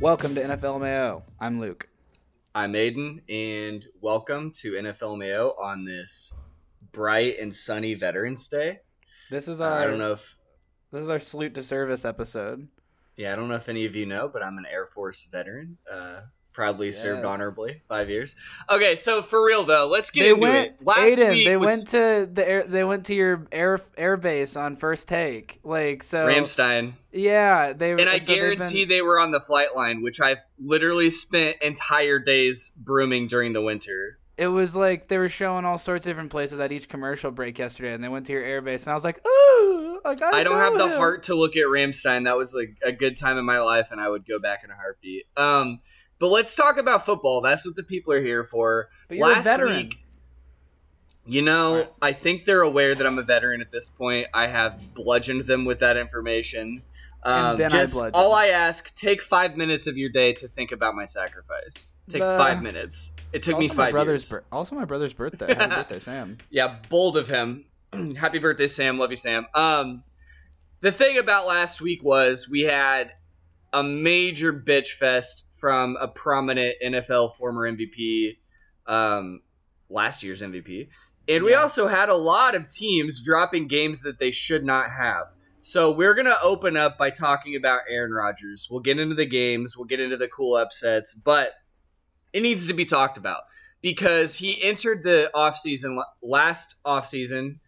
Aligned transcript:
Welcome 0.00 0.34
to 0.36 0.42
NFL 0.42 0.80
Mayo. 0.80 1.22
I'm 1.40 1.60
Luke. 1.60 1.88
I'm 2.54 2.72
Aiden, 2.72 3.20
and 3.28 3.86
welcome 4.00 4.52
to 4.56 4.72
NFL 4.72 5.18
Mayo 5.18 5.54
on 5.60 5.84
this 5.84 6.32
bright 6.92 7.38
and 7.38 7.54
sunny 7.54 7.94
Veterans 7.94 8.48
Day. 8.48 8.80
This 9.30 9.46
is 9.48 9.60
Uh, 9.60 9.64
our 9.64 9.78
I 9.80 9.86
don't 9.86 9.98
know 9.98 10.12
if, 10.12 10.38
this 10.90 11.02
is 11.02 11.08
our 11.08 11.18
salute 11.20 11.54
to 11.54 11.62
service 11.62 12.04
episode. 12.04 12.68
yeah, 13.16 13.32
I 13.32 13.36
don't 13.36 13.48
know 13.48 13.56
if 13.56 13.68
any 13.68 13.84
of 13.84 13.94
you 13.96 14.06
know, 14.06 14.28
but 14.28 14.42
I'm 14.42 14.58
an 14.58 14.66
Air 14.70 14.86
Force 14.86 15.24
veteran. 15.24 15.78
Uh, 15.90 16.22
proudly 16.58 16.90
served 16.90 17.24
honorably, 17.24 17.80
five 17.88 18.10
years. 18.10 18.34
Okay, 18.68 18.96
so 18.96 19.22
for 19.22 19.46
real 19.46 19.62
though, 19.62 19.86
let's 19.86 20.10
get 20.10 20.22
They 20.22 20.30
into 20.30 20.40
went 20.40 20.66
it. 20.72 20.76
Last 20.84 20.98
Aiden, 20.98 21.30
week 21.30 21.46
they 21.46 21.56
was 21.56 21.66
went 21.68 21.88
to 21.90 22.28
the 22.32 22.48
air 22.48 22.64
they 22.64 22.82
went 22.82 23.06
to 23.06 23.14
your 23.14 23.46
air 23.52 23.78
air 23.96 24.16
base 24.16 24.56
on 24.56 24.74
first 24.74 25.06
take. 25.06 25.60
Like 25.62 26.02
so 26.02 26.26
Ramstein, 26.26 26.94
Yeah, 27.12 27.72
they 27.74 27.92
and 27.92 28.08
I 28.08 28.18
so 28.18 28.34
guarantee 28.34 28.80
been- 28.84 28.88
they 28.88 29.02
were 29.02 29.20
on 29.20 29.30
the 29.30 29.38
flight 29.40 29.76
line, 29.76 30.02
which 30.02 30.20
I've 30.20 30.40
literally 30.58 31.10
spent 31.10 31.58
entire 31.62 32.18
days 32.18 32.70
brooming 32.70 33.28
during 33.28 33.52
the 33.52 33.62
winter. 33.62 34.18
it 34.36 34.48
was 34.48 34.74
like 34.74 35.06
they 35.06 35.18
were 35.18 35.28
showing 35.28 35.64
all 35.64 35.78
sorts 35.78 36.06
of 36.06 36.10
different 36.10 36.30
places 36.30 36.58
at 36.58 36.72
each 36.72 36.88
commercial 36.88 37.30
break 37.30 37.56
yesterday 37.58 37.92
and 37.92 38.02
they 38.02 38.08
went 38.08 38.26
to 38.26 38.32
your 38.32 38.42
air 38.42 38.60
base 38.60 38.82
and 38.82 38.90
I 38.90 38.94
was 38.94 39.04
like, 39.04 39.20
"Ooh, 39.26 40.00
I, 40.04 40.10
I 40.10 40.42
don't 40.44 40.56
have 40.58 40.76
the 40.78 40.96
heart 40.96 41.22
to 41.24 41.34
look 41.36 41.54
at 41.56 41.66
Ramstein. 41.66 42.24
That 42.24 42.36
was 42.36 42.52
like 42.52 42.76
a 42.84 42.90
good 42.92 43.16
time 43.16 43.38
in 43.38 43.44
my 43.44 43.60
life, 43.60 43.90
and 43.92 44.00
I 44.00 44.08
would 44.08 44.26
go 44.26 44.38
back 44.40 44.62
in 44.64 44.70
a 44.70 44.74
heartbeat. 44.74 45.26
Um, 45.36 45.80
but 46.18 46.28
let's 46.28 46.54
talk 46.56 46.76
about 46.78 47.04
football. 47.06 47.40
That's 47.40 47.64
what 47.66 47.76
the 47.76 47.82
people 47.82 48.12
are 48.12 48.22
here 48.22 48.44
for. 48.44 48.88
But 49.08 49.18
you're 49.18 49.30
a 49.30 49.34
Last 49.34 49.44
veteran. 49.44 49.76
week, 49.76 49.98
you 51.26 51.42
know, 51.42 51.76
Right. 51.76 51.92
I 52.02 52.12
think 52.12 52.44
they're 52.44 52.62
aware 52.62 52.94
that 52.94 53.06
I'm 53.06 53.18
a 53.18 53.22
veteran 53.22 53.60
at 53.60 53.70
this 53.70 53.88
point. 53.88 54.28
I 54.32 54.46
have 54.46 54.94
bludgeoned 54.94 55.42
them 55.42 55.64
with 55.64 55.80
that 55.80 55.96
information. 55.96 56.82
And 57.24 57.46
Um, 57.46 57.58
then 57.58 57.72
I 57.72 57.84
bludgeoned. 57.84 58.14
all 58.14 58.32
I 58.32 58.46
ask, 58.46 58.94
take 58.94 59.20
five 59.20 59.56
minutes 59.56 59.86
of 59.86 59.98
your 59.98 60.08
day 60.08 60.32
to 60.34 60.46
think 60.48 60.70
about 60.72 60.94
my 60.94 61.04
sacrifice. 61.04 61.92
Take 62.08 62.22
The- 62.22 62.38
five 62.38 62.62
minutes. 62.62 63.12
It 63.32 63.42
took 63.42 63.58
me 63.58 63.66
also 63.66 63.76
my 63.76 63.84
five 63.86 63.92
brother's 63.92 64.30
years. 64.30 64.40
bir- 64.42 64.46
also 64.56 64.74
my 64.76 64.84
brother's 64.84 65.12
birthday. 65.12 65.46
Happy 65.54 65.74
birthday, 65.74 65.98
Sam. 66.00 66.38
Yeah, 66.50 66.76
bold 66.88 67.16
of 67.16 67.28
him. 67.28 67.64
Happy 68.16 68.38
birthday, 68.38 68.68
Sam. 68.68 68.98
Love 68.98 69.10
you, 69.10 69.16
Sam. 69.16 69.46
Um, 69.54 70.04
the 70.80 70.92
thing 70.92 71.18
about 71.18 71.46
last 71.46 71.80
week 71.80 72.02
was 72.04 72.48
we 72.48 72.60
had 72.62 73.12
a 73.72 73.82
major 73.82 74.52
bitch 74.52 74.92
fest 74.92 75.47
from 75.60 75.96
a 76.00 76.08
prominent 76.08 76.76
NFL 76.84 77.34
former 77.34 77.70
MVP, 77.70 78.38
um, 78.86 79.40
last 79.90 80.22
year's 80.22 80.42
MVP. 80.42 80.88
And 81.28 81.44
we 81.44 81.54
also 81.54 81.88
had 81.88 82.08
a 82.08 82.14
lot 82.14 82.54
of 82.54 82.68
teams 82.68 83.22
dropping 83.22 83.68
games 83.68 84.00
that 84.02 84.18
they 84.18 84.30
should 84.30 84.64
not 84.64 84.86
have. 84.90 85.26
So 85.60 85.90
we're 85.90 86.14
going 86.14 86.26
to 86.26 86.40
open 86.42 86.76
up 86.76 86.96
by 86.96 87.10
talking 87.10 87.54
about 87.56 87.80
Aaron 87.90 88.12
Rodgers. 88.12 88.68
We'll 88.70 88.80
get 88.80 88.98
into 88.98 89.14
the 89.14 89.26
games, 89.26 89.76
we'll 89.76 89.86
get 89.86 90.00
into 90.00 90.16
the 90.16 90.28
cool 90.28 90.56
upsets, 90.56 91.14
but 91.14 91.52
it 92.32 92.42
needs 92.42 92.66
to 92.68 92.74
be 92.74 92.84
talked 92.84 93.18
about 93.18 93.42
because 93.82 94.36
he 94.38 94.62
entered 94.62 95.02
the 95.02 95.30
offseason 95.34 96.02
last 96.22 96.76
offseason 96.84 97.58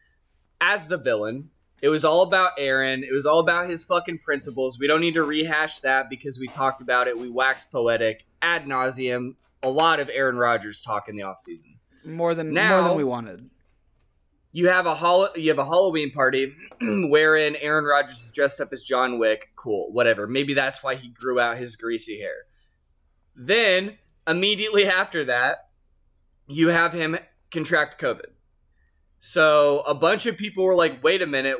as 0.60 0.88
the 0.88 0.98
villain. 0.98 1.50
It 1.82 1.88
was 1.88 2.04
all 2.04 2.22
about 2.22 2.52
Aaron. 2.58 3.02
It 3.02 3.12
was 3.12 3.24
all 3.26 3.38
about 3.40 3.68
his 3.68 3.84
fucking 3.84 4.18
principles. 4.18 4.78
We 4.78 4.86
don't 4.86 5.00
need 5.00 5.14
to 5.14 5.22
rehash 5.24 5.80
that 5.80 6.10
because 6.10 6.38
we 6.38 6.46
talked 6.46 6.80
about 6.80 7.08
it. 7.08 7.18
We 7.18 7.30
waxed 7.30 7.72
poetic 7.72 8.26
ad 8.42 8.66
nauseum. 8.66 9.36
A 9.62 9.68
lot 9.70 9.98
of 10.00 10.10
Aaron 10.12 10.36
Rodgers 10.36 10.82
talk 10.82 11.08
in 11.08 11.16
the 11.16 11.22
offseason. 11.22 11.76
More 12.04 12.34
than 12.34 12.48
more 12.48 12.54
Now- 12.54 12.88
than 12.88 12.96
we 12.96 13.04
wanted. 13.04 13.48
You 14.52 14.66
have 14.66 14.84
a 14.86 14.96
hol- 14.96 15.28
you 15.36 15.48
have 15.50 15.60
a 15.60 15.64
Halloween 15.64 16.10
party 16.10 16.52
wherein 16.80 17.54
Aaron 17.56 17.84
Rodgers 17.84 18.24
is 18.24 18.32
dressed 18.32 18.60
up 18.60 18.70
as 18.72 18.82
John 18.82 19.18
Wick. 19.20 19.52
Cool, 19.54 19.92
whatever. 19.92 20.26
Maybe 20.26 20.54
that's 20.54 20.82
why 20.82 20.96
he 20.96 21.08
grew 21.08 21.38
out 21.38 21.56
his 21.56 21.76
greasy 21.76 22.18
hair. 22.18 22.34
Then 23.36 23.98
immediately 24.26 24.86
after 24.86 25.24
that, 25.26 25.68
you 26.48 26.70
have 26.70 26.92
him 26.92 27.16
contract 27.52 28.00
COVID. 28.00 28.32
So 29.18 29.80
a 29.86 29.94
bunch 29.94 30.26
of 30.26 30.36
people 30.36 30.64
were 30.64 30.74
like, 30.74 31.02
"Wait 31.04 31.22
a 31.22 31.26
minute, 31.26 31.58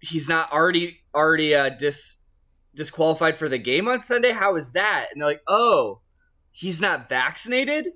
he's 0.00 0.28
not 0.28 0.52
already 0.52 1.00
already 1.14 1.54
uh, 1.54 1.68
dis 1.70 2.18
disqualified 2.74 3.36
for 3.36 3.48
the 3.48 3.58
game 3.58 3.88
on 3.88 4.00
Sunday? 4.00 4.32
How 4.32 4.56
is 4.56 4.72
that?" 4.72 5.08
And 5.12 5.20
they're 5.20 5.28
like, 5.28 5.42
"Oh, 5.46 6.00
he's 6.50 6.80
not 6.80 7.08
vaccinated." 7.08 7.88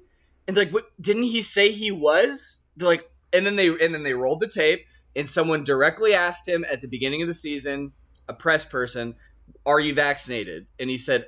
And 0.46 0.56
like, 0.56 0.70
"What? 0.72 0.90
Didn't 1.00 1.24
he 1.24 1.40
say 1.40 1.70
he 1.70 1.90
was?" 1.90 2.60
They're 2.76 2.88
like, 2.88 3.10
and 3.32 3.44
then 3.44 3.56
they 3.56 3.68
and 3.68 3.94
then 3.94 4.02
they 4.02 4.14
rolled 4.14 4.40
the 4.40 4.48
tape, 4.48 4.86
and 5.16 5.28
someone 5.28 5.64
directly 5.64 6.14
asked 6.14 6.48
him 6.48 6.64
at 6.70 6.80
the 6.80 6.88
beginning 6.88 7.22
of 7.22 7.28
the 7.28 7.34
season, 7.34 7.92
a 8.28 8.34
press 8.34 8.64
person, 8.64 9.16
"Are 9.66 9.80
you 9.80 9.94
vaccinated?" 9.94 10.68
And 10.78 10.88
he 10.88 10.96
said, 10.96 11.26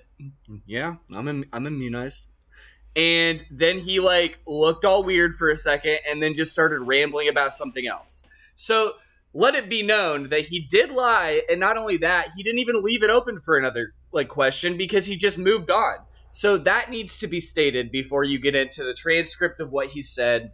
"Yeah, 0.67 0.97
I'm 1.15 1.29
Im- 1.29 1.49
I'm 1.53 1.67
immunized." 1.67 2.31
And 2.95 3.45
then 3.51 3.79
he 3.79 4.01
like 4.01 4.39
looked 4.47 4.85
all 4.85 5.03
weird 5.03 5.35
for 5.35 5.51
a 5.51 5.57
second, 5.57 5.99
and 6.09 6.23
then 6.23 6.35
just 6.35 6.51
started 6.51 6.81
rambling 6.81 7.29
about 7.29 7.53
something 7.53 7.87
else. 7.87 8.25
So 8.55 8.95
let 9.37 9.55
it 9.55 9.69
be 9.69 9.83
known 9.83 10.31
that 10.31 10.47
he 10.47 10.61
did 10.61 10.91
lie, 10.91 11.43
and 11.51 11.61
not 11.61 11.77
only 11.77 11.99
that, 11.99 12.29
he 12.35 12.43
didn't 12.43 12.61
even 12.61 12.83
leave 12.83 13.03
it 13.03 13.11
open 13.11 13.39
for 13.39 13.59
another 13.59 13.93
like 14.11 14.29
question 14.29 14.79
because 14.79 15.07
he 15.07 15.15
just 15.15 15.39
moved 15.39 15.71
on. 15.71 15.97
So 16.31 16.57
that 16.57 16.89
needs 16.89 17.19
to 17.19 17.27
be 17.27 17.39
stated 17.39 17.93
before 17.93 18.25
you 18.25 18.39
get 18.39 18.55
into 18.55 18.83
the 18.83 18.95
transcript 18.95 19.61
of 19.61 19.71
what 19.71 19.89
he 19.89 20.01
said 20.01 20.53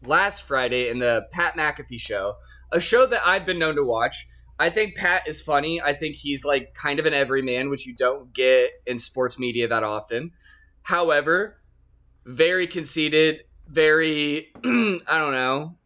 last 0.00 0.44
Friday 0.44 0.88
in 0.88 1.00
the 1.00 1.26
Pat 1.32 1.56
McAfee 1.56 2.00
show, 2.00 2.36
a 2.70 2.78
show 2.78 3.04
that 3.04 3.20
I've 3.26 3.44
been 3.44 3.58
known 3.58 3.74
to 3.74 3.84
watch. 3.84 4.28
I 4.60 4.70
think 4.70 4.94
Pat 4.94 5.26
is 5.26 5.42
funny. 5.42 5.82
I 5.82 5.92
think 5.92 6.14
he's 6.14 6.44
like 6.44 6.72
kind 6.72 7.00
of 7.00 7.06
an 7.06 7.14
everyman, 7.14 7.68
which 7.68 7.84
you 7.84 7.96
don't 7.96 8.32
get 8.32 8.70
in 8.86 9.00
sports 9.00 9.40
media 9.40 9.66
that 9.66 9.82
often. 9.82 10.30
However, 10.82 11.58
very 12.24 12.68
conceited, 12.68 13.42
very 13.66 14.52
I 14.64 15.18
don't 15.18 15.32
know, 15.32 15.78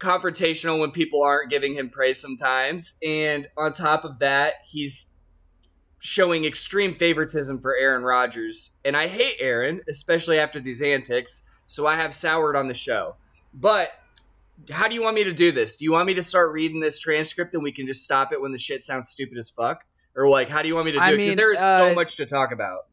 confrontational 0.00 0.80
when 0.80 0.90
people 0.90 1.22
aren't 1.22 1.50
giving 1.50 1.74
him 1.74 1.90
praise 1.90 2.20
sometimes. 2.20 2.98
And 3.06 3.48
on 3.56 3.72
top 3.72 4.04
of 4.04 4.18
that, 4.18 4.54
he's 4.64 5.12
showing 6.00 6.44
extreme 6.44 6.94
favoritism 6.94 7.60
for 7.60 7.76
Aaron 7.76 8.02
Rodgers. 8.02 8.76
And 8.84 8.96
I 8.96 9.06
hate 9.06 9.36
Aaron, 9.38 9.82
especially 9.88 10.38
after 10.38 10.58
these 10.58 10.82
antics, 10.82 11.62
so 11.66 11.86
I 11.86 11.96
have 11.96 12.14
soured 12.14 12.56
on 12.56 12.66
the 12.66 12.74
show. 12.74 13.16
But 13.52 13.90
how 14.70 14.88
do 14.88 14.94
you 14.94 15.02
want 15.02 15.14
me 15.14 15.24
to 15.24 15.32
do 15.32 15.52
this? 15.52 15.76
Do 15.76 15.84
you 15.84 15.92
want 15.92 16.06
me 16.06 16.14
to 16.14 16.22
start 16.22 16.52
reading 16.52 16.80
this 16.80 16.98
transcript 16.98 17.54
and 17.54 17.62
we 17.62 17.72
can 17.72 17.86
just 17.86 18.02
stop 18.02 18.32
it 18.32 18.40
when 18.40 18.52
the 18.52 18.58
shit 18.58 18.82
sounds 18.82 19.08
stupid 19.08 19.38
as 19.38 19.50
fuck? 19.50 19.84
Or 20.16 20.28
like, 20.28 20.48
how 20.48 20.62
do 20.62 20.68
you 20.68 20.74
want 20.74 20.86
me 20.86 20.92
to 20.92 20.98
do 20.98 21.04
I 21.04 21.12
it? 21.12 21.16
Because 21.18 21.34
there 21.36 21.52
is 21.52 21.60
uh, 21.60 21.76
so 21.76 21.94
much 21.94 22.16
to 22.16 22.26
talk 22.26 22.52
about. 22.52 22.86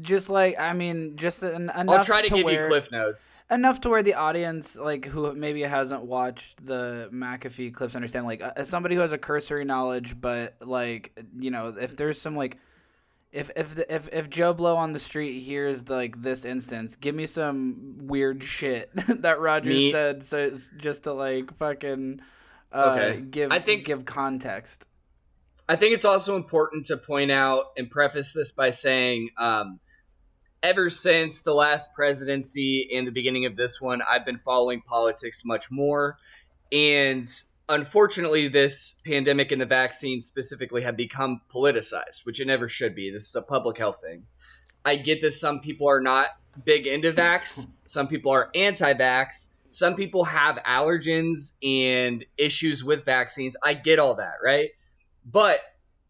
Just 0.00 0.28
like 0.30 0.58
I 0.58 0.72
mean, 0.72 1.16
just 1.16 1.42
en- 1.42 1.70
enough. 1.70 1.88
I'll 1.88 2.04
try 2.04 2.22
to, 2.22 2.28
give 2.28 2.44
where, 2.44 2.62
you 2.62 2.68
cliff 2.68 2.90
notes. 2.92 3.42
enough 3.50 3.80
to 3.82 3.90
where 3.90 4.02
the 4.02 4.14
audience, 4.14 4.76
like 4.76 5.04
who 5.06 5.32
maybe 5.34 5.62
hasn't 5.62 6.02
watched 6.04 6.64
the 6.66 7.08
McAfee 7.12 7.74
clips, 7.74 7.94
understand. 7.94 8.26
Like 8.26 8.42
uh, 8.42 8.52
as 8.56 8.68
somebody 8.68 8.94
who 8.94 9.00
has 9.00 9.12
a 9.12 9.18
cursory 9.18 9.64
knowledge, 9.64 10.20
but 10.20 10.54
like 10.60 11.12
you 11.38 11.50
know, 11.50 11.74
if 11.80 11.96
there's 11.96 12.20
some 12.20 12.36
like. 12.36 12.58
If 13.32 13.50
if 13.56 13.74
the, 13.74 13.92
if 13.92 14.08
if 14.12 14.30
Joe 14.30 14.54
Blow 14.54 14.76
on 14.76 14.92
the 14.92 15.00
street 15.00 15.40
hears 15.40 15.88
like 15.88 16.22
this 16.22 16.44
instance, 16.44 16.94
give 16.94 17.16
me 17.16 17.26
some 17.26 17.96
weird 18.02 18.44
shit 18.44 18.90
that 19.08 19.40
Rodgers 19.40 19.74
Me- 19.74 19.90
said, 19.90 20.24
so 20.24 20.36
it's 20.38 20.70
just 20.76 21.02
to 21.02 21.12
like 21.14 21.52
fucking 21.58 22.20
uh, 22.72 22.96
Okay. 22.96 23.20
give 23.22 23.50
I 23.50 23.58
think- 23.58 23.86
give 23.86 24.04
context. 24.04 24.86
I 25.68 25.76
think 25.76 25.94
it's 25.94 26.04
also 26.04 26.36
important 26.36 26.86
to 26.86 26.96
point 26.96 27.30
out 27.30 27.66
and 27.76 27.90
preface 27.90 28.34
this 28.34 28.52
by 28.52 28.70
saying, 28.70 29.30
um, 29.38 29.80
ever 30.62 30.90
since 30.90 31.42
the 31.42 31.54
last 31.54 31.94
presidency 31.94 32.88
and 32.94 33.06
the 33.06 33.12
beginning 33.12 33.46
of 33.46 33.56
this 33.56 33.80
one, 33.80 34.02
I've 34.08 34.26
been 34.26 34.38
following 34.38 34.82
politics 34.82 35.42
much 35.44 35.70
more. 35.70 36.18
And 36.70 37.26
unfortunately, 37.68 38.48
this 38.48 39.00
pandemic 39.06 39.52
and 39.52 39.60
the 39.60 39.66
vaccine 39.66 40.20
specifically 40.20 40.82
have 40.82 40.96
become 40.96 41.40
politicized, 41.54 42.24
which 42.24 42.40
it 42.40 42.46
never 42.46 42.68
should 42.68 42.94
be. 42.94 43.10
This 43.10 43.28
is 43.28 43.36
a 43.36 43.42
public 43.42 43.78
health 43.78 44.00
thing. 44.02 44.24
I 44.84 44.96
get 44.96 45.22
that 45.22 45.32
some 45.32 45.60
people 45.60 45.88
are 45.88 46.00
not 46.00 46.28
big 46.64 46.86
into 46.86 47.10
vax, 47.10 47.66
some 47.84 48.06
people 48.06 48.30
are 48.32 48.50
anti 48.54 48.92
vax, 48.92 49.54
some 49.70 49.94
people 49.94 50.24
have 50.24 50.56
allergens 50.66 51.56
and 51.62 52.24
issues 52.36 52.84
with 52.84 53.04
vaccines. 53.04 53.56
I 53.62 53.74
get 53.74 53.98
all 53.98 54.14
that, 54.16 54.34
right? 54.44 54.70
But 55.24 55.60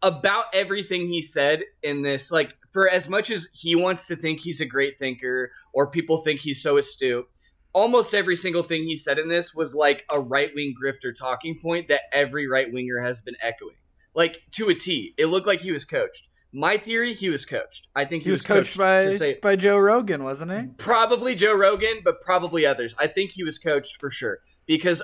about 0.01 0.45
everything 0.53 1.07
he 1.07 1.21
said 1.21 1.63
in 1.81 2.01
this, 2.01 2.31
like, 2.31 2.55
for 2.71 2.89
as 2.89 3.07
much 3.09 3.31
as 3.31 3.47
he 3.53 3.75
wants 3.75 4.07
to 4.07 4.15
think 4.15 4.39
he's 4.41 4.61
a 4.61 4.65
great 4.65 4.99
thinker 4.99 5.51
or 5.73 5.89
people 5.89 6.17
think 6.17 6.41
he's 6.41 6.61
so 6.61 6.77
astute, 6.77 7.25
almost 7.73 8.13
every 8.13 8.35
single 8.35 8.63
thing 8.63 8.83
he 8.83 8.97
said 8.97 9.17
in 9.17 9.27
this 9.29 9.55
was 9.55 9.73
like 9.75 10.05
a 10.11 10.19
right 10.19 10.51
wing 10.53 10.73
grifter 10.81 11.11
talking 11.17 11.57
point 11.61 11.87
that 11.87 12.01
every 12.11 12.47
right 12.47 12.71
winger 12.71 13.01
has 13.01 13.21
been 13.21 13.35
echoing. 13.41 13.75
Like, 14.13 14.43
to 14.51 14.69
a 14.69 14.75
T. 14.75 15.13
It 15.17 15.25
looked 15.27 15.47
like 15.47 15.61
he 15.61 15.71
was 15.71 15.85
coached. 15.85 16.29
My 16.53 16.77
theory, 16.77 17.13
he 17.13 17.29
was 17.29 17.45
coached. 17.45 17.89
I 17.95 18.05
think 18.05 18.23
he, 18.23 18.29
He 18.29 18.31
was 18.31 18.45
coached 18.45 18.77
by 18.77 19.01
to 19.01 19.11
say 19.11 19.39
by 19.41 19.57
Joe 19.57 19.77
Rogan, 19.77 20.23
wasn't 20.23 20.51
he? 20.51 20.67
probably 20.77 21.35
Joe 21.35 21.57
Rogan, 21.57 21.99
but 22.03 22.21
probably 22.21 22.65
others. 22.65 22.95
I 22.97 23.07
think 23.07 23.31
he 23.31 23.43
was 23.43 23.57
coached 23.59 23.97
for 23.99 24.09
sure. 24.09 24.39
because 24.65 25.03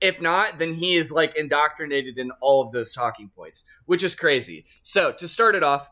if 0.00 0.20
not, 0.20 0.58
then 0.58 0.74
he 0.74 0.94
is 0.94 1.10
like 1.12 1.36
indoctrinated 1.36 2.18
in 2.18 2.30
all 2.40 2.62
of 2.62 2.72
those 2.72 2.92
talking 2.92 3.30
points, 3.34 3.64
which 3.86 4.04
is 4.04 4.14
crazy. 4.14 4.66
So 4.82 5.12
to 5.12 5.26
start 5.28 5.54
it 5.54 5.62
off, 5.62 5.88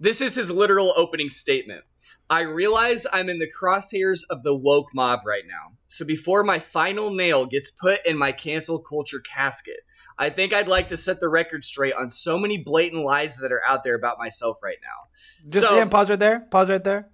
this 0.00 0.20
is 0.20 0.34
his 0.34 0.50
literal 0.50 0.92
opening 0.96 1.30
statement. 1.30 1.84
I 2.30 2.40
realize 2.42 3.06
I'm 3.12 3.28
in 3.28 3.38
the 3.38 3.50
crosshairs 3.50 4.20
of 4.30 4.42
the 4.42 4.54
woke 4.54 4.94
mob 4.94 5.20
right 5.26 5.44
now. 5.46 5.76
So 5.86 6.06
before 6.06 6.42
my 6.44 6.58
final 6.58 7.10
nail 7.10 7.44
gets 7.44 7.70
put 7.70 8.04
in 8.06 8.16
my 8.16 8.32
cancel 8.32 8.78
culture 8.78 9.20
casket, 9.20 9.80
I 10.18 10.30
think 10.30 10.54
I'd 10.54 10.68
like 10.68 10.88
to 10.88 10.96
set 10.96 11.20
the 11.20 11.28
record 11.28 11.64
straight 11.64 11.94
on 11.94 12.08
so 12.08 12.38
many 12.38 12.58
blatant 12.58 13.04
lies 13.04 13.36
that 13.38 13.52
are 13.52 13.62
out 13.66 13.82
there 13.82 13.94
about 13.94 14.18
myself 14.18 14.62
right 14.62 14.78
now. 14.82 15.50
Just 15.50 15.66
So- 15.66 15.76
yeah, 15.76 15.84
pause 15.84 16.08
right 16.10 16.18
there. 16.18 16.40
Pause 16.40 16.70
right 16.70 16.84
there. 16.84 17.08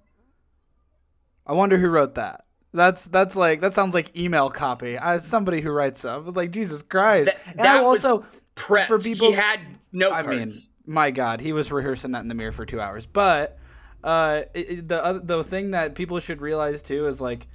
I 1.46 1.52
wonder 1.52 1.78
who 1.78 1.88
wrote 1.88 2.14
that. 2.16 2.44
That's 2.72 3.06
that's 3.06 3.34
like 3.34 3.60
that 3.60 3.74
sounds 3.74 3.94
like 3.94 4.16
email 4.16 4.50
copy. 4.50 4.96
As 4.96 5.26
somebody 5.26 5.60
who 5.60 5.70
writes 5.70 6.00
stuff, 6.00 6.22
I 6.22 6.26
was 6.26 6.36
like 6.36 6.50
Jesus 6.50 6.82
Christ. 6.82 7.26
That- 7.26 7.46
and 7.46 7.58
that 7.60 7.84
was 7.84 8.04
also 8.04 8.26
Prepped. 8.54 8.86
For 8.88 8.98
people- 8.98 9.28
he 9.28 9.32
had 9.34 9.60
note 9.92 10.12
I 10.12 10.22
mean, 10.22 10.38
cards. 10.38 10.70
my 10.84 11.10
God, 11.10 11.40
he 11.40 11.52
was 11.52 11.70
rehearsing 11.70 12.10
that 12.12 12.20
in 12.20 12.28
the 12.28 12.34
mirror 12.34 12.52
for 12.52 12.66
two 12.66 12.80
hours. 12.80 13.06
But 13.06 13.58
uh, 14.04 14.42
it, 14.52 14.88
the 14.88 15.02
other, 15.02 15.20
the 15.20 15.44
thing 15.44 15.70
that 15.70 15.94
people 15.94 16.18
should 16.20 16.40
realize 16.40 16.82
too 16.82 17.06
is 17.06 17.20
like 17.20 17.46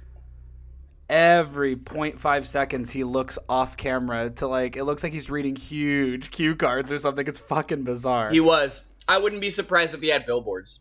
every 1.08 1.76
0.5 1.76 2.46
seconds 2.46 2.90
he 2.90 3.04
looks 3.04 3.38
off 3.48 3.76
camera 3.76 4.30
to 4.30 4.46
like 4.46 4.76
it 4.76 4.84
looks 4.84 5.02
like 5.02 5.12
he's 5.12 5.28
reading 5.30 5.54
huge 5.54 6.30
cue 6.30 6.56
cards 6.56 6.90
or 6.90 6.98
something. 6.98 7.26
It's 7.26 7.38
fucking 7.38 7.84
bizarre. 7.84 8.30
He 8.30 8.40
was. 8.40 8.84
I 9.06 9.18
wouldn't 9.18 9.40
be 9.40 9.50
surprised 9.50 9.94
if 9.94 10.00
he 10.00 10.08
had 10.08 10.26
billboards. 10.26 10.80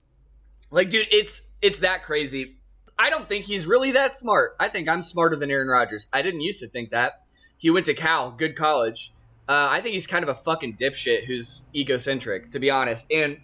Like, 0.72 0.90
dude, 0.90 1.08
it's 1.12 1.50
it's 1.62 1.80
that 1.80 2.04
crazy. 2.04 2.58
I 2.98 3.10
don't 3.10 3.28
think 3.28 3.46
he's 3.46 3.66
really 3.66 3.92
that 3.92 4.14
smart. 4.14 4.56
I 4.60 4.68
think 4.68 4.88
I'm 4.88 5.02
smarter 5.02 5.36
than 5.36 5.52
Aaron 5.52 5.68
Rodgers. 5.68 6.08
I 6.14 6.22
didn't 6.22 6.42
used 6.42 6.60
to 6.62 6.68
think 6.68 6.92
that. 6.92 7.24
He 7.58 7.70
went 7.70 7.86
to 7.88 7.94
Cal, 7.94 8.32
good 8.32 8.56
college. 8.56 9.12
Uh, 9.48 9.68
I 9.72 9.82
think 9.82 9.94
he's 9.94 10.08
kind 10.08 10.24
of 10.24 10.30
a 10.30 10.36
fucking 10.36 10.76
dipshit 10.78 11.26
who's 11.26 11.64
egocentric, 11.76 12.52
to 12.52 12.60
be 12.60 12.70
honest. 12.70 13.12
And 13.12 13.38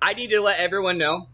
I 0.00 0.14
need 0.14 0.30
to 0.30 0.40
let 0.40 0.60
everyone 0.60 0.98
know. 0.98 1.28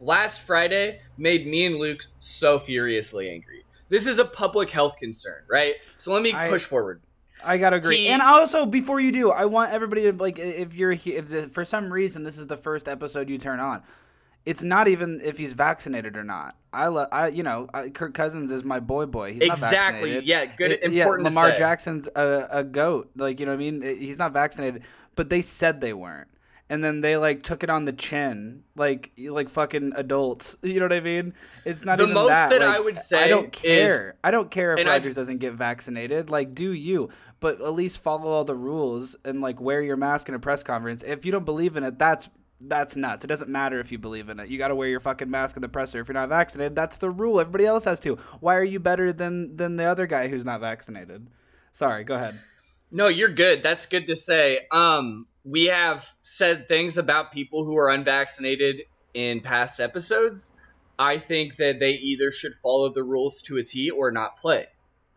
Last 0.00 0.42
Friday 0.42 1.00
made 1.16 1.46
me 1.46 1.66
and 1.66 1.76
Luke 1.76 2.02
so 2.18 2.58
furiously 2.58 3.30
angry. 3.30 3.64
This 3.88 4.06
is 4.06 4.18
a 4.18 4.24
public 4.24 4.70
health 4.70 4.96
concern, 4.98 5.42
right? 5.48 5.74
So 5.96 6.12
let 6.12 6.22
me 6.22 6.32
I- 6.32 6.48
push 6.48 6.64
forward. 6.64 7.02
I 7.44 7.58
gotta 7.58 7.76
agree. 7.76 7.98
He- 7.98 8.08
and 8.08 8.22
also, 8.22 8.66
before 8.66 8.98
you 8.98 9.12
do, 9.12 9.30
I 9.30 9.44
want 9.44 9.70
everybody 9.70 10.02
to 10.02 10.12
like, 10.12 10.38
if 10.38 10.74
you're 10.74 10.92
if 10.92 11.28
the, 11.28 11.48
for 11.48 11.64
some 11.64 11.92
reason 11.92 12.24
this 12.24 12.38
is 12.38 12.46
the 12.46 12.56
first 12.56 12.88
episode 12.88 13.28
you 13.28 13.38
turn 13.38 13.60
on, 13.60 13.82
it's 14.46 14.62
not 14.62 14.88
even 14.88 15.20
if 15.22 15.36
he's 15.36 15.52
vaccinated 15.52 16.16
or 16.16 16.24
not. 16.24 16.56
I 16.72 16.86
love, 16.86 17.08
I 17.12 17.28
you 17.28 17.42
know, 17.42 17.68
I, 17.74 17.88
Kirk 17.90 18.14
Cousins 18.14 18.50
is 18.52 18.64
my 18.64 18.80
boy 18.80 19.06
boy. 19.06 19.34
He's 19.34 19.42
Exactly. 19.42 20.20
Yeah, 20.20 20.46
good. 20.46 20.72
It- 20.72 20.82
important 20.84 21.28
Lamar 21.28 21.48
to 21.48 21.52
say. 21.52 21.58
Jackson's 21.58 22.08
a, 22.16 22.46
a 22.50 22.64
goat. 22.64 23.10
Like 23.16 23.40
you 23.40 23.46
know 23.46 23.52
what 23.52 23.56
I 23.60 23.70
mean? 23.70 23.82
He's 23.82 24.18
not 24.18 24.32
vaccinated, 24.32 24.82
but 25.16 25.28
they 25.28 25.42
said 25.42 25.80
they 25.80 25.92
weren't. 25.92 26.28
And 26.68 26.82
then 26.82 27.00
they 27.00 27.16
like 27.16 27.44
took 27.44 27.62
it 27.62 27.70
on 27.70 27.84
the 27.84 27.92
chin, 27.92 28.64
like 28.74 29.12
like 29.18 29.48
fucking 29.48 29.92
adults. 29.96 30.56
You 30.62 30.80
know 30.80 30.86
what 30.86 30.92
I 30.92 31.00
mean? 31.00 31.32
It's 31.64 31.84
not 31.84 31.98
The 31.98 32.06
most 32.08 32.30
that. 32.30 32.50
that 32.50 32.60
Like, 32.60 32.76
I 32.76 32.80
would 32.80 32.98
say. 32.98 33.22
I 33.24 33.28
don't 33.28 33.54
is- 33.64 33.96
care. 33.96 34.16
I 34.24 34.30
don't 34.30 34.50
care 34.50 34.72
if 34.74 34.80
and 34.80 34.88
I've- 34.88 34.98
Rodgers 35.04 35.14
doesn't 35.16 35.38
get 35.38 35.54
vaccinated. 35.54 36.30
Like, 36.30 36.54
do 36.54 36.72
you? 36.72 37.10
But 37.38 37.60
at 37.60 37.74
least 37.74 38.02
follow 38.02 38.30
all 38.30 38.44
the 38.44 38.54
rules 38.54 39.14
and 39.24 39.40
like 39.40 39.60
wear 39.60 39.80
your 39.82 39.96
mask 39.96 40.28
in 40.28 40.34
a 40.34 40.38
press 40.38 40.62
conference. 40.62 41.02
If 41.04 41.24
you 41.24 41.32
don't 41.32 41.44
believe 41.44 41.76
in 41.76 41.84
it, 41.84 41.98
that's 41.98 42.28
that's 42.60 42.96
nuts. 42.96 43.24
It 43.24 43.28
doesn't 43.28 43.50
matter 43.50 43.80
if 43.80 43.92
you 43.92 43.98
believe 43.98 44.28
in 44.28 44.40
it. 44.40 44.48
You 44.48 44.58
got 44.58 44.68
to 44.68 44.74
wear 44.74 44.88
your 44.88 45.00
fucking 45.00 45.30
mask 45.30 45.56
in 45.56 45.62
the 45.62 45.68
presser 45.68 46.00
if 46.00 46.08
you're 46.08 46.14
not 46.14 46.28
vaccinated. 46.28 46.74
That's 46.74 46.98
the 46.98 47.10
rule. 47.10 47.40
Everybody 47.40 47.66
else 47.66 47.84
has 47.84 48.00
to. 48.00 48.16
Why 48.40 48.56
are 48.56 48.64
you 48.64 48.80
better 48.80 49.12
than 49.12 49.56
than 49.56 49.76
the 49.76 49.84
other 49.84 50.06
guy 50.06 50.28
who's 50.28 50.44
not 50.44 50.60
vaccinated? 50.60 51.28
Sorry, 51.72 52.04
go 52.04 52.14
ahead. 52.14 52.38
No, 52.90 53.08
you're 53.08 53.28
good. 53.28 53.62
That's 53.62 53.86
good 53.86 54.06
to 54.06 54.16
say. 54.16 54.60
Um, 54.72 55.26
we 55.44 55.66
have 55.66 56.08
said 56.22 56.68
things 56.68 56.96
about 56.96 57.32
people 57.32 57.64
who 57.64 57.76
are 57.76 57.90
unvaccinated 57.90 58.82
in 59.12 59.40
past 59.40 59.80
episodes. 59.80 60.58
I 60.98 61.18
think 61.18 61.56
that 61.56 61.78
they 61.78 61.92
either 61.92 62.30
should 62.30 62.54
follow 62.54 62.88
the 62.88 63.02
rules 63.02 63.42
to 63.42 63.58
a 63.58 63.62
T 63.62 63.90
or 63.90 64.10
not 64.10 64.36
play. 64.36 64.66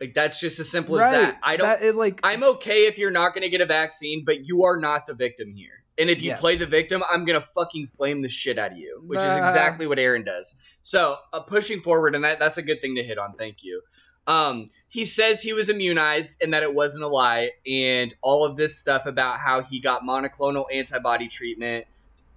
Like 0.00 0.14
that's 0.14 0.40
just 0.40 0.60
as 0.60 0.70
simple 0.70 1.00
as 1.00 1.10
that. 1.10 1.38
I 1.42 1.56
don't. 1.56 1.68
That, 1.68 1.82
it, 1.82 1.94
like 1.94 2.20
I'm 2.22 2.42
okay 2.42 2.86
if 2.86 2.98
you're 2.98 3.10
not 3.10 3.34
going 3.34 3.42
to 3.42 3.50
get 3.50 3.60
a 3.60 3.66
vaccine, 3.66 4.24
but 4.24 4.46
you 4.46 4.64
are 4.64 4.78
not 4.78 5.06
the 5.06 5.14
victim 5.14 5.54
here. 5.54 5.79
And 6.00 6.08
if 6.10 6.22
you 6.22 6.28
Yes. 6.30 6.40
play 6.40 6.56
the 6.56 6.66
victim, 6.66 7.04
I'm 7.10 7.24
gonna 7.26 7.40
fucking 7.40 7.86
flame 7.88 8.22
the 8.22 8.28
shit 8.28 8.58
out 8.58 8.72
of 8.72 8.78
you, 8.78 9.02
which 9.06 9.18
is 9.22 9.36
exactly 9.36 9.86
what 9.86 9.98
Aaron 9.98 10.24
does. 10.24 10.54
So 10.82 11.18
uh, 11.32 11.40
pushing 11.40 11.80
forward, 11.82 12.14
and 12.14 12.24
that 12.24 12.38
that's 12.38 12.56
a 12.58 12.62
good 12.62 12.80
thing 12.80 12.96
to 12.96 13.02
hit 13.04 13.18
on. 13.18 13.34
Thank 13.34 13.62
you. 13.62 13.82
Um, 14.26 14.70
he 14.88 15.04
says 15.04 15.42
he 15.42 15.52
was 15.52 15.68
immunized 15.68 16.42
and 16.42 16.52
that 16.54 16.62
it 16.62 16.74
wasn't 16.74 17.04
a 17.04 17.08
lie, 17.08 17.50
and 17.66 18.14
all 18.22 18.44
of 18.46 18.56
this 18.56 18.78
stuff 18.78 19.04
about 19.06 19.38
how 19.40 19.60
he 19.62 19.78
got 19.80 20.02
monoclonal 20.02 20.64
antibody 20.72 21.28
treatment 21.28 21.86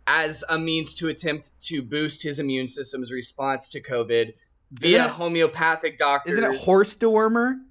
as 0.06 0.44
a 0.50 0.60
means 0.60 0.94
to 0.96 1.08
attempt 1.08 1.52
to 1.68 1.82
boost 1.82 2.24
his 2.24 2.40
immune 2.40 2.68
system's 2.68 3.12
response 3.14 3.70
to 3.70 3.82
COVID 3.82 4.34
via 4.72 5.06
it- 5.06 5.10
homeopathic 5.12 5.98
doctors. 5.98 6.34
isn't 6.38 6.54
it 6.54 6.62
horse 6.62 6.96
dewormer? 6.96 7.62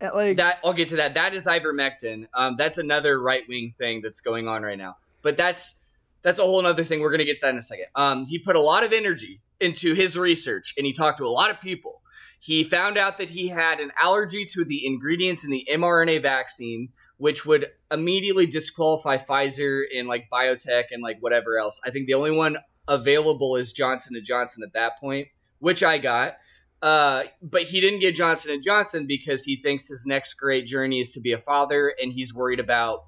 Uh, 0.00 0.10
Like 0.14 0.36
That 0.38 0.58
I'll 0.64 0.72
get 0.72 0.88
to 0.88 0.96
that. 0.96 1.14
That 1.14 1.34
is 1.34 1.46
ivermectin. 1.46 2.28
Um, 2.34 2.56
that's 2.56 2.78
another 2.78 3.20
right 3.20 3.46
wing 3.48 3.70
thing 3.70 4.00
that's 4.00 4.20
going 4.22 4.48
on 4.48 4.62
right 4.62 4.78
now. 4.78 4.96
But 5.24 5.36
that's 5.36 5.80
that's 6.22 6.38
a 6.38 6.44
whole 6.44 6.64
other 6.64 6.84
thing. 6.84 7.00
We're 7.00 7.10
gonna 7.10 7.24
get 7.24 7.36
to 7.36 7.42
that 7.42 7.50
in 7.50 7.58
a 7.58 7.62
second. 7.62 7.86
Um, 7.96 8.26
he 8.26 8.38
put 8.38 8.54
a 8.54 8.60
lot 8.60 8.84
of 8.84 8.92
energy 8.92 9.40
into 9.58 9.94
his 9.94 10.16
research, 10.16 10.74
and 10.76 10.86
he 10.86 10.92
talked 10.92 11.18
to 11.18 11.24
a 11.24 11.28
lot 11.28 11.50
of 11.50 11.60
people. 11.60 12.02
He 12.40 12.62
found 12.62 12.98
out 12.98 13.16
that 13.18 13.30
he 13.30 13.48
had 13.48 13.80
an 13.80 13.90
allergy 13.98 14.44
to 14.50 14.64
the 14.64 14.86
ingredients 14.86 15.44
in 15.44 15.50
the 15.50 15.66
mRNA 15.70 16.20
vaccine, 16.20 16.90
which 17.16 17.46
would 17.46 17.66
immediately 17.90 18.44
disqualify 18.44 19.16
Pfizer 19.16 19.84
and 19.96 20.06
like 20.06 20.28
biotech 20.30 20.84
and 20.90 21.02
like 21.02 21.16
whatever 21.20 21.58
else. 21.58 21.80
I 21.86 21.90
think 21.90 22.06
the 22.06 22.14
only 22.14 22.32
one 22.32 22.58
available 22.86 23.56
is 23.56 23.72
Johnson 23.72 24.14
and 24.14 24.24
Johnson 24.24 24.62
at 24.62 24.74
that 24.74 25.00
point, 25.00 25.28
which 25.58 25.82
I 25.82 25.96
got. 25.96 26.36
Uh, 26.82 27.22
but 27.40 27.62
he 27.62 27.80
didn't 27.80 28.00
get 28.00 28.14
Johnson 28.14 28.52
and 28.52 28.62
Johnson 28.62 29.06
because 29.06 29.44
he 29.44 29.56
thinks 29.56 29.88
his 29.88 30.04
next 30.06 30.34
great 30.34 30.66
journey 30.66 31.00
is 31.00 31.12
to 31.12 31.20
be 31.20 31.32
a 31.32 31.38
father, 31.38 31.94
and 32.02 32.12
he's 32.12 32.34
worried 32.34 32.60
about 32.60 33.04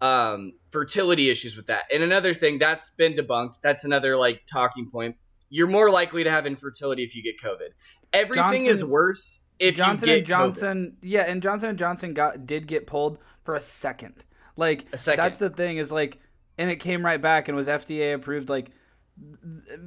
um, 0.00 0.54
fertility 0.70 1.30
issues 1.30 1.56
with 1.56 1.66
that. 1.66 1.84
And 1.92 2.02
another 2.02 2.34
thing 2.34 2.58
that's 2.58 2.90
been 2.90 3.14
debunked. 3.14 3.60
That's 3.62 3.84
another 3.84 4.16
like 4.16 4.42
talking 4.46 4.90
point. 4.90 5.16
You're 5.48 5.68
more 5.68 5.90
likely 5.90 6.24
to 6.24 6.30
have 6.30 6.46
infertility 6.46 7.04
if 7.04 7.14
you 7.14 7.22
get 7.22 7.40
COVID. 7.40 7.68
Everything 8.12 8.66
is 8.66 8.84
worse 8.84 9.44
if 9.58 9.76
Johnson 9.76 10.08
you 10.08 10.16
and 10.16 10.26
get 10.26 10.34
COVID. 10.34 10.38
Johnson, 10.38 10.96
yeah, 11.02 11.22
and 11.22 11.42
Johnson 11.42 11.70
and 11.70 11.78
Johnson 11.78 12.14
got 12.14 12.46
did 12.46 12.66
get 12.66 12.86
pulled 12.86 13.18
for 13.44 13.54
a 13.54 13.60
second. 13.60 14.24
Like 14.56 14.86
A 14.92 14.98
second. 14.98 15.22
that's 15.22 15.38
the 15.38 15.50
thing 15.50 15.76
is 15.76 15.92
like, 15.92 16.18
and 16.58 16.70
it 16.70 16.76
came 16.76 17.04
right 17.04 17.20
back 17.20 17.48
and 17.48 17.56
was 17.56 17.66
FDA 17.66 18.14
approved. 18.14 18.48
Like 18.48 18.70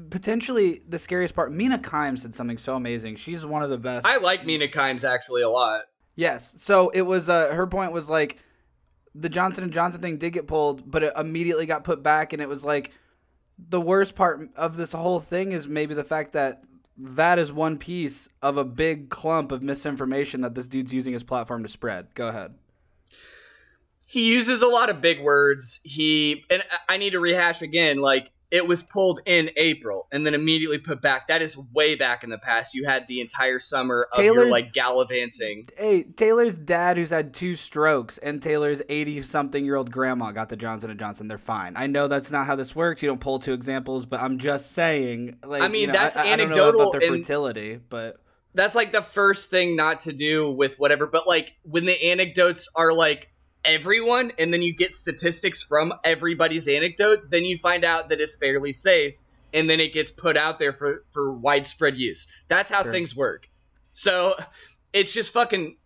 potentially 0.10 0.82
the 0.88 1.00
scariest 1.00 1.36
part. 1.36 1.52
Mina 1.52 1.78
Kimes 1.78 2.24
did 2.24 2.34
something 2.34 2.58
so 2.58 2.76
amazing. 2.76 3.16
She's 3.16 3.46
one 3.46 3.64
of 3.64 3.70
the 3.70 3.78
best. 3.78 4.06
I 4.06 4.18
like 4.18 4.46
Mina 4.46 4.68
Kimes 4.68 5.08
actually 5.08 5.42
a 5.42 5.50
lot. 5.50 5.84
Yes. 6.16 6.56
So 6.58 6.90
it 6.90 7.02
was 7.02 7.30
uh 7.30 7.54
her 7.54 7.68
point 7.68 7.92
was 7.92 8.10
like 8.10 8.38
the 9.16 9.30
Johnson 9.30 9.64
and 9.64 9.74
Johnson 9.74 10.02
thing 10.02 10.18
did 10.18 10.32
get 10.34 10.48
pulled, 10.48 10.90
but 10.90 11.04
it 11.04 11.14
immediately 11.18 11.66
got 11.66 11.84
put 11.84 12.04
back 12.04 12.34
and 12.34 12.42
it 12.42 12.50
was 12.50 12.64
like 12.64 12.92
the 13.58 13.82
worst 13.82 14.16
part 14.16 14.42
of 14.56 14.78
this 14.78 14.92
whole 14.92 15.20
thing 15.20 15.52
is 15.52 15.68
maybe 15.68 15.94
the 15.94 16.04
fact 16.04 16.34
that 16.34 16.64
that 16.98 17.40
is 17.40 17.52
one 17.52 17.78
piece 17.78 18.28
of 18.42 18.58
a 18.58 18.64
big 18.66 19.10
clump 19.10 19.52
of 19.52 19.64
misinformation 19.64 20.42
that 20.42 20.56
this 20.56 20.68
dude's 20.68 20.94
using 20.94 21.14
his 21.14 21.24
platform 21.24 21.64
to 21.64 21.70
spread. 21.70 22.14
Go 22.14 22.28
ahead. 22.28 22.56
he 24.08 24.30
uses 24.34 24.62
a 24.62 24.68
lot 24.68 24.90
of 24.90 25.02
big 25.02 25.22
words. 25.22 25.80
He 25.84 26.44
and 26.50 26.64
I 26.88 26.98
need 26.98 27.12
to 27.12 27.20
rehash 27.20 27.62
again. 27.62 27.98
Like 27.98 28.32
it 28.52 28.68
was 28.68 28.82
pulled 28.82 29.20
in 29.26 29.52
April 29.58 30.08
and 30.12 30.26
then 30.26 30.34
immediately 30.34 30.80
put 30.80 31.02
back. 31.02 31.28
That 31.28 31.42
is 31.42 31.58
way 31.58 31.96
back 31.96 32.24
in 32.24 32.30
the 32.30 32.38
past. 32.38 32.74
You 32.74 32.86
had 32.86 33.08
the 33.08 33.22
entire 33.22 33.60
summer 33.60 34.08
of 34.12 34.24
your 34.24 34.50
like 34.50 34.74
gallivanting. 34.74 35.68
Hey, 35.78 36.04
Taylor's 36.04 36.58
dad 36.58 36.98
who's 36.98 37.12
had 37.12 37.34
two 37.34 37.56
strokes 37.56 38.18
and 38.18 38.42
Taylor's 38.42 38.82
80 38.90 39.22
something 39.22 39.64
year 39.64 39.76
old 39.76 39.92
grandma 39.92 40.32
got 40.32 40.50
the 40.50 40.58
Johnson 40.58 40.90
and 40.90 41.00
Johnson. 41.00 41.28
They're 41.28 41.38
fine. 41.38 41.74
I 41.76 41.88
know 41.88 42.08
that's 42.08 42.32
not 42.32 42.48
how 42.48 42.56
this 42.56 42.76
works. 42.76 43.02
You 43.02 43.10
don't 43.10 43.22
pull 43.22 43.40
two 43.40 43.54
examples, 43.54 44.06
but 44.06 44.20
I'm 44.20 44.40
just 44.40 44.72
saying 44.72 45.36
like 45.44 45.62
I 45.62 45.68
mean, 45.68 45.82
you 45.82 45.88
know, 45.88 45.94
that's 45.94 46.18
I, 46.18 46.22
I 46.22 46.36
don't 46.36 46.38
know 46.38 46.44
anecdotal 46.46 46.82
about 46.90 47.00
their 47.00 47.10
fertility, 47.10 47.80
but 47.90 48.18
That's 48.56 48.74
like 48.74 48.92
the 48.92 49.04
first 49.04 49.52
thing 49.52 49.76
not 49.76 50.02
to 50.02 50.14
do 50.14 50.52
with 50.52 50.80
whatever. 50.80 51.06
But 51.06 51.28
like 51.28 51.56
when 51.64 51.86
the 51.86 52.12
anecdotes 52.12 52.70
are 52.76 52.94
like 52.94 53.30
everyone, 53.66 54.32
and 54.40 54.54
then 54.54 54.62
you 54.62 54.74
get 54.74 54.94
statistics 54.94 55.64
from 55.64 55.94
everybody's 56.04 56.68
anecdotes, 56.68 57.28
then 57.28 57.44
you 57.46 57.58
find 57.58 57.84
out 57.86 58.10
that 58.10 58.20
it's 58.22 58.36
fairly 58.38 58.72
safe, 58.74 59.16
and 59.54 59.70
then 59.70 59.80
it 59.80 59.94
gets 59.94 60.12
put 60.12 60.38
out 60.38 60.60
there 60.60 60.74
for 60.74 61.06
for 61.12 61.32
widespread 61.34 61.98
use. 61.98 62.28
That's 62.48 62.72
how 62.72 62.84
Sure. 62.84 62.92
things 62.92 63.16
work. 63.16 63.50
So 63.94 64.36
it's 64.94 65.14
just 65.14 65.34
fucking. 65.34 65.78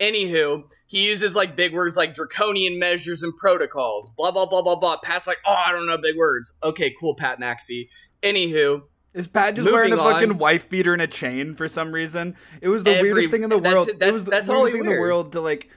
Anywho, 0.00 0.62
he 0.86 1.06
uses 1.06 1.36
like 1.36 1.56
big 1.56 1.74
words 1.74 1.94
like 1.94 2.14
draconian 2.14 2.78
measures 2.78 3.22
and 3.22 3.36
protocols, 3.36 4.08
blah 4.16 4.30
blah 4.30 4.46
blah 4.46 4.62
blah 4.62 4.76
blah. 4.76 4.96
Pat's 4.96 5.26
like, 5.26 5.36
oh, 5.46 5.52
I 5.54 5.72
don't 5.72 5.86
know 5.86 5.98
big 5.98 6.16
words. 6.16 6.54
Okay, 6.62 6.94
cool, 6.98 7.14
Pat 7.14 7.38
McAfee. 7.38 7.88
Anywho, 8.22 8.84
Is 9.12 9.26
Pat 9.26 9.56
just 9.56 9.66
Moving 9.66 9.74
wearing 9.74 9.92
a 9.92 9.96
fucking 9.98 10.30
on. 10.30 10.38
wife 10.38 10.70
beater 10.70 10.94
and 10.94 11.02
a 11.02 11.06
chain 11.06 11.52
for 11.52 11.68
some 11.68 11.92
reason? 11.92 12.34
It 12.62 12.68
was 12.68 12.82
the 12.84 12.92
Every- 12.96 13.12
weirdest 13.12 13.30
thing 13.30 13.42
in 13.42 13.50
the 13.50 13.56
that's- 13.56 13.74
world. 13.74 13.88
it 13.90 13.98
that's- 13.98 14.12
was 14.14 14.24
the 14.24 14.30
that's 14.30 14.48
weirdest 14.48 14.58
all 14.58 14.64
he 14.66 14.72
thing 14.72 14.80
in 14.80 14.86
the 14.86 14.92
wears. 14.92 15.00
world 15.16 15.32
to 15.32 15.40
like. 15.42 15.68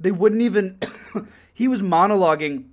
They 0.00 0.10
wouldn't 0.10 0.42
even. 0.42 0.78
he 1.54 1.68
was 1.68 1.82
monologuing, 1.82 2.66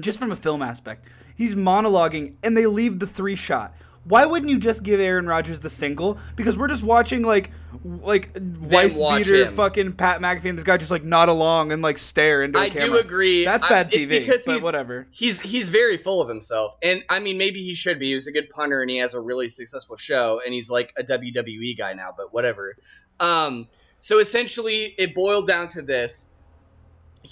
just 0.00 0.18
from 0.18 0.32
a 0.32 0.36
film 0.36 0.60
aspect. 0.60 1.06
He's 1.36 1.54
monologuing, 1.54 2.34
and 2.42 2.56
they 2.56 2.66
leave 2.66 2.98
the 2.98 3.06
three 3.06 3.36
shot. 3.36 3.74
Why 4.04 4.24
wouldn't 4.24 4.50
you 4.50 4.58
just 4.58 4.82
give 4.82 5.00
Aaron 5.00 5.26
Rodgers 5.26 5.60
the 5.60 5.68
single? 5.68 6.18
Because 6.34 6.56
we're 6.56 6.68
just 6.68 6.82
watching 6.82 7.22
like, 7.22 7.50
like 7.84 8.36
wife 8.60 8.94
beater, 8.94 9.44
him. 9.44 9.54
fucking 9.54 9.92
Pat 9.92 10.20
McAfee, 10.20 10.48
and 10.48 10.56
this 10.56 10.64
guy 10.64 10.78
just 10.78 10.90
like 10.90 11.04
nod 11.04 11.28
along 11.28 11.72
and 11.72 11.82
like 11.82 11.98
stare 11.98 12.40
into 12.40 12.58
a 12.58 12.62
I 12.62 12.70
camera. 12.70 12.84
I 12.84 12.88
do 12.88 13.06
agree. 13.06 13.44
That's 13.44 13.64
I- 13.64 13.68
bad 13.68 13.92
it's 13.92 14.06
TV, 14.06 14.08
because 14.20 14.46
but 14.46 14.52
he's, 14.54 14.64
whatever. 14.64 15.06
He's 15.10 15.40
he's 15.40 15.68
very 15.68 15.98
full 15.98 16.22
of 16.22 16.28
himself, 16.28 16.74
and 16.82 17.04
I 17.10 17.20
mean 17.20 17.36
maybe 17.36 17.62
he 17.62 17.74
should 17.74 17.98
be. 17.98 18.08
He 18.08 18.14
was 18.14 18.26
a 18.26 18.32
good 18.32 18.48
punter, 18.48 18.80
and 18.80 18.90
he 18.90 18.96
has 18.96 19.14
a 19.14 19.20
really 19.20 19.50
successful 19.50 19.96
show, 19.96 20.40
and 20.44 20.54
he's 20.54 20.70
like 20.70 20.94
a 20.96 21.04
WWE 21.04 21.76
guy 21.76 21.92
now. 21.92 22.14
But 22.16 22.32
whatever. 22.32 22.76
Um, 23.20 23.68
so 24.00 24.20
essentially, 24.20 24.94
it 24.96 25.14
boiled 25.14 25.46
down 25.46 25.68
to 25.68 25.82
this. 25.82 26.30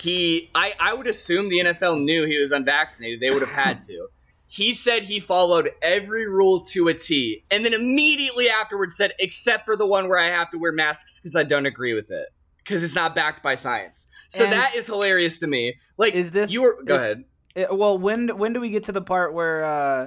He, 0.01 0.51
I, 0.55 0.75
I 0.79 0.95
would 0.95 1.07
assume 1.07 1.49
the 1.49 1.61
NFL 1.61 2.03
knew 2.03 2.25
he 2.27 2.39
was 2.39 2.53
unvaccinated. 2.53 3.21
They 3.21 3.31
would 3.31 3.43
have 3.43 3.51
had 3.51 3.81
to. 3.83 4.09
He 4.49 4.75
said 4.75 5.03
he 5.03 5.19
followed 5.19 5.73
every 5.83 6.29
rule 6.31 6.61
to 6.73 6.87
a 6.87 6.95
T, 6.95 7.45
and 7.51 7.65
then 7.65 7.75
immediately 7.75 8.49
afterwards 8.49 8.97
said, 8.97 9.13
except 9.19 9.67
for 9.67 9.77
the 9.77 9.85
one 9.87 10.09
where 10.09 10.21
I 10.21 10.27
have 10.27 10.51
to 10.51 10.57
wear 10.59 10.71
masks 10.71 11.19
because 11.19 11.35
I 11.35 11.43
don't 11.43 11.67
agree 11.67 11.95
with 11.95 12.13
it 12.13 12.29
because 12.63 12.85
it's 12.85 12.95
not 12.95 13.13
backed 13.17 13.43
by 13.43 13.57
science. 13.57 14.07
So 14.29 14.45
And- 14.45 14.53
that 14.53 14.77
is 14.77 14.87
hilarious 14.87 15.41
to 15.41 15.49
me. 15.49 15.75
Like, 15.99 16.15
Is 16.15 16.31
this- 16.31 16.53
you 16.53 16.63
were? 16.63 16.81
Go 16.85 16.95
is- 16.95 17.01
ahead. 17.01 17.25
Uh, 17.57 17.75
well, 17.75 17.99
when 17.99 18.29
when 18.39 18.53
do 18.53 18.61
we 18.61 18.71
get 18.71 18.85
to 18.85 18.93
the 18.93 19.03
part 19.03 19.35
where? 19.35 19.65
uh 19.65 20.07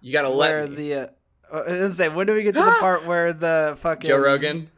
You 0.00 0.12
gotta 0.12 0.30
where 0.30 0.62
let 0.62 0.70
me. 0.70 0.76
the 0.76 0.94
uh, 1.52 1.56
I 1.56 1.72
was 1.84 1.96
say 1.96 2.08
when 2.08 2.26
do 2.26 2.34
we 2.34 2.42
get 2.42 2.54
to 2.56 2.60
the 2.64 2.76
part 2.80 3.06
where 3.06 3.32
the 3.32 3.76
fucking 3.78 4.08
Joe 4.08 4.18
Rogan. 4.18 4.68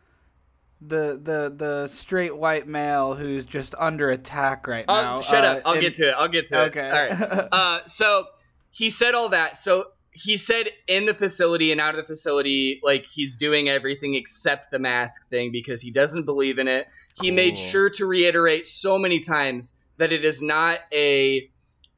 The 0.80 1.18
the 1.22 1.52
the 1.56 1.86
straight 1.88 2.36
white 2.36 2.66
male 2.68 3.14
who's 3.14 3.44
just 3.44 3.74
under 3.78 4.10
attack 4.10 4.68
right 4.68 4.84
Oh, 4.88 4.94
now 4.94 5.20
shut 5.20 5.44
uh, 5.44 5.48
up! 5.48 5.62
I'll 5.64 5.72
and- 5.74 5.80
get 5.82 5.94
to 5.94 6.08
it. 6.08 6.14
I'll 6.16 6.28
get 6.28 6.46
to 6.46 6.62
it. 6.64 6.76
okay 6.76 6.88
All 6.88 7.28
right. 7.38 7.48
Uh, 7.52 7.80
so 7.86 8.26
he 8.70 8.88
said 8.90 9.14
all 9.14 9.28
that. 9.30 9.56
So 9.56 9.86
he 10.12 10.36
said 10.36 10.68
in 10.86 11.06
the 11.06 11.14
facility 11.14 11.70
and 11.72 11.80
out 11.80 11.90
of 11.90 11.96
the 11.96 12.02
facility, 12.06 12.80
like 12.84 13.06
he's 13.06 13.36
doing 13.36 13.68
everything 13.68 14.14
except 14.14 14.70
the 14.70 14.78
mask 14.78 15.28
thing 15.30 15.50
because 15.52 15.80
he 15.82 15.90
doesn't 15.90 16.24
believe 16.24 16.58
in 16.58 16.68
it. 16.68 16.86
He 17.20 17.30
made 17.30 17.56
sure 17.58 17.88
to 17.90 18.06
reiterate 18.06 18.66
so 18.66 18.98
many 18.98 19.20
times 19.20 19.76
that 19.96 20.12
it 20.12 20.24
is 20.24 20.42
not 20.42 20.80
a 20.92 21.48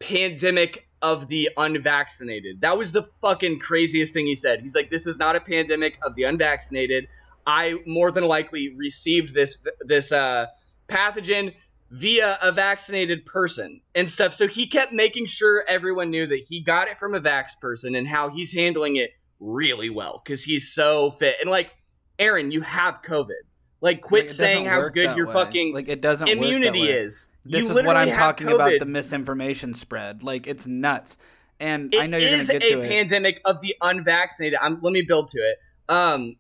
pandemic 0.01 0.87
of 1.03 1.29
the 1.29 1.49
unvaccinated. 1.57 2.61
That 2.61 2.77
was 2.77 2.93
the 2.93 3.03
fucking 3.03 3.59
craziest 3.59 4.13
thing 4.13 4.27
he 4.27 4.37
said. 4.37 4.61
He's 4.61 4.75
like, 4.77 4.91
this 4.91 5.07
is 5.07 5.19
not 5.19 5.35
a 5.37 5.41
pandemic 5.41 5.99
of 6.03 6.15
the 6.15 6.25
unvaccinated. 6.25 7.09
I 7.47 7.77
more 7.87 8.11
than 8.11 8.25
likely 8.25 8.75
received 8.77 9.35
this 9.35 9.65
this 9.81 10.13
uh, 10.13 10.47
pathogen 10.89 11.55
via 11.91 12.39
a 12.41 12.53
vaccinated 12.53 13.25
person 13.25 13.81
and 13.95 14.09
stuff. 14.09 14.33
So 14.33 14.47
he 14.47 14.67
kept 14.67 14.93
making 14.93 15.27
sure 15.27 15.65
everyone 15.69 16.11
knew 16.11 16.27
that 16.27 16.45
he 16.49 16.63
got 16.63 16.89
it 16.89 16.97
from 16.97 17.15
a 17.15 17.21
vax 17.21 17.59
person 17.61 17.95
and 17.95 18.07
how 18.07 18.29
he's 18.31 18.55
handling 18.55 18.97
it 18.97 19.11
really 19.41 19.91
well 19.91 20.23
because 20.25 20.45
he's 20.45 20.73
so 20.73 21.11
fit. 21.11 21.37
And 21.41 21.51
like, 21.51 21.71
Aaron, 22.19 22.51
you 22.53 22.61
have 22.61 23.03
COVID. 23.03 23.31
Like, 23.83 24.03
quit 24.03 24.25
Like, 24.25 24.29
saying 24.29 24.67
how 24.67 24.89
good 24.91 25.17
your 25.17 25.29
way. 25.29 25.33
fucking 25.33 25.75
like 25.75 25.89
it 25.89 26.03
doesn't 26.03 26.29
immunity 26.29 26.83
is. 26.83 27.35
This 27.47 27.63
you 27.65 27.71
is 27.71 27.87
what 27.87 27.97
I'm 27.97 28.13
talking 28.13 28.47
COVID. 28.47 28.55
about 28.57 28.79
the 28.79 28.85
misinformation 28.85 29.73
spread. 29.73 30.23
Like 30.23 30.47
it's 30.47 30.67
nuts, 30.67 31.17
and 31.59 31.93
I 31.99 32.07
know 32.07 32.19
It 32.19 32.23
you're 32.23 32.31
gonna 32.33 32.43
is 32.43 32.51
get 32.51 32.63
a 32.63 32.71
to 32.73 32.79
it. 32.81 32.89
pandemic 32.89 33.41
of 33.47 33.63
the 33.63 33.75
unvaccinated. 33.81 34.59
I'm, 34.61 34.79
let 34.83 34.93
me 34.93 35.01
build 35.01 35.29
to 35.29 35.39
it. 35.39 35.57
Um, 35.89 36.37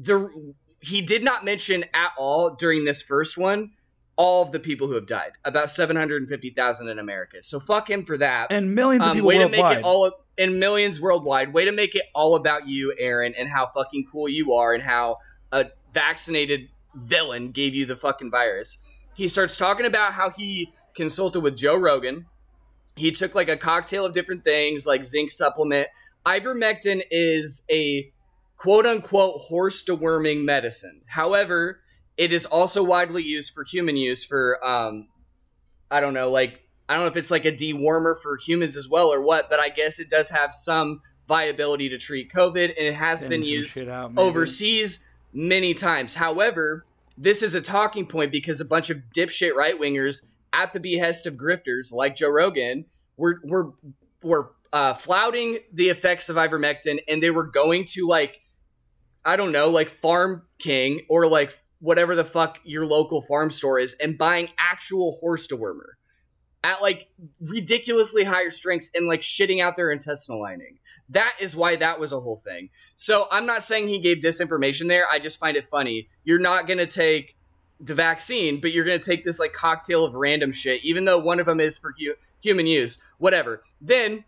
the 0.00 0.54
he 0.80 1.02
did 1.02 1.22
not 1.22 1.44
mention 1.44 1.84
at 1.92 2.12
all 2.18 2.50
during 2.54 2.84
this 2.84 3.02
first 3.02 3.36
one 3.36 3.70
all 4.16 4.42
of 4.42 4.52
the 4.52 4.60
people 4.60 4.86
who 4.86 4.94
have 4.94 5.06
died. 5.06 5.32
About 5.44 5.70
seven 5.70 5.96
hundred 5.96 6.20
and 6.22 6.28
fifty 6.28 6.50
thousand 6.50 6.88
in 6.88 6.98
America. 6.98 7.42
So 7.42 7.58
fuck 7.58 7.88
him 7.88 8.04
for 8.04 8.16
that. 8.18 8.48
and 8.50 8.74
millions 8.74 9.02
of 9.04 9.10
Um, 9.10 9.14
people 9.16 9.28
way 9.28 9.38
worldwide. 9.38 9.56
to 9.60 9.68
make 9.68 9.78
it 9.78 9.84
all 9.84 10.12
and 10.36 10.58
millions 10.60 11.00
worldwide. 11.00 11.52
Way 11.52 11.64
to 11.64 11.72
make 11.72 11.94
it 11.94 12.04
all 12.14 12.34
about 12.34 12.68
you, 12.68 12.94
Aaron, 12.98 13.34
and 13.38 13.48
how 13.48 13.66
fucking 13.66 14.06
cool 14.10 14.28
you 14.28 14.52
are, 14.54 14.74
and 14.74 14.82
how 14.82 15.18
a 15.52 15.66
vaccinated 15.92 16.68
villain 16.94 17.50
gave 17.50 17.74
you 17.74 17.86
the 17.86 17.96
fucking 17.96 18.30
virus. 18.30 18.78
He 19.14 19.28
starts 19.28 19.56
talking 19.56 19.86
about 19.86 20.14
how 20.14 20.30
he 20.30 20.72
consulted 20.94 21.40
with 21.40 21.56
Joe 21.56 21.76
Rogan. 21.76 22.26
He 22.96 23.10
took 23.12 23.34
like 23.34 23.48
a 23.48 23.56
cocktail 23.56 24.04
of 24.04 24.12
different 24.12 24.44
things, 24.44 24.86
like 24.86 25.04
zinc 25.04 25.30
supplement. 25.30 25.88
Ivermectin 26.26 27.02
is 27.10 27.64
a 27.70 28.12
quote 28.60 28.84
unquote 28.84 29.40
horse 29.48 29.82
deworming 29.82 30.44
medicine. 30.44 31.00
However, 31.06 31.80
it 32.18 32.30
is 32.30 32.44
also 32.44 32.82
widely 32.82 33.22
used 33.22 33.54
for 33.54 33.64
human 33.64 33.96
use 33.96 34.22
for 34.22 34.62
um 34.62 35.08
I 35.90 36.00
don't 36.00 36.12
know, 36.12 36.30
like 36.30 36.60
I 36.86 36.94
don't 36.94 37.04
know 37.04 37.08
if 37.08 37.16
it's 37.16 37.30
like 37.30 37.46
a 37.46 37.52
dewormer 37.52 38.14
for 38.22 38.36
humans 38.36 38.76
as 38.76 38.86
well 38.86 39.06
or 39.06 39.22
what, 39.22 39.48
but 39.48 39.60
I 39.60 39.70
guess 39.70 39.98
it 39.98 40.10
does 40.10 40.28
have 40.28 40.52
some 40.52 41.00
viability 41.26 41.88
to 41.88 41.96
treat 41.96 42.30
COVID 42.30 42.64
and 42.64 42.86
it 42.86 42.94
has 42.94 43.24
been 43.24 43.42
used 43.42 43.80
out, 43.88 44.12
overseas 44.18 45.06
many 45.32 45.72
times. 45.72 46.14
However, 46.14 46.84
this 47.16 47.42
is 47.42 47.54
a 47.54 47.62
talking 47.62 48.04
point 48.04 48.30
because 48.30 48.60
a 48.60 48.66
bunch 48.66 48.90
of 48.90 48.98
dipshit 49.16 49.54
right 49.54 49.80
wingers 49.80 50.26
at 50.52 50.74
the 50.74 50.80
behest 50.80 51.26
of 51.26 51.36
grifters 51.36 51.94
like 51.94 52.14
Joe 52.14 52.28
Rogan 52.28 52.84
were 53.16 53.40
were 53.42 53.72
were 54.22 54.52
uh, 54.70 54.92
flouting 54.92 55.60
the 55.72 55.88
effects 55.88 56.28
of 56.28 56.36
ivermectin 56.36 56.98
and 57.08 57.22
they 57.22 57.30
were 57.30 57.46
going 57.46 57.86
to 57.86 58.06
like 58.06 58.40
I 59.30 59.36
don't 59.36 59.52
know, 59.52 59.70
like 59.70 59.88
Farm 59.88 60.42
King 60.58 61.02
or 61.08 61.28
like 61.28 61.52
whatever 61.78 62.16
the 62.16 62.24
fuck 62.24 62.58
your 62.64 62.84
local 62.84 63.20
farm 63.20 63.52
store 63.52 63.78
is 63.78 63.94
and 64.02 64.18
buying 64.18 64.48
actual 64.58 65.18
horse 65.20 65.46
dewormer 65.46 65.92
at 66.64 66.82
like 66.82 67.10
ridiculously 67.48 68.24
higher 68.24 68.50
strengths 68.50 68.90
and 68.92 69.06
like 69.06 69.20
shitting 69.20 69.62
out 69.62 69.76
their 69.76 69.92
intestinal 69.92 70.40
lining. 70.40 70.78
That 71.10 71.34
is 71.38 71.54
why 71.54 71.76
that 71.76 72.00
was 72.00 72.12
a 72.12 72.18
whole 72.18 72.38
thing. 72.38 72.70
So 72.96 73.28
I'm 73.30 73.46
not 73.46 73.62
saying 73.62 73.86
he 73.86 74.00
gave 74.00 74.16
disinformation 74.16 74.88
there. 74.88 75.06
I 75.08 75.20
just 75.20 75.38
find 75.38 75.56
it 75.56 75.64
funny. 75.64 76.08
You're 76.24 76.40
not 76.40 76.66
going 76.66 76.80
to 76.80 76.86
take 76.86 77.36
the 77.78 77.94
vaccine, 77.94 78.60
but 78.60 78.72
you're 78.72 78.84
going 78.84 78.98
to 78.98 79.06
take 79.06 79.22
this 79.22 79.38
like 79.38 79.52
cocktail 79.52 80.04
of 80.04 80.16
random 80.16 80.50
shit, 80.50 80.84
even 80.84 81.04
though 81.04 81.20
one 81.20 81.38
of 81.38 81.46
them 81.46 81.60
is 81.60 81.78
for 81.78 81.94
hu- 81.96 82.16
human 82.42 82.66
use, 82.66 83.00
whatever. 83.18 83.62
Then 83.80 84.24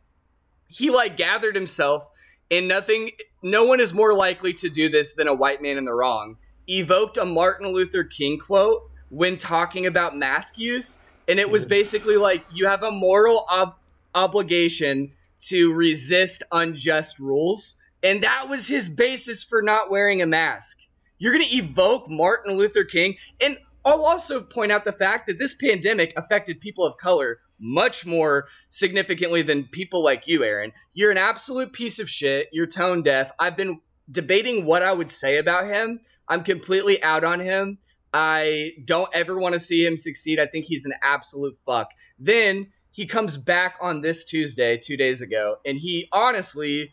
he 0.68 0.90
like 0.90 1.16
gathered 1.16 1.56
himself 1.56 2.08
and 2.52 2.68
nothing, 2.68 3.10
no 3.42 3.64
one 3.64 3.80
is 3.80 3.92
more 3.92 4.14
likely 4.14 4.52
to 4.54 4.68
do 4.68 4.88
this 4.88 5.14
than 5.14 5.28
a 5.28 5.34
white 5.34 5.60
man 5.60 5.76
in 5.76 5.84
the 5.84 5.94
wrong. 5.94 6.36
Evoked 6.68 7.16
a 7.16 7.24
Martin 7.24 7.68
Luther 7.68 8.04
King 8.04 8.38
quote 8.38 8.88
when 9.08 9.36
talking 9.36 9.86
about 9.86 10.16
mask 10.16 10.58
use. 10.58 11.06
And 11.28 11.38
it 11.38 11.50
was 11.50 11.66
basically 11.66 12.16
like, 12.16 12.44
you 12.50 12.66
have 12.66 12.82
a 12.82 12.90
moral 12.90 13.44
ob- 13.52 13.76
obligation 14.14 15.10
to 15.48 15.72
resist 15.72 16.42
unjust 16.52 17.18
rules. 17.18 17.76
And 18.02 18.22
that 18.22 18.48
was 18.48 18.68
his 18.68 18.88
basis 18.88 19.44
for 19.44 19.62
not 19.62 19.90
wearing 19.90 20.22
a 20.22 20.26
mask. 20.26 20.78
You're 21.18 21.32
going 21.32 21.44
to 21.44 21.56
evoke 21.56 22.08
Martin 22.08 22.56
Luther 22.56 22.84
King. 22.84 23.16
And 23.40 23.58
I'll 23.84 24.04
also 24.04 24.42
point 24.42 24.72
out 24.72 24.84
the 24.84 24.92
fact 24.92 25.26
that 25.26 25.38
this 25.38 25.54
pandemic 25.54 26.12
affected 26.16 26.60
people 26.60 26.84
of 26.84 26.96
color 26.96 27.40
much 27.62 28.04
more 28.04 28.48
significantly 28.68 29.40
than 29.40 29.64
people 29.64 30.02
like 30.02 30.26
you, 30.26 30.44
Aaron. 30.44 30.72
You're 30.92 31.12
an 31.12 31.18
absolute 31.18 31.72
piece 31.72 31.98
of 31.98 32.10
shit. 32.10 32.48
You're 32.52 32.66
tone 32.66 33.02
deaf. 33.02 33.30
I've 33.38 33.56
been 33.56 33.80
debating 34.10 34.66
what 34.66 34.82
I 34.82 34.92
would 34.92 35.10
say 35.10 35.38
about 35.38 35.66
him. 35.66 36.00
I'm 36.28 36.42
completely 36.42 37.02
out 37.02 37.24
on 37.24 37.40
him. 37.40 37.78
I 38.12 38.72
don't 38.84 39.08
ever 39.14 39.38
want 39.38 39.54
to 39.54 39.60
see 39.60 39.86
him 39.86 39.96
succeed. 39.96 40.38
I 40.38 40.46
think 40.46 40.66
he's 40.66 40.84
an 40.84 40.92
absolute 41.02 41.54
fuck. 41.64 41.90
Then 42.18 42.68
he 42.90 43.06
comes 43.06 43.38
back 43.38 43.76
on 43.80 44.02
this 44.02 44.24
Tuesday, 44.24 44.76
two 44.76 44.96
days 44.96 45.22
ago, 45.22 45.58
and 45.64 45.78
he 45.78 46.08
honestly 46.12 46.92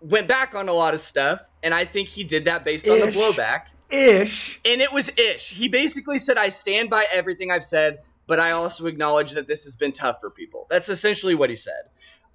went 0.00 0.28
back 0.28 0.54
on 0.54 0.68
a 0.68 0.72
lot 0.72 0.94
of 0.94 1.00
stuff. 1.00 1.42
And 1.62 1.74
I 1.74 1.84
think 1.84 2.08
he 2.08 2.24
did 2.24 2.46
that 2.46 2.64
based 2.64 2.88
on 2.88 3.00
the 3.00 3.06
blowback 3.06 3.64
Ish. 3.90 4.60
and 4.64 4.80
it 4.80 4.92
was 4.92 5.10
ish. 5.18 5.50
He 5.50 5.68
basically 5.68 6.18
said, 6.18 6.38
"I 6.38 6.48
stand 6.48 6.88
by 6.88 7.06
everything 7.12 7.50
I've 7.50 7.64
said, 7.64 7.98
but 8.30 8.40
I 8.40 8.52
also 8.52 8.86
acknowledge 8.86 9.32
that 9.32 9.46
this 9.46 9.64
has 9.64 9.76
been 9.76 9.92
tough 9.92 10.16
for 10.20 10.30
people." 10.30 10.66
That's 10.70 10.88
essentially 10.88 11.34
what 11.34 11.50
he 11.50 11.56
said. 11.56 11.90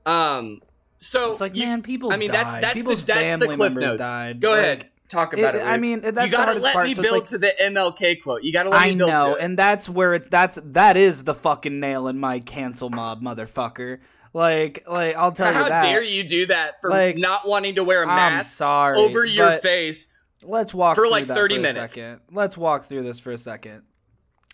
Um, 0.06 0.62
so 0.98 1.32
It's 1.32 1.42
like 1.42 1.56
you- 1.56 1.66
man, 1.66 1.82
people. 1.82 2.12
I 2.14 2.18
mean, 2.18 2.32
that's 2.32 2.54
died. 2.54 2.64
that's 2.64 2.74
the 2.76 2.80
People's 2.82 3.06
that's 3.06 3.38
the 3.40 3.48
cliff 3.48 3.74
notes. 3.76 4.12
Died. 4.14 4.40
Go 4.40 4.52
Like, 4.52 4.60
ahead, 4.60 4.90
talk 5.10 5.34
about 5.34 5.56
it. 5.56 5.62
I 5.64 5.78
mean, 5.78 6.02
that's 6.02 6.26
you 6.26 6.32
gotta 6.32 6.54
let 6.60 6.74
part. 6.74 6.88
me 6.88 6.96
so 6.96 7.02
build 7.02 7.14
like- 7.16 7.26
to 7.26 7.38
the 7.38 7.54
MLK 7.62 8.16
quote. 8.22 8.44
You 8.44 8.54
gotta 8.54 8.70
let 8.70 8.82
I 8.82 8.90
me 8.92 8.96
build 8.98 9.10
know, 9.10 9.34
to 9.34 9.40
it. 9.40 9.44
and 9.44 9.58
that's 9.58 9.90
where 9.90 10.14
it's 10.14 10.28
that's 10.28 10.60
that 10.64 10.98
is 10.98 11.24
the 11.24 11.34
fucking 11.34 11.80
nail 11.80 12.08
in 12.08 12.20
my 12.20 12.40
cancel 12.40 12.90
mob, 12.90 13.22
motherfucker. 13.24 14.00
Like, 14.34 14.84
like 14.88 15.16
I'll 15.16 15.32
tell 15.32 15.54
How 15.54 15.64
you 15.64 15.70
that. 15.70 15.82
dare 15.82 16.04
you 16.04 16.24
do 16.24 16.46
that 16.48 16.82
for 16.82 16.90
Like, 16.90 17.18
not 17.18 17.48
wanting 17.48 17.76
to 17.76 17.84
wear 17.86 18.04
a 18.04 18.08
mask 18.08 18.58
sorry 18.58 18.98
over 18.98 19.24
your 19.26 19.52
face? 19.54 20.08
Let's 20.44 20.74
walk 20.74 20.96
for 20.96 21.04
through 21.06 21.12
like 21.12 21.26
that 21.28 21.36
30 21.36 21.56
for 21.56 21.60
a 21.60 21.64
minutes. 21.64 22.02
second. 22.02 22.22
Let's 22.32 22.58
walk 22.58 22.84
through 22.86 23.04
this 23.04 23.20
for 23.20 23.32
a 23.32 23.38
second. 23.38 23.84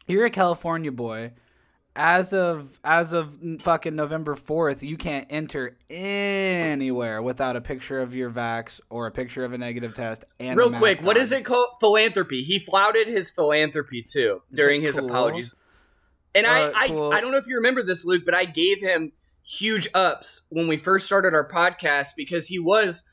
You're 0.07 0.25
a 0.25 0.29
California 0.29 0.91
boy. 0.91 1.31
as 1.95 2.33
of 2.33 2.79
as 2.83 3.11
of 3.11 3.37
fucking 3.61 3.95
November 3.95 4.35
fourth, 4.35 4.81
you 4.81 4.95
can't 4.95 5.27
enter 5.29 5.77
anywhere 5.89 7.21
without 7.21 7.55
a 7.55 7.61
picture 7.61 7.99
of 7.99 8.15
your 8.15 8.29
vax 8.29 8.79
or 8.89 9.07
a 9.07 9.11
picture 9.11 9.43
of 9.43 9.51
a 9.53 9.57
negative 9.57 9.93
test. 9.93 10.23
And 10.39 10.57
real 10.57 10.71
quick, 10.71 11.01
what 11.01 11.17
on. 11.17 11.23
is 11.23 11.31
it 11.31 11.43
called? 11.43 11.67
Philanthropy. 11.79 12.43
He 12.43 12.59
flouted 12.59 13.07
his 13.07 13.31
philanthropy 13.31 14.03
too 14.03 14.41
during 14.53 14.81
his 14.81 14.97
cool? 14.97 15.09
apologies. 15.09 15.55
And 16.33 16.45
uh, 16.45 16.71
I, 16.73 16.87
cool. 16.87 17.11
I, 17.11 17.17
I 17.17 17.21
don't 17.21 17.31
know 17.31 17.37
if 17.37 17.47
you 17.47 17.57
remember 17.57 17.83
this, 17.83 18.05
Luke, 18.05 18.23
but 18.25 18.35
I 18.35 18.45
gave 18.45 18.79
him 18.79 19.11
huge 19.43 19.89
ups 19.93 20.43
when 20.49 20.67
we 20.67 20.77
first 20.77 21.05
started 21.05 21.33
our 21.33 21.49
podcast 21.49 22.09
because 22.15 22.47
he 22.47 22.57
was 22.57 23.03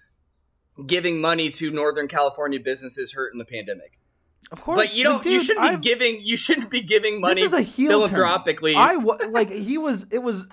giving 0.86 1.20
money 1.20 1.48
to 1.50 1.72
Northern 1.72 2.06
California 2.06 2.60
businesses 2.60 3.14
hurt 3.14 3.32
in 3.32 3.38
the 3.38 3.44
pandemic. 3.44 3.97
Of 4.50 4.62
course, 4.62 4.78
but 4.78 4.94
you 4.94 5.04
don't. 5.04 5.22
Dude, 5.22 5.32
you 5.34 5.40
shouldn't 5.40 5.66
be 5.66 5.74
I've, 5.74 5.80
giving. 5.80 6.20
You 6.22 6.36
shouldn't 6.36 6.70
be 6.70 6.80
giving 6.80 7.20
money 7.20 7.42
this 7.42 7.52
is 7.52 7.58
a 7.58 7.64
philanthropically. 7.64 8.74
Turn. 8.74 8.82
I 8.82 9.26
like 9.26 9.50
he 9.50 9.78
was. 9.78 10.06
It 10.10 10.22
was. 10.22 10.46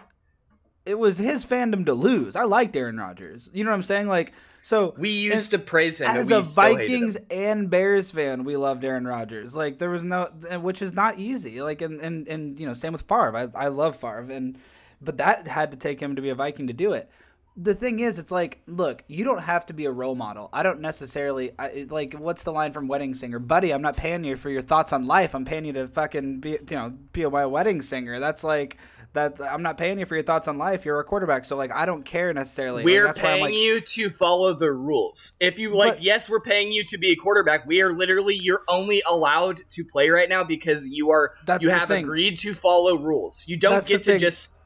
It 0.86 1.00
was 1.00 1.18
his 1.18 1.46
fandom 1.46 1.86
to 1.88 1.94
lose. 1.94 2.36
I 2.36 2.44
liked 2.44 2.75
Aaron 2.75 2.98
Rodgers. 2.98 3.50
You 3.54 3.63
know 3.63 3.72
what 3.72 3.77
I'm 3.77 3.84
saying? 3.84 4.08
Like 4.08 4.34
so. 4.62 4.94
We 4.98 5.10
used 5.10 5.51
to 5.51 5.60
praise 5.60 6.01
him 6.01 6.10
as 6.10 6.30
a 6.30 6.42
Vikings 6.42 7.18
and 7.32 7.70
Bears 7.70 8.12
fan. 8.12 8.44
We 8.44 8.58
loved 8.58 8.84
Aaron 8.84 9.08
Rodgers. 9.08 9.56
Like 9.56 9.80
there 9.80 9.89
was 9.89 10.04
no, 10.04 10.25
which 10.60 10.82
is 10.82 10.94
not 10.94 11.18
easy. 11.18 11.62
Like 11.62 11.82
and 11.82 12.01
and 12.01 12.27
and 12.27 12.60
you 12.60 12.68
know, 12.68 12.74
same 12.74 12.92
with 12.92 13.04
Favre. 13.04 13.36
I 13.56 13.65
I 13.65 13.68
love 13.70 13.96
Favre, 13.96 14.32
and 14.32 14.58
but 15.01 15.18
that 15.18 15.48
had 15.48 15.72
to 15.72 15.77
take 15.77 16.01
him 16.01 16.18
to 16.18 16.22
be 16.22 16.30
a 16.30 16.36
Viking 16.36 16.68
to 16.68 16.74
do 16.74 16.94
it 16.94 17.10
the 17.58 17.74
thing 17.74 18.00
is, 18.00 18.20
it's 18.20 18.32
like, 18.32 18.60
look, 18.68 19.04
you 19.08 19.24
don't 19.24 19.42
have 19.42 19.66
to 19.68 19.74
be 19.74 19.86
a 19.86 19.92
role 19.92 20.16
model. 20.16 20.50
I 20.52 20.62
don't 20.62 20.82
necessarily 20.82 21.52
I, 21.58 21.86
like. 21.90 22.14
What's 22.14 22.44
the 22.44 22.52
line 22.52 22.74
from 22.74 22.88
Wedding 22.88 23.14
Singer, 23.14 23.40
buddy? 23.40 23.74
I'm 23.74 23.82
not 23.82 23.96
paying 23.96 24.26
you 24.26 24.36
for 24.36 24.50
your 24.50 24.62
thoughts 24.62 24.92
on 24.92 25.08
life. 25.08 25.34
I'm 25.34 25.46
paying 25.46 25.64
you 25.64 25.74
to 25.74 25.88
fucking 25.88 26.42
be, 26.42 26.52
you 26.52 26.60
know, 26.72 26.94
be 27.14 27.26
my 27.26 27.46
wedding 27.46 27.82
singer. 27.82 28.20
That's 28.20 28.44
like 28.44 28.78
that. 29.14 29.40
I'm 29.40 29.64
not 29.64 29.78
paying 29.78 30.00
you 30.00 30.06
for 30.06 30.16
your 30.16 30.24
thoughts 30.26 30.50
on 30.50 30.58
life. 30.58 30.84
You're 30.84 31.00
a 31.00 31.06
quarterback, 31.06 31.46
so 31.46 31.56
like, 31.56 31.72
I 31.72 31.86
don't 31.86 32.04
care 32.04 32.34
necessarily. 32.34 32.84
We're 32.84 33.08
like, 33.08 33.16
paying 33.16 33.42
like, 33.42 33.54
you 33.54 33.80
to 33.80 34.10
follow 34.10 34.54
the 34.54 34.74
rules. 34.74 35.32
If 35.40 35.58
you 35.58 35.74
like, 35.74 35.94
but, 35.94 36.04
yes, 36.04 36.30
we're 36.30 36.42
paying 36.42 36.74
you 36.74 36.84
to 36.84 36.98
be 36.98 37.12
a 37.12 37.16
quarterback. 37.16 37.66
We 37.66 37.82
are 37.82 37.94
literally 37.94 38.36
you're 38.36 38.64
only 38.68 39.02
allowed 39.10 39.62
to 39.70 39.86
play 39.86 40.10
right 40.10 40.28
now 40.28 40.44
because 40.44 40.90
you 40.90 41.12
are 41.12 41.32
you 41.62 41.70
have 41.70 41.88
thing. 41.88 42.04
agreed 42.04 42.38
to 42.40 42.54
follow 42.54 42.98
rules. 42.98 43.46
You 43.48 43.56
don't 43.56 43.76
that's 43.76 43.88
get 43.88 44.04
to 44.04 44.12
thing. 44.12 44.20
just 44.20 44.60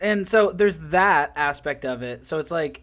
and 0.00 0.26
so 0.26 0.52
there's 0.52 0.78
that 0.78 1.32
aspect 1.36 1.84
of 1.84 2.02
it. 2.02 2.26
So 2.26 2.38
it's 2.38 2.50
like 2.50 2.82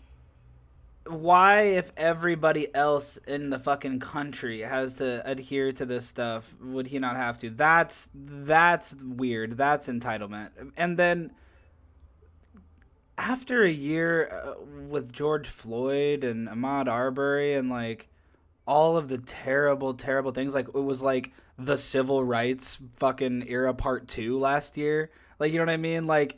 why 1.08 1.62
if 1.62 1.92
everybody 1.96 2.74
else 2.74 3.18
in 3.28 3.52
the 3.52 3.60
fucking 3.60 4.00
country 4.00 4.62
has 4.62 4.96
to 4.96 5.22
adhere 5.30 5.72
to 5.72 5.86
this 5.86 6.08
stuff 6.08 6.56
would 6.60 6.88
he 6.88 7.00
not 7.00 7.16
have 7.16 7.38
to? 7.40 7.50
That's 7.50 8.10
that's 8.14 8.96
weird. 8.96 9.58
That's 9.58 9.88
entitlement. 9.88 10.50
And 10.78 10.98
then 10.98 11.32
after 13.18 13.64
a 13.64 13.72
year 13.72 14.30
uh, 14.30 14.62
with 14.90 15.14
George 15.14 15.48
Floyd 15.48 16.24
and 16.24 16.50
Ahmaud 16.50 16.88
Arbery 16.88 17.54
and 17.54 17.70
like 17.70 18.10
all 18.68 18.98
of 18.98 19.08
the 19.08 19.20
terrible 19.20 19.94
terrible 19.94 20.32
things 20.32 20.56
like 20.56 20.68
it 20.68 20.74
was 20.74 21.02
like 21.02 21.32
the 21.58 21.78
civil 21.78 22.24
rights 22.24 22.82
fucking 22.98 23.48
era 23.48 23.74
part 23.74 24.08
2 24.08 24.40
last 24.40 24.76
year 24.76 25.12
like 25.40 25.52
you 25.52 25.58
know 25.60 25.66
what 25.66 25.74
I 25.74 25.78
mean? 25.78 26.08
Like 26.08 26.38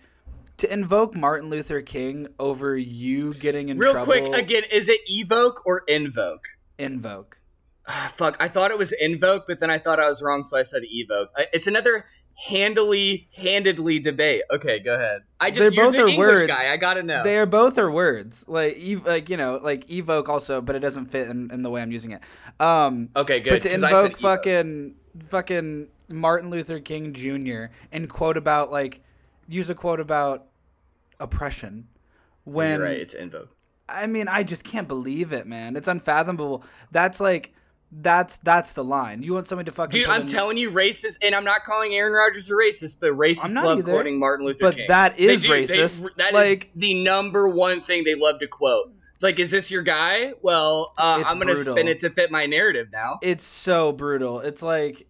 to 0.57 0.71
invoke 0.71 1.15
Martin 1.15 1.49
Luther 1.49 1.81
King 1.81 2.27
over 2.39 2.77
you 2.77 3.33
getting 3.35 3.69
in 3.69 3.77
Real 3.77 3.93
trouble. 3.93 4.13
Real 4.13 4.29
quick, 4.29 4.41
again, 4.43 4.63
is 4.71 4.89
it 4.89 4.99
evoke 5.07 5.61
or 5.65 5.83
invoke? 5.87 6.47
Invoke. 6.77 7.39
Ah, 7.87 8.11
fuck, 8.15 8.35
I 8.39 8.47
thought 8.47 8.71
it 8.71 8.77
was 8.77 8.91
invoke, 8.91 9.45
but 9.47 9.59
then 9.59 9.69
I 9.69 9.77
thought 9.77 9.99
I 9.99 10.07
was 10.07 10.21
wrong, 10.21 10.43
so 10.43 10.57
I 10.57 10.63
said 10.63 10.83
evoke. 10.83 11.29
It's 11.53 11.67
another 11.67 12.05
handily, 12.35 13.27
handedly 13.35 13.99
debate. 13.99 14.43
Okay, 14.51 14.79
go 14.79 14.93
ahead. 14.95 15.21
I 15.39 15.51
just 15.51 15.73
They're 15.73 15.85
both 15.85 15.95
the 15.95 16.03
are 16.03 16.07
English 16.07 16.17
words. 16.17 16.47
guy. 16.47 16.71
I 16.71 16.77
gotta 16.77 17.03
know. 17.03 17.23
They 17.23 17.37
are 17.37 17.45
both 17.45 17.77
are 17.77 17.89
words. 17.89 18.43
Like, 18.47 18.77
ev- 18.79 19.05
like 19.05 19.29
you 19.29 19.37
know, 19.37 19.59
like 19.61 19.89
evoke 19.89 20.29
also, 20.29 20.61
but 20.61 20.75
it 20.75 20.79
doesn't 20.79 21.07
fit 21.07 21.29
in, 21.29 21.49
in 21.51 21.63
the 21.63 21.69
way 21.69 21.81
I'm 21.81 21.91
using 21.91 22.11
it. 22.11 22.21
Um, 22.59 23.09
okay, 23.15 23.39
good. 23.39 23.51
But 23.51 23.62
to 23.63 23.73
invoke 23.73 24.17
fucking 24.17 24.95
fucking 25.29 25.88
Martin 26.12 26.49
Luther 26.49 26.79
King 26.79 27.13
Jr. 27.13 27.73
and 27.91 28.10
quote 28.10 28.38
about 28.38 28.71
like 28.71 29.01
use 29.47 29.69
a 29.69 29.75
quote 29.75 29.99
about 29.99 30.45
oppression. 31.19 31.88
When 32.43 32.79
You're 32.79 32.88
right, 32.88 32.97
it's 32.97 33.13
invoke. 33.13 33.49
I 33.89 34.07
mean, 34.07 34.27
I 34.27 34.43
just 34.43 34.63
can't 34.63 34.88
believe 34.88 35.33
it, 35.33 35.47
man. 35.47 35.75
It's 35.75 35.88
unfathomable. 35.88 36.63
That's 36.91 37.19
like 37.19 37.53
that's 37.91 38.38
that's 38.38 38.73
the 38.73 38.83
line. 38.83 39.23
You 39.23 39.33
want 39.33 39.47
somebody 39.47 39.69
to 39.69 39.75
fucking 39.75 40.01
dude? 40.01 40.10
I'm 40.10 40.21
in... 40.21 40.27
telling 40.27 40.57
you, 40.57 40.71
racist, 40.71 41.17
and 41.23 41.33
I'm 41.33 41.45
not 41.45 41.63
calling 41.63 41.93
Aaron 41.93 42.13
Rodgers 42.13 42.49
a 42.49 42.53
racist, 42.53 42.99
but 42.99 43.12
racists 43.12 43.55
love 43.55 43.79
either, 43.79 43.91
quoting 43.91 44.19
Martin 44.19 44.45
Luther 44.45 44.65
but 44.65 44.75
King. 44.75 44.86
But 44.88 44.93
that 44.93 45.19
is 45.19 45.45
racist. 45.47 46.01
They, 46.01 46.10
that 46.17 46.33
like 46.33 46.69
is 46.73 46.81
the 46.81 47.03
number 47.03 47.47
one 47.47 47.81
thing 47.81 48.03
they 48.03 48.15
love 48.15 48.39
to 48.39 48.47
quote. 48.47 48.93
Like, 49.19 49.39
is 49.39 49.49
this 49.49 49.71
your 49.71 49.81
guy? 49.81 50.33
Well, 50.41 50.93
uh, 50.97 51.23
I'm 51.25 51.39
gonna 51.39 51.55
spin 51.55 51.88
it 51.88 52.01
to 52.01 52.10
fit 52.10 52.29
my 52.29 52.45
narrative 52.45 52.89
now. 52.91 53.19
It's 53.21 53.45
so 53.45 53.91
brutal. 53.91 54.41
It's 54.41 54.62
like 54.62 55.07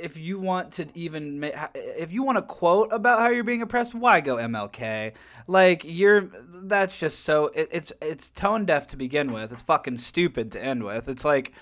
if 0.00 0.16
you 0.16 0.38
want 0.38 0.72
to 0.74 0.86
even 0.94 1.50
if 1.74 2.12
you 2.12 2.22
want 2.22 2.36
to 2.36 2.42
quote 2.42 2.92
about 2.92 3.20
how 3.20 3.28
you're 3.28 3.44
being 3.44 3.62
oppressed, 3.62 3.94
why 3.94 4.20
go 4.20 4.36
MLK? 4.36 5.12
Like 5.46 5.82
you're 5.84 6.30
that's 6.62 6.98
just 6.98 7.20
so 7.20 7.46
it, 7.48 7.68
it's 7.70 7.92
it's 8.00 8.30
tone 8.30 8.64
deaf 8.64 8.86
to 8.88 8.96
begin 8.96 9.32
with. 9.32 9.52
It's 9.52 9.62
fucking 9.62 9.98
stupid 9.98 10.52
to 10.52 10.62
end 10.62 10.84
with. 10.84 11.08
It's 11.08 11.24
like 11.24 11.52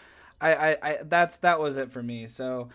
I, 0.40 0.54
I, 0.54 0.76
I 0.82 0.98
that's 1.02 1.38
that 1.38 1.60
was 1.60 1.76
it 1.76 1.90
for 1.90 2.02
me. 2.02 2.26
So 2.26 2.68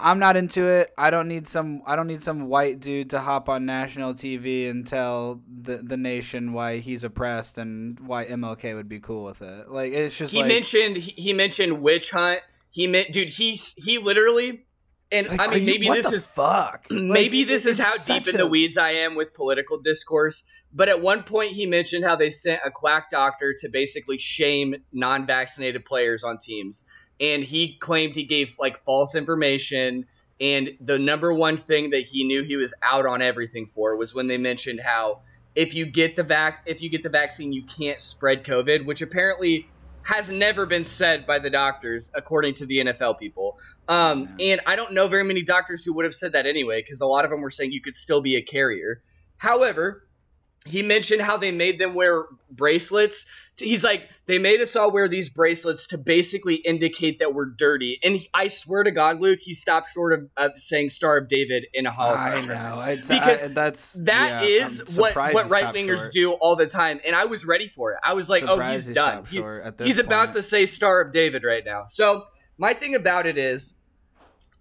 I'm 0.00 0.20
not 0.20 0.36
into 0.36 0.64
it. 0.64 0.92
I 0.96 1.10
don't 1.10 1.26
need 1.26 1.48
some 1.48 1.82
I 1.84 1.96
don't 1.96 2.06
need 2.06 2.22
some 2.22 2.46
white 2.46 2.78
dude 2.78 3.10
to 3.10 3.20
hop 3.20 3.48
on 3.48 3.66
national 3.66 4.14
TV 4.14 4.70
and 4.70 4.86
tell 4.86 5.40
the 5.48 5.78
the 5.78 5.96
nation 5.96 6.52
why 6.52 6.78
he's 6.78 7.02
oppressed 7.02 7.58
and 7.58 7.98
why 8.00 8.24
MLK 8.26 8.76
would 8.76 8.88
be 8.88 9.00
cool 9.00 9.24
with 9.24 9.42
it. 9.42 9.70
Like 9.70 9.92
it's 9.92 10.16
just 10.16 10.32
he 10.32 10.40
like, 10.40 10.48
mentioned 10.48 10.96
he 10.98 11.32
mentioned 11.32 11.82
witch 11.82 12.10
hunt. 12.10 12.40
He 12.70 12.86
meant 12.86 13.12
dude. 13.12 13.30
He's 13.30 13.74
he 13.74 13.98
literally 13.98 14.66
and 15.10 15.28
like, 15.28 15.40
I 15.40 15.46
mean, 15.48 15.64
maybe 15.64 15.86
you, 15.86 15.94
this 15.94 16.12
is 16.12 16.30
fuck. 16.30 16.86
Maybe 16.90 17.40
like, 17.40 17.48
this 17.48 17.64
is 17.64 17.78
how 17.78 17.96
deep 17.96 18.28
in 18.28 18.36
the 18.36 18.46
weeds 18.46 18.76
I 18.76 18.90
am 18.90 19.14
with 19.14 19.32
political 19.32 19.78
discourse. 19.78 20.44
But 20.72 20.90
at 20.90 21.00
one 21.00 21.22
point, 21.22 21.52
he 21.52 21.64
mentioned 21.64 22.04
how 22.04 22.14
they 22.14 22.28
sent 22.28 22.60
a 22.64 22.70
quack 22.70 23.08
doctor 23.08 23.54
to 23.58 23.68
basically 23.70 24.18
shame 24.18 24.76
non-vaccinated 24.92 25.86
players 25.86 26.24
on 26.24 26.36
teams, 26.36 26.84
and 27.18 27.42
he 27.42 27.76
claimed 27.78 28.16
he 28.16 28.24
gave 28.24 28.56
like 28.58 28.76
false 28.76 29.14
information. 29.14 30.04
And 30.40 30.76
the 30.80 30.98
number 30.98 31.32
one 31.32 31.56
thing 31.56 31.90
that 31.90 32.02
he 32.02 32.22
knew 32.22 32.42
he 32.42 32.56
was 32.56 32.74
out 32.82 33.06
on 33.06 33.22
everything 33.22 33.66
for 33.66 33.96
was 33.96 34.14
when 34.14 34.26
they 34.26 34.38
mentioned 34.38 34.80
how 34.84 35.22
if 35.54 35.74
you 35.74 35.86
get 35.86 36.16
the 36.16 36.22
vac 36.22 36.62
if 36.66 36.82
you 36.82 36.90
get 36.90 37.02
the 37.02 37.08
vaccine, 37.08 37.52
you 37.52 37.62
can't 37.64 38.00
spread 38.00 38.44
COVID, 38.44 38.84
which 38.84 39.00
apparently 39.00 39.68
has 40.08 40.32
never 40.32 40.64
been 40.64 40.84
said 40.84 41.26
by 41.26 41.38
the 41.38 41.50
doctors, 41.50 42.10
according 42.16 42.54
to 42.54 42.64
the 42.64 42.78
NFL 42.78 43.18
people. 43.18 43.58
Um, 43.88 44.34
and 44.40 44.58
I 44.66 44.74
don't 44.74 44.94
know 44.94 45.06
very 45.06 45.22
many 45.22 45.42
doctors 45.42 45.84
who 45.84 45.94
would 45.96 46.06
have 46.06 46.14
said 46.14 46.32
that 46.32 46.46
anyway, 46.46 46.80
because 46.80 47.02
a 47.02 47.06
lot 47.06 47.26
of 47.26 47.30
them 47.30 47.42
were 47.42 47.50
saying 47.50 47.72
you 47.72 47.82
could 47.82 47.94
still 47.94 48.22
be 48.22 48.34
a 48.34 48.40
carrier. 48.40 49.02
However, 49.36 50.07
he 50.68 50.82
mentioned 50.82 51.22
how 51.22 51.36
they 51.36 51.50
made 51.50 51.78
them 51.78 51.94
wear 51.94 52.26
bracelets. 52.50 53.26
He's 53.58 53.82
like, 53.82 54.08
they 54.26 54.38
made 54.38 54.60
us 54.60 54.76
all 54.76 54.92
wear 54.92 55.08
these 55.08 55.28
bracelets 55.28 55.86
to 55.88 55.98
basically 55.98 56.56
indicate 56.56 57.18
that 57.18 57.34
we're 57.34 57.46
dirty. 57.46 57.98
And 58.04 58.20
I 58.32 58.48
swear 58.48 58.84
to 58.84 58.90
God, 58.90 59.20
Luke, 59.20 59.40
he 59.42 59.54
stopped 59.54 59.90
short 59.90 60.12
of, 60.12 60.28
of 60.36 60.58
saying 60.58 60.90
"Star 60.90 61.16
of 61.16 61.28
David" 61.28 61.66
in 61.72 61.86
a 61.86 61.90
Holocaust 61.90 62.48
reference 62.48 63.08
because 63.08 63.42
I, 63.42 63.48
that's 63.48 63.92
that 63.94 64.44
yeah, 64.44 64.48
is 64.48 64.96
what 64.96 65.16
what 65.16 65.48
right 65.48 65.74
wingers 65.74 66.10
do 66.12 66.32
all 66.34 66.56
the 66.56 66.66
time. 66.66 67.00
And 67.04 67.16
I 67.16 67.24
was 67.24 67.44
ready 67.44 67.68
for 67.68 67.92
it. 67.92 67.98
I 68.04 68.14
was 68.14 68.30
like, 68.30 68.44
oh, 68.46 68.60
he's 68.60 68.86
done. 68.86 69.24
He, 69.26 69.42
he's 69.82 69.96
point. 69.96 70.06
about 70.06 70.32
to 70.34 70.42
say 70.42 70.66
"Star 70.66 71.00
of 71.00 71.10
David" 71.10 71.42
right 71.44 71.64
now. 71.64 71.84
So 71.86 72.26
my 72.58 72.74
thing 72.74 72.94
about 72.94 73.26
it 73.26 73.38
is 73.38 73.78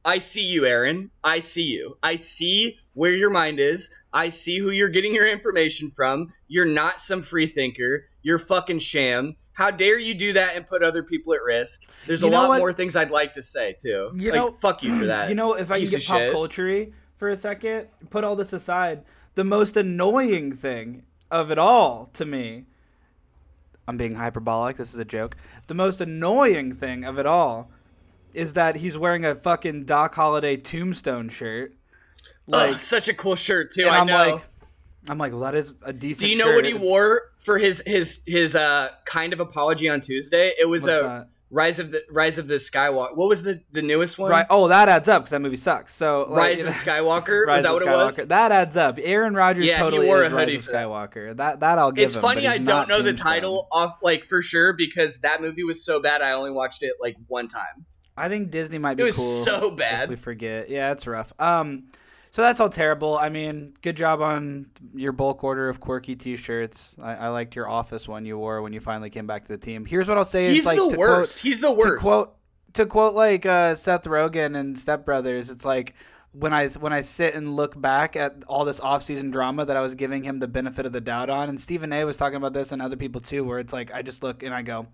I 0.08 0.20
see 0.20 0.46
you, 0.46 0.66
Aaron. 0.66 1.12
I 1.22 1.40
see 1.40 1.66
you. 1.66 1.98
I 2.02 2.16
see 2.16 2.80
where 2.94 3.12
your 3.12 3.30
mind 3.30 3.60
is. 3.60 3.94
I 4.14 4.30
see 4.30 4.58
who 4.58 4.70
you're 4.70 4.88
getting 4.88 5.14
your 5.14 5.28
information 5.30 5.90
from. 5.90 6.32
You're 6.48 6.66
not 6.66 7.02
some 7.02 7.22
free 7.22 7.46
thinker. 7.46 8.06
You're 8.22 8.40
fucking 8.40 8.80
sham. 8.80 9.36
How 9.52 9.70
dare 9.70 10.00
you 10.00 10.14
do 10.14 10.32
that 10.32 10.56
and 10.56 10.66
put 10.66 10.82
other 10.82 11.04
people 11.04 11.34
at 11.34 11.42
risk? 11.44 11.92
There's 12.06 12.22
you 12.22 12.30
a 12.30 12.32
lot 12.32 12.48
what? 12.48 12.60
more 12.60 12.72
things 12.72 12.96
I'd 12.96 13.12
like 13.12 13.34
to 13.34 13.42
say 13.42 13.76
too. 13.78 14.14
You 14.16 14.32
like, 14.32 14.40
know, 14.40 14.54
fuck 14.54 14.82
you 14.82 14.98
for 14.98 15.06
that. 15.08 15.28
You 15.28 15.36
know, 15.36 15.56
if 15.56 15.72
I 15.72 15.82
can 15.82 15.90
get 15.90 16.08
pop 16.08 16.32
culture 16.32 16.86
for 17.18 17.28
a 17.28 17.36
second, 17.36 17.90
put 18.10 18.24
all 18.24 18.38
this 18.38 18.54
aside. 18.54 19.04
The 19.36 19.44
most 19.44 19.76
annoying 19.76 20.56
thing 20.56 21.04
of 21.30 21.52
it 21.52 21.58
all 21.58 22.12
to 22.14 22.24
me. 22.24 22.64
I'm 23.90 23.98
being 23.98 24.16
hyperbolic. 24.16 24.78
This 24.78 24.94
is 24.94 25.00
a 25.00 25.06
joke. 25.06 25.36
The 25.68 25.74
most 25.74 26.00
annoying 26.00 26.76
thing 26.76 27.04
of 27.04 27.20
it 27.20 27.26
all 27.26 27.72
is 28.34 28.54
that 28.54 28.76
he's 28.76 28.98
wearing 28.98 29.26
a 29.26 29.36
fucking 29.36 29.86
Doc 29.86 30.16
Holliday 30.16 30.58
tombstone 30.58 31.30
shirt. 31.30 31.74
Like 32.48 32.76
Ugh, 32.76 32.80
such 32.80 33.08
a 33.08 33.14
cool 33.14 33.36
shirt 33.36 33.72
too. 33.72 33.88
I 33.88 33.98
am 33.98 34.08
know. 34.08 34.18
like, 34.18 34.44
I'm 35.10 35.18
like, 35.18 35.32
well, 35.32 35.42
that 35.42 35.56
is 35.56 35.74
a 35.82 35.94
decent. 35.94 36.22
Do 36.22 36.28
you 36.30 36.38
know 36.38 36.46
shirt. 36.46 36.56
what 36.56 36.66
he 36.66 36.72
it's... 36.72 36.80
wore 36.80 37.22
for 37.40 37.58
his 37.58 37.84
his 37.86 38.22
his 38.26 38.56
uh 38.56 38.90
kind 39.06 39.34
of 39.34 39.40
apology 39.40 39.90
on 39.90 40.00
Tuesday? 40.00 40.54
It 40.60 40.66
was 40.68 40.84
What's 40.84 41.02
a 41.02 41.02
that? 41.02 41.28
Rise 41.50 41.80
of 41.80 41.92
the 41.92 42.04
Rise 42.12 42.38
of 42.38 42.48
the 42.48 42.56
Skywalker. 42.56 43.16
What 43.16 43.30
was 43.30 43.44
the 43.44 43.62
the 43.72 43.82
newest 43.82 44.20
one? 44.20 44.32
Right. 44.32 44.46
Oh, 44.50 44.68
that 44.68 44.90
adds 44.90 45.08
up 45.08 45.24
because 45.24 45.32
that 45.32 45.40
movie 45.42 45.56
sucks. 45.56 45.96
So 45.96 46.26
like, 46.30 46.38
Rise 46.38 46.64
of 46.64 46.70
Skywalker. 46.74 47.46
Rise 47.46 47.56
was 47.56 47.64
that 47.64 47.74
what 47.74 47.84
Skywalker. 47.84 48.02
it 48.02 48.06
was? 48.06 48.28
That 48.28 48.52
adds 48.52 48.76
up. 48.76 49.00
Aaron 49.02 49.34
Rodgers 49.34 49.66
Yeah, 49.66 49.76
he 49.76 49.80
totally 49.80 50.08
wore 50.08 50.24
is 50.24 50.34
a 50.34 50.36
Rise 50.36 50.56
of. 50.56 50.68
Skywalker. 50.68 51.38
That 51.38 51.62
that 51.62 51.80
I'll 51.80 51.94
give 51.94 52.06
It's 52.06 52.16
him, 52.16 52.22
funny 52.22 52.48
I 52.48 52.58
don't 52.58 52.90
know 52.90 53.02
the 53.02 53.14
title 53.14 53.68
off 53.72 53.98
like 54.02 54.26
for 54.26 54.42
sure 54.42 54.74
because 54.74 55.20
that 55.20 55.42
movie 55.42 55.64
was 55.64 55.86
so 55.86 56.02
bad 56.02 56.22
I 56.22 56.34
only 56.34 56.52
watched 56.52 56.84
it 56.84 56.94
like 57.02 57.16
one 57.28 57.48
time. 57.48 57.86
I 58.18 58.30
think 58.30 58.52
Disney 58.52 58.78
might 58.78 58.96
be 58.96 59.04
It 59.04 59.06
was 59.06 59.16
cool. 59.18 59.26
so 59.44 59.70
if 59.72 59.78
bad. 59.78 60.10
we 60.10 60.16
forget. 60.16 60.70
Yeah, 60.70 60.92
it's 60.92 61.06
rough. 61.08 61.32
Um, 61.40 61.84
so 62.32 62.42
that's 62.42 62.60
all 62.60 62.70
terrible. 62.70 63.18
I 63.18 63.30
mean, 63.30 63.74
good 63.82 63.96
job 63.96 64.22
on 64.22 64.68
your 64.94 65.12
bulk 65.12 65.44
order 65.44 65.70
of 65.70 65.80
quirky 65.80 66.16
T-shirts. 66.16 66.96
I, 67.02 67.16
I 67.16 67.28
liked 67.30 67.56
your 67.56 67.70
Office 67.70 68.08
one 68.08 68.26
you 68.26 68.38
wore 68.38 68.62
when 68.62 68.74
you 68.74 68.80
finally 68.80 69.10
came 69.10 69.28
back 69.28 69.46
to 69.46 69.54
the 69.54 69.58
team. 69.58 69.86
Here's 69.86 70.08
what 70.10 70.18
I'll 70.18 70.26
say: 70.26 70.52
He's 70.54 70.66
like 70.66 70.78
the 70.78 70.96
worst. 70.98 71.40
He's 71.40 71.62
the 71.62 71.68
Quote, 71.74 71.78
worst. 71.78 72.02
To 72.06 72.10
quote, 72.10 72.36
to 72.74 72.86
quote 72.86 73.14
like 73.16 73.46
uh, 73.46 73.76
Seth 73.76 74.04
Rogen 74.04 74.58
and 74.58 74.78
Step 74.78 75.06
Brothers, 75.06 75.50
it's 75.50 75.64
like 75.66 75.96
when 76.34 76.54
I 76.54 76.68
when 76.70 76.94
I 76.94 77.02
sit 77.02 77.34
and 77.34 77.56
look 77.56 77.80
back 77.80 78.16
at 78.16 78.44
all 78.48 78.66
this 78.66 78.80
off-season 78.82 79.32
drama 79.32 79.66
that 79.66 79.78
I 79.78 79.82
was 79.82 79.96
giving 79.96 80.24
him 80.24 80.38
the 80.40 80.48
benefit 80.48 80.86
of 80.86 80.92
the 80.92 81.02
doubt 81.02 81.30
on, 81.30 81.50
and 81.50 81.60
Stephen 81.60 81.92
A. 81.94 82.04
was 82.04 82.18
talking 82.18 82.36
about 82.38 82.54
this 82.54 82.72
and 82.72 82.82
other 82.82 82.98
people 82.98 83.22
too, 83.22 83.44
where 83.46 83.58
it's 83.58 83.74
like 83.74 83.92
I 83.94 84.02
just 84.02 84.22
look 84.22 84.44
and 84.44 84.54
I 84.54 84.62
go. 84.62 84.88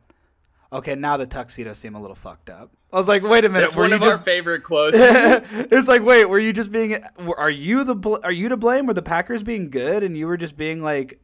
Okay, 0.74 0.96
now 0.96 1.18
the 1.18 1.28
tuxedos 1.28 1.78
seem 1.78 1.94
a 1.96 2.02
little 2.02 2.16
fucked 2.16 2.50
up. 2.50 2.72
I 2.92 2.98
was 2.98 3.08
like, 3.08 3.22
wait 3.24 3.46
a 3.46 3.50
minute, 3.50 3.62
That's 3.66 3.76
were 3.76 3.84
one 3.84 3.92
you 3.92 3.96
of 3.98 4.02
just 4.02 4.18
our 4.18 4.24
favorite 4.24 4.64
quotes. 4.64 4.98
it's 5.00 5.88
like, 5.88 6.04
wait, 6.04 6.26
were 6.26 6.40
you 6.40 6.52
just 6.52 6.72
being? 6.72 7.04
Are 7.38 7.50
you 7.50 7.84
the? 7.84 7.96
bl- 7.96 8.16
Are 8.24 8.32
you 8.32 8.50
to 8.50 8.58
blame? 8.58 8.88
Were 8.88 8.94
the 8.94 9.02
Packers 9.04 9.44
being 9.44 9.70
good, 9.70 10.04
and 10.04 10.18
you 10.18 10.26
were 10.28 10.38
just 10.38 10.58
being 10.58 10.82
like 10.82 11.20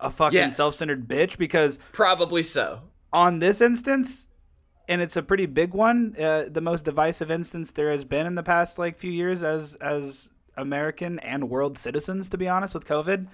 a 0.00 0.10
fucking 0.10 0.36
Yes. 0.38 0.56
self-centered 0.56 1.06
bitch? 1.06 1.36
Because 1.38 1.78
Probably 1.92 2.42
so. 2.42 2.80
on 3.12 3.38
this 3.40 3.60
instance, 3.60 4.26
and 4.88 5.00
it's 5.02 5.16
a 5.16 5.22
pretty 5.22 5.46
big 5.46 5.74
one, 5.74 6.14
uh, 6.18 6.44
the 6.50 6.60
most 6.62 6.84
divisive 6.84 7.30
instance 7.30 7.70
there 7.72 7.90
has 7.90 8.04
been 8.04 8.26
in 8.26 8.34
the 8.34 8.42
past 8.42 8.78
like 8.78 8.96
few 8.98 9.10
years 9.12 9.42
as 9.42 9.74
as 9.76 10.30
American 10.56 11.18
and 11.20 11.50
world 11.50 11.76
citizens. 11.78 12.28
To 12.30 12.38
be 12.38 12.48
honest, 12.48 12.72
with 12.74 12.86
COVID, 12.86 13.26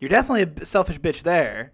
you're 0.00 0.08
definitely 0.10 0.62
a 0.62 0.66
selfish 0.66 0.98
bitch 1.00 1.22
there. 1.22 1.72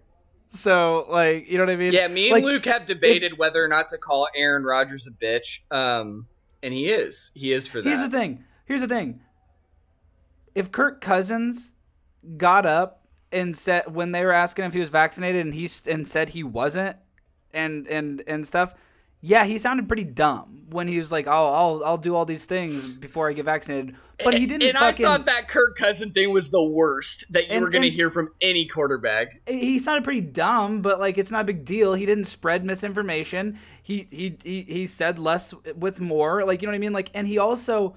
So, 0.49 1.05
like, 1.09 1.47
you 1.47 1.57
know 1.57 1.65
what 1.65 1.73
I 1.73 1.75
mean? 1.75 1.93
Yeah, 1.93 2.07
me 2.07 2.25
and 2.25 2.33
Like, 2.33 2.43
Luke 2.43 2.65
have 2.65 2.85
debated 2.85 3.37
whether 3.37 3.63
or 3.63 3.67
not 3.67 3.87
to 3.89 3.97
call 3.97 4.27
Aaron 4.35 4.63
Rodgers 4.63 5.07
a 5.07 5.11
bitch. 5.11 5.59
Um, 5.71 6.27
and 6.63 6.73
he 6.73 6.89
is. 6.89 7.31
He 7.35 7.51
is 7.51 7.67
for 7.67 7.81
that. 7.81 7.87
Here's 7.87 8.01
the 8.01 8.17
thing. 8.17 8.43
Here's 8.65 8.81
the 8.81 8.87
thing. 8.87 9.21
If 10.55 10.71
Kirk 10.71 11.01
Cousins 11.01 11.71
got 12.37 12.65
up 12.65 13.05
and 13.31 13.55
said 13.55 13.93
when 13.93 14.11
they 14.11 14.25
were 14.25 14.31
asking 14.31 14.65
if 14.65 14.73
he 14.73 14.79
was 14.79 14.89
vaccinated 14.89 15.45
and 15.45 15.53
he 15.53 15.69
and 15.85 16.07
said 16.07 16.29
he 16.29 16.43
wasn't 16.43 16.97
and 17.53 17.87
and 17.87 18.23
and 18.27 18.45
stuff, 18.45 18.73
yeah, 19.21 19.43
he 19.45 19.59
sounded 19.59 19.87
pretty 19.87 20.03
dumb 20.05 20.65
when 20.69 20.87
he 20.87 20.99
was 20.99 21.11
like, 21.11 21.27
"Oh, 21.27 21.31
I'll 21.53 21.83
I'll 21.85 21.97
do 21.97 22.15
all 22.15 22.25
these 22.25 22.45
things 22.45 22.93
before 22.93 23.29
I 23.29 23.33
get 23.33 23.45
vaccinated." 23.45 23.95
But 24.23 24.33
he 24.33 24.45
didn't 24.45 24.63
and 24.67 24.77
fucking. 24.77 25.05
I 25.05 25.09
thought 25.09 25.25
that 25.27 25.47
Kirk 25.47 25.77
Cousin 25.77 26.11
thing 26.11 26.33
was 26.33 26.49
the 26.49 26.63
worst 26.63 27.23
that 27.31 27.47
you 27.47 27.53
And- 27.53 27.61
were 27.63 27.69
going 27.69 27.83
to 27.83 27.89
hear 27.89 28.09
from 28.09 28.33
any 28.41 28.65
quarterback. 28.67 29.41
he 29.47 29.79
sounded 29.79 30.03
pretty 30.03 30.19
dumb, 30.21 30.81
but 30.81 30.99
like 30.99 31.17
it's 31.17 31.31
not 31.31 31.41
a 31.41 31.45
big 31.45 31.63
deal. 31.63 31.93
He 31.93 32.05
didn't 32.05 32.25
spread 32.25 32.65
misinformation. 32.65 33.57
He 33.81 34.07
he 34.11 34.37
he, 34.43 34.61
he 34.63 34.87
said 34.87 35.19
less 35.19 35.53
with 35.75 36.01
more. 36.01 36.45
Like 36.45 36.61
you 36.61 36.67
know 36.67 36.71
what 36.71 36.75
I 36.75 36.79
mean? 36.79 36.93
Like 36.93 37.11
and 37.13 37.27
he 37.27 37.37
also 37.37 37.95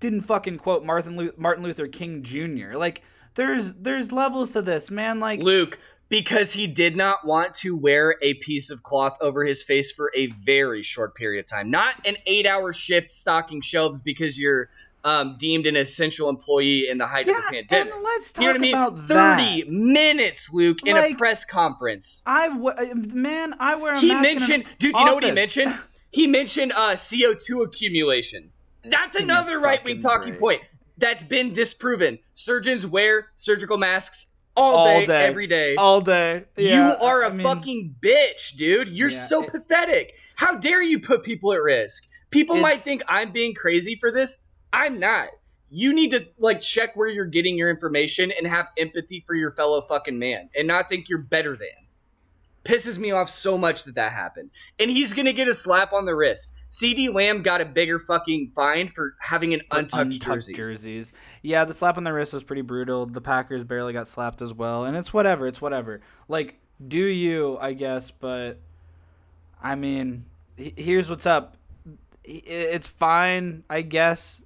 didn't 0.00 0.22
fucking 0.22 0.58
quote 0.58 0.84
Martin 0.84 1.16
Lu- 1.16 1.32
Martin 1.36 1.64
Luther 1.64 1.88
King 1.88 2.22
Jr. 2.22 2.76
Like 2.76 3.02
there's 3.34 3.74
there's 3.74 4.12
levels 4.12 4.52
to 4.52 4.62
this, 4.62 4.90
man. 4.92 5.18
Like 5.18 5.40
Luke, 5.40 5.78
because 6.14 6.52
he 6.52 6.68
did 6.68 6.96
not 6.96 7.26
want 7.26 7.54
to 7.54 7.76
wear 7.76 8.16
a 8.22 8.34
piece 8.34 8.70
of 8.70 8.84
cloth 8.84 9.16
over 9.20 9.44
his 9.44 9.64
face 9.64 9.90
for 9.90 10.12
a 10.14 10.26
very 10.28 10.80
short 10.80 11.16
period 11.16 11.40
of 11.40 11.50
time. 11.50 11.68
Not 11.72 11.94
an 12.06 12.16
eight 12.26 12.46
hour 12.46 12.72
shift 12.72 13.10
stocking 13.10 13.60
shelves 13.60 14.00
because 14.00 14.38
you're 14.38 14.68
um, 15.02 15.34
deemed 15.40 15.66
an 15.66 15.74
essential 15.74 16.28
employee 16.28 16.86
in 16.88 16.98
the 16.98 17.06
height 17.08 17.26
yeah, 17.26 17.32
of 17.38 17.42
the 17.50 17.56
pandemic. 17.56 17.92
and 17.92 18.04
let's 18.04 18.30
talk 18.30 18.42
You 18.42 18.48
know 18.48 18.52
what 18.52 18.58
I 18.58 18.62
mean? 18.62 18.74
about 18.74 19.02
30 19.02 19.62
that. 19.62 19.68
minutes, 19.72 20.50
Luke, 20.52 20.78
in 20.86 20.96
a 20.96 21.14
press 21.16 21.44
conference. 21.44 22.22
I 22.26 22.48
w- 22.48 22.94
man, 23.12 23.54
I 23.58 23.74
wear 23.74 23.94
a 23.94 23.98
He 23.98 24.08
mask 24.08 24.10
in 24.10 24.14
an 24.16 24.22
mentioned, 24.22 24.64
dude, 24.78 24.96
you 24.96 25.04
know 25.04 25.16
what 25.16 25.24
he 25.24 25.32
mentioned? 25.32 25.76
He 26.12 26.28
mentioned 26.28 26.70
uh, 26.76 26.92
CO2 26.92 27.64
accumulation. 27.64 28.52
That's 28.84 29.16
Give 29.18 29.26
me 29.26 29.34
a 29.34 29.36
another 29.36 29.58
right 29.58 29.82
wing 29.84 29.98
talking 29.98 30.34
break. 30.34 30.40
point. 30.40 30.60
That's 30.96 31.24
been 31.24 31.52
disproven. 31.52 32.20
Surgeons 32.34 32.86
wear 32.86 33.30
surgical 33.34 33.78
masks 33.78 34.28
all, 34.56 34.76
All 34.76 34.84
day, 35.00 35.06
day. 35.06 35.24
every 35.26 35.46
day. 35.46 35.74
all 35.76 36.00
day. 36.00 36.44
you 36.56 36.80
are 37.02 37.24
I 37.24 37.28
a 37.28 37.30
mean, 37.32 37.42
fucking 37.42 37.96
bitch, 38.00 38.56
dude. 38.56 38.88
You're 38.88 39.10
Yeah, 39.10 39.16
so 39.16 39.42
it- 39.42 39.50
pathetic. 39.50 40.14
How 40.36 40.54
dare 40.56 40.82
you 40.82 40.98
put 41.00 41.22
people 41.24 41.52
at 41.52 41.60
risk? 41.62 42.08
People 42.30 42.56
might 42.56 42.78
think 42.80 43.02
I'm 43.08 43.30
being 43.32 43.54
crazy 43.54 43.96
for 43.96 44.10
this. 44.12 44.38
I'm 44.72 44.98
not. 44.98 45.28
You 45.70 45.92
need 45.92 46.10
to 46.12 46.24
like 46.38 46.60
check 46.60 46.94
where 46.96 47.08
you're 47.08 47.24
getting 47.24 47.56
your 47.56 47.68
information 47.70 48.30
and 48.36 48.46
have 48.46 48.70
empathy 48.76 49.22
for 49.26 49.34
your 49.34 49.50
fellow 49.50 49.80
fucking 49.80 50.18
man 50.18 50.50
and 50.56 50.68
not 50.68 50.88
think 50.88 51.08
you're 51.08 51.22
better 51.22 51.56
than. 51.56 51.68
Pisses 52.64 52.98
me 52.98 53.10
off 53.10 53.28
so 53.28 53.58
much 53.58 53.84
that 53.84 53.94
that 53.96 54.12
happened. 54.12 54.50
And 54.78 54.90
he's 54.90 55.12
going 55.12 55.26
to 55.26 55.34
get 55.34 55.48
a 55.48 55.54
slap 55.54 55.92
on 55.92 56.06
the 56.06 56.14
wrist. 56.14 56.54
CeeDee 56.70 57.12
Lamb 57.12 57.42
got 57.42 57.60
a 57.60 57.66
bigger 57.66 57.98
fucking 57.98 58.52
fine 58.56 58.88
for 58.88 59.16
having 59.20 59.52
an 59.52 59.60
for 59.70 59.80
untouched, 59.80 60.22
jersey. 60.22 60.54
jerseys. 60.54 61.12
Yeah, 61.44 61.66
the 61.66 61.74
slap 61.74 61.98
on 61.98 62.04
the 62.04 62.12
wrist 62.12 62.32
was 62.32 62.42
pretty 62.42 62.62
brutal. 62.62 63.04
The 63.04 63.20
Packers 63.20 63.64
barely 63.64 63.92
got 63.92 64.08
slapped 64.08 64.40
as 64.40 64.54
well, 64.54 64.86
and 64.86 64.96
it's 64.96 65.12
whatever. 65.12 65.46
It's 65.46 65.60
whatever. 65.60 66.00
Like, 66.26 66.58
do 66.88 66.96
you? 66.96 67.58
I 67.60 67.74
guess, 67.74 68.10
but 68.10 68.58
I 69.62 69.74
mean, 69.74 70.24
he- 70.56 70.72
here's 70.74 71.10
what's 71.10 71.26
up. 71.26 71.58
It's 72.24 72.88
fine, 72.88 73.62
I 73.68 73.82
guess, 73.82 74.42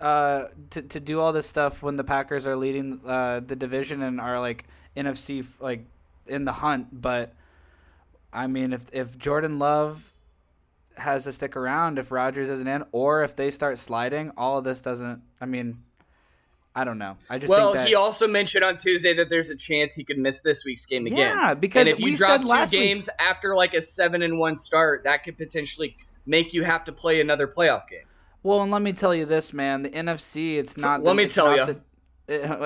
uh, 0.00 0.44
to 0.70 0.82
to 0.82 1.00
do 1.00 1.18
all 1.18 1.32
this 1.32 1.48
stuff 1.48 1.82
when 1.82 1.96
the 1.96 2.04
Packers 2.04 2.46
are 2.46 2.54
leading 2.54 3.00
uh, 3.04 3.40
the 3.44 3.56
division 3.56 4.00
and 4.00 4.20
are 4.20 4.38
like 4.38 4.64
NFC 4.96 5.44
like 5.58 5.86
in 6.28 6.44
the 6.44 6.52
hunt. 6.52 7.02
But 7.02 7.34
I 8.32 8.46
mean, 8.46 8.72
if 8.72 8.88
if 8.92 9.18
Jordan 9.18 9.58
Love 9.58 10.14
has 10.98 11.24
to 11.24 11.32
stick 11.32 11.56
around 11.56 11.98
if 11.98 12.12
Rodgers 12.12 12.48
isn't 12.48 12.68
in, 12.68 12.84
or 12.92 13.24
if 13.24 13.34
they 13.34 13.50
start 13.50 13.78
sliding, 13.80 14.30
all 14.36 14.58
of 14.58 14.64
this 14.64 14.80
doesn't. 14.80 15.20
I 15.40 15.46
mean, 15.46 15.82
I 16.74 16.84
don't 16.84 16.98
know. 16.98 17.16
I 17.28 17.38
just 17.38 17.50
Well, 17.50 17.72
think 17.72 17.74
that, 17.82 17.88
he 17.88 17.94
also 17.94 18.28
mentioned 18.28 18.62
on 18.64 18.76
Tuesday 18.76 19.12
that 19.14 19.28
there's 19.30 19.50
a 19.50 19.56
chance 19.56 19.94
he 19.94 20.04
could 20.04 20.18
miss 20.18 20.42
this 20.42 20.64
week's 20.64 20.86
game 20.86 21.06
again. 21.06 21.18
Yeah, 21.18 21.54
because 21.54 21.80
and 21.80 21.88
if 21.88 21.98
you 21.98 22.14
drop 22.14 22.42
two 22.42 22.46
last 22.46 22.70
week- 22.72 22.80
games 22.80 23.08
after 23.18 23.56
like 23.56 23.74
a 23.74 23.80
seven 23.80 24.22
and 24.22 24.38
one 24.38 24.56
start, 24.56 25.04
that 25.04 25.24
could 25.24 25.36
potentially 25.36 25.96
make 26.26 26.52
you 26.54 26.62
have 26.62 26.84
to 26.84 26.92
play 26.92 27.20
another 27.20 27.48
playoff 27.48 27.88
game. 27.88 28.04
Well, 28.44 28.62
and 28.62 28.70
let 28.70 28.82
me 28.82 28.92
tell 28.92 29.14
you 29.14 29.24
this, 29.26 29.52
man. 29.52 29.82
The 29.82 29.90
NFC, 29.90 30.56
it's 30.58 30.76
not. 30.76 31.02
Let 31.02 31.12
the, 31.12 31.16
me 31.16 31.26
tell 31.26 31.56
ya. 31.56 31.64
the- 31.66 31.72
it- 31.72 31.80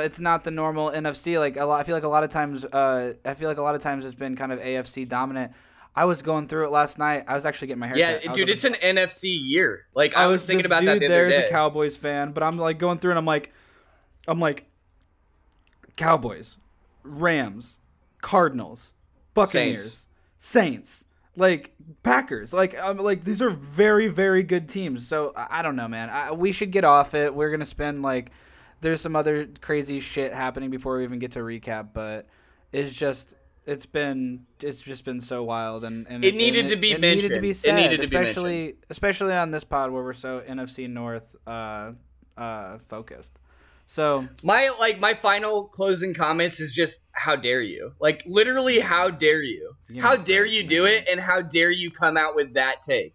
it's 0.05 0.21
not 0.21 0.45
the 0.45 0.51
normal 0.51 0.91
NFC. 0.91 1.39
Like 1.39 1.57
a 1.57 1.65
lot, 1.65 1.81
I 1.81 1.85
feel 1.85 1.95
like 1.95 2.03
a 2.05 2.09
lot 2.09 2.25
of 2.25 2.31
times, 2.31 2.65
uh, 2.65 3.15
I 3.25 3.35
feel 3.35 3.49
like 3.49 3.59
a 3.59 3.63
lot 3.63 3.75
of 3.77 3.81
times 3.81 4.05
it's 4.05 4.15
been 4.15 4.37
kind 4.37 4.53
of 4.53 4.59
AFC 4.61 5.09
dominant. 5.09 5.53
I 5.95 6.05
was 6.07 6.21
going 6.23 6.49
through 6.49 6.67
it 6.67 6.71
last 6.71 6.99
night. 6.99 7.25
I 7.29 7.35
was 7.35 7.47
actually 7.47 7.69
getting 7.69 7.81
my 7.81 7.87
hair. 7.87 7.97
Yeah, 7.99 8.19
cut. 8.19 8.35
Dude, 8.35 8.49
it's 8.51 8.65
an 8.65 8.75
NFC 8.75 9.39
year. 9.41 9.87
Like 9.95 10.17
I, 10.17 10.27
was 10.27 10.45
thinking 10.47 10.67
about 10.67 10.81
dude 10.81 10.89
that 10.89 10.99
the 11.01 11.07
other 11.07 11.15
there's 11.15 11.33
day. 11.35 11.47
a 11.49 11.51
Cowboys 11.51 11.97
fan, 11.97 12.33
but 12.33 12.43
I'm 12.43 12.57
like 12.59 12.79
going 12.79 12.99
through 12.99 13.13
and 13.13 13.19
I'm 13.19 13.27
like, 13.27 13.53
I'm 14.29 14.41
like, 14.41 14.67
Cowboys, 15.97 16.59
Rams, 17.03 17.79
Cardinals, 18.21 18.93
Buccaneers, 19.35 19.83
Saints. 19.83 20.07
Saints, 20.39 21.05
like 21.37 21.73
Packers. 22.03 22.53
Like 22.53 22.79
I'm 22.81 22.99
like 22.99 23.25
these 23.25 23.43
are 23.43 23.51
very 23.51 24.09
very 24.09 24.43
good 24.43 24.69
teams. 24.69 25.07
So 25.07 25.33
I, 25.37 25.59
I 25.59 25.63
don't 25.63 25.77
know, 25.77 25.89
man. 25.89 26.11
I, 26.11 26.33
we 26.33 26.53
should 26.53 26.71
get 26.71 26.85
off 26.85 27.15
it. 27.15 27.35
We're 27.35 27.51
gonna 27.51 27.65
spend 27.65 28.03
like 28.03 28.31
there's 28.81 29.01
some 29.01 29.15
other 29.17 29.49
crazy 29.61 30.01
shit 30.01 30.33
happening 30.33 30.71
before 30.71 30.99
we 30.99 31.05
even 31.05 31.19
get 31.19 31.33
to 31.33 31.41
recap, 31.41 31.89
but 31.93 32.27
it's 32.73 32.93
just. 32.93 33.35
It's 33.65 33.87
been 33.87 34.45
it's 34.61 34.83
just 34.83 35.05
been 35.05 35.21
so 35.21 35.45
wild 35.45 35.85
and, 35.85 36.05
and 36.09 36.25
It 36.25 36.35
needed 36.35 36.63
and 36.63 36.69
to 36.71 36.77
be 36.77 36.91
it 36.91 37.01
needed 37.01 37.21
to 37.21 37.29
mentioned. 37.29 37.43
be 37.43 37.51
It 37.51 37.57
said, 37.57 37.77
needed 37.77 38.01
to 38.01 38.09
be 38.09 38.17
especially 38.17 38.75
especially 38.91 39.35
on 39.35 39.53
this 39.53 39.63
pod 39.63 39.93
where 39.93 40.03
we're 40.03 40.15
so 40.15 40.41
NFC 40.41 40.91
North 40.91 41.37
uh, 41.47 41.93
uh, 42.37 42.79
focused. 42.89 43.39
So 43.93 44.27
My 44.43 44.71
like 44.81 45.01
my 45.01 45.13
final 45.13 45.65
closing 45.65 46.15
comments 46.15 46.61
is 46.61 46.73
just 46.75 47.09
how 47.13 47.37
dare 47.37 47.61
you? 47.61 47.93
Like 48.01 48.23
literally 48.25 48.81
how 48.81 49.11
dare 49.11 49.43
you? 49.43 49.75
You're 49.91 50.03
how 50.03 50.17
dare 50.17 50.47
you 50.47 50.67
do 50.67 50.87
it 50.87 51.07
and 51.11 51.21
how 51.21 51.43
dare 51.43 51.71
you 51.71 51.91
come 51.91 52.17
out 52.17 52.35
with 52.35 52.55
that 52.55 52.81
take 52.81 53.13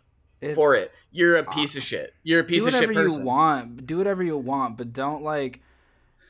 for 0.54 0.76
it? 0.76 0.94
You're 1.12 1.38
a 1.38 1.44
piece 1.44 1.76
of 1.76 1.82
shit. 1.82 2.14
You're 2.22 2.42
a 2.42 2.44
piece 2.44 2.68
of 2.68 2.74
shit 2.74 2.90
whatever 2.90 3.06
person. 3.06 3.22
you 3.22 3.26
want. 3.26 3.88
Do 3.88 3.98
whatever 3.98 4.22
you 4.22 4.38
want, 4.38 4.78
but 4.78 4.94
don't 4.94 5.24
like. 5.24 5.62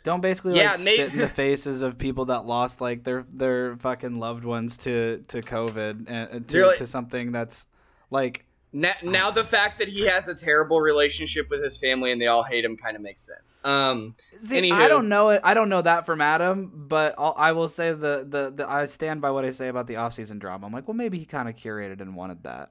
Don't 0.05 0.21
basically 0.21 0.55
Yeah, 0.55 0.77
spit 0.77 1.11
in 1.11 1.19
the 1.19 1.27
faces 1.27 1.81
of 1.81 1.97
people 1.97 2.23
that 2.25 2.45
lost 2.45 2.79
like 2.79 3.03
their 3.03 3.25
their 3.29 3.75
fucking 3.75 4.17
loved 4.17 4.45
ones 4.45 4.77
to 4.77 5.25
to 5.27 5.41
COVID 5.41 6.05
and 6.07 6.29
and 6.29 6.47
to, 6.47 6.67
like- 6.67 6.77
to 6.77 6.87
something 6.87 7.33
that's 7.33 7.65
like 8.09 8.45
Now, 8.73 8.93
now 9.01 9.31
the 9.31 9.43
fact 9.43 9.79
that 9.79 9.87
he 9.87 10.05
has 10.07 10.27
a 10.27 10.35
terrible 10.35 10.81
relationship 10.81 11.49
with 11.49 11.63
his 11.63 11.77
family 11.77 12.11
and 12.11 12.21
they 12.21 12.27
all 12.27 12.43
hate 12.43 12.65
him 12.65 12.75
kind 12.75 12.95
of 12.95 13.01
makes 13.01 13.25
sense. 13.25 13.57
Um, 13.63 14.15
See, 14.41 14.61
Anywho. 14.61 14.73
I 14.73 14.87
don't 14.87 15.09
know 15.09 15.29
it. 15.29 15.41
I 15.43 15.53
don't 15.53 15.69
know 15.69 15.81
that 15.81 16.05
from 16.05 16.21
Adam, 16.21 16.71
but 16.87 17.15
I'll, 17.17 17.33
I 17.37 17.53
will 17.53 17.69
say 17.69 17.93
the, 17.93 18.25
the 18.29 18.53
the 18.55 18.69
I 18.69 18.85
stand 18.85 19.21
by 19.21 19.31
what 19.31 19.45
I 19.45 19.51
say 19.51 19.69
about 19.69 19.87
the 19.87 19.95
offseason 19.95 20.39
drama. 20.39 20.67
I'm 20.67 20.73
like, 20.73 20.87
well, 20.87 20.95
maybe 20.95 21.17
he 21.17 21.25
kind 21.25 21.47
of 21.47 21.55
curated 21.55 22.01
and 22.01 22.15
wanted 22.15 22.43
that. 22.43 22.69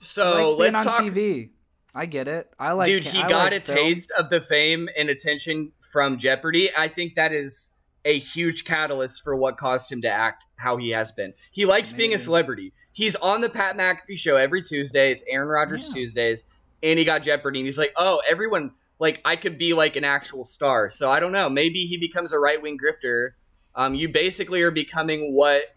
So 0.00 0.56
let's 0.58 0.76
on 0.76 0.84
talk. 0.84 1.02
TV. 1.02 1.50
I 1.94 2.06
get 2.06 2.28
it. 2.28 2.52
I 2.58 2.72
like. 2.72 2.86
Dude, 2.86 3.04
he 3.04 3.20
I 3.20 3.28
got 3.28 3.52
like 3.52 3.62
a 3.62 3.64
film. 3.64 3.78
taste 3.78 4.12
of 4.18 4.28
the 4.28 4.40
fame 4.40 4.88
and 4.96 5.08
attention 5.08 5.72
from 5.92 6.18
Jeopardy. 6.18 6.70
I 6.76 6.88
think 6.88 7.14
that 7.14 7.32
is 7.32 7.74
a 8.06 8.18
huge 8.20 8.64
catalyst 8.64 9.24
for 9.24 9.34
what 9.34 9.56
caused 9.56 9.90
him 9.90 10.00
to 10.00 10.08
act 10.08 10.46
how 10.58 10.76
he 10.76 10.90
has 10.90 11.10
been. 11.10 11.34
He 11.50 11.66
likes 11.66 11.92
being 11.92 12.14
a 12.14 12.18
celebrity. 12.18 12.72
He's 12.92 13.16
on 13.16 13.40
the 13.40 13.48
Pat 13.48 13.76
McAfee 13.76 14.16
show 14.16 14.36
every 14.36 14.62
Tuesday. 14.62 15.10
It's 15.10 15.24
Aaron 15.28 15.48
Rodgers 15.48 15.88
Yeah. 15.88 15.94
Tuesdays, 15.94 16.62
and 16.84 16.98
he 17.00 17.04
got 17.04 17.24
Jeopardy. 17.24 17.58
And 17.58 17.66
he's 17.66 17.78
like, 17.78 17.92
oh, 17.96 18.22
everyone, 18.26 18.72
like, 19.00 19.20
I 19.24 19.34
could 19.34 19.58
be 19.58 19.74
like 19.74 19.96
an 19.96 20.04
actual 20.04 20.44
star. 20.44 20.88
So 20.88 21.10
I 21.10 21.18
don't 21.18 21.32
know. 21.32 21.50
Maybe 21.50 21.84
he 21.84 21.96
becomes 21.96 22.32
a 22.32 22.38
right 22.38 22.62
wing 22.62 22.78
grifter. 22.78 23.30
Um, 23.74 23.94
you 23.96 24.08
basically 24.08 24.62
are 24.62 24.70
becoming 24.70 25.34
what 25.34 25.74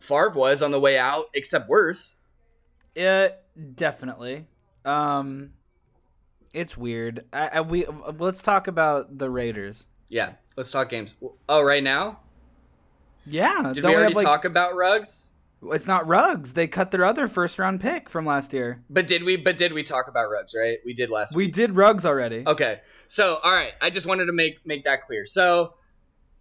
Favre 0.00 0.30
was 0.34 0.62
on 0.62 0.70
the 0.70 0.80
way 0.80 0.98
out, 0.98 1.26
except 1.34 1.68
worse. 1.68 2.16
Yeah, 2.94 3.28
definitely. 3.74 4.46
Um, 4.86 5.50
it's 6.54 6.78
weird. 6.78 7.26
I, 7.34 7.48
I 7.48 7.60
we 7.60 7.84
let's 8.18 8.42
talk 8.42 8.66
about 8.66 9.18
the 9.18 9.28
Raiders. 9.28 9.84
Yeah, 10.08 10.32
let's 10.56 10.70
talk 10.70 10.88
games. 10.88 11.14
Oh, 11.48 11.62
right 11.62 11.82
now? 11.82 12.20
Yeah, 13.26 13.72
Did 13.74 13.84
we 13.84 13.90
already 13.90 14.12
have, 14.12 14.16
like, 14.16 14.26
talk 14.26 14.44
about 14.44 14.76
Ruggs? 14.76 15.32
It's 15.62 15.86
not 15.86 16.06
Ruggs. 16.06 16.52
They 16.52 16.68
cut 16.68 16.90
their 16.90 17.04
other 17.04 17.26
first 17.28 17.58
round 17.58 17.80
pick 17.80 18.08
from 18.08 18.24
last 18.24 18.52
year. 18.52 18.82
But 18.88 19.06
did 19.06 19.24
we? 19.24 19.36
But 19.36 19.56
did 19.56 19.72
we 19.72 19.82
talk 19.82 20.06
about 20.06 20.30
Ruggs? 20.30 20.54
Right, 20.56 20.78
we 20.84 20.92
did 20.92 21.10
last. 21.10 21.34
We 21.34 21.50
did 21.50 21.74
Ruggs 21.74 22.06
already. 22.06 22.44
Okay, 22.46 22.80
so 23.08 23.40
all 23.42 23.52
right, 23.52 23.72
I 23.80 23.90
just 23.90 24.06
wanted 24.06 24.26
to 24.26 24.32
make 24.32 24.64
make 24.64 24.84
that 24.84 25.02
clear. 25.02 25.24
So 25.24 25.74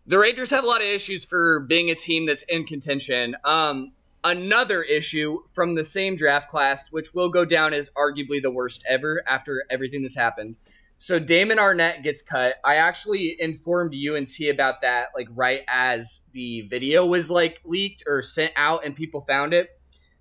the 0.06 0.20
Raiders 0.20 0.52
have 0.52 0.64
a 0.64 0.68
lot 0.68 0.82
of 0.82 0.88
issues 0.88 1.26
for 1.26 1.62
being 1.62 1.90
a 1.90 1.96
team 1.96 2.26
that's 2.26 2.44
in 2.44 2.66
contention. 2.66 3.36
Um, 3.44 3.94
another 4.24 4.84
issue 4.84 5.40
from 5.54 5.74
the 5.74 5.84
same 5.84 6.16
draft 6.16 6.50
class, 6.50 6.92
which 6.92 7.14
will 7.14 7.30
go 7.30 7.46
down 7.46 7.74
as 7.74 7.90
arguably 7.98 8.42
the 8.42 8.52
worst 8.52 8.86
ever 8.88 9.24
after 9.28 9.64
everything 9.70 10.02
that's 10.02 10.18
happened. 10.18 10.58
So 10.98 11.20
Damon 11.20 11.58
Arnette 11.58 12.04
gets 12.04 12.22
cut. 12.22 12.56
I 12.64 12.76
actually 12.76 13.36
informed 13.40 13.94
UNT 13.94 14.40
about 14.50 14.82
that 14.82 15.08
like 15.16 15.28
right 15.32 15.62
as 15.68 16.26
the 16.32 16.62
video 16.62 17.06
was 17.06 17.30
like 17.30 17.60
leaked 17.66 18.04
or 18.08 18.22
sent 18.22 18.54
out 18.56 18.86
and 18.86 18.96
people 18.96 19.22
found 19.22 19.54
it. 19.54 19.70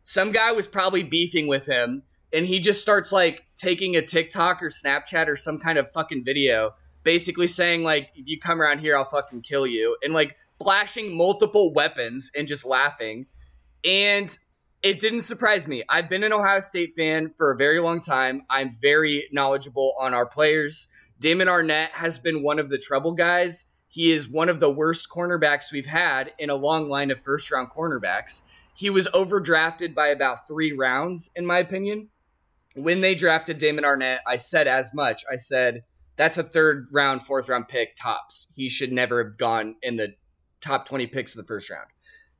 Some 0.02 0.32
guy 0.32 0.52
was 0.52 0.66
probably 0.66 1.02
beefing 1.02 1.46
with 1.46 1.66
him 1.66 2.02
and 2.32 2.44
he 2.44 2.58
just 2.58 2.82
starts 2.82 3.12
like 3.12 3.44
taking 3.54 3.94
a 3.96 4.02
TikTok 4.02 4.62
or 4.62 4.66
Snapchat 4.66 5.28
or 5.28 5.36
some 5.36 5.58
kind 5.58 5.78
of 5.78 5.92
fucking 5.92 6.24
video 6.24 6.74
basically 7.04 7.46
saying 7.46 7.84
like 7.84 8.10
if 8.16 8.28
you 8.28 8.38
come 8.38 8.60
around 8.60 8.80
here 8.80 8.96
I'll 8.96 9.04
fucking 9.04 9.42
kill 9.42 9.66
you 9.66 9.96
and 10.02 10.12
like 10.12 10.36
flashing 10.58 11.16
multiple 11.16 11.72
weapons 11.72 12.30
and 12.36 12.48
just 12.48 12.66
laughing. 12.66 13.26
And 13.84 14.36
it 14.84 15.00
didn't 15.00 15.22
surprise 15.22 15.66
me. 15.66 15.82
I've 15.88 16.10
been 16.10 16.24
an 16.24 16.34
Ohio 16.34 16.60
State 16.60 16.92
fan 16.94 17.30
for 17.30 17.50
a 17.50 17.56
very 17.56 17.80
long 17.80 18.00
time. 18.00 18.42
I'm 18.50 18.70
very 18.70 19.26
knowledgeable 19.32 19.94
on 19.98 20.12
our 20.12 20.26
players. 20.26 20.88
Damon 21.18 21.48
Arnette 21.48 21.92
has 21.92 22.18
been 22.18 22.42
one 22.42 22.58
of 22.58 22.68
the 22.68 22.76
trouble 22.76 23.14
guys. 23.14 23.80
He 23.88 24.12
is 24.12 24.28
one 24.28 24.50
of 24.50 24.60
the 24.60 24.70
worst 24.70 25.08
cornerbacks 25.08 25.72
we've 25.72 25.86
had 25.86 26.34
in 26.38 26.50
a 26.50 26.54
long 26.54 26.90
line 26.90 27.10
of 27.10 27.18
first 27.18 27.50
round 27.50 27.70
cornerbacks. 27.70 28.42
He 28.76 28.90
was 28.90 29.08
overdrafted 29.08 29.94
by 29.94 30.08
about 30.08 30.46
three 30.46 30.72
rounds, 30.72 31.30
in 31.34 31.46
my 31.46 31.60
opinion. 31.60 32.10
When 32.74 33.00
they 33.00 33.14
drafted 33.14 33.56
Damon 33.56 33.84
Arnette, 33.84 34.18
I 34.26 34.36
said 34.36 34.68
as 34.68 34.92
much. 34.92 35.24
I 35.32 35.36
said, 35.36 35.84
that's 36.16 36.36
a 36.36 36.42
third 36.42 36.88
round, 36.92 37.22
fourth 37.22 37.48
round 37.48 37.68
pick 37.68 37.96
tops. 37.96 38.52
He 38.54 38.68
should 38.68 38.92
never 38.92 39.24
have 39.24 39.38
gone 39.38 39.76
in 39.80 39.96
the 39.96 40.14
top 40.60 40.84
20 40.84 41.06
picks 41.06 41.34
of 41.34 41.42
the 41.42 41.48
first 41.48 41.70
round. 41.70 41.86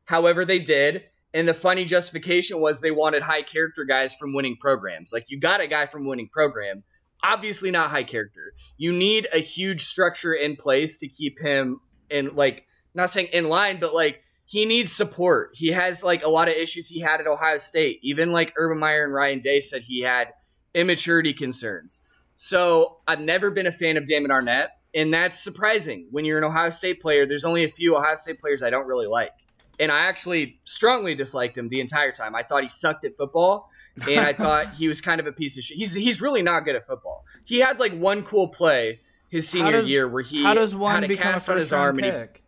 However, 0.04 0.44
they 0.44 0.58
did. 0.58 1.04
And 1.34 1.48
the 1.48 1.52
funny 1.52 1.84
justification 1.84 2.60
was 2.60 2.80
they 2.80 2.92
wanted 2.92 3.22
high 3.22 3.42
character 3.42 3.84
guys 3.84 4.14
from 4.14 4.34
winning 4.34 4.56
programs. 4.58 5.12
Like, 5.12 5.24
you 5.28 5.38
got 5.38 5.60
a 5.60 5.66
guy 5.66 5.84
from 5.84 6.06
winning 6.06 6.28
program, 6.32 6.84
obviously 7.24 7.72
not 7.72 7.90
high 7.90 8.04
character. 8.04 8.52
You 8.78 8.92
need 8.92 9.26
a 9.34 9.38
huge 9.38 9.82
structure 9.82 10.32
in 10.32 10.54
place 10.54 10.96
to 10.98 11.08
keep 11.08 11.40
him 11.40 11.80
in, 12.08 12.36
like, 12.36 12.66
not 12.94 13.10
saying 13.10 13.28
in 13.32 13.48
line, 13.48 13.80
but 13.80 13.92
like, 13.92 14.22
he 14.46 14.64
needs 14.64 14.92
support. 14.92 15.50
He 15.54 15.68
has, 15.68 16.04
like, 16.04 16.22
a 16.22 16.28
lot 16.28 16.48
of 16.48 16.54
issues 16.54 16.88
he 16.88 17.00
had 17.00 17.20
at 17.20 17.26
Ohio 17.26 17.58
State. 17.58 17.98
Even, 18.02 18.30
like, 18.30 18.52
Urban 18.56 18.78
Meyer 18.78 19.04
and 19.04 19.12
Ryan 19.12 19.40
Day 19.40 19.58
said 19.58 19.82
he 19.82 20.02
had 20.02 20.28
immaturity 20.74 21.32
concerns. 21.32 22.02
So, 22.36 22.98
I've 23.08 23.20
never 23.20 23.50
been 23.50 23.66
a 23.66 23.72
fan 23.72 23.96
of 23.96 24.06
Damon 24.06 24.30
Arnette. 24.30 24.68
And 24.94 25.12
that's 25.12 25.42
surprising. 25.42 26.06
When 26.12 26.24
you're 26.24 26.38
an 26.38 26.44
Ohio 26.44 26.70
State 26.70 27.00
player, 27.00 27.26
there's 27.26 27.44
only 27.44 27.64
a 27.64 27.68
few 27.68 27.96
Ohio 27.96 28.14
State 28.14 28.38
players 28.38 28.62
I 28.62 28.70
don't 28.70 28.86
really 28.86 29.08
like 29.08 29.32
and 29.80 29.90
I 29.92 30.00
actually 30.00 30.60
strongly 30.64 31.14
disliked 31.14 31.56
him 31.58 31.68
the 31.68 31.80
entire 31.80 32.12
time. 32.12 32.34
I 32.34 32.42
thought 32.42 32.62
he 32.62 32.68
sucked 32.68 33.04
at 33.04 33.16
football, 33.16 33.70
and 34.08 34.20
I 34.20 34.32
thought 34.44 34.74
he 34.74 34.88
was 34.88 35.00
kind 35.00 35.20
of 35.20 35.26
a 35.26 35.32
piece 35.32 35.56
of 35.58 35.64
shit. 35.64 35.76
He's 35.76 35.94
he's 35.94 36.20
really 36.22 36.42
not 36.42 36.64
good 36.64 36.76
at 36.76 36.84
football. 36.84 37.24
He 37.44 37.58
had 37.58 37.78
like 37.80 37.92
one 37.92 38.22
cool 38.22 38.48
play 38.48 39.00
his 39.30 39.48
senior 39.48 39.72
does- 39.72 39.88
year 39.88 40.06
where 40.08 40.22
he 40.22 40.42
How 40.42 40.54
does 40.54 40.74
one 40.74 40.94
had 40.94 41.04
a 41.04 41.08
become 41.08 41.28
a 41.28 41.32
cast 41.32 41.48
on 41.50 41.56
his 41.56 41.72
arm, 41.72 41.96
round 41.98 42.14
and 42.14 42.28
he, 42.34 42.40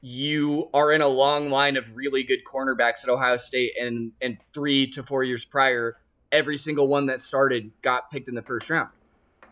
you 0.00 0.68
are 0.74 0.92
in 0.92 1.00
a 1.00 1.08
long 1.08 1.50
line 1.50 1.76
of 1.76 1.96
really 1.96 2.22
good 2.22 2.40
cornerbacks 2.44 3.04
at 3.04 3.08
Ohio 3.10 3.36
State, 3.36 3.72
and 3.80 4.12
and 4.20 4.38
three 4.52 4.86
to 4.88 5.02
four 5.02 5.24
years 5.24 5.44
prior, 5.44 5.96
every 6.30 6.56
single 6.56 6.88
one 6.88 7.06
that 7.06 7.20
started 7.20 7.70
got 7.82 8.10
picked 8.10 8.28
in 8.28 8.34
the 8.34 8.42
first 8.42 8.68
round. 8.70 8.90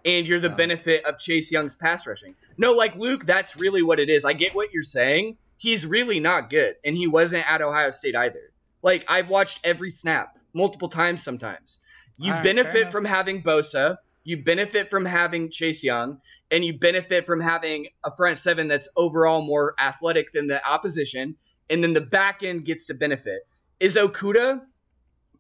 And 0.05 0.27
you're 0.27 0.41
the 0.41 0.53
Oh. 0.53 0.57
benefit 0.57 1.05
of 1.07 1.17
Chase 1.17 1.53
Young's 1.53 1.77
pass 1.77 2.07
rushing. 2.09 2.35
No, 2.59 2.73
like 2.73 2.97
Luke, 2.97 3.25
that's 3.25 3.57
really 3.57 3.83
what 3.83 4.01
it 4.01 4.11
is. 4.11 4.25
I 4.25 4.33
get 4.33 4.53
what 4.55 4.73
you're 4.73 4.83
saying. 4.83 5.37
He's 5.63 5.87
really 5.87 6.19
not 6.19 6.51
good, 6.51 6.75
and 6.85 6.97
he 6.97 7.07
wasn't 7.07 7.49
at 7.49 7.63
Ohio 7.63 7.93
State 7.93 8.17
either. 8.17 8.51
Like 8.83 9.05
I've 9.09 9.31
watched 9.31 9.61
every 9.63 9.91
snap 9.91 10.37
multiple 10.53 10.89
times. 10.89 11.23
Sometimes 11.23 11.79
you 12.19 12.33
right, 12.33 12.43
benefit 12.43 12.91
from 12.91 13.05
having 13.05 13.45
Bosa, 13.45 13.99
you 14.25 14.43
benefit 14.43 14.91
from 14.91 15.05
having 15.05 15.53
Chase 15.53 15.85
Young, 15.85 16.19
and 16.51 16.65
you 16.65 16.77
benefit 16.77 17.27
from 17.27 17.41
having 17.41 17.87
a 18.03 18.11
front 18.11 18.39
seven 18.39 18.67
that's 18.67 18.89
overall 18.97 19.41
more 19.41 19.77
athletic 19.79 20.33
than 20.33 20.49
the 20.49 20.69
opposition, 20.69 21.37
and 21.71 21.85
then 21.85 21.93
the 21.93 22.01
back 22.01 22.43
end 22.43 22.65
gets 22.65 22.89
to 22.89 22.95
benefit. 22.95 23.43
Is 23.79 23.97
Okudah 23.97 24.63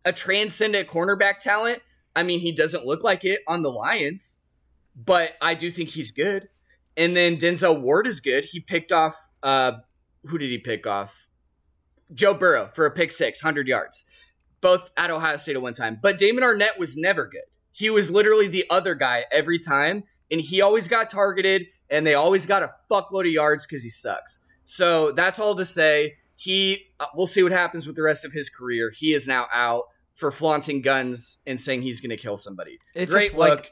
a 0.04 0.12
transcendent 0.12 0.86
cornerback 0.86 1.40
talent? 1.40 1.80
I 2.14 2.22
mean, 2.22 2.38
he 2.38 2.52
doesn't 2.52 2.86
look 2.86 3.02
like 3.02 3.24
it 3.24 3.40
on 3.48 3.62
the 3.62 3.70
Lions, 3.70 4.38
but 4.94 5.32
I 5.42 5.54
do 5.54 5.68
think 5.68 5.88
he's 5.88 6.12
good. 6.12 6.48
And 6.96 7.16
then 7.16 7.38
Denzel 7.38 7.80
Ward 7.80 8.06
is 8.06 8.20
good. 8.20 8.44
He 8.44 8.60
picked 8.60 8.92
off 8.92 9.16
uh 9.42 9.72
who 10.24 10.38
did 10.38 10.50
he 10.50 10.58
pick 10.58 10.86
off? 10.86 11.28
Joe 12.14 12.34
Burrow 12.34 12.66
for 12.66 12.86
a 12.86 12.90
pick 12.90 13.12
six, 13.12 13.42
100 13.42 13.68
yards. 13.68 14.10
Both 14.60 14.90
at 14.96 15.10
Ohio 15.10 15.36
State 15.38 15.56
at 15.56 15.62
one 15.62 15.74
time. 15.74 15.98
But 16.00 16.18
Damon 16.18 16.44
Arnette 16.44 16.78
was 16.78 16.96
never 16.96 17.26
good. 17.26 17.42
He 17.72 17.90
was 17.90 18.10
literally 18.10 18.46
the 18.48 18.64
other 18.70 18.94
guy 18.94 19.24
every 19.32 19.58
time, 19.58 20.04
and 20.30 20.40
he 20.40 20.60
always 20.60 20.88
got 20.88 21.08
targeted, 21.10 21.66
and 21.90 22.06
they 22.06 22.14
always 22.14 22.46
got 22.46 22.62
a 22.62 22.70
fuckload 22.90 23.26
of 23.26 23.32
yards 23.32 23.66
because 23.66 23.82
he 23.82 23.90
sucks. 23.90 24.44
So 24.64 25.10
that's 25.12 25.40
all 25.40 25.56
to 25.56 25.64
say. 25.64 26.14
He, 26.36 26.86
uh, 27.00 27.06
we'll 27.14 27.26
see 27.26 27.42
what 27.42 27.52
happens 27.52 27.86
with 27.86 27.96
the 27.96 28.02
rest 28.02 28.24
of 28.24 28.32
his 28.32 28.48
career. 28.50 28.92
He 28.94 29.12
is 29.12 29.26
now 29.26 29.46
out 29.52 29.84
for 30.12 30.30
flaunting 30.30 30.82
guns 30.82 31.42
and 31.46 31.60
saying 31.60 31.82
he's 31.82 32.00
going 32.00 32.10
to 32.10 32.16
kill 32.16 32.36
somebody. 32.36 32.78
It's 32.94 33.10
Great 33.10 33.30
just, 33.30 33.38
like, 33.38 33.50
look. 33.50 33.70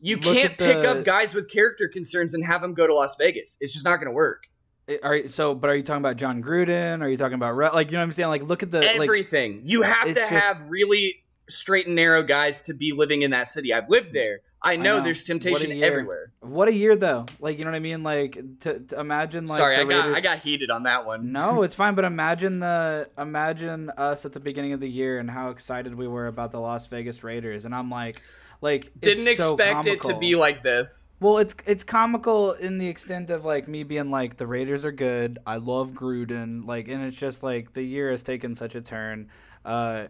You 0.00 0.16
look 0.16 0.36
can't 0.36 0.58
pick 0.58 0.82
the- 0.82 0.90
up 0.98 1.04
guys 1.04 1.34
with 1.34 1.50
character 1.50 1.88
concerns 1.88 2.34
and 2.34 2.44
have 2.44 2.60
them 2.60 2.74
go 2.74 2.86
to 2.86 2.94
Las 2.94 3.16
Vegas. 3.16 3.56
It's 3.60 3.72
just 3.72 3.84
not 3.84 3.96
going 3.96 4.08
to 4.08 4.12
work. 4.12 4.44
Eh, 4.88 4.96
are 5.02 5.16
you- 5.16 5.28
so? 5.28 5.54
But 5.54 5.70
are 5.70 5.76
you 5.76 5.82
talking 5.82 6.02
about 6.02 6.16
Jon 6.16 6.42
Gruden? 6.42 7.02
Are 7.02 7.08
you 7.08 7.16
talking 7.16 7.34
about 7.34 7.56
like 7.74 7.88
you 7.88 7.92
know 7.92 7.98
what 7.98 8.04
I'm 8.04 8.12
saying? 8.12 8.28
Like 8.28 8.42
look 8.42 8.62
at 8.62 8.70
the 8.70 8.80
like 8.80 9.00
everything. 9.02 9.60
you 9.64 9.82
have 9.82 10.08
to 10.08 10.14
just- 10.14 10.30
have 10.30 10.64
really 10.68 11.24
straight 11.48 11.86
and 11.86 11.96
narrow 11.96 12.22
guys 12.22 12.62
to 12.62 12.74
be 12.74 12.92
living 12.92 13.22
in 13.22 13.30
that 13.32 13.48
city. 13.48 13.72
I've 13.72 13.88
lived 13.88 14.12
there. 14.12 14.40
I 14.64 14.76
know, 14.76 14.98
know. 14.98 15.04
there's 15.04 15.24
temptation 15.24 15.82
everywhere. 15.82 16.30
what 16.38 16.68
a 16.68 16.72
year 16.72 16.94
though. 16.94 17.26
Like 17.40 17.58
you 17.58 17.64
know 17.64 17.72
what 17.72 17.76
I 17.76 17.80
mean? 17.80 18.02
Like 18.04 18.38
to, 18.60 18.78
to 18.78 19.00
imagine 19.00 19.46
like 19.46 19.56
Sorry, 19.56 19.74
I 19.76 19.84
got 19.84 20.04
Raiders- 20.04 20.16
I 20.16 20.20
got 20.20 20.38
heated 20.38 20.70
on 20.70 20.84
that 20.84 21.04
one. 21.04 21.32
No, 21.32 21.62
it's 21.64 21.74
fine. 21.74 21.94
But 21.96 22.04
imagine 22.04 22.60
the 22.60 23.08
imagine 23.18 23.90
us 23.90 24.24
at 24.24 24.32
the 24.32 24.40
beginning 24.40 24.72
of 24.72 24.78
the 24.80 24.88
year 24.88 25.18
and 25.18 25.28
how 25.28 25.50
excited 25.50 25.94
we 25.94 26.06
were 26.06 26.28
about 26.28 26.52
the 26.52 26.60
Las 26.60 26.86
Vegas 26.86 27.24
Raiders, 27.24 27.64
and 27.64 27.74
I'm 27.74 27.90
like, 27.90 28.22
like 28.62 28.92
Didn't 29.00 29.26
it's 29.26 29.42
so 29.42 29.54
expect 29.54 29.86
it 29.86 30.00
to 30.02 30.16
be 30.16 30.36
like 30.36 30.62
this. 30.62 31.12
Well, 31.18 31.38
it's 31.38 31.54
it's 31.66 31.82
comical 31.82 32.52
in 32.52 32.78
the 32.78 32.86
extent 32.86 33.28
of 33.30 33.44
like 33.44 33.66
me 33.66 33.82
being 33.82 34.10
like 34.10 34.36
the 34.36 34.46
Raiders 34.46 34.84
are 34.84 34.92
good. 34.92 35.40
I 35.44 35.56
love 35.56 35.92
Gruden, 35.92 36.64
like, 36.66 36.86
and 36.86 37.02
it's 37.02 37.16
just 37.16 37.42
like 37.42 37.74
the 37.74 37.82
year 37.82 38.12
has 38.12 38.22
taken 38.22 38.54
such 38.54 38.76
a 38.76 38.80
turn. 38.80 39.28
Uh, 39.64 40.06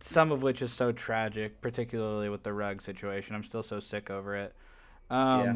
some 0.00 0.32
of 0.32 0.42
which 0.42 0.62
is 0.62 0.72
so 0.72 0.90
tragic, 0.90 1.60
particularly 1.60 2.28
with 2.28 2.42
the 2.42 2.52
rug 2.52 2.82
situation. 2.82 3.36
I'm 3.36 3.44
still 3.44 3.62
so 3.62 3.78
sick 3.78 4.10
over 4.10 4.36
it. 4.36 4.54
Um, 5.08 5.40
Yeah. 5.40 5.54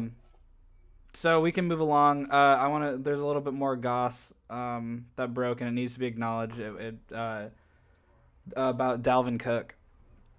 So 1.13 1.41
we 1.41 1.51
can 1.51 1.65
move 1.65 1.79
along. 1.79 2.31
Uh, 2.31 2.35
I 2.35 2.67
want 2.67 2.83
to. 2.91 2.97
There's 2.97 3.19
a 3.19 3.25
little 3.25 3.41
bit 3.41 3.53
more 3.53 3.75
goss 3.75 4.31
um, 4.49 5.07
that 5.15 5.33
broke, 5.33 5.61
and 5.61 5.67
it 5.67 5.73
needs 5.73 5.93
to 5.93 5.99
be 5.99 6.05
acknowledged. 6.05 6.59
It, 6.59 6.75
it, 6.79 7.15
uh, 7.15 7.47
about 8.55 9.01
Dalvin 9.01 9.39
Cook. 9.39 9.75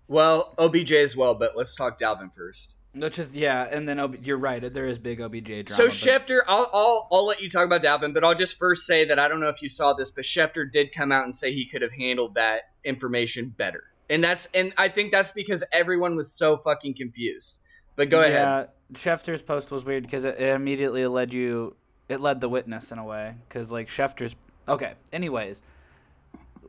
Well, 0.08 0.54
OBJ 0.58 0.92
as 0.92 1.16
well, 1.16 1.34
but 1.34 1.56
let's 1.56 1.76
talk 1.76 1.98
Dalvin 1.98 2.32
first. 2.34 2.74
Which 2.94 3.18
is 3.18 3.34
yeah, 3.34 3.68
and 3.70 3.86
then 3.86 4.00
OB, 4.00 4.24
you're 4.24 4.38
right. 4.38 4.72
There 4.72 4.86
is 4.86 4.98
big 4.98 5.20
OBJ 5.20 5.44
drama. 5.44 5.66
So 5.68 5.84
but- 5.84 5.92
Schefter, 5.92 6.40
I'll, 6.48 6.68
I'll 6.72 7.08
I'll 7.12 7.26
let 7.26 7.40
you 7.42 7.48
talk 7.48 7.66
about 7.66 7.82
Dalvin, 7.82 8.14
but 8.14 8.24
I'll 8.24 8.34
just 8.34 8.58
first 8.58 8.86
say 8.86 9.04
that 9.04 9.18
I 9.18 9.28
don't 9.28 9.40
know 9.40 9.48
if 9.48 9.62
you 9.62 9.68
saw 9.68 9.92
this, 9.92 10.10
but 10.10 10.24
Schefter 10.24 10.70
did 10.70 10.92
come 10.92 11.12
out 11.12 11.24
and 11.24 11.34
say 11.34 11.52
he 11.52 11.66
could 11.66 11.82
have 11.82 11.92
handled 11.92 12.34
that 12.34 12.62
information 12.84 13.50
better. 13.50 13.84
And 14.08 14.24
that's 14.24 14.46
and 14.54 14.72
I 14.78 14.88
think 14.88 15.12
that's 15.12 15.32
because 15.32 15.64
everyone 15.70 16.16
was 16.16 16.32
so 16.32 16.56
fucking 16.56 16.94
confused. 16.94 17.60
But 17.94 18.08
go 18.08 18.20
ahead. 18.20 18.32
Yeah, 18.32 18.64
Schefter's 18.94 19.42
post 19.42 19.70
was 19.70 19.84
weird 19.84 20.04
because 20.04 20.24
it, 20.24 20.40
it 20.40 20.54
immediately 20.54 21.06
led 21.06 21.32
you. 21.32 21.76
It 22.08 22.20
led 22.20 22.40
the 22.40 22.48
witness 22.48 22.90
in 22.90 22.98
a 22.98 23.04
way 23.04 23.34
because 23.48 23.70
like 23.70 23.88
Schefter's. 23.88 24.34
Okay. 24.66 24.94
Anyways, 25.12 25.62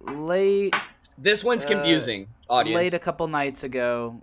late 0.01 0.75
This 1.21 1.43
one's 1.43 1.65
Uh, 1.65 1.69
confusing, 1.69 2.27
audience. 2.49 2.75
late 2.75 2.93
a 2.93 2.99
couple 2.99 3.27
nights 3.27 3.63
ago, 3.63 4.21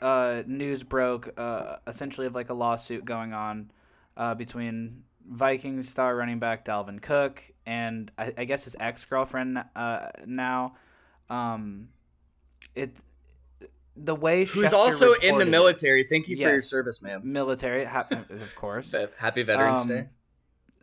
uh, 0.00 0.42
news 0.46 0.82
broke 0.82 1.32
uh, 1.36 1.76
essentially 1.86 2.26
of 2.26 2.34
like 2.34 2.50
a 2.50 2.54
lawsuit 2.54 3.04
going 3.04 3.32
on 3.32 3.70
uh, 4.16 4.34
between 4.34 5.02
Vikings 5.28 5.88
star 5.88 6.14
running 6.14 6.38
back 6.38 6.64
Dalvin 6.64 7.02
Cook 7.02 7.42
and 7.66 8.10
I, 8.16 8.32
I 8.38 8.44
guess 8.44 8.64
his 8.64 8.76
ex 8.78 9.04
girlfriend 9.04 9.64
uh, 9.74 10.08
now. 10.26 10.76
Um, 11.28 11.88
it 12.76 12.96
the 13.96 14.14
way 14.14 14.44
Who's 14.44 14.70
Schefter 14.70 14.74
also 14.74 15.06
in 15.14 15.20
the 15.20 15.26
reported 15.26 15.48
it- 15.48 15.50
military. 15.50 16.04
Thank 16.04 16.28
you 16.28 16.36
for 16.36 16.42
your 16.42 16.62
service, 16.62 17.02
ma'am. 17.02 17.22
military, 17.24 17.84
ha- 17.84 18.06
of 18.10 18.54
course. 18.54 18.94
Happy 19.18 19.42
Veterans 19.42 19.80
Um, 19.82 19.88
Day. 19.88 20.08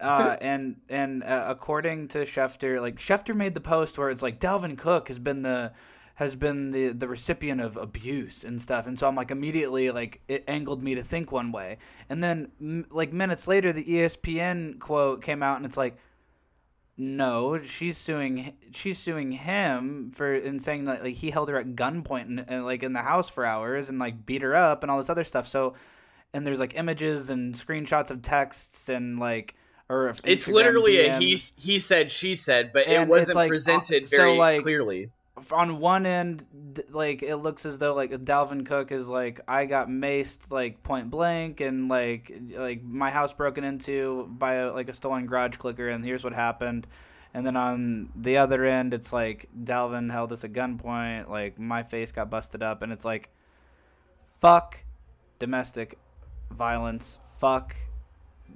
Uh, 0.03 0.37
and 0.41 0.75
and 0.89 1.23
uh, 1.23 1.45
according 1.47 2.09
to 2.09 2.19
Schefter, 2.19 2.81
like 2.81 2.97
Schefter 2.97 3.35
made 3.35 3.53
the 3.53 3.61
post 3.61 3.97
where 3.97 4.09
it's 4.09 4.21
like 4.21 4.39
Dalvin 4.39 4.77
Cook 4.77 5.07
has 5.07 5.17
been 5.17 5.41
the 5.41 5.71
has 6.15 6.35
been 6.35 6.71
the 6.71 6.89
the 6.89 7.07
recipient 7.07 7.61
of 7.61 7.77
abuse 7.77 8.43
and 8.43 8.61
stuff, 8.61 8.85
and 8.85 8.99
so 8.99 9.07
I'm 9.07 9.15
like 9.15 9.31
immediately 9.31 9.89
like 9.91 10.21
it 10.27 10.43
angled 10.47 10.83
me 10.83 10.95
to 10.95 11.03
think 11.03 11.31
one 11.31 11.51
way, 11.51 11.77
and 12.09 12.21
then 12.21 12.51
m- 12.61 12.85
like 12.91 13.13
minutes 13.13 13.47
later 13.47 13.71
the 13.71 13.83
ESPN 13.83 14.79
quote 14.79 15.21
came 15.21 15.41
out 15.41 15.57
and 15.57 15.65
it's 15.65 15.77
like. 15.77 15.97
No, 16.95 17.59
she's 17.59 17.97
suing. 17.97 18.53
She's 18.71 18.99
suing 18.99 19.31
him 19.31 20.11
for 20.13 20.31
and 20.31 20.61
saying 20.61 20.83
that 20.83 21.03
like 21.03 21.15
he 21.15 21.31
held 21.31 21.49
her 21.49 21.57
at 21.57 21.75
gunpoint 21.75 22.25
and, 22.25 22.45
and 22.47 22.65
like 22.65 22.83
in 22.83 22.93
the 22.93 23.01
house 23.01 23.31
for 23.31 23.47
hours 23.47 23.89
and 23.89 23.97
like 23.97 24.27
beat 24.27 24.43
her 24.43 24.55
up 24.55 24.83
and 24.83 24.91
all 24.91 24.99
this 24.99 25.09
other 25.09 25.23
stuff. 25.23 25.47
So, 25.47 25.73
and 26.35 26.45
there's 26.45 26.59
like 26.59 26.75
images 26.75 27.31
and 27.31 27.55
screenshots 27.55 28.11
of 28.11 28.21
texts 28.21 28.89
and 28.89 29.17
like 29.19 29.55
or 29.93 30.09
It's 30.09 30.21
Instagram 30.47 30.53
literally 30.53 30.99
a 31.05 31.17
he 31.19 31.37
he 31.57 31.79
said 31.79 32.11
she 32.11 32.35
said, 32.35 32.71
but 32.73 32.87
And 32.87 33.03
it 33.03 33.07
wasn't 33.07 33.35
like, 33.35 33.47
uh, 33.47 33.49
presented 33.49 34.07
so, 34.07 34.17
very 34.17 34.37
like, 34.37 34.61
clearly. 34.61 35.09
on 35.51 35.79
one 35.79 36.05
end 36.05 36.45
like 36.89 37.21
it 37.23 37.37
looks 37.37 37.65
as 37.65 37.77
though 37.77 37.93
like 37.93 38.11
Dalvin 38.11 38.65
Cook 38.65 38.91
is 38.91 39.07
like 39.07 39.41
I 39.47 39.65
got 39.65 39.89
maced 39.89 40.51
like 40.51 40.81
point 40.83 41.09
blank 41.09 41.59
and 41.61 41.89
like 41.89 42.31
like 42.55 42.83
my 42.83 43.09
house 43.09 43.33
broken 43.33 43.63
into 43.63 44.27
by 44.37 44.55
a, 44.55 44.71
like 44.71 44.89
a 44.89 44.93
stolen 44.93 45.25
garage 45.25 45.57
clicker 45.57 45.89
and 45.89 46.03
here's 46.05 46.23
what 46.23 46.33
happened 46.33 46.87
and 47.33 47.45
then 47.45 47.57
on 47.57 48.09
the 48.15 48.37
other 48.37 48.63
end 48.63 48.93
it's 48.93 49.11
like 49.11 49.49
Dalvin 49.63 50.11
held 50.11 50.31
us 50.31 50.43
at 50.43 50.53
gunpoint 50.53 51.29
like 51.29 51.59
my 51.59 51.83
face 51.83 52.11
got 52.11 52.29
busted 52.29 52.63
up 52.63 52.81
and 52.81 52.91
it's 52.93 53.05
like 53.05 53.29
fuck 54.39 54.83
domestic 55.39 55.97
violence 56.51 57.17
fuck 57.37 57.75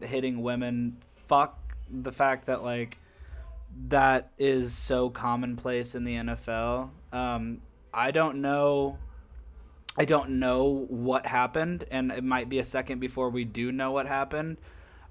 hitting 0.02 0.42
women 0.42 0.98
fuck 1.28 1.60
the 1.90 2.12
fact 2.12 2.46
that 2.46 2.64
like 2.64 2.98
that 3.90 4.32
is 4.38 4.74
so 4.74 5.10
commonplace 5.10 5.96
in 5.96 6.04
the 6.04 6.16
NFL. 6.16 6.90
Um, 7.12 7.62
I 7.94 8.12
don't 8.12 8.42
know. 8.42 8.98
I 9.98 10.06
don't 10.06 10.40
know 10.40 10.86
what 10.90 11.26
happened, 11.26 11.86
and 11.90 12.12
it 12.12 12.24
might 12.24 12.50
be 12.50 12.60
a 12.60 12.64
second 12.64 13.00
before 13.00 13.30
we 13.30 13.46
do 13.46 13.72
know 13.72 13.92
what 13.92 14.06
happened. 14.08 14.58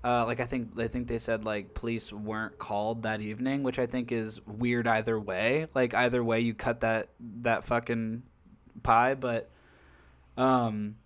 Uh, 0.04 0.24
like 0.24 0.38
I 0.38 0.44
think 0.44 0.78
I 0.78 0.86
think 0.86 1.08
they 1.08 1.18
said 1.18 1.44
like 1.44 1.74
police 1.74 2.12
weren't 2.12 2.58
called 2.58 3.02
that 3.02 3.20
evening, 3.20 3.64
which 3.64 3.80
I 3.80 3.86
think 3.86 4.12
is 4.12 4.40
weird 4.46 4.86
either 4.86 5.18
way. 5.18 5.66
Like 5.74 5.94
either 5.94 6.22
way, 6.22 6.40
you 6.40 6.54
cut 6.54 6.80
that 6.80 7.08
that 7.42 7.64
fucking 7.64 8.22
pie. 8.84 9.14
But 9.14 9.50
um, 10.36 10.96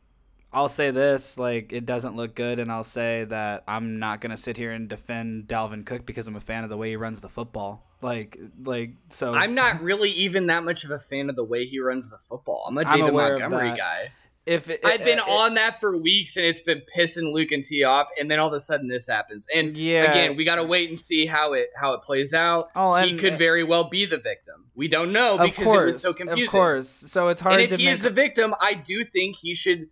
I'll 0.52 0.68
say 0.68 0.90
this: 0.90 1.38
like 1.38 1.72
it 1.72 1.86
doesn't 1.86 2.16
look 2.16 2.34
good, 2.34 2.58
and 2.58 2.70
I'll 2.72 2.84
say 2.84 3.24
that 3.24 3.62
I'm 3.68 3.98
not 3.98 4.20
gonna 4.20 4.36
sit 4.36 4.56
here 4.56 4.72
and 4.72 4.88
defend 4.88 5.44
Dalvin 5.46 5.84
Cook 5.86 6.06
because 6.06 6.26
I'm 6.26 6.36
a 6.36 6.40
fan 6.40 6.64
of 6.64 6.70
the 6.70 6.76
way 6.76 6.90
he 6.90 6.96
runs 6.96 7.20
the 7.20 7.28
football. 7.28 7.86
Like, 8.02 8.38
like 8.64 8.92
so. 9.10 9.34
I'm 9.34 9.54
not 9.54 9.80
really 9.82 10.10
even 10.10 10.46
that 10.46 10.64
much 10.64 10.84
of 10.84 10.90
a 10.90 10.98
fan 10.98 11.28
of 11.30 11.36
the 11.36 11.44
way 11.44 11.66
he 11.66 11.78
runs 11.80 12.10
the 12.10 12.16
football. 12.18 12.64
I'm 12.66 12.76
a 12.78 12.80
I'm 12.82 12.98
David 12.98 13.08
of 13.10 13.14
Montgomery 13.14 13.76
guy. 13.76 14.12
If 14.46 14.70
it, 14.70 14.80
I've 14.84 15.04
been 15.04 15.18
it- 15.18 15.28
on 15.28 15.54
that 15.54 15.78
for 15.80 15.96
weeks 15.96 16.36
and 16.38 16.46
it's 16.46 16.62
been 16.62 16.82
pissing 16.96 17.30
Luke 17.30 17.52
and 17.52 17.62
T 17.62 17.84
off, 17.84 18.08
and 18.18 18.28
then 18.30 18.38
all 18.40 18.48
of 18.48 18.54
a 18.54 18.58
sudden 18.58 18.88
this 18.88 19.06
happens. 19.06 19.46
And 19.54 19.76
Yeah. 19.76 20.10
again, 20.10 20.34
we 20.34 20.44
gotta 20.44 20.64
wait 20.64 20.88
and 20.88 20.98
see 20.98 21.26
how 21.26 21.52
it 21.52 21.68
how 21.78 21.92
it 21.92 22.00
plays 22.02 22.32
out. 22.34 22.68
Oh, 22.74 22.94
he 22.94 23.16
could 23.16 23.36
very 23.36 23.62
well 23.62 23.84
be 23.84 24.06
the 24.06 24.16
victim. 24.16 24.70
We 24.74 24.88
don't 24.88 25.12
know 25.12 25.36
because 25.38 25.66
course, 25.66 25.76
it 25.82 25.84
was 25.84 26.02
so 26.02 26.12
confusing. 26.14 26.42
Of 26.58 26.62
course, 26.64 26.88
so 26.88 27.28
it's 27.28 27.40
hard 27.42 27.52
And 27.52 27.62
if 27.62 27.70
to 27.70 27.76
he 27.76 27.84
make. 27.84 27.92
is 27.92 28.02
the 28.02 28.10
victim, 28.10 28.54
I 28.60 28.74
do 28.74 29.04
think 29.04 29.36
he 29.36 29.54
should 29.54 29.88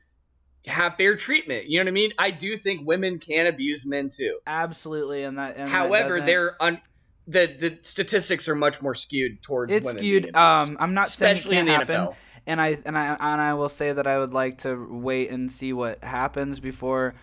have 0.69 0.97
fair 0.97 1.17
treatment. 1.17 1.69
You 1.69 1.79
know 1.79 1.85
what 1.85 1.89
I 1.89 1.93
mean? 1.93 2.13
I 2.19 2.31
do 2.31 2.57
think 2.57 2.87
women 2.87 3.19
can 3.19 3.47
abuse 3.47 3.85
men 3.87 4.09
too. 4.11 4.39
absolutely, 4.47 5.25
and 5.25 5.39
that. 5.39 5.57
And 5.57 5.69
However, 5.69 6.15
doesn't- 6.15 6.27
they're 6.27 6.63
un- 6.63 6.81
the 7.27 7.47
the 7.59 7.79
statistics 7.83 8.49
are 8.49 8.55
much 8.55 8.81
more 8.81 8.95
skewed 8.95 9.43
towards 9.43 9.75
it's 9.75 9.85
women. 9.85 9.99
skewed. 10.01 10.37
Um, 10.37 10.77
I'm 10.81 10.95
not 10.95 11.07
especially 11.07 11.57
saying 11.57 11.61
in 11.61 11.67
the 11.67 11.73
happen, 11.73 11.95
NFL. 11.97 12.17
and 12.47 12.61
I 12.61 12.79
and 12.87 12.97
I 12.97 13.07
and 13.21 13.41
I 13.41 13.55
will 13.55 13.69
say 13.69 13.93
that 13.93 14.07
I 14.07 14.19
would 14.19 14.33
like 14.33 14.59
to 14.59 14.87
wait 14.91 15.31
and 15.31 15.51
see 15.53 15.73
what 15.73 16.03
happens 16.03 16.59
before 16.61 17.15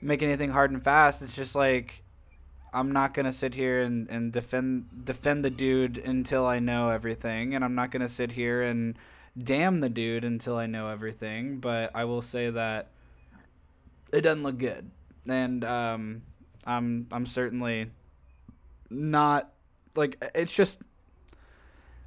making 0.00 0.28
anything 0.28 0.50
hard 0.50 0.70
and 0.72 0.82
fast. 0.82 1.22
It's 1.22 1.36
just 1.36 1.54
like 1.54 2.02
I'm 2.74 2.90
not 2.92 3.14
gonna 3.14 3.32
sit 3.32 3.54
here 3.54 3.82
and, 3.82 4.10
and 4.10 4.32
defend 4.32 4.86
defend 5.04 5.44
the 5.44 5.50
dude 5.50 5.96
until 5.98 6.44
I 6.44 6.58
know 6.58 6.90
everything, 6.90 7.54
and 7.54 7.64
I'm 7.64 7.74
not 7.76 7.90
gonna 7.92 8.08
sit 8.08 8.32
here 8.32 8.62
and 8.62 8.98
damn 9.36 9.80
the 9.80 9.88
dude 9.88 10.24
until 10.24 10.56
I 10.56 10.66
know 10.66 10.88
everything. 10.88 11.58
But 11.58 11.90
I 11.94 12.04
will 12.04 12.22
say 12.22 12.50
that 12.50 12.90
it 14.12 14.22
doesn't 14.22 14.42
look 14.42 14.58
good, 14.58 14.90
and 15.26 15.64
um, 15.64 16.22
I'm 16.64 17.06
I'm 17.12 17.26
certainly 17.26 17.90
not 18.90 19.50
like 19.94 20.22
it's 20.34 20.54
just 20.54 20.80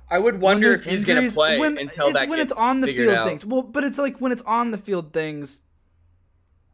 I 0.10 0.18
would 0.18 0.42
wonder 0.42 0.74
if 0.74 0.84
he's 0.84 1.06
going 1.06 1.28
to 1.28 1.34
play 1.34 1.60
when, 1.60 1.78
until 1.78 2.08
it's, 2.08 2.13
that 2.15 2.30
when 2.30 2.39
gets 2.39 2.52
it's 2.52 2.60
on 2.60 2.82
the 2.82 2.88
field 2.88 3.13
out. 3.13 3.28
things. 3.28 3.46
Well, 3.46 3.62
but 3.62 3.84
it's 3.84 3.98
like 3.98 4.18
when 4.20 4.32
it's 4.32 4.42
on 4.42 4.72
the 4.72 4.78
field 4.78 5.13
things, 5.13 5.62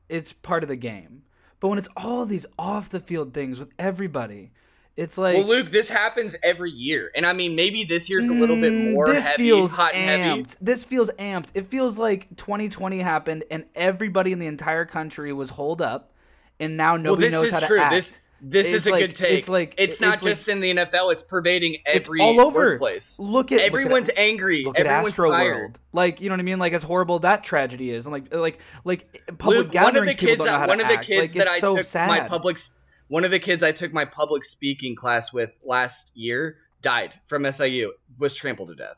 it's 0.08 0.32
part 0.32 0.64
of 0.64 0.70
the 0.70 0.76
game. 0.76 1.24
But 1.60 1.70
when 1.70 1.78
it's 1.78 1.90
all 1.98 2.26
these 2.26 2.46
off 2.58 2.90
the 2.90 3.00
field 3.00 3.34
things 3.34 3.60
with 3.60 3.70
everybody, 3.78 4.52
it's 4.98 5.18
like 5.18 5.36
well, 5.36 5.46
Luke, 5.46 5.72
this 5.72 5.90
happens 5.90 6.36
every 6.42 6.72
year, 6.72 7.12
and 7.16 7.26
I 7.26 7.34
mean, 7.34 7.56
maybe 7.56 7.84
this 7.84 8.10
year's 8.10 8.30
a 8.30 8.34
little 8.34 8.56
bit 8.56 8.72
Mm, 8.72 8.94
more 8.94 9.08
this 9.08 9.26
heavy, 9.26 9.44
feels 9.44 9.72
hot 9.74 9.94
and 9.94 10.22
heavy. 10.22 10.42
amped. 10.44 10.56
This 10.62 10.84
feels 10.84 11.10
amped. 11.20 11.48
It 11.54 11.68
feels 11.68 11.98
like 11.98 12.36
2020 12.38 13.00
happened 13.00 13.44
and 13.52 13.66
everybody 13.76 14.32
in 14.32 14.40
the 14.40 14.48
entire 14.48 14.86
country 14.86 15.34
was 15.34 15.50
holed 15.50 15.82
up, 15.82 16.12
and 16.60 16.78
now 16.78 16.94
Well, 16.94 17.02
nobody 17.04 17.28
this 17.28 17.34
knows 17.34 17.44
is 17.46 17.54
how 17.54 17.60
to 17.60 17.68
true. 17.68 17.80
act. 17.80 17.92
This 17.94 18.20
this 18.42 18.68
It's 18.74 18.84
is 18.84 18.88
a 18.88 18.92
like- 18.92 19.00
good 19.02 19.16
take. 19.16 19.40
it's 19.40 19.50
like- 19.50 19.74
it's 19.78 19.94
it's 19.96 20.02
not 20.02 20.12
like- 20.22 20.22
just 20.24 20.50
in 20.50 20.60
the 20.60 20.70
NFL; 20.70 21.10
it's 21.12 21.24
pervading 21.24 21.76
it's 21.86 22.06
every 22.06 22.22
all 22.22 22.40
over. 22.40 22.60
workplace. 22.72 23.18
Look 23.18 23.52
at 23.52 23.56
look 23.56 23.62
at- 23.62 23.66
Everyone's 23.66 24.12
angry. 24.18 24.64
Look 24.66 24.78
at 24.80 24.86
Everyone's 24.86 25.14
Astro 25.18 25.32
tired. 25.32 25.56
World. 25.58 25.80
Like 25.94 26.22
you 26.22 26.30
know 26.30 26.34
what 26.34 26.42
I 26.42 26.44
mean? 26.44 26.60
Like 26.60 26.74
as 26.74 26.84
horrible 26.84 27.20
that 27.20 27.44
tragedy 27.44 27.90
is, 27.92 28.06
and 28.06 28.14
like 28.14 28.34
like 28.34 28.60
like 28.84 29.22
public 29.40 29.74
Luke, 29.74 29.84
one 29.84 29.96
of 29.96 30.06
the 30.06 30.14
kids, 30.14 30.38
don't 30.44 30.48
know 30.48 30.60
how 30.60 30.68
one 30.68 30.80
of 30.82 30.88
the 30.88 30.96
act. 30.96 31.06
kids 31.08 31.34
Like, 31.36 31.46
that 31.46 31.52
I 31.52 31.60
so 31.60 31.76
took 31.78 31.86
sad. 31.86 32.08
my 32.10 32.20
public, 32.28 32.58
s- 32.58 32.74
one 33.08 33.24
of 33.26 33.32
the 33.32 33.40
kids 33.40 33.64
I 33.64 33.72
took 33.72 33.94
my 33.94 34.06
public 34.06 34.44
speaking 34.46 34.96
class 34.96 35.32
with 35.34 35.60
last 35.64 36.12
year 36.16 36.58
died 36.82 37.14
from 37.28 37.46
SIU. 37.52 37.94
Was 38.20 38.36
trampled 38.36 38.70
to 38.70 38.76
death. 38.76 38.96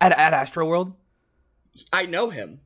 at 0.00 0.12
at 0.12 0.32
Astro 0.34 0.66
World. 0.66 0.92
I 1.92 2.06
know 2.06 2.30
him. 2.30 2.60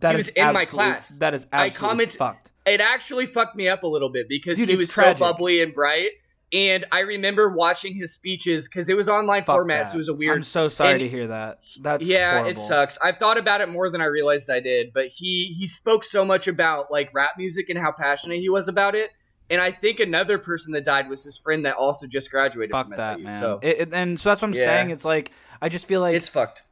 That 0.00 0.12
He 0.14 0.18
is 0.20 0.26
was 0.28 0.36
in 0.36 0.52
my 0.52 0.64
class. 0.64 1.18
That 1.18 1.34
is 1.34 1.46
I 1.52 1.66
absolutely 1.66 1.88
comment- 1.88 2.12
fucked. 2.12 2.50
It 2.66 2.80
actually 2.80 3.26
fucked 3.26 3.56
me 3.56 3.68
up 3.68 3.82
a 3.84 3.86
little 3.86 4.08
bit 4.08 4.28
because 4.28 4.58
Dude, 4.58 4.68
he 4.68 4.76
was 4.76 4.92
tragic. 4.92 5.18
so 5.18 5.24
bubbly 5.24 5.62
and 5.62 5.72
bright. 5.72 6.10
And 6.52 6.84
I 6.92 7.00
remember 7.00 7.48
watching 7.54 7.94
his 7.94 8.12
speeches 8.14 8.68
because 8.68 8.88
it 8.88 8.96
was 8.96 9.08
online 9.08 9.42
Fuck 9.42 9.56
format, 9.56 9.80
that. 9.80 9.86
so 9.88 9.94
it 9.94 9.98
was 9.98 10.08
a 10.08 10.12
I'm 10.12 10.18
weird. 10.18 10.46
so 10.46 10.68
sorry 10.68 10.92
and- 10.92 11.00
to 11.00 11.08
hear 11.08 11.26
that. 11.28 11.60
That's 11.80 12.04
yeah, 12.04 12.32
horrible. 12.32 12.50
it 12.50 12.58
sucks. 12.58 12.98
I've 13.02 13.16
thought 13.16 13.36
about 13.38 13.60
it 13.62 13.68
more 13.68 13.90
than 13.90 14.00
I 14.00 14.04
realized 14.06 14.50
I 14.50 14.60
did, 14.60 14.92
but 14.92 15.06
he 15.08 15.54
he 15.58 15.66
spoke 15.66 16.04
so 16.04 16.24
much 16.24 16.46
about 16.46 16.90
like 16.90 17.10
rap 17.14 17.32
music 17.38 17.68
and 17.68 17.78
how 17.78 17.90
passionate 17.92 18.38
he 18.40 18.48
was 18.48 18.68
about 18.68 18.94
it. 18.94 19.10
And 19.48 19.60
I 19.60 19.70
think 19.70 20.00
another 20.00 20.38
person 20.38 20.72
that 20.72 20.84
died 20.84 21.08
was 21.08 21.22
his 21.24 21.38
friend 21.38 21.64
that 21.66 21.76
also 21.76 22.06
just 22.06 22.30
graduated 22.30 22.72
Fuck 22.72 22.88
from 22.88 22.96
that, 22.96 23.16
SIU. 23.16 23.24
man. 23.24 23.32
So 23.32 23.60
It- 23.62 23.76
it- 23.80 23.88
and 23.92 24.18
so 24.18 24.30
that's 24.30 24.42
what 24.42 24.48
I'm 24.48 24.54
Yeah. 24.54 24.64
saying. 24.64 24.90
It's 24.90 25.04
like 25.04 25.30
I 25.62 25.68
just 25.68 25.86
feel 25.86 26.00
like 26.00 26.14
it's 26.14 26.28
fucked. 26.28 26.62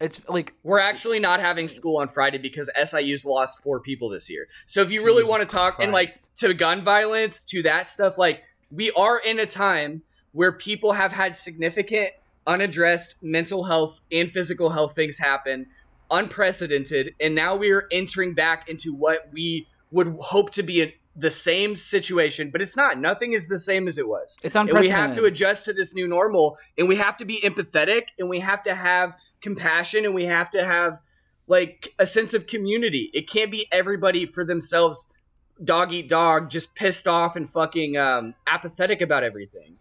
it's 0.00 0.20
like 0.28 0.52
We're 0.64 0.80
actually 0.80 1.18
not 1.20 1.40
having 1.40 1.68
school 1.68 1.98
on 1.98 2.08
Friday 2.08 2.38
because 2.38 2.68
SIU's 2.74 3.24
lost 3.24 3.62
four 3.62 3.80
people 3.80 4.08
this 4.10 4.28
year. 4.28 4.48
So 4.66 4.82
if 4.82 4.90
you 4.90 5.02
really 5.02 5.22
Jesus 5.22 5.30
want 5.30 5.48
to 5.48 5.56
talk 5.56 5.76
and 5.80 5.92
like 5.92 6.12
to 6.36 6.52
gun 6.54 6.82
violence, 6.84 7.44
to 7.44 7.62
that 7.62 7.88
stuff, 7.88 8.18
like 8.18 8.42
we 8.70 8.90
are 8.92 9.18
in 9.18 9.38
a 9.38 9.46
time 9.46 10.02
where 10.32 10.50
people 10.52 10.92
have 10.94 11.12
had 11.12 11.36
significant 11.36 12.10
unaddressed 12.46 13.22
mental 13.22 13.64
health 13.64 14.02
and 14.12 14.30
physical 14.32 14.70
health 14.70 14.94
things 14.94 15.18
happen, 15.18 15.66
unprecedented, 16.10 17.14
and 17.20 17.34
now 17.34 17.54
we 17.54 17.70
are 17.72 17.86
entering 17.92 18.34
back 18.34 18.68
into 18.68 18.92
what 18.94 19.28
we 19.32 19.66
would 19.90 20.08
hope 20.20 20.50
to 20.50 20.62
be 20.62 20.82
an 20.82 20.92
the 21.16 21.30
same 21.30 21.76
situation, 21.76 22.50
but 22.50 22.60
it's 22.60 22.76
not. 22.76 22.98
Nothing 22.98 23.32
is 23.32 23.48
the 23.48 23.58
same 23.58 23.86
as 23.86 23.98
it 23.98 24.08
was. 24.08 24.38
It's 24.42 24.56
And 24.56 24.70
we 24.72 24.88
have 24.88 25.14
to 25.14 25.24
adjust 25.24 25.64
to 25.66 25.72
this 25.72 25.94
new 25.94 26.08
normal, 26.08 26.58
and 26.76 26.88
we 26.88 26.96
have 26.96 27.16
to 27.18 27.24
be 27.24 27.40
empathetic, 27.42 28.08
and 28.18 28.28
we 28.28 28.40
have 28.40 28.62
to 28.64 28.74
have 28.74 29.16
compassion, 29.40 30.04
and 30.04 30.14
we 30.14 30.24
have 30.24 30.50
to 30.50 30.64
have 30.64 31.00
like 31.46 31.94
a 31.98 32.06
sense 32.06 32.34
of 32.34 32.46
community. 32.46 33.10
It 33.12 33.28
can't 33.28 33.50
be 33.50 33.66
everybody 33.70 34.26
for 34.26 34.44
themselves, 34.44 35.20
dog 35.62 35.92
eat 35.92 36.08
dog, 36.08 36.50
just 36.50 36.74
pissed 36.74 37.06
off 37.06 37.36
and 37.36 37.48
fucking 37.48 37.96
um, 37.96 38.34
apathetic 38.46 39.00
about 39.00 39.22
everything. 39.22 39.76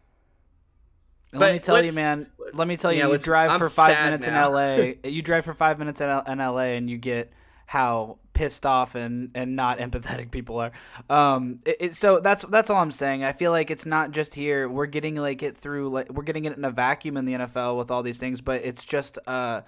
Let 1.32 1.54
me 1.54 1.60
tell 1.60 1.84
you, 1.84 1.94
man. 1.94 2.30
Let 2.54 2.68
me 2.68 2.78
tell 2.78 2.94
you, 2.94 3.00
Yeah, 3.00 3.08
you 3.08 3.18
drive 3.18 3.50
I'm 3.50 3.60
for 3.60 3.70
five 3.70 4.06
minutes 4.06 4.28
now. 4.28 4.48
in 4.48 4.54
LA. 4.54 4.94
you 5.10 5.24
drive 5.24 5.46
for 5.46 5.56
five 5.56 5.80
minutes 5.80 6.00
in 6.00 6.08
LA, 6.08 6.76
and 6.76 6.90
you 6.90 6.98
get 6.98 7.32
how 7.66 8.20
pissed 8.34 8.66
off 8.66 8.96
and, 8.96 9.32
and 9.36 9.56
not 9.56 9.78
empathetic 9.80 10.32
people 10.32 10.60
are. 10.60 10.72
Um, 11.10 11.60
it, 11.66 11.78
it, 11.80 11.96
so 11.96 12.20
that's 12.20 12.44
that's 12.46 12.70
all 12.70 12.78
I'm 12.78 12.92
saying. 12.92 13.24
I 13.24 13.34
feel 13.34 13.52
like 13.52 13.72
it's 13.72 13.86
not 13.86 14.12
just 14.12 14.36
here. 14.36 14.68
We're 14.68 14.88
getting 14.88 15.16
like 15.16 15.44
it 15.44 15.56
through 15.56 15.90
like 15.90 16.12
we're 16.12 16.24
getting 16.24 16.46
it 16.46 16.58
in 16.58 16.66
a 16.66 16.72
vacuum 16.72 17.18
in 17.18 17.26
the 17.26 17.34
NFL 17.34 17.78
with 17.78 17.92
all 17.92 18.04
these 18.04 18.18
things, 18.18 18.42
but 18.42 18.62
it's 18.64 18.86
just 18.86 19.20
uh, 19.28 19.62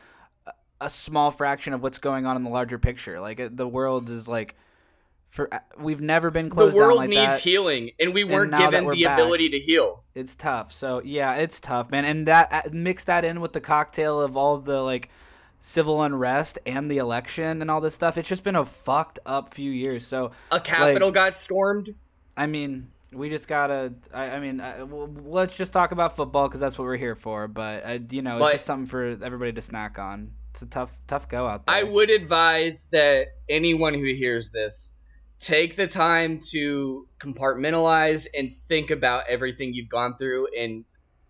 a 0.81 0.89
small 0.89 1.31
fraction 1.31 1.73
of 1.73 1.81
what's 1.81 1.99
going 1.99 2.25
on 2.25 2.35
in 2.35 2.43
the 2.43 2.49
larger 2.49 2.79
picture. 2.79 3.19
Like 3.19 3.55
the 3.55 3.67
world 3.67 4.09
is 4.09 4.27
like. 4.27 4.55
For, 5.27 5.49
we've 5.77 5.99
never 5.99 6.31
been 6.31 6.49
closed. 6.49 6.73
The 6.73 6.77
world 6.77 6.97
like 6.99 7.09
needs 7.09 7.43
that 7.43 7.49
healing, 7.49 7.91
and 7.99 8.13
we 8.13 8.23
weren't 8.23 8.51
that 8.51 8.71
given 8.71 8.85
we're 8.85 8.95
the 8.95 9.03
back- 9.03 9.19
ability 9.19 9.49
to 9.49 9.59
heal. 9.59 10.03
it's 10.13 10.33
tough. 10.33 10.71
So 10.71 11.01
yeah, 11.03 11.33
it's 11.35 11.59
tough, 11.59 11.91
man. 11.91 12.05
And 12.05 12.27
that 12.27 12.47
uh, 12.53 12.61
mix 12.71 13.03
that 13.05 13.25
in 13.25 13.41
with 13.41 13.51
the 13.51 13.59
cocktail 13.59 14.21
of 14.21 14.37
all 14.37 14.57
the 14.59 14.81
like 14.81 15.09
civil 15.65 16.03
unrest 16.03 16.59
and 16.67 16.91
the 16.91 16.99
election 16.99 17.59
and 17.63 17.71
all 17.71 17.81
this 17.81 17.95
stuff. 17.95 18.19
It's 18.19 18.29
just 18.29 18.43
been 18.43 18.55
a 18.55 18.63
fucked 18.63 19.17
up 19.25 19.55
few 19.55 19.71
years. 19.71 20.05
So 20.05 20.31
A 20.51 20.59
capital 20.59 21.11
got 21.11 21.33
stormed. 21.33 21.95
I 22.37 22.45
mean, 22.45 22.91
we 23.11 23.29
just 23.31 23.47
gotta. 23.47 23.93
I, 24.13 24.25
I 24.25 24.39
mean, 24.39 24.61
I, 24.61 24.83
let's 24.83 25.57
just 25.57 25.73
talk 25.73 25.91
about 25.91 26.15
football 26.15 26.47
because 26.47 26.59
that's 26.59 26.77
what 26.77 26.85
we're 26.85 26.97
here 26.97 27.15
for. 27.15 27.47
But 27.47 27.83
uh, 27.83 27.99
you 28.11 28.21
know, 28.21 28.37
it's 28.37 28.53
just 28.53 28.65
something 28.67 28.87
for 28.87 29.17
everybody 29.23 29.53
to 29.53 29.61
snack 29.61 29.97
on. 29.97 30.31
It's 30.51 30.61
a 30.61 30.67
tough, 30.67 30.91
tough 31.07 31.27
go 31.27 31.47
out 31.47 31.65
there. 31.65 31.75
I 31.75 31.83
would 31.83 32.11
advise 32.11 32.87
that 32.91 33.29
anyone 33.49 33.95
who 33.95 34.05
hears 34.05 34.51
this 34.51 34.93
take 35.39 35.75
the 35.75 35.87
time 35.87 36.39
to 36.51 37.07
compartmentalize 37.19 38.27
and 38.37 38.53
think 38.53 38.91
about 38.91 39.23
everything 39.27 39.73
you've 39.73 39.89
gone 39.89 40.15
through 40.17 40.47
and 40.57 40.85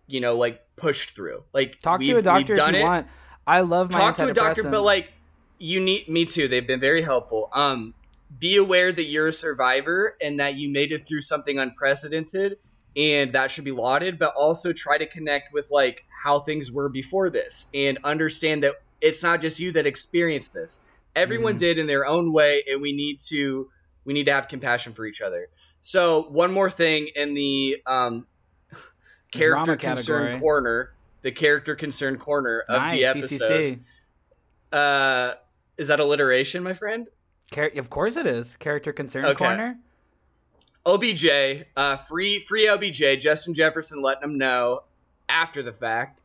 you 0.06 0.20
know 0.20 0.36
like 0.36 0.60
pushed 0.76 1.16
through. 1.16 1.42
Like 1.54 1.80
talk 1.80 2.00
to 2.00 2.16
a 2.18 2.22
doctor 2.22 2.52
if 2.52 2.58
you 2.58 2.64
it. 2.64 2.82
want. 2.82 3.06
I 3.46 3.60
love 3.60 3.92
my 3.92 3.98
Talk 3.98 4.16
to 4.16 4.28
a 4.28 4.34
doctor, 4.34 4.62
but 4.64 4.82
like 4.82 5.12
you 5.58 5.80
need 5.80 6.08
me 6.08 6.24
too. 6.24 6.48
They've 6.48 6.66
been 6.66 6.80
very 6.80 7.02
helpful. 7.02 7.48
Um, 7.52 7.94
be 8.38 8.56
aware 8.56 8.92
that 8.92 9.04
you're 9.04 9.28
a 9.28 9.32
survivor 9.32 10.16
and 10.20 10.40
that 10.40 10.56
you 10.56 10.68
made 10.68 10.90
it 10.92 11.06
through 11.06 11.20
something 11.20 11.58
unprecedented, 11.58 12.56
and 12.96 13.32
that 13.32 13.50
should 13.50 13.64
be 13.64 13.70
lauded. 13.70 14.18
But 14.18 14.34
also 14.36 14.72
try 14.72 14.98
to 14.98 15.06
connect 15.06 15.52
with 15.52 15.68
like 15.70 16.04
how 16.24 16.40
things 16.40 16.72
were 16.72 16.88
before 16.88 17.30
this, 17.30 17.68
and 17.72 17.98
understand 18.02 18.62
that 18.64 18.74
it's 19.00 19.22
not 19.22 19.40
just 19.40 19.60
you 19.60 19.70
that 19.72 19.86
experienced 19.86 20.52
this. 20.52 20.80
Everyone 21.14 21.54
Mhm. 21.54 21.58
did 21.58 21.78
in 21.78 21.86
their 21.86 22.04
own 22.06 22.32
way, 22.32 22.64
and 22.68 22.80
we 22.82 22.92
need 22.92 23.20
to 23.28 23.68
we 24.04 24.12
need 24.12 24.24
to 24.24 24.32
have 24.32 24.48
compassion 24.48 24.92
for 24.92 25.04
each 25.04 25.20
other. 25.20 25.48
So 25.80 26.22
one 26.30 26.52
more 26.52 26.70
thing 26.70 27.08
in 27.14 27.34
the 27.34 27.82
um, 27.86 28.26
character 29.32 29.76
concern 29.76 30.38
corner, 30.38 30.92
the 31.26 31.32
character 31.32 31.74
concern 31.74 32.16
corner 32.18 32.60
of 32.68 32.82
nice, 32.82 32.92
the 33.00 33.04
episode. 33.04 33.50
CCC. 33.50 33.80
Uh, 34.72 35.34
is 35.76 35.88
that 35.88 35.98
alliteration, 35.98 36.62
my 36.62 36.72
friend? 36.72 37.08
Char- 37.52 37.72
of 37.74 37.90
course 37.90 38.16
it 38.16 38.28
is. 38.28 38.56
Character 38.58 38.92
concern 38.92 39.24
Okay. 39.24 39.44
corner. 39.44 39.80
OBJ, 40.86 41.64
uh, 41.76 41.96
free 41.96 42.38
free 42.38 42.68
OBJ. 42.68 43.18
Justin 43.20 43.54
Jefferson 43.54 44.00
letting 44.00 44.22
him 44.22 44.38
know 44.38 44.84
after 45.28 45.64
the 45.64 45.72
fact. 45.72 46.22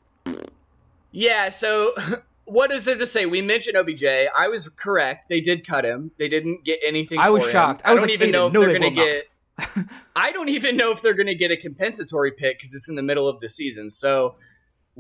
Yeah, 1.12 1.50
so 1.50 1.94
what 2.46 2.70
is 2.70 2.86
there 2.86 2.96
to 2.96 3.08
say? 3.08 3.26
We 3.26 3.42
mentioned 3.42 3.76
OBJ. 3.76 4.04
I 4.38 4.50
was 4.50 4.70
correct. 4.70 5.30
They 5.30 5.42
did 5.42 5.66
cut 5.66 5.84
him. 5.84 6.12
They 6.20 6.28
didn't 6.28 6.64
get 6.64 6.80
anything. 6.86 7.18
I 7.18 7.32
was 7.32 7.50
shocked. 7.50 7.82
I 7.84 7.90
I, 7.90 7.94
was 7.94 8.02
don't 8.02 8.10
like, 8.10 8.14
even 8.22 8.30
know 8.32 8.48
if 8.48 8.54
no, 8.54 8.60
they're 8.62 8.74
they 8.74 8.92
gonna 8.92 8.92
get. 8.92 9.28
I 10.16 10.32
don't 10.32 10.50
even 10.50 10.78
know 10.78 10.92
if 10.92 11.02
they're 11.02 11.16
gonna 11.16 11.34
get 11.34 11.50
a 11.50 11.58
compensatory 11.58 12.32
pick 12.32 12.60
because 12.60 12.76
it's 12.76 12.88
in 12.88 12.94
the 12.96 13.02
middle 13.04 13.28
of 13.28 13.40
the 13.40 13.50
season. 13.50 13.90
So 13.90 14.36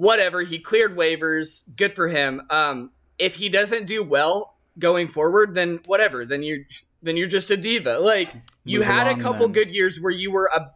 whatever. 0.01 0.41
He 0.41 0.57
cleared 0.57 0.97
waivers. 0.97 1.75
Good 1.77 1.93
for 1.93 2.07
him. 2.07 2.41
Um, 2.49 2.91
if 3.19 3.35
he 3.35 3.49
doesn't 3.49 3.85
do 3.85 4.03
well 4.03 4.55
going 4.79 5.07
forward, 5.07 5.53
then 5.53 5.79
whatever. 5.85 6.25
Then 6.25 6.41
you're 6.41 6.65
then 7.03 7.17
you're 7.17 7.27
just 7.27 7.51
a 7.51 7.57
diva. 7.57 7.99
Like 7.99 8.33
you 8.63 8.79
Move 8.79 8.87
had 8.87 9.07
a 9.07 9.21
couple 9.21 9.47
then. 9.47 9.53
good 9.53 9.69
years 9.69 9.99
where 10.01 10.11
you 10.11 10.31
were 10.31 10.49
a 10.53 10.71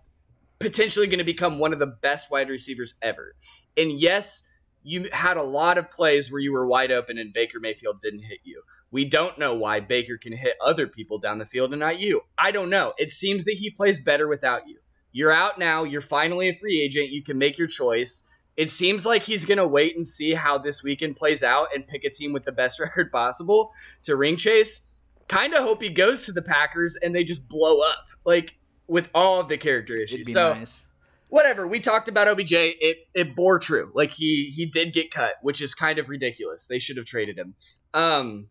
potentially 0.60 1.08
going 1.08 1.18
to 1.18 1.26
become 1.26 1.58
one 1.58 1.74
of 1.74 1.80
the 1.80 1.88
best 1.88 2.30
wide 2.30 2.50
receivers 2.50 2.96
ever. 3.02 3.34
And 3.76 4.00
yes, 4.00 4.48
you 4.84 5.10
had 5.12 5.38
a 5.38 5.44
lot 5.44 5.80
of 5.80 5.90
plays 5.90 6.32
where 6.32 6.40
you 6.40 6.54
were 6.54 6.68
wide 6.68 6.92
open 6.92 7.18
and 7.18 7.34
Baker 7.34 7.60
Mayfield 7.60 8.00
didn't 8.02 8.26
hit 8.26 8.40
you. 8.44 8.62
We 8.92 9.06
don't 9.06 9.40
know 9.40 9.56
why 9.56 9.80
Baker 9.80 10.18
can 10.18 10.34
hit 10.34 10.56
other 10.64 10.86
people 10.86 11.18
down 11.18 11.40
the 11.40 11.46
field 11.48 11.72
and 11.74 11.80
not 11.80 12.00
you. 12.00 12.22
I 12.38 12.52
don't 12.52 12.70
know. 12.70 12.94
It 13.00 13.12
seems 13.12 13.46
that 13.46 13.56
he 13.56 13.72
plays 13.72 14.00
better 14.04 14.28
without 14.28 14.68
you. 14.68 14.78
You're 15.12 15.32
out 15.32 15.58
now. 15.58 15.84
You're 15.84 16.02
finally 16.02 16.50
a 16.50 16.54
free 16.54 16.80
agent. 16.82 17.10
You 17.10 17.24
can 17.24 17.38
make 17.38 17.58
your 17.58 17.68
choice. 17.68 18.24
It 18.58 18.72
seems 18.72 19.06
like 19.06 19.24
he's 19.24 19.46
going 19.46 19.58
to 19.58 19.68
wait 19.68 19.96
and 19.96 20.08
see 20.08 20.34
how 20.34 20.58
this 20.58 20.82
weekend 20.84 21.18
plays 21.18 21.44
out 21.44 21.68
and 21.74 21.86
pick 21.86 22.04
a 22.04 22.10
team 22.10 22.32
with 22.32 22.46
the 22.46 22.52
best 22.52 22.80
record 22.80 23.12
possible 23.12 23.72
to 24.04 24.16
ring 24.16 24.38
chase. 24.38 24.88
Kind 25.28 25.54
of 25.54 25.64
hope 25.64 25.82
he 25.82 25.90
goes 25.90 26.26
to 26.26 26.32
the 26.32 26.42
Packers 26.42 26.98
and 27.02 27.14
they 27.14 27.24
just 27.24 27.48
blow 27.50 27.82
up, 27.82 28.06
like 28.26 28.58
with 28.88 29.10
all 29.14 29.40
of 29.40 29.48
the 29.48 29.58
character 29.58 29.96
issues. 29.96 30.28
be 30.28 30.32
So 30.32 30.54
nice. 30.54 30.86
whatever 31.30 31.68
we 31.68 31.80
talked 31.80 32.08
about 32.08 32.28
OBJ, 32.28 32.54
it 32.54 32.98
it 33.16 33.36
bore 33.36 33.58
true. 33.58 33.92
Like 33.96 34.12
he 34.12 34.52
he 34.56 34.68
did 34.68 34.94
get 34.94 35.10
cut, 35.12 35.34
which 35.42 35.62
is 35.62 35.74
kind 35.74 35.98
of 35.98 36.10
ridiculous. 36.10 36.68
They 36.68 36.78
should 36.78 36.98
have 36.98 37.08
traded 37.08 37.40
him. 37.40 37.56
Um, 37.96 38.50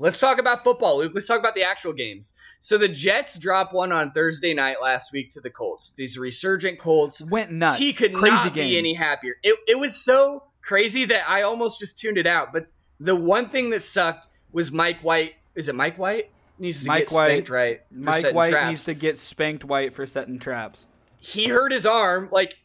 let's 0.00 0.18
talk 0.18 0.38
about 0.38 0.64
football, 0.64 0.98
Luke. 0.98 1.12
Let's 1.14 1.28
talk 1.28 1.38
about 1.38 1.54
the 1.54 1.62
actual 1.62 1.92
games. 1.92 2.34
So 2.58 2.76
the 2.78 2.88
Jets 2.88 3.38
dropped 3.38 3.72
one 3.72 3.92
on 3.92 4.10
Thursday 4.10 4.52
night 4.54 4.78
last 4.82 5.12
week 5.12 5.30
to 5.30 5.40
the 5.40 5.50
Colts. 5.50 5.92
These 5.96 6.18
resurgent 6.18 6.78
Colts. 6.80 7.24
Went 7.30 7.52
nuts. 7.52 7.78
T 7.78 7.92
could 7.92 8.14
Crazy 8.14 8.34
not 8.34 8.54
game. 8.54 8.68
be 8.70 8.78
any 8.78 8.94
happier. 8.94 9.34
It 9.42 9.56
it 9.68 9.78
was 9.78 9.96
so 9.96 10.44
crazy 10.62 11.04
that 11.04 11.28
I 11.28 11.42
almost 11.42 11.78
just 11.78 11.98
tuned 11.98 12.18
it 12.18 12.26
out. 12.26 12.52
But 12.52 12.66
the 12.98 13.14
one 13.16 13.48
thing 13.48 13.70
that 13.70 13.82
sucked 13.82 14.26
was 14.52 14.72
Mike 14.72 15.00
White. 15.02 15.34
Is 15.54 15.68
it 15.68 15.74
Mike 15.74 15.98
White? 15.98 16.30
Needs 16.58 16.82
to 16.82 16.88
Mike 16.88 17.08
get 17.08 17.14
White- 17.14 17.26
spanked 17.26 17.50
right. 17.50 17.80
Mike 17.90 18.14
setting 18.16 18.36
White 18.36 18.50
traps 18.50 18.68
needs 18.68 18.84
to 18.86 18.94
get 18.94 19.18
spanked 19.18 19.64
White 19.64 19.92
for 19.94 20.06
setting 20.06 20.38
traps. 20.38 20.84
he 21.18 21.48
hurt 21.48 21.72
his 21.72 21.86
arm 21.86 22.28
like 22.32 22.56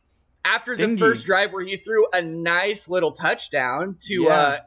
after 0.44 0.76
the 0.76 0.96
first 0.98 1.26
drive 1.26 1.52
where 1.54 1.64
he 1.66 1.76
threw 1.78 2.06
a 2.14 2.22
nice 2.22 2.88
little 2.90 3.12
touchdown 3.12 3.96
to 4.00 4.24
Yeah. 4.24 4.30
uh 4.34 4.60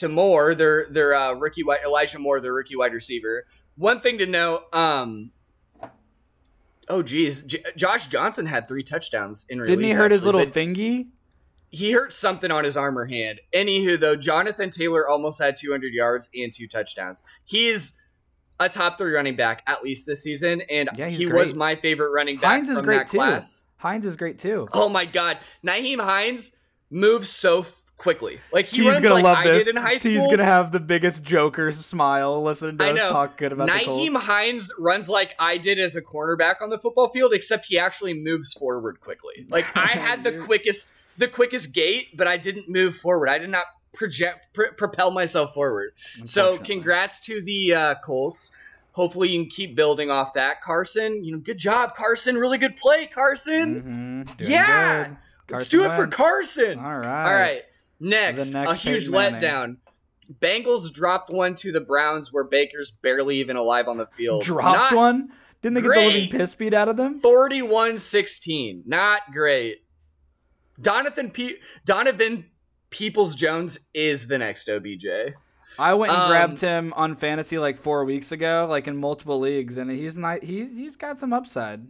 to 0.00 0.08
Moore, 0.08 0.54
their 0.54 0.86
their 0.90 1.14
uh, 1.14 1.32
rookie 1.34 1.62
wide 1.62 1.80
Elijah 1.84 2.18
Moore, 2.18 2.40
their 2.40 2.52
rookie 2.52 2.76
wide 2.76 2.92
receiver. 2.92 3.44
One 3.76 4.00
thing 4.00 4.18
to 4.18 4.26
know, 4.26 4.60
um 4.72 5.30
Oh 6.88 7.02
geez, 7.02 7.44
J- 7.44 7.62
Josh 7.76 8.08
Johnson 8.08 8.46
had 8.46 8.66
three 8.66 8.82
touchdowns 8.82 9.46
in 9.48 9.58
relief. 9.60 9.70
Didn't 9.76 9.84
he 9.84 9.92
hurt 9.92 10.10
his 10.10 10.24
little 10.26 10.40
thingy? 10.40 11.06
He 11.68 11.92
hurt 11.92 12.12
something 12.12 12.50
on 12.50 12.64
his 12.64 12.76
arm 12.76 12.98
or 12.98 13.06
hand. 13.06 13.40
Anywho, 13.54 13.98
though, 14.00 14.16
Jonathan 14.16 14.70
Taylor 14.70 15.08
almost 15.08 15.40
had 15.40 15.56
200 15.56 15.92
yards 15.94 16.28
and 16.34 16.52
two 16.52 16.66
touchdowns. 16.66 17.22
He's 17.44 17.96
a 18.58 18.68
top 18.68 18.98
three 18.98 19.12
running 19.12 19.36
back 19.36 19.62
at 19.68 19.84
least 19.84 20.04
this 20.04 20.24
season, 20.24 20.62
and 20.68 20.88
Yeah, 20.96 21.08
he 21.08 21.26
was 21.26 21.54
my 21.54 21.76
favorite 21.76 22.10
running 22.10 22.38
back 22.38 22.50
Hines 22.56 22.68
is 22.70 22.76
from 22.76 22.86
great 22.86 22.96
that 22.98 23.08
too. 23.08 23.18
class. 23.18 23.68
Hines 23.76 24.04
is 24.04 24.16
great 24.16 24.40
too. 24.40 24.68
Oh 24.72 24.88
my 24.88 25.04
god, 25.04 25.38
Nyheim 25.64 26.00
Hines 26.00 26.58
moves 26.90 27.28
so 27.28 27.62
quickly. 28.00 28.40
Like 28.50 28.66
he 28.66 28.78
He's 28.78 28.86
runs 28.86 29.00
gonna 29.00 29.14
like 29.16 29.24
love 29.24 29.36
I 29.36 29.44
this. 29.44 29.64
did 29.66 29.76
in 29.76 29.82
high 29.82 29.98
school. 29.98 30.12
He's 30.12 30.24
gonna 30.26 30.44
have 30.44 30.72
the 30.72 30.80
biggest 30.80 31.22
Joker 31.22 31.70
smile 31.70 32.42
listening 32.42 32.78
to 32.78 32.84
I 32.84 32.92
us 32.92 32.96
know. 32.96 33.12
talk 33.12 33.36
good 33.36 33.52
about 33.52 33.66
the 33.68 33.74
Nyheim. 33.74 34.16
Hines 34.16 34.72
runs 34.78 35.10
like 35.10 35.34
I 35.38 35.58
did 35.58 35.78
as 35.78 35.96
a 35.96 36.02
cornerback 36.02 36.62
on 36.62 36.70
the 36.70 36.78
football 36.78 37.08
field, 37.10 37.34
except 37.34 37.66
he 37.66 37.78
actually 37.78 38.14
moves 38.14 38.54
forward 38.54 39.00
quickly. 39.00 39.46
Like 39.50 39.66
I 39.76 39.88
had 39.88 40.24
the 40.24 40.32
quickest, 40.38 40.94
the 41.18 41.28
quickest 41.28 41.74
gait, 41.74 42.16
but 42.16 42.26
I 42.26 42.38
didn't 42.38 42.70
move 42.70 42.94
forward. 42.96 43.28
I 43.28 43.36
did 43.38 43.50
not 43.50 43.66
project, 43.92 44.46
pr- 44.54 44.72
propel 44.78 45.10
myself 45.10 45.52
forward. 45.52 45.90
So 46.24 46.56
congrats 46.56 47.20
to 47.26 47.42
the 47.42 47.74
uh, 47.74 47.94
Colts. 48.02 48.50
Hopefully 48.92 49.28
you 49.30 49.42
can 49.42 49.50
keep 49.50 49.76
building 49.76 50.10
off 50.10 50.32
that, 50.34 50.62
Carson. 50.62 51.22
You 51.22 51.32
know, 51.32 51.38
good 51.38 51.58
job, 51.58 51.94
Carson. 51.94 52.36
Really 52.38 52.56
good 52.58 52.76
play, 52.76 53.06
Carson. 53.06 54.24
Mhm. 54.26 54.48
Yeah! 54.48 55.04
good. 55.04 55.16
Let's 55.50 55.66
Carson 55.68 55.78
do 55.80 55.84
it 55.84 55.96
for 55.96 56.06
Carson. 56.06 56.78
All 56.78 56.98
right. 56.98 57.24
All 57.26 57.34
right. 57.34 57.62
Next, 58.00 58.52
next 58.52 58.70
a 58.70 58.74
huge 58.74 59.08
letdown. 59.08 59.76
Bengals 60.40 60.92
dropped 60.92 61.30
one 61.30 61.54
to 61.56 61.72
the 61.72 61.80
Browns 61.80 62.32
where 62.32 62.44
Baker's 62.44 62.90
barely 62.90 63.38
even 63.38 63.56
alive 63.56 63.88
on 63.88 63.96
the 63.98 64.06
field. 64.06 64.44
Dropped 64.44 64.92
Not 64.92 64.94
one. 64.94 65.32
Didn't 65.62 65.74
they 65.74 65.80
get 65.82 65.94
the 65.94 66.06
living 66.06 66.28
piss 66.30 66.54
beat 66.54 66.72
out 66.72 66.88
of 66.88 66.96
them? 66.96 67.20
41-16. 67.20 68.86
Not 68.86 69.20
great. 69.32 69.78
Donovan 70.80 71.30
Pe- 71.30 71.56
Donovan 71.84 72.46
Peoples 72.88 73.34
Jones 73.34 73.80
is 73.92 74.28
the 74.28 74.38
next 74.38 74.68
OBJ. 74.68 75.06
I 75.78 75.94
went 75.94 76.12
and 76.12 76.22
Um, 76.22 76.28
grabbed 76.28 76.60
him 76.60 76.92
on 76.96 77.14
fantasy 77.14 77.58
like 77.58 77.78
four 77.78 78.04
weeks 78.04 78.32
ago, 78.32 78.66
like 78.68 78.88
in 78.88 78.96
multiple 78.96 79.38
leagues, 79.38 79.76
and 79.76 79.90
he's 79.90 80.16
not. 80.16 80.42
He 80.42 80.66
he's 80.66 80.96
got 80.96 81.18
some 81.18 81.32
upside. 81.32 81.86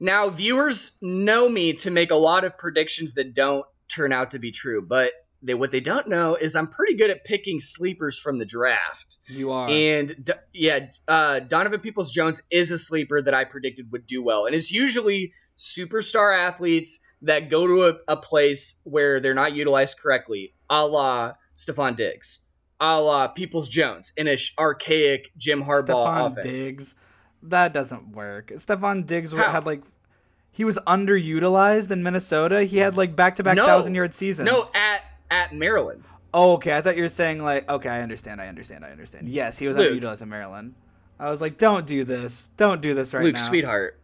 Now, 0.00 0.28
viewers 0.28 0.98
know 1.00 1.48
me 1.48 1.72
to 1.74 1.90
make 1.90 2.10
a 2.10 2.16
lot 2.16 2.44
of 2.44 2.58
predictions 2.58 3.14
that 3.14 3.34
don't 3.34 3.64
turn 3.88 4.12
out 4.12 4.30
to 4.32 4.38
be 4.38 4.50
true, 4.50 4.82
but 4.82 5.12
they, 5.46 5.54
what 5.54 5.70
they 5.70 5.80
don't 5.80 6.08
know 6.08 6.34
is 6.34 6.56
I'm 6.56 6.66
pretty 6.66 6.94
good 6.94 7.10
at 7.10 7.24
picking 7.24 7.60
sleepers 7.60 8.18
from 8.18 8.38
the 8.38 8.44
draft. 8.44 9.18
You 9.28 9.52
are. 9.52 9.68
And 9.68 10.34
yeah, 10.52 10.86
uh, 11.06 11.40
Donovan 11.40 11.80
Peoples 11.80 12.10
Jones 12.10 12.42
is 12.50 12.70
a 12.70 12.78
sleeper 12.78 13.22
that 13.22 13.32
I 13.32 13.44
predicted 13.44 13.92
would 13.92 14.06
do 14.06 14.22
well. 14.22 14.46
And 14.46 14.54
it's 14.54 14.72
usually 14.72 15.32
superstar 15.56 16.36
athletes 16.36 16.98
that 17.22 17.48
go 17.48 17.66
to 17.66 17.86
a, 17.86 18.12
a 18.12 18.16
place 18.16 18.80
where 18.84 19.20
they're 19.20 19.34
not 19.34 19.54
utilized 19.54 19.98
correctly, 20.02 20.52
a 20.68 20.84
la 20.84 21.32
Stefon 21.54 21.96
Diggs, 21.96 22.42
a 22.80 23.00
la 23.00 23.28
Peoples 23.28 23.68
Jones 23.68 24.12
in 24.16 24.26
a 24.26 24.36
sh- 24.36 24.52
archaic 24.58 25.30
Jim 25.36 25.62
Harbaugh 25.62 26.06
Stefon 26.06 26.32
offense. 26.32 26.70
Diggs. 26.70 26.94
That 27.42 27.72
doesn't 27.72 28.10
work. 28.10 28.50
Stefon 28.56 29.06
Diggs 29.06 29.32
How? 29.32 29.52
had 29.52 29.64
like 29.64 29.82
he 30.50 30.64
was 30.64 30.78
underutilized 30.86 31.90
in 31.90 32.02
Minnesota. 32.02 32.64
He 32.64 32.78
had 32.78 32.96
like 32.96 33.14
back 33.14 33.36
to 33.36 33.44
back 33.44 33.58
thousand 33.58 33.94
yard 33.94 34.14
seasons. 34.14 34.50
No, 34.50 34.68
at 34.74 35.02
at 35.30 35.54
Maryland. 35.54 36.04
Oh, 36.34 36.52
okay. 36.54 36.76
I 36.76 36.80
thought 36.82 36.96
you 36.96 37.02
were 37.02 37.08
saying 37.08 37.42
like 37.42 37.68
okay, 37.68 37.88
I 37.88 38.02
understand, 38.02 38.40
I 38.40 38.48
understand, 38.48 38.84
I 38.84 38.90
understand. 38.90 39.28
Yes, 39.28 39.58
he 39.58 39.66
was 39.68 39.76
Luke. 39.76 39.92
underutilized 40.00 40.22
in 40.22 40.28
Maryland. 40.28 40.74
I 41.18 41.30
was 41.30 41.40
like, 41.40 41.56
don't 41.58 41.86
do 41.86 42.04
this. 42.04 42.50
Don't 42.56 42.82
do 42.82 42.92
this 42.94 43.14
right 43.14 43.24
Luke, 43.24 43.36
now. 43.36 43.40
sweetheart, 43.42 43.98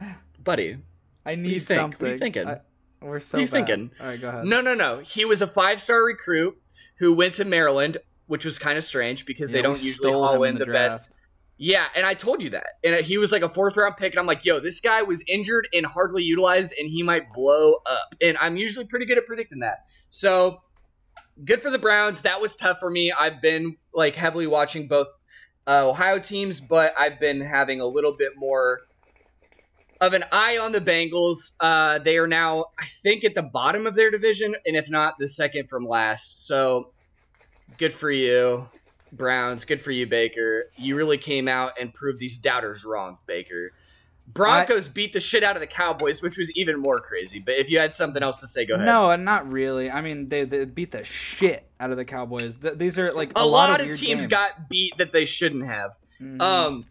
buddy. 0.44 0.78
I 1.24 1.34
need 1.36 1.60
think? 1.60 2.00
What 2.00 2.08
are 2.08 2.12
you 2.12 2.18
thinking? 2.18 2.46
I- 2.48 2.60
we're 3.00 3.18
so 3.18 3.36
What 3.36 3.40
are 3.40 3.44
you 3.46 3.50
bad. 3.50 3.66
thinking? 3.66 3.90
All 4.00 4.06
right, 4.06 4.20
go 4.20 4.28
ahead. 4.28 4.44
No, 4.44 4.60
no, 4.60 4.74
no. 4.76 4.98
He 5.00 5.24
was 5.24 5.42
a 5.42 5.46
five 5.48 5.80
star 5.80 6.04
recruit 6.04 6.56
who 6.98 7.12
went 7.12 7.34
to 7.34 7.44
Maryland, 7.44 7.96
which 8.28 8.44
was 8.44 8.60
kind 8.60 8.78
of 8.78 8.84
strange 8.84 9.26
because 9.26 9.50
Yeah, 9.50 9.58
they 9.58 9.62
don't 9.62 9.82
usually 9.82 10.12
haul 10.12 10.44
in 10.44 10.50
in 10.50 10.58
the, 10.60 10.66
the 10.66 10.72
best. 10.72 11.12
Yeah, 11.58 11.86
and 11.94 12.04
I 12.04 12.14
told 12.14 12.42
you 12.42 12.50
that. 12.50 12.78
And 12.82 12.96
he 13.04 13.18
was 13.18 13.30
like 13.30 13.42
a 13.42 13.48
fourth 13.48 13.76
round 13.76 13.96
pick, 13.96 14.12
and 14.12 14.18
I'm 14.18 14.26
like, 14.26 14.44
yo, 14.44 14.58
this 14.58 14.80
guy 14.80 15.02
was 15.02 15.22
injured 15.28 15.68
and 15.72 15.86
hardly 15.86 16.24
utilized, 16.24 16.74
and 16.78 16.88
he 16.88 17.02
might 17.02 17.32
blow 17.32 17.74
up. 17.86 18.14
And 18.20 18.36
I'm 18.38 18.56
usually 18.56 18.86
pretty 18.86 19.06
good 19.06 19.18
at 19.18 19.26
predicting 19.26 19.60
that. 19.60 19.86
So 20.10 20.62
good 21.44 21.62
for 21.62 21.70
the 21.70 21.78
Browns. 21.78 22.22
That 22.22 22.40
was 22.40 22.56
tough 22.56 22.78
for 22.78 22.90
me. 22.90 23.12
I've 23.12 23.40
been 23.40 23.76
like 23.94 24.16
heavily 24.16 24.46
watching 24.46 24.88
both 24.88 25.08
uh, 25.66 25.88
Ohio 25.88 26.18
teams, 26.18 26.60
but 26.60 26.94
I've 26.98 27.20
been 27.20 27.40
having 27.40 27.80
a 27.80 27.86
little 27.86 28.16
bit 28.16 28.32
more 28.36 28.80
of 30.00 30.14
an 30.14 30.24
eye 30.32 30.58
on 30.58 30.72
the 30.72 30.80
Bengals. 30.80 31.52
Uh, 31.60 31.98
they 31.98 32.18
are 32.18 32.26
now, 32.26 32.66
I 32.78 32.86
think, 32.86 33.22
at 33.22 33.36
the 33.36 33.42
bottom 33.42 33.86
of 33.86 33.94
their 33.94 34.10
division, 34.10 34.56
and 34.66 34.76
if 34.76 34.90
not, 34.90 35.14
the 35.18 35.28
second 35.28 35.68
from 35.68 35.86
last. 35.86 36.46
So 36.46 36.92
good 37.78 37.92
for 37.92 38.10
you, 38.10 38.68
Browns. 39.12 39.64
Good 39.64 39.80
for 39.80 39.90
you, 39.90 40.06
Baker. 40.06 40.70
You 40.76 40.96
really 40.96 41.18
came 41.18 41.46
out 41.46 41.72
and 41.80 41.92
proved 41.92 42.18
these 42.18 42.38
doubters 42.38 42.84
wrong, 42.84 43.18
Baker. 43.26 43.72
Broncos 44.26 44.88
beat 44.88 45.12
the 45.12 45.20
shit 45.20 45.42
out 45.42 45.56
of 45.56 45.60
the 45.60 45.66
Cowboys, 45.66 46.22
which 46.22 46.38
was 46.38 46.50
even 46.56 46.78
more 46.80 47.00
crazy. 47.00 47.38
But 47.38 47.56
if 47.56 47.70
you 47.70 47.78
had 47.78 47.94
something 47.94 48.22
else 48.22 48.40
to 48.40 48.46
say, 48.46 48.64
go 48.64 48.74
ahead. 48.74 48.86
No, 48.86 49.10
and 49.10 49.24
not 49.24 49.50
really. 49.50 49.90
I 49.90 50.00
mean, 50.00 50.28
they, 50.28 50.44
they 50.44 50.64
beat 50.64 50.92
the 50.92 51.04
shit 51.04 51.68
out 51.78 51.90
of 51.90 51.96
the 51.96 52.04
Cowboys. 52.04 52.54
Th- 52.62 52.78
these 52.78 52.98
are 52.98 53.12
like 53.12 53.36
a, 53.36 53.42
a, 53.42 53.44
lot, 53.44 53.80
of 53.80 53.86
weird 53.86 53.98
teams 53.98 54.08
games. 54.22 54.26
got 54.28 54.68
beat 54.70 54.96
that 54.96 55.12
they 55.12 55.24
shouldn't 55.24 55.66
have. 55.66 55.98
Mhm. 56.20 56.40
Um, 56.40 56.86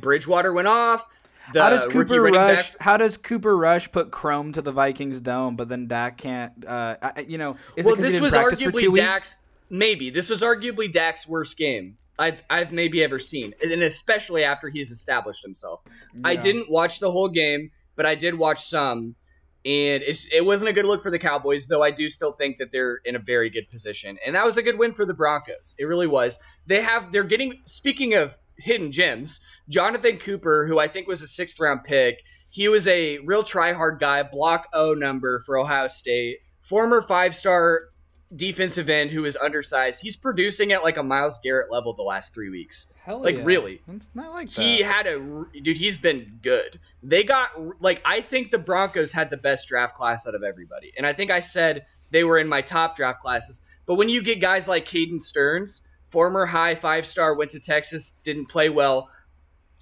Bridgewater 0.00 0.52
went 0.52 0.68
off. 0.68 1.06
The 1.52 1.62
how 1.62 1.70
does 1.70 1.86
Cooper 1.86 2.20
Rush? 2.20 2.72
back 2.72 2.80
How 2.80 2.96
does 2.96 3.16
Cooper 3.16 3.56
Rush 3.56 3.90
put 3.92 4.10
Chrome 4.10 4.52
to 4.52 4.62
the 4.62 4.72
Vikings 4.72 5.20
dome, 5.20 5.54
but 5.54 5.68
then 5.68 5.86
Dak 5.86 6.18
can't? 6.18 6.64
Uh, 6.66 6.96
I- 7.00 7.12
I- 7.16 7.20
you 7.20 7.38
know, 7.38 7.56
well, 7.82 7.94
this 7.94 8.20
was 8.20 8.32
practice 8.32 8.60
for 8.60 8.72
two 8.72 8.78
arguably 8.78 8.92
weeks? 8.92 8.98
Dak's. 8.98 9.38
Maybe 9.68 10.10
this 10.10 10.30
was 10.30 10.42
arguably 10.42 10.90
Dak's 10.90 11.28
worst 11.28 11.58
game 11.58 11.98
I've 12.18 12.42
I've 12.48 12.72
maybe 12.72 13.02
ever 13.02 13.18
seen, 13.18 13.54
and 13.62 13.82
especially 13.82 14.42
after 14.42 14.68
he's 14.68 14.90
established 14.90 15.44
himself. 15.44 15.82
I 16.24 16.36
didn't 16.36 16.70
watch 16.70 16.98
the 16.98 17.10
whole 17.10 17.28
game, 17.28 17.70
but 17.94 18.06
I 18.06 18.14
did 18.14 18.36
watch 18.36 18.62
some, 18.62 19.16
and 19.64 20.02
it's, 20.02 20.32
it 20.32 20.44
wasn't 20.44 20.70
a 20.70 20.72
good 20.72 20.86
look 20.86 21.02
for 21.02 21.10
the 21.10 21.18
Cowboys. 21.18 21.66
Though 21.66 21.82
I 21.82 21.90
do 21.90 22.08
still 22.08 22.32
think 22.32 22.58
that 22.58 22.72
they're 22.72 23.00
in 23.04 23.16
a 23.16 23.20
very 23.20 23.50
good 23.50 23.68
position, 23.68 24.18
and 24.24 24.34
that 24.34 24.44
was 24.44 24.56
a 24.56 24.62
good 24.62 24.78
win 24.78 24.94
for 24.94 25.04
the 25.04 25.14
Broncos. 25.14 25.74
It 25.78 25.84
really 25.84 26.06
was. 26.06 26.38
They 26.66 26.80
have 26.82 27.12
they're 27.12 27.24
getting. 27.24 27.60
Speaking 27.66 28.14
of 28.14 28.38
hidden 28.58 28.90
gems, 28.90 29.40
Jonathan 29.68 30.16
Cooper, 30.16 30.66
who 30.66 30.78
I 30.78 30.88
think 30.88 31.06
was 31.06 31.20
a 31.20 31.26
sixth 31.26 31.60
round 31.60 31.84
pick, 31.84 32.22
he 32.48 32.68
was 32.68 32.88
a 32.88 33.18
real 33.18 33.42
try 33.42 33.74
hard 33.74 33.98
guy, 34.00 34.22
block 34.22 34.68
O 34.72 34.94
number 34.94 35.40
for 35.44 35.58
Ohio 35.58 35.88
State, 35.88 36.38
former 36.60 37.02
five 37.02 37.36
star 37.36 37.90
defensive 38.34 38.88
end 38.88 39.10
who 39.10 39.24
is 39.24 39.36
undersized. 39.36 40.02
He's 40.02 40.16
producing 40.16 40.72
at 40.72 40.82
like 40.82 40.96
a 40.96 41.02
Myles 41.02 41.38
Garrett 41.42 41.70
level 41.70 41.92
the 41.92 42.02
last 42.02 42.34
three 42.34 42.50
weeks. 42.50 42.88
Hell 43.04 43.22
like, 43.22 43.36
yeah. 43.36 43.44
really. 43.44 43.82
It's 43.88 44.10
not 44.14 44.34
like 44.34 44.48
He 44.48 44.82
that. 44.82 44.92
had 44.92 45.06
a 45.06 45.44
dude. 45.62 45.76
He's 45.76 45.96
been 45.96 46.38
good. 46.42 46.78
They 47.02 47.22
got 47.22 47.50
like 47.80 48.02
I 48.04 48.20
think 48.20 48.50
the 48.50 48.58
Broncos 48.58 49.12
had 49.12 49.30
the 49.30 49.36
best 49.36 49.68
draft 49.68 49.94
class 49.94 50.26
out 50.26 50.34
of 50.34 50.42
everybody, 50.42 50.92
and 50.96 51.06
I 51.06 51.12
think 51.12 51.30
I 51.30 51.40
said 51.40 51.84
they 52.10 52.24
were 52.24 52.38
in 52.38 52.48
my 52.48 52.62
top 52.62 52.96
draft 52.96 53.20
classes. 53.20 53.64
But 53.86 53.94
when 53.94 54.08
you 54.08 54.22
get 54.22 54.40
guys 54.40 54.66
like 54.66 54.86
Caden 54.86 55.20
Sterns, 55.20 55.88
former 56.10 56.46
high 56.46 56.74
five 56.74 57.06
star, 57.06 57.34
went 57.36 57.52
to 57.52 57.60
Texas, 57.60 58.18
didn't 58.24 58.46
play 58.48 58.68
well, 58.68 59.08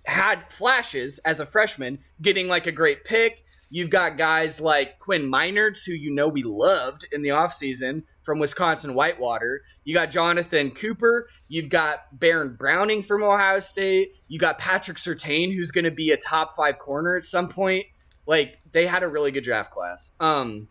had 0.04 0.52
flashes 0.52 1.18
as 1.24 1.40
a 1.40 1.46
freshman, 1.46 1.98
getting 2.20 2.46
like 2.48 2.66
a 2.66 2.72
great 2.72 3.04
pick. 3.04 3.42
You've 3.70 3.90
got 3.90 4.18
guys 4.18 4.60
like 4.60 4.98
Quinn 4.98 5.22
Meinerz, 5.22 5.86
who 5.86 5.94
you 5.94 6.10
know 6.14 6.28
we 6.28 6.42
loved 6.44 7.06
in 7.10 7.22
the 7.22 7.30
offseason 7.30 8.02
from 8.24 8.38
Wisconsin 8.38 8.94
Whitewater. 8.94 9.62
You 9.84 9.94
got 9.94 10.10
Jonathan 10.10 10.70
Cooper. 10.70 11.28
You've 11.48 11.68
got 11.68 12.18
Baron 12.18 12.56
Browning 12.58 13.02
from 13.02 13.22
Ohio 13.22 13.60
State. 13.60 14.16
You 14.28 14.38
got 14.38 14.58
Patrick 14.58 14.96
Surtain, 14.96 15.54
who's 15.54 15.70
going 15.70 15.84
to 15.84 15.90
be 15.90 16.10
a 16.10 16.16
top 16.16 16.52
five 16.52 16.78
corner 16.78 17.16
at 17.16 17.24
some 17.24 17.48
point. 17.48 17.86
Like, 18.26 18.58
they 18.72 18.86
had 18.86 19.02
a 19.02 19.08
really 19.08 19.30
good 19.30 19.44
draft 19.44 19.70
class. 19.70 20.16
Um, 20.18 20.68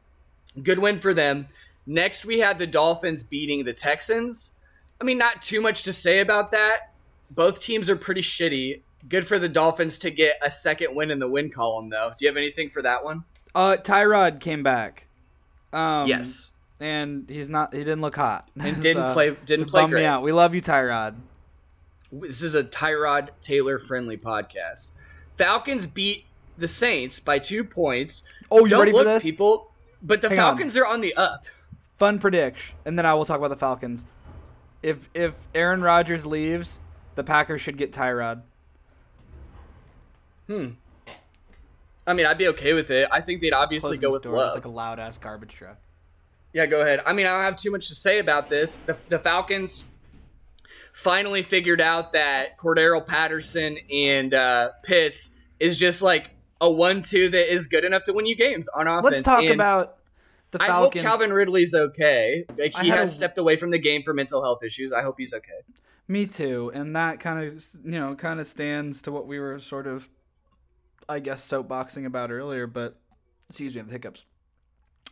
good 0.62 0.80
win 0.80 1.00
for 1.00 1.14
them. 1.14 1.48
Next, 1.86 2.26
we 2.26 2.40
had 2.40 2.58
the 2.58 2.68
Dolphins 2.68 3.24
beating 3.24 3.64
the 3.64 3.74
Texans. 3.74 4.58
I 5.00 5.04
mean, 5.04 5.18
not 5.18 5.42
too 5.42 5.62
much 5.62 5.84
to 5.84 5.94
say 5.94 6.20
about 6.20 6.52
that. 6.52 6.92
Both 7.30 7.60
teams 7.60 7.90
are 7.90 7.96
pretty 7.96 8.22
shitty. 8.22 8.82
Good 9.08 9.28
for 9.28 9.38
the 9.38 9.50
Dolphins 9.50 10.00
to 10.00 10.10
get 10.10 10.38
a 10.42 10.50
second 10.50 10.96
win 10.96 11.12
in 11.12 11.20
the 11.20 11.28
win 11.28 11.50
column, 11.50 11.90
though. 11.90 12.14
Do 12.18 12.26
you 12.26 12.30
have 12.30 12.38
anything 12.38 12.70
for 12.70 12.82
that 12.82 13.04
one? 13.04 13.26
Uh, 13.54 13.76
Tyrod 13.76 14.40
came 14.40 14.64
back. 14.64 15.08
Um, 15.74 16.08
yes, 16.08 16.53
and 16.84 17.30
he's 17.30 17.48
not. 17.50 17.74
He 17.74 17.80
didn't 17.80 18.02
look 18.02 18.16
hot. 18.16 18.50
and 18.60 18.82
didn't 18.82 19.10
So, 19.10 19.14
play. 19.14 19.36
Didn't 19.46 19.66
play 19.68 19.82
bummed 19.82 19.94
me 19.94 20.00
great. 20.02 20.06
out. 20.06 20.22
We 20.22 20.32
love 20.34 20.54
you, 20.54 20.62
Tyrod. 20.62 21.16
This 22.12 22.44
is 22.44 22.54
a 22.56 22.64
Tyrod 22.64 23.30
Taylor 23.42 23.80
friendly 23.80 24.18
podcast. 24.18 24.92
Falcons 25.36 25.88
beat 25.88 26.26
the 26.58 26.68
Saints 26.68 27.20
by 27.20 27.40
two 27.40 27.64
points. 27.64 28.24
Oh, 28.52 28.60
you 28.66 28.70
Don't 28.70 28.80
ready 28.82 28.92
for 28.92 28.98
look, 28.98 29.06
this? 29.06 29.24
people. 29.24 29.72
But 30.04 30.22
the 30.22 30.30
Hang 30.30 30.40
on. 30.40 30.46
Falcons 30.58 30.78
are 30.78 30.86
on 30.86 31.02
the 31.02 31.14
up. 31.16 31.46
Fun 31.98 32.20
prediction, 32.20 32.76
and 32.86 33.00
then 33.00 33.06
I 33.06 33.14
will 33.14 33.24
talk 33.26 33.38
about 33.38 33.48
the 33.50 33.56
Falcons. 33.56 34.06
If 34.84 35.08
if 35.14 35.34
Aaron 35.56 35.82
Rodgers 35.82 36.26
leaves, 36.26 36.80
the 37.16 37.24
Packers 37.24 37.62
should 37.62 37.78
get 37.78 37.94
Tyrod. 37.94 38.42
Hmm. 40.48 40.72
I 42.06 42.14
mean, 42.14 42.26
I'd 42.26 42.38
be 42.38 42.50
okay 42.50 42.74
with 42.74 42.92
it. 42.92 43.08
I 43.14 43.22
think 43.22 43.40
they'd 43.40 43.54
obviously 43.54 43.98
go 43.98 44.12
with 44.12 44.24
door, 44.24 44.34
love. 44.34 44.48
It's 44.48 44.66
like 44.66 44.66
a 44.66 44.76
loud 44.76 45.00
ass 45.00 45.18
garbage 45.18 45.54
truck. 45.54 45.78
Yeah, 46.54 46.68
go 46.68 46.82
ahead. 46.82 47.02
I 47.06 47.14
mean, 47.14 47.26
I 47.26 47.32
don't 47.32 47.42
have 47.44 47.56
too 47.56 47.72
much 47.72 47.90
to 47.90 47.96
say 47.96 48.20
about 48.20 48.48
this. 48.48 48.82
The, 48.82 48.98
the 49.10 49.20
Falcons 49.20 49.86
finally 50.94 51.42
figured 51.42 51.82
out 51.82 52.14
that 52.14 52.58
Cordarrelle 52.60 53.06
Patterson 53.06 53.80
and 53.92 54.34
uh, 54.34 54.72
Pitts 54.84 55.32
is 55.60 55.78
just 55.78 56.02
like 56.04 56.30
a 56.62 56.70
one-two 56.70 57.30
that 57.30 57.52
is 57.52 57.68
good 57.68 57.84
enough 57.84 58.04
to 58.06 58.14
win 58.14 58.28
you 58.28 58.36
games 58.36 58.70
on 58.70 58.88
offense. 58.88 59.16
Let's 59.16 59.24
talk 59.24 59.42
And 59.42 59.50
about 59.50 59.98
the 60.52 60.60
Falcons. 60.60 60.70
I 60.70 60.82
hope 60.82 60.94
Calvin 60.94 61.34
Ridley's 61.34 61.74
okay. 61.74 62.46
Like, 62.58 62.78
he 62.78 62.90
has 62.90 63.12
a- 63.12 63.16
stepped 63.16 63.40
away 63.40 63.56
from 63.56 63.72
the 63.72 63.80
game 63.80 64.04
for 64.04 64.14
mental 64.14 64.44
health 64.44 64.64
issues. 64.64 64.94
I 64.94 65.02
hope 65.02 65.16
he's 65.18 65.34
okay. 65.34 65.62
Me 66.08 66.28
too, 66.28 66.70
and 66.74 66.98
that 66.98 67.22
kind 67.22 67.48
of 67.48 67.66
you 67.84 67.92
know 67.92 68.14
kind 68.14 68.42
of 68.42 68.46
stands 68.46 69.02
to 69.04 69.12
what 69.12 69.26
we 69.26 69.40
were 69.40 69.58
sort 69.60 69.88
of, 69.88 70.10
I 71.08 71.20
guess, 71.20 71.50
soapboxing 71.50 72.06
about 72.06 72.30
earlier. 72.30 72.68
But 72.68 73.00
excuse 73.50 73.74
me, 73.74 73.80
I 73.80 73.84
have 73.84 73.88
the 73.88 73.94
hiccups. 73.94 74.26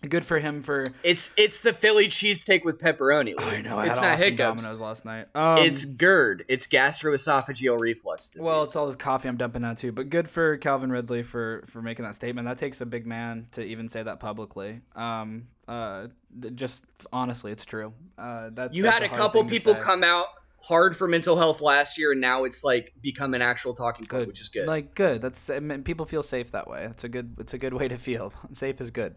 Good 0.07 0.25
for 0.25 0.39
him 0.39 0.63
for. 0.63 0.87
It's 1.03 1.31
it's 1.37 1.61
the 1.61 1.73
Philly 1.73 2.07
cheesesteak 2.07 2.65
with 2.65 2.79
pepperoni. 2.79 3.35
Luke. 3.35 3.43
I 3.53 3.61
know 3.61 3.77
I 3.77 3.85
it's 3.85 3.99
had 3.99 4.05
not 4.05 4.13
awesome 4.13 4.23
hiccups. 4.23 4.61
Dominoes 4.63 4.81
last 4.81 5.05
night. 5.05 5.27
Um, 5.35 5.59
It's 5.59 5.85
GERD. 5.85 6.45
It's 6.47 6.65
gastroesophageal 6.67 7.79
reflux 7.79 8.29
disease. 8.29 8.47
well, 8.47 8.63
it's 8.63 8.75
all 8.75 8.87
this 8.87 8.95
coffee 8.95 9.27
I'm 9.29 9.37
dumping 9.37 9.63
out 9.63 9.77
too. 9.77 9.91
But 9.91 10.09
good 10.09 10.27
for 10.27 10.57
Calvin 10.57 10.91
Ridley 10.91 11.21
for 11.23 11.63
for 11.67 11.81
making 11.81 12.05
that 12.05 12.15
statement. 12.15 12.47
That 12.47 12.57
takes 12.57 12.81
a 12.81 12.85
big 12.85 13.05
man 13.05 13.47
to 13.51 13.61
even 13.63 13.89
say 13.89 14.01
that 14.01 14.19
publicly. 14.19 14.81
Um, 14.95 15.47
uh, 15.67 16.07
th- 16.41 16.55
just 16.55 16.81
honestly, 17.13 17.51
it's 17.51 17.65
true. 17.65 17.93
Uh, 18.17 18.49
that's 18.51 18.75
You 18.75 18.83
that's 18.83 18.93
had 18.95 19.03
a 19.03 19.07
hard 19.07 19.19
couple 19.19 19.45
people 19.45 19.75
come 19.75 20.03
out 20.03 20.25
hard 20.63 20.95
for 20.95 21.07
mental 21.07 21.35
health 21.37 21.61
last 21.61 21.97
year, 21.97 22.11
and 22.11 22.21
now 22.21 22.43
it's 22.43 22.63
like 22.63 22.93
become 23.01 23.33
an 23.33 23.41
actual 23.41 23.73
talking 23.73 24.05
point, 24.05 24.09
good, 24.09 24.27
which 24.27 24.41
is 24.41 24.49
good. 24.49 24.67
Like 24.67 24.95
good. 24.95 25.21
That's 25.21 25.49
I 25.49 25.59
mean, 25.59 25.83
people 25.83 26.05
feel 26.05 26.23
safe 26.23 26.51
that 26.51 26.67
way. 26.67 26.85
It's 26.85 27.03
a 27.03 27.09
good. 27.09 27.35
It's 27.39 27.53
a 27.53 27.57
good 27.57 27.73
way 27.73 27.87
to 27.87 27.97
feel. 27.97 28.33
safe 28.53 28.81
is 28.81 28.89
good. 28.91 29.15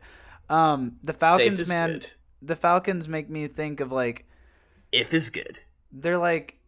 Um, 0.48 0.96
the 1.02 1.12
Falcons, 1.12 1.60
is 1.60 1.68
man. 1.68 1.92
good. 1.92 2.10
The 2.42 2.56
Falcons 2.56 3.08
make 3.08 3.30
me 3.30 3.46
think 3.46 3.80
of 3.80 3.92
like 3.92 4.26
if 4.92 5.14
is 5.14 5.30
good. 5.30 5.60
they're 5.92 6.18
like 6.18 6.58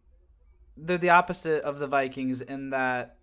they're 0.75 0.97
the 0.97 1.09
opposite 1.11 1.63
of 1.63 1.79
the 1.79 1.87
Vikings 1.87 2.41
in 2.41 2.71
that 2.71 3.17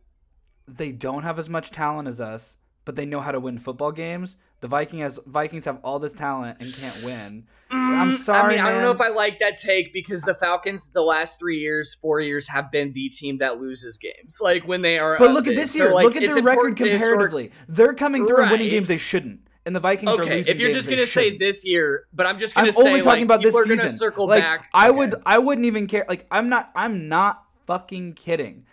they 0.67 0.93
don't 0.93 1.23
have 1.25 1.39
as 1.39 1.49
much 1.49 1.71
talent 1.71 2.09
as 2.09 2.21
us, 2.21 2.57
but 2.85 2.95
they 2.95 3.05
know 3.07 3.21
how 3.21 3.33
to 3.33 3.41
win 3.41 3.59
football 3.59 3.93
games. 3.93 4.37
The 4.61 4.69
Viking 4.69 5.01
has 5.01 5.21
Vikings 5.27 5.65
have 5.67 5.79
all 5.85 5.99
this 5.99 6.13
talent 6.15 6.57
and 6.61 6.73
can't 6.73 7.03
win. 7.05 7.47
I'm 7.71 8.17
sorry, 8.17 8.55
Mm, 8.55 8.61
I 8.61 8.63
mean, 8.63 8.65
I 8.65 8.71
don't 8.71 8.83
know 8.83 8.93
if 8.93 9.01
I 9.01 9.09
like 9.09 9.41
that 9.41 9.57
take 9.59 9.93
because 9.93 10.23
the 10.23 10.35
Falcons, 10.35 10.91
the 10.93 11.03
last 11.03 11.39
three 11.41 11.59
years, 11.59 11.95
four 11.95 12.21
years, 12.21 12.49
have 12.49 12.71
been 12.71 12.93
the 12.93 13.09
team 13.09 13.39
that 13.39 13.59
loses 13.61 13.99
games. 13.99 14.39
Like 14.41 14.67
when 14.67 14.81
they 14.83 14.99
are. 14.99 15.19
But 15.19 15.33
look 15.33 15.47
at 15.47 15.51
big. 15.51 15.57
this 15.59 15.73
So, 15.75 15.85
year. 15.85 15.95
like, 15.95 16.05
look 16.05 16.17
at 16.17 16.21
their 16.23 16.31
record 16.43 16.49
important 16.51 16.79
to 16.79 16.89
historic- 16.89 17.31
comparatively. 17.31 17.51
They're 17.69 17.95
coming 17.95 18.27
through 18.27 18.43
and 18.43 18.51
winning 18.53 18.71
games 18.71 18.89
they 18.89 18.97
shouldn't. 18.97 19.41
And 19.67 19.75
the 19.75 19.81
Vikings 19.81 20.11
are 20.11 20.23
Okay, 20.23 20.41
if 20.41 20.61
you're 20.61 20.73
just 20.73 20.91
gonna 20.91 21.07
say 21.07 21.25
shouldn't. 21.25 21.39
this 21.41 21.67
year, 21.67 22.05
but 22.13 22.27
I'm 22.27 22.39
just 22.39 22.55
gonna 22.55 22.67
I'm 22.67 22.73
say 22.73 22.81
only 22.89 23.01
like, 23.01 23.05
talking 23.05 23.23
about 23.25 23.41
this 23.43 23.55
season. 23.55 23.77
gonna 23.79 23.91
circle 23.91 24.27
like, 24.29 24.43
back. 24.43 24.69
I 24.75 24.89
Okay. 24.91 24.97
would, 24.99 25.15
I 25.25 25.39
wouldn't 25.39 25.67
even 25.67 25.87
care. 25.87 26.05
Like, 26.09 26.27
I'm 26.31 26.49
not, 26.51 26.71
I'm 26.75 27.09
not 27.09 27.45
fucking 27.67 28.13
kidding. 28.15 28.67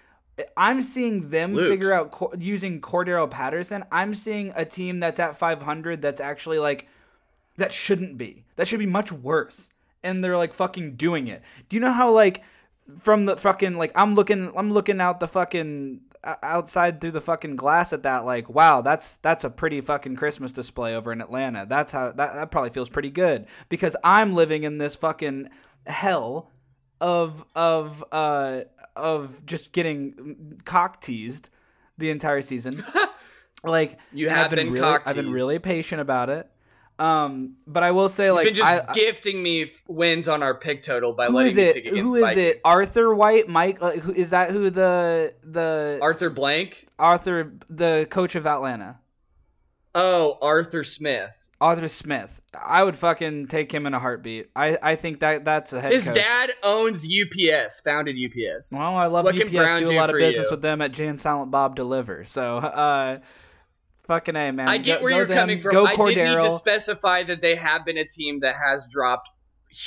I'm 0.57 0.81
seeing 0.83 1.29
them 1.29 1.53
Luke's. 1.53 1.69
figure 1.71 1.93
out 1.93 2.11
co- 2.11 2.33
using 2.37 2.81
Cordarrelle 2.81 3.29
Patterson. 3.29 3.85
I'm 3.91 4.15
seeing 4.15 4.51
a 4.55 4.65
team 4.65 4.99
that's 4.99 5.19
at 5.19 5.37
500 5.37 6.01
that's 6.01 6.19
actually 6.19 6.57
like 6.59 6.87
that 7.57 7.71
shouldn't 7.71 8.17
be. 8.17 8.43
That 8.55 8.67
should 8.67 8.79
be 8.79 8.85
much 8.87 9.11
worse. 9.11 9.69
And 10.03 10.23
they're 10.23 10.37
like 10.37 10.53
fucking 10.53 10.95
doing 10.95 11.27
it. 11.27 11.41
Do 11.69 11.75
you 11.77 11.79
know 11.79 11.91
how 11.91 12.09
like 12.11 12.41
from 13.01 13.25
the 13.27 13.37
fucking 13.37 13.77
like 13.77 13.91
I'm 13.95 14.15
looking 14.15 14.51
I'm 14.57 14.71
looking 14.73 14.99
out 14.99 15.19
the 15.19 15.27
fucking 15.27 16.01
outside 16.23 17.01
through 17.01 17.11
the 17.11 17.21
fucking 17.21 17.55
glass 17.55 17.93
at 17.93 18.03
that 18.03 18.25
like 18.25 18.47
wow 18.47 18.81
that's 18.81 19.17
that's 19.17 19.43
a 19.43 19.49
pretty 19.49 19.81
fucking 19.81 20.15
Christmas 20.15 20.51
display 20.51 20.95
over 20.95 21.11
in 21.11 21.21
Atlanta. 21.21 21.65
That's 21.67 21.91
how 21.91 22.11
that 22.11 22.33
that 22.35 22.51
probably 22.51 22.69
feels 22.69 22.89
pretty 22.89 23.09
good 23.09 23.47
because 23.69 23.95
I'm 24.03 24.33
living 24.33 24.63
in 24.63 24.77
this 24.77 24.95
fucking 24.95 25.49
hell 25.87 26.51
of 26.99 27.43
of 27.55 28.03
uh 28.11 28.61
of 28.95 29.45
just 29.45 29.71
getting 29.71 30.61
cock 30.65 31.01
teased 31.01 31.49
the 31.97 32.11
entire 32.11 32.41
season. 32.41 32.83
like 33.63 33.97
You 34.11 34.29
have 34.29 34.51
been, 34.51 34.67
been 34.67 34.73
really, 34.73 34.97
I've 35.05 35.15
been 35.15 35.31
really 35.31 35.59
patient 35.59 36.01
about 36.01 36.29
it. 36.29 36.50
Um, 37.01 37.55
but 37.65 37.81
I 37.81 37.89
will 37.91 38.09
say 38.09 38.27
You've 38.27 38.35
like 38.35 38.45
been 38.45 38.53
just 38.53 38.69
I, 38.71 38.93
gifting 38.93 39.41
me 39.41 39.71
wins 39.87 40.27
on 40.27 40.43
our 40.43 40.53
pick 40.53 40.83
total 40.83 41.13
by 41.13 41.27
who 41.27 41.37
letting 41.37 41.55
me 41.55 41.61
it? 41.63 41.73
pick 41.73 41.85
against 41.87 42.01
Who 42.01 42.19
the 42.19 42.49
it? 42.49 42.61
Arthur 42.63 43.15
White, 43.15 43.47
Mike. 43.49 43.79
Uh, 43.81 43.91
who 43.93 44.11
is 44.13 44.29
that? 44.29 44.51
Who 44.51 44.69
the 44.69 45.33
the 45.43 45.97
Arthur 46.01 46.29
Blank? 46.29 46.87
Arthur, 46.99 47.53
the 47.69 48.05
coach 48.11 48.35
of 48.35 48.45
Atlanta, 48.45 48.99
Oh, 49.95 50.37
Arthur 50.41 50.83
Smith. 50.83 51.47
Arthur 51.59 51.87
Smith. 51.89 52.39
I 52.53 52.83
would 52.83 52.97
fucking 52.97 53.47
take 53.47 53.71
him 53.71 53.85
in 53.85 53.93
a 53.93 53.99
heartbeat. 53.99 54.49
I 54.55 54.77
I 54.81 54.95
think 54.95 55.19
that 55.21 55.43
that's 55.45 55.73
a 55.73 55.81
head 55.81 55.91
His 55.91 56.05
coach. 56.05 56.15
dad 56.15 56.51
owns 56.63 57.05
UPS, 57.07 57.81
founded 57.81 58.15
UPS. 58.15 58.73
Well, 58.77 58.95
I 58.95 59.05
love 59.07 59.25
What 59.25 59.35
UPS. 59.35 59.43
can 59.45 59.53
Brown 59.53 59.85
do 59.85 59.95
a 59.95 59.97
lot 59.97 60.09
of 60.09 60.17
business 60.17 60.45
you? 60.45 60.51
with 60.51 60.61
them 60.61 60.81
at 60.81 60.91
Jan 60.91 61.17
Silent 61.17 61.51
Bob 61.51 61.75
Deliver. 61.75 62.25
So, 62.25 62.57
uh, 62.57 63.19
fucking 64.11 64.35
a 64.35 64.51
man. 64.51 64.67
I 64.67 64.77
get 64.77 64.99
Go- 64.99 65.03
where 65.05 65.11
go 65.11 65.17
you're 65.17 65.25
them. 65.27 65.37
coming 65.37 65.59
from. 65.61 65.87
I 65.87 65.95
did 65.95 66.17
need 66.17 66.41
to 66.41 66.49
specify 66.49 67.23
that 67.23 67.41
they 67.41 67.55
have 67.55 67.85
been 67.85 67.97
a 67.97 68.05
team 68.05 68.41
that 68.41 68.55
has 68.55 68.89
dropped 68.91 69.29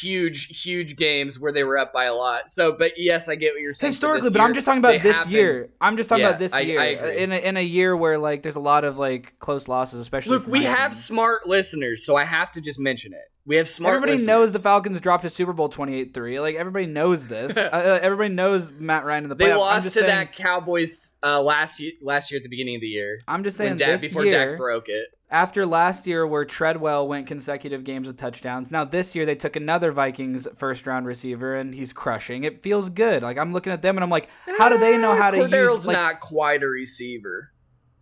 huge, 0.01 0.63
huge 0.63 0.97
games 0.97 1.39
where 1.39 1.53
they 1.53 1.63
were 1.63 1.77
up 1.77 1.93
by 1.93 2.05
a 2.05 2.15
lot. 2.15 2.49
So, 2.49 2.73
but 2.73 2.93
yes, 2.97 3.29
I 3.29 3.35
get 3.35 3.53
what 3.53 3.61
you're 3.61 3.75
saying. 3.75 3.93
historically, 3.93 4.31
but 4.33 4.41
I'm 4.41 4.55
just 4.55 4.65
talking 4.65 4.79
about 4.79 5.03
this 5.03 5.27
year. 5.27 5.69
I'm 5.81 5.97
just 5.99 6.09
talking 6.09 6.23
Yeah, 6.23 6.31
about 6.31 6.39
this 6.41 6.53
I- 6.55 6.61
year. 6.61 6.81
I. 6.81 6.87
In 7.13 7.33
a, 7.33 7.37
in 7.37 7.57
a 7.59 7.63
year 7.63 7.95
where 7.97 8.17
like 8.19 8.43
there's 8.43 8.57
a 8.57 8.61
lot 8.61 8.85
of 8.85 8.99
like 8.99 9.39
close 9.41 9.69
losses, 9.69 10.01
especially. 10.01 10.39
Look, 10.39 10.47
we 10.47 10.65
have 10.65 10.93
team. 10.93 10.95
smart 11.01 11.47
listeners, 11.47 12.05
so 12.07 12.17
I 12.17 12.25
have 12.25 12.51
to 12.53 12.61
just 12.63 12.81
mention 12.81 13.13
it. 13.13 13.29
We 13.47 13.57
have 13.57 13.69
smart. 13.69 13.97
Everybody 13.97 14.13
listeners. 14.13 14.27
knows 14.27 14.53
the 14.55 14.59
Falcons 14.59 15.01
dropped 15.01 15.25
a 15.27 15.31
Super 15.31 15.53
Bowl 15.53 15.69
28-3. 15.69 16.41
Like 16.41 16.57
everybody 16.57 16.87
knows 16.87 17.27
this. 17.27 17.57
uh, 17.57 17.61
uh, 17.73 17.99
everybody 18.01 18.33
knows 18.33 18.71
Matt 18.73 19.05
Ryan 19.05 19.25
in 19.25 19.31
the 19.31 19.37
playoffs. 19.37 19.39
They 19.39 19.55
lost 19.55 19.87
to 19.87 19.93
saying, 19.93 20.07
that 20.07 20.33
Cowboys 20.33 21.17
uh, 21.23 21.43
last 21.43 21.79
year, 21.79 21.93
last 22.01 22.31
year 22.31 22.39
at 22.39 22.43
the 22.43 22.49
beginning 22.49 22.77
of 22.77 22.81
the 22.81 22.89
year 22.89 23.21
I'm 23.29 23.45
just 23.45 23.59
saying 23.59 23.77
Dak 23.77 23.89
this 23.89 24.01
before 24.03 24.25
year, 24.25 24.51
Dak 24.51 24.57
broke 24.57 24.89
it. 24.89 25.09
after 25.31 25.67
last 25.67 26.07
year 26.07 26.27
where 26.27 26.45
Treadwell 26.47 27.07
went 27.07 27.27
consecutive 27.27 27.85
games 27.85 28.07
with 28.07 28.17
touchdowns. 28.17 28.71
Now 28.71 28.85
this 28.85 29.15
year 29.15 29.27
they 29.27 29.35
took 29.35 29.57
another 29.57 29.93
Vikings 29.93 30.49
first 30.57 30.87
round 30.87 31.07
receiver 31.07 31.55
and 31.55 31.75
he's 31.75 31.93
crushing. 31.93 32.45
It 32.45 32.63
feels 32.63 32.89
good. 32.89 33.23
Like 33.23 33.37
I'm 33.37 33.53
looking 33.53 33.73
at 33.75 33.83
them 33.83 33.99
and 33.99 34.05
I'm 34.05 34.11
like, 34.11 34.29
how 34.59 34.71
do 34.71 34.79
they 34.79 34.97
know 34.97 35.15
how 35.15 35.31
to 35.31 35.37
Cordarrelle's 35.37 35.81
use 35.81 35.87
like 35.89 35.97
not 35.97 36.21
quite 36.21 36.63
a 36.63 36.69
receiver, 36.69 37.53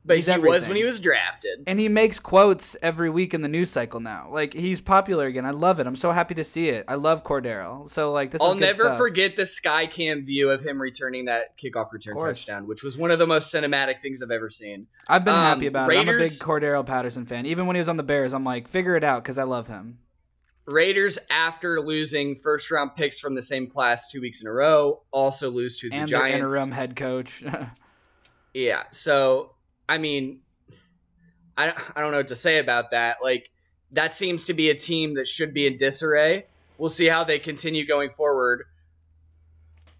but 0.04 0.16
He's 0.16 0.26
he 0.26 0.36
was 0.38 0.66
when 0.66 0.76
he 0.76 0.84
was 0.84 0.98
drafted. 0.98 1.62
and 1.66 1.78
he 1.78 1.88
makes 1.88 2.18
quotes 2.18 2.76
every 2.82 3.08
week 3.08 3.34
in 3.34 3.42
the 3.42 3.48
news 3.48 3.70
cycle 3.70 4.00
now. 4.00 4.28
Like 4.32 4.52
he's 4.52 4.80
popular 4.80 5.26
again. 5.26 5.46
I 5.46 5.50
love 5.52 5.78
it. 5.78 5.86
I'm 5.86 5.94
so 5.96 6.10
happy 6.10 6.34
to 6.34 6.44
see 6.44 6.68
it. 6.70 6.84
I 6.88 6.96
love 6.96 7.22
Cordarrelle. 7.22 7.88
So 7.88 8.10
like 8.10 8.30
this 8.32 8.40
is 8.40 8.46
I'll 8.46 8.54
never 8.54 8.82
stuff. 8.84 8.98
forget 8.98 9.36
the 9.36 9.46
sky 9.46 9.86
cam 9.86 10.24
view 10.24 10.50
of 10.50 10.64
him 10.66 10.80
returning 10.82 11.26
that 11.26 11.56
kickoff 11.56 11.92
return 11.92 12.18
touchdown, 12.18 12.66
which 12.66 12.82
was 12.82 12.98
one 12.98 13.10
of 13.10 13.18
the 13.20 13.26
most 13.26 13.54
cinematic 13.54 14.00
things 14.02 14.22
I've 14.22 14.30
ever 14.32 14.50
seen. 14.50 14.88
I've 15.08 15.24
been 15.24 15.34
Um, 15.34 15.40
happy 15.40 15.66
about 15.66 15.92
it. 15.92 15.98
I'm 15.98 16.08
a 16.08 16.18
big 16.18 16.26
Cordarrelle 16.30 16.84
Patterson 16.86 17.24
fan. 17.26 17.46
Even 17.46 17.66
when 17.66 17.76
he 17.76 17.80
was 17.80 17.88
on 17.88 17.96
the 17.96 18.02
Bears, 18.02 18.34
I'm 18.34 18.44
like, 18.44 18.66
figure 18.68 18.96
it 18.96 19.04
out 19.04 19.22
because 19.22 19.38
I 19.38 19.44
love 19.44 19.68
him. 19.68 19.98
Raiders, 20.66 21.18
after 21.28 21.80
losing 21.80 22.36
first 22.36 22.70
round 22.70 22.94
picks 22.94 23.18
from 23.18 23.34
the 23.34 23.42
same 23.42 23.66
class 23.66 24.06
two 24.08 24.20
weeks 24.20 24.40
in 24.40 24.46
a 24.46 24.52
row, 24.52 25.02
also 25.10 25.50
lose 25.50 25.76
to 25.78 25.88
the 25.90 25.96
and 25.96 26.08
Giants. 26.08 26.52
interim 26.52 26.70
head 26.72 26.96
coach. 26.96 27.42
Yeah. 28.54 28.82
So, 28.90 29.51
I 29.92 29.98
mean, 29.98 30.40
I, 31.54 31.74
I 31.94 32.00
don't 32.00 32.12
know 32.12 32.16
what 32.16 32.28
to 32.28 32.36
say 32.36 32.58
about 32.58 32.92
that. 32.92 33.18
Like, 33.22 33.50
that 33.90 34.14
seems 34.14 34.46
to 34.46 34.54
be 34.54 34.70
a 34.70 34.74
team 34.74 35.16
that 35.16 35.28
should 35.28 35.52
be 35.52 35.66
in 35.66 35.76
disarray. 35.76 36.46
We'll 36.78 36.88
see 36.88 37.08
how 37.08 37.24
they 37.24 37.38
continue 37.38 37.86
going 37.86 38.08
forward. 38.08 38.64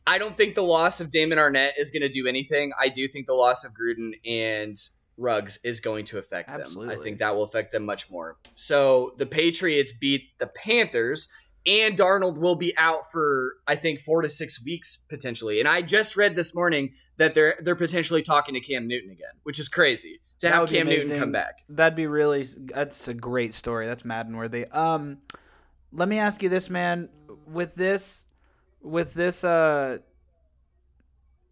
I 0.07 0.17
don't 0.17 0.35
think 0.35 0.55
the 0.55 0.63
loss 0.63 1.03
of 1.03 1.11
Damon 1.11 1.37
Arnette 1.37 1.73
is 1.77 1.91
going 1.91 2.01
to 2.01 2.09
do 2.09 2.27
anything. 2.27 2.73
I 2.81 2.89
do 2.89 3.07
think 3.07 3.27
the 3.27 3.35
loss 3.35 3.67
of 3.67 3.73
Gruden 3.75 4.13
and 4.25 4.79
Ruggs 5.19 5.61
is 5.63 5.81
going 5.81 6.07
to 6.07 6.19
affect 6.19 6.49
them. 6.49 6.89
I 6.89 6.97
think 6.97 7.19
that 7.19 7.37
will 7.37 7.43
affect 7.43 7.71
them 7.73 7.85
much 7.85 8.11
more. 8.11 8.39
So 8.55 9.13
the 9.19 9.27
Patriots 9.27 9.93
beat 9.93 10.39
the 10.39 10.47
Panthers, 10.47 11.29
and 11.67 11.97
Darnold 11.97 12.39
will 12.39 12.57
be 12.57 12.77
out 12.77 13.11
for 13.11 13.55
I 13.67 13.77
think 13.77 14.01
four 14.01 14.23
to 14.23 14.29
six 14.29 14.65
weeks 14.65 15.05
potentially. 15.09 15.61
And 15.61 15.69
I 15.69 15.83
just 15.83 16.17
read 16.17 16.35
this 16.35 16.55
morning 16.55 16.93
that 17.19 17.35
they're 17.35 17.57
they're 17.61 17.77
potentially 17.77 18.23
talking 18.23 18.55
to 18.55 18.61
Cam 18.61 18.87
Newton 18.87 19.11
again, 19.11 19.33
which 19.45 19.59
is 19.59 19.69
crazy 19.69 20.21
to 20.41 20.49
That 20.49 20.55
have 20.55 20.69
Cam 20.69 20.87
Newton 20.87 21.19
come 21.19 21.33
back. 21.33 21.59
That'd 21.69 21.97
be 21.97 22.07
really. 22.07 22.47
That's 22.59 23.09
a 23.09 23.15
great 23.15 23.55
story. 23.55 23.87
That's 23.87 24.05
Madden 24.05 24.37
worthy. 24.37 24.67
Um, 24.67 25.19
let 25.93 26.09
me 26.09 26.19
ask 26.19 26.43
you 26.43 26.49
this, 26.49 26.71
man. 26.71 27.09
With 27.47 27.75
this, 27.75 28.25
with 28.81 29.15
this. 29.15 29.45
Uh, 29.45 29.99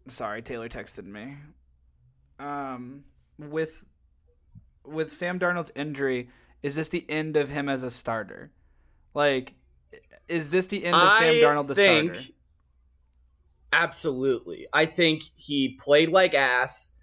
sorry, 0.07 0.41
Taylor 0.41 0.69
texted 0.69 1.05
me. 1.05 1.37
Um, 2.39 3.03
with 3.37 3.83
with 4.83 5.13
Sam 5.13 5.39
Darnold's 5.39 5.71
injury, 5.75 6.29
is 6.63 6.75
this 6.75 6.89
the 6.89 7.05
end 7.07 7.37
of 7.37 7.49
him 7.49 7.69
as 7.69 7.83
a 7.83 7.91
starter? 7.91 8.51
Like, 9.13 9.53
is 10.31 10.49
this 10.49 10.67
the 10.67 10.85
end 10.85 10.95
of 10.95 11.13
Sam 11.13 11.23
I 11.23 11.33
Darnold 11.35 11.67
the 11.67 11.75
think 11.75 12.15
starter? 12.15 12.33
absolutely. 13.73 14.67
I 14.73 14.85
think 14.85 15.23
he 15.35 15.77
played 15.79 16.09
like 16.09 16.33
ass. 16.33 16.97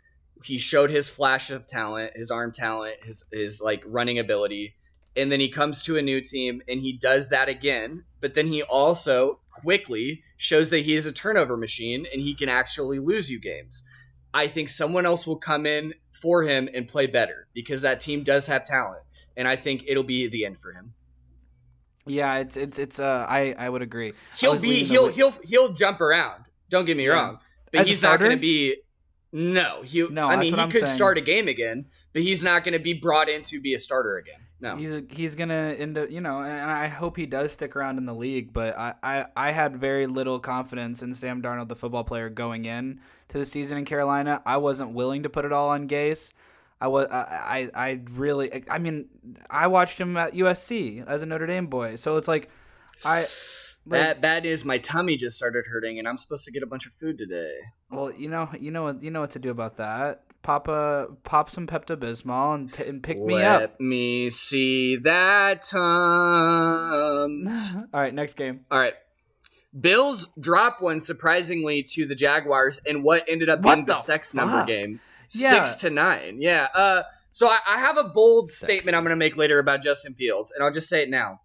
He 0.44 0.58
showed 0.58 0.90
his 0.90 1.10
flash 1.10 1.50
of 1.50 1.66
talent, 1.66 2.16
his 2.16 2.30
arm 2.30 2.52
talent, 2.52 2.96
his 3.02 3.24
his 3.32 3.60
like 3.60 3.82
running 3.86 4.18
ability, 4.18 4.74
and 5.16 5.30
then 5.32 5.40
he 5.40 5.48
comes 5.48 5.82
to 5.82 5.96
a 5.96 6.02
new 6.02 6.20
team 6.20 6.62
and 6.68 6.80
he 6.80 6.92
does 6.96 7.28
that 7.28 7.48
again. 7.48 8.04
But 8.20 8.34
then 8.34 8.46
he 8.48 8.62
also 8.62 9.40
quickly 9.50 10.22
shows 10.36 10.70
that 10.70 10.84
he 10.84 10.94
is 10.94 11.06
a 11.06 11.12
turnover 11.12 11.56
machine 11.56 12.06
and 12.12 12.22
he 12.22 12.34
can 12.34 12.48
actually 12.48 12.98
lose 12.98 13.30
you 13.30 13.40
games. 13.40 13.84
I 14.32 14.46
think 14.46 14.68
someone 14.68 15.06
else 15.06 15.26
will 15.26 15.38
come 15.38 15.66
in 15.66 15.94
for 16.10 16.42
him 16.42 16.68
and 16.72 16.86
play 16.86 17.06
better 17.06 17.48
because 17.54 17.82
that 17.82 18.00
team 18.00 18.22
does 18.22 18.46
have 18.46 18.64
talent, 18.64 19.02
and 19.36 19.48
I 19.48 19.56
think 19.56 19.84
it'll 19.86 20.04
be 20.04 20.28
the 20.28 20.44
end 20.44 20.60
for 20.60 20.72
him. 20.72 20.94
Yeah, 22.08 22.38
it's 22.38 22.56
it's 22.56 22.78
it's. 22.78 22.98
Uh, 22.98 23.26
I 23.28 23.54
I 23.58 23.68
would 23.68 23.82
agree. 23.82 24.12
He'll 24.38 24.58
be 24.60 24.84
he'll 24.84 25.06
way- 25.06 25.12
he'll 25.12 25.32
he'll 25.44 25.72
jump 25.72 26.00
around. 26.00 26.44
Don't 26.68 26.84
get 26.84 26.96
me 26.96 27.06
Yeah. 27.06 27.12
wrong, 27.12 27.38
but 27.72 27.82
As 27.82 27.88
he's 27.88 28.02
not 28.02 28.18
going 28.18 28.32
to 28.32 28.36
be. 28.36 28.76
No, 29.32 29.82
he. 29.82 30.06
No, 30.08 30.26
I 30.26 30.36
mean 30.36 30.54
he 30.54 30.60
I'm 30.60 30.70
could 30.70 30.84
saying. 30.86 30.96
start 30.96 31.18
a 31.18 31.20
game 31.20 31.48
again, 31.48 31.86
but 32.14 32.22
he's 32.22 32.42
not 32.42 32.64
going 32.64 32.72
to 32.72 32.78
be 32.78 32.94
brought 32.94 33.28
in 33.28 33.42
to 33.42 33.60
be 33.60 33.74
a 33.74 33.78
starter 33.78 34.16
again. 34.16 34.40
No, 34.60 34.74
He's 34.76 34.92
a, 34.92 35.04
he's 35.08 35.36
gonna 35.36 35.76
end 35.78 35.96
up, 35.96 36.10
you 36.10 36.20
know, 36.20 36.40
and 36.42 36.68
I 36.68 36.88
hope 36.88 37.16
he 37.16 37.26
does 37.26 37.52
stick 37.52 37.76
around 37.76 37.96
in 37.98 38.06
the 38.06 38.14
league. 38.14 38.52
But 38.52 38.76
I, 38.76 38.94
I, 39.04 39.26
I 39.36 39.50
had 39.52 39.76
very 39.76 40.08
little 40.08 40.40
confidence 40.40 41.00
in 41.00 41.14
Sam 41.14 41.40
Darnold, 41.42 41.68
the 41.68 41.76
football 41.76 42.02
player, 42.02 42.28
going 42.28 42.64
in 42.64 42.98
to 43.28 43.38
the 43.38 43.44
season 43.44 43.78
in 43.78 43.84
Carolina. 43.84 44.42
I 44.44 44.56
wasn't 44.56 44.94
willing 44.94 45.22
to 45.22 45.28
put 45.28 45.44
it 45.44 45.52
all 45.52 45.68
on 45.68 45.86
Gase. 45.86 46.32
I 46.80 46.88
was, 46.88 47.08
I, 47.10 47.68
I, 47.74 47.88
I 47.88 48.00
really, 48.12 48.64
I 48.70 48.78
mean, 48.78 49.06
I 49.50 49.66
watched 49.66 50.00
him 50.00 50.16
at 50.16 50.34
USC 50.34 51.04
as 51.06 51.22
a 51.22 51.26
Notre 51.26 51.46
Dame 51.46 51.66
boy, 51.66 51.96
so 51.96 52.16
it's 52.18 52.28
like, 52.28 52.50
I, 53.04 53.20
like, 53.20 53.28
bad 53.86 54.20
bad 54.20 54.42
news. 54.44 54.64
My 54.64 54.78
tummy 54.78 55.16
just 55.16 55.36
started 55.36 55.64
hurting, 55.70 55.98
and 55.98 56.06
I'm 56.06 56.18
supposed 56.18 56.44
to 56.44 56.52
get 56.52 56.62
a 56.62 56.66
bunch 56.66 56.86
of 56.86 56.92
food 56.92 57.18
today. 57.18 57.54
well, 57.90 58.12
you 58.12 58.28
know, 58.28 58.48
you 58.60 58.70
know 58.70 58.84
what, 58.84 59.02
you 59.02 59.10
know 59.10 59.20
what 59.20 59.30
to 59.32 59.38
do 59.38 59.50
about 59.50 59.76
that. 59.78 60.22
Pop 60.42 60.68
a, 60.68 61.08
pop 61.24 61.50
some 61.50 61.66
Pepto 61.66 61.96
Bismol 61.96 62.54
and, 62.54 62.72
t- 62.72 62.84
and 62.84 63.02
pick 63.02 63.18
me 63.18 63.42
up. 63.42 63.60
Let 63.60 63.80
me 63.80 64.30
see 64.30 64.96
that 64.96 65.62
tums. 65.62 67.72
all 67.92 68.00
right, 68.00 68.14
next 68.14 68.34
game. 68.34 68.60
All 68.70 68.78
right. 68.78 68.94
Bills 69.78 70.32
drop 70.40 70.80
one 70.80 71.00
surprisingly 71.00 71.82
to 71.90 72.06
the 72.06 72.14
Jaguars 72.14 72.80
in 72.86 73.02
what 73.02 73.24
ended 73.28 73.48
up 73.48 73.62
What 73.62 73.74
being 73.74 73.86
the, 73.86 73.92
the 73.92 73.98
sex 73.98 74.32
fuck? 74.32 74.46
number 74.46 74.64
game. 74.64 75.00
Yeah. 75.34 75.50
Six 75.50 75.76
to 75.76 75.90
nine. 75.90 76.40
Yeah. 76.40 76.68
Uh, 76.74 77.02
so 77.30 77.48
I, 77.48 77.58
I 77.66 77.78
have 77.78 77.98
a 77.98 78.04
bold 78.04 78.50
Sexy. 78.50 78.74
statement 78.74 78.96
I'm 78.96 79.02
going 79.02 79.10
to 79.10 79.16
make 79.16 79.36
later 79.36 79.58
about 79.58 79.82
Justin 79.82 80.14
Fields, 80.14 80.52
and 80.52 80.64
I'll 80.64 80.72
just 80.72 80.88
say 80.88 81.02
it 81.02 81.10
now. 81.10 81.40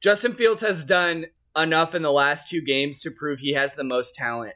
Justin 0.00 0.32
Fields 0.34 0.60
has 0.62 0.84
done 0.84 1.26
enough 1.56 1.94
in 1.94 2.02
the 2.02 2.12
last 2.12 2.48
two 2.48 2.60
games 2.60 3.00
to 3.00 3.10
prove 3.10 3.38
he 3.38 3.52
has 3.52 3.76
the 3.76 3.84
most 3.84 4.14
talent 4.14 4.54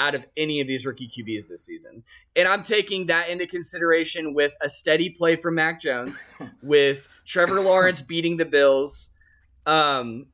out 0.00 0.14
of 0.14 0.26
any 0.36 0.60
of 0.60 0.66
these 0.66 0.84
rookie 0.84 1.08
QBs 1.08 1.48
this 1.48 1.66
season. 1.66 2.02
And 2.34 2.48
I'm 2.48 2.62
taking 2.62 3.06
that 3.06 3.28
into 3.28 3.46
consideration 3.46 4.34
with 4.34 4.54
a 4.60 4.68
steady 4.68 5.10
play 5.10 5.36
from 5.36 5.54
Mac 5.54 5.80
Jones, 5.80 6.30
with 6.62 7.06
Trevor 7.24 7.60
Lawrence 7.60 8.02
beating 8.02 8.36
the 8.36 8.44
Bills. 8.44 9.14
Um, 9.66 10.26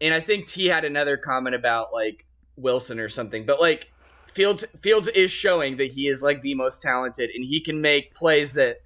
and 0.00 0.12
I 0.14 0.20
think 0.20 0.46
T 0.46 0.66
had 0.66 0.84
another 0.84 1.16
comment 1.16 1.54
about 1.54 1.92
like 1.92 2.26
Wilson 2.56 3.00
or 3.00 3.08
something, 3.08 3.46
but 3.46 3.60
like 3.60 3.90
Fields 4.30 4.64
Fields 4.80 5.08
is 5.08 5.30
showing 5.30 5.76
that 5.78 5.92
he 5.92 6.06
is 6.08 6.22
like 6.22 6.42
the 6.42 6.54
most 6.54 6.82
talented 6.82 7.30
and 7.34 7.44
he 7.44 7.60
can 7.60 7.80
make 7.80 8.14
plays 8.14 8.52
that 8.54 8.78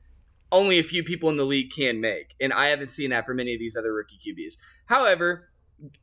only 0.50 0.78
a 0.78 0.82
few 0.84 1.02
people 1.02 1.28
in 1.30 1.36
the 1.36 1.44
league 1.44 1.70
can 1.70 2.00
make. 2.00 2.34
And 2.40 2.52
I 2.52 2.66
haven't 2.66 2.88
seen 2.88 3.10
that 3.10 3.26
for 3.26 3.34
many 3.34 3.52
of 3.54 3.58
these 3.58 3.76
other 3.76 3.92
rookie 3.92 4.18
QBs. 4.18 4.56
However, 4.86 5.48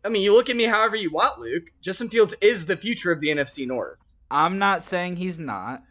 I 0.03 0.09
mean, 0.09 0.21
you 0.21 0.33
look 0.33 0.49
at 0.49 0.55
me 0.55 0.65
however 0.65 0.95
you 0.95 1.09
want, 1.09 1.39
Luke. 1.39 1.71
Justin 1.81 2.09
Fields 2.09 2.35
is 2.41 2.65
the 2.65 2.75
future 2.75 3.11
of 3.11 3.19
the 3.19 3.29
NFC 3.29 3.65
North. 3.65 4.13
I'm 4.29 4.59
not 4.59 4.83
saying 4.83 5.15
he's 5.15 5.39
not. 5.39 5.83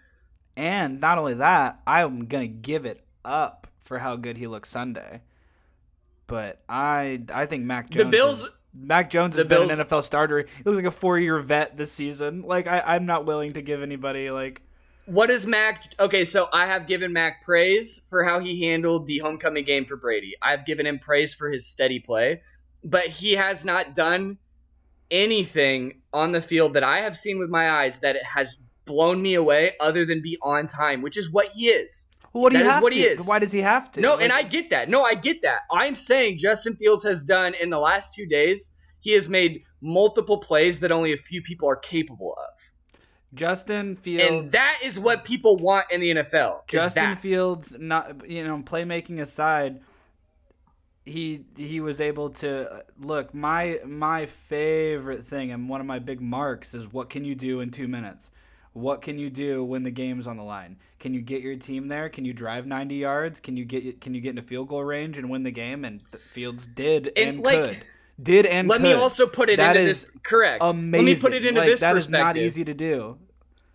And 0.57 1.01
not 1.01 1.19
only 1.19 1.35
that, 1.35 1.81
I'm 1.87 2.27
going 2.27 2.43
to 2.43 2.55
give 2.55 2.85
it 2.85 3.03
up 3.25 3.67
for 3.85 3.99
how 3.99 4.17
good 4.17 4.37
he 4.37 4.47
looked 4.47 4.69
Sunday. 4.69 5.23
But 6.27 6.63
I 6.69 7.23
I 7.33 7.47
think 7.47 7.65
Mac 7.65 7.91
Jones 7.91 8.05
The 8.05 8.11
Bills 8.11 8.45
is- 8.45 8.51
Mac 8.73 9.11
Jones 9.11 9.35
has 9.35 9.43
the 9.43 9.49
been 9.49 9.67
Bills- 9.67 9.79
an 9.79 9.87
NFL 9.87 10.03
starter. 10.05 10.39
He 10.41 10.63
looks 10.65 10.77
like 10.77 10.85
a 10.85 10.91
four-year 10.91 11.41
vet 11.41 11.77
this 11.77 11.91
season. 11.93 12.43
Like 12.43 12.67
I, 12.67 12.81
I'm 12.81 13.07
not 13.07 13.27
willing 13.27 13.53
to 13.53 13.63
give 13.63 13.83
anybody 13.83 14.31
like 14.31 14.63
What 15.07 15.29
is 15.31 15.47
Mac? 15.47 15.93
Okay, 15.99 16.25
so 16.25 16.49
I 16.53 16.67
have 16.67 16.87
given 16.87 17.13
Mac 17.13 17.43
praise 17.43 18.01
for 18.09 18.25
how 18.25 18.39
he 18.39 18.65
handled 18.67 19.07
the 19.07 19.19
homecoming 19.19 19.65
game 19.65 19.85
for 19.85 19.97
Brady. 19.97 20.35
I've 20.41 20.65
given 20.65 20.87
him 20.87 20.99
praise 20.99 21.35
for 21.35 21.51
his 21.51 21.67
steady 21.67 21.99
play, 21.99 22.43
but 22.85 23.07
he 23.07 23.33
has 23.33 23.65
not 23.65 23.95
done 23.95 24.39
anything 25.11 26.01
on 26.13 26.33
the 26.33 26.41
field 26.41 26.75
that 26.75 26.85
I 26.85 27.01
have 27.01 27.17
seen 27.17 27.39
with 27.39 27.51
my 27.51 27.69
eyes 27.71 28.01
that 28.01 28.17
it 28.17 28.23
has 28.25 28.63
blown 28.85 29.21
me 29.23 29.35
away 29.35 29.73
other 29.81 30.05
than 30.05 30.23
be 30.23 30.39
on 30.43 30.67
time, 30.67 31.03
which 31.03 31.17
is 31.17 31.33
what 31.33 31.49
he 31.49 31.67
is. 31.67 32.07
Well, 32.33 32.43
what 32.43 32.53
do 32.53 32.59
That 32.59 32.65
you 32.65 32.69
is 32.69 32.75
have 32.75 32.83
what 32.83 32.93
to? 32.93 32.99
he 32.99 33.05
is. 33.05 33.29
Why 33.29 33.39
does 33.39 33.53
he 33.53 33.61
have 33.61 33.91
to? 33.93 34.01
No, 34.01 34.15
Like, 34.15 34.25
and 34.25 34.33
I 34.33 34.43
get 34.43 34.71
that. 34.71 34.89
No, 34.89 35.03
I 35.03 35.15
get 35.15 35.43
that. 35.43 35.61
I'm 35.73 35.95
saying 35.95 36.39
Justin 36.39 36.77
Fields 36.77 37.05
has 37.05 37.25
done 37.25 37.55
in 37.55 37.71
the 37.71 37.79
last 37.79 38.15
two 38.15 38.27
days, 38.27 38.73
he 39.01 39.13
has 39.13 39.29
made 39.29 39.63
multiple 39.81 40.39
plays 40.39 40.81
that 40.81 40.93
only 40.93 41.13
a 41.13 41.17
few 41.17 41.43
people 41.43 41.69
are 41.69 41.77
capable 41.77 42.33
of. 42.35 42.73
Justin 43.33 43.95
Fields 43.95 44.25
And 44.29 44.53
that 44.53 44.79
is 44.83 44.99
what 44.99 45.25
people 45.25 45.57
want 45.57 45.87
in 45.91 46.01
the 46.01 46.15
NFL. 46.17 46.67
Justin 46.69 47.11
that. 47.11 47.21
Fields, 47.23 47.75
not 47.79 48.29
you 48.29 48.45
know, 48.45 48.59
playmaking 48.59 49.21
aside, 49.21 49.81
he 51.05 51.45
he 51.57 51.81
was 51.81 52.01
able 52.01 52.31
to 52.31 52.85
look. 52.99 53.33
My 53.35 53.81
my 53.87 54.27
favorite 54.27 55.27
thing 55.27 55.53
and 55.53 55.69
one 55.69 55.81
of 55.81 55.87
my 55.87 55.99
big 55.99 56.21
marks 56.21 56.75
is 56.75 56.93
what 56.93 57.09
can 57.11 57.25
you 57.25 57.35
do 57.35 57.61
in 57.61 57.71
two 57.71 57.89
minutes. 57.89 58.31
What 58.73 59.03
can 59.03 59.19
you 59.19 59.31
do 59.31 59.65
when 59.65 59.83
the 59.83 59.91
game's 59.91 60.27
on 60.29 60.37
the 60.37 60.45
line? 60.45 60.77
Can 61.01 61.13
you 61.13 61.21
get 61.21 61.43
your 61.43 61.57
team 61.57 61.89
there? 61.89 62.09
Can 62.09 62.25
you 62.25 62.33
drive 62.33 62.67
90 62.67 62.95
yards? 62.95 63.41
Can 63.41 63.57
you 63.57 63.65
get 63.65 64.01
can 64.01 64.15
you 64.15 64.21
get 64.21 64.31
into 64.31 64.43
field 64.43 64.69
goal 64.69 64.85
range 64.85 65.19
and 65.19 65.29
win 65.29 65.43
the 65.43 65.51
game? 65.51 65.85
And 65.85 66.01
Fields 66.33 66.67
did 66.67 67.09
and, 67.17 67.37
And, 67.37 67.41
like, 67.41 67.65
could, 67.65 67.79
did 68.23 68.47
and 68.47 68.69
Let 68.69 68.81
me 68.81 68.93
also 68.93 69.27
put 69.27 69.51
it 69.51 69.57
That 69.57 69.77
into 69.77 69.89
is 69.89 70.03
this 70.03 70.11
correct. 70.23 70.63
amazing. 70.63 70.93
Let 71.07 71.15
me 71.17 71.21
put 71.21 71.33
it 71.35 71.45
into 71.45 71.61
Like, 71.61 71.69
this 71.71 71.81
that 71.81 71.97
is 71.97 72.07
perspective. 72.07 72.27
not 72.27 72.37
easy 72.37 72.65
to 72.65 72.75
do. 72.75 73.19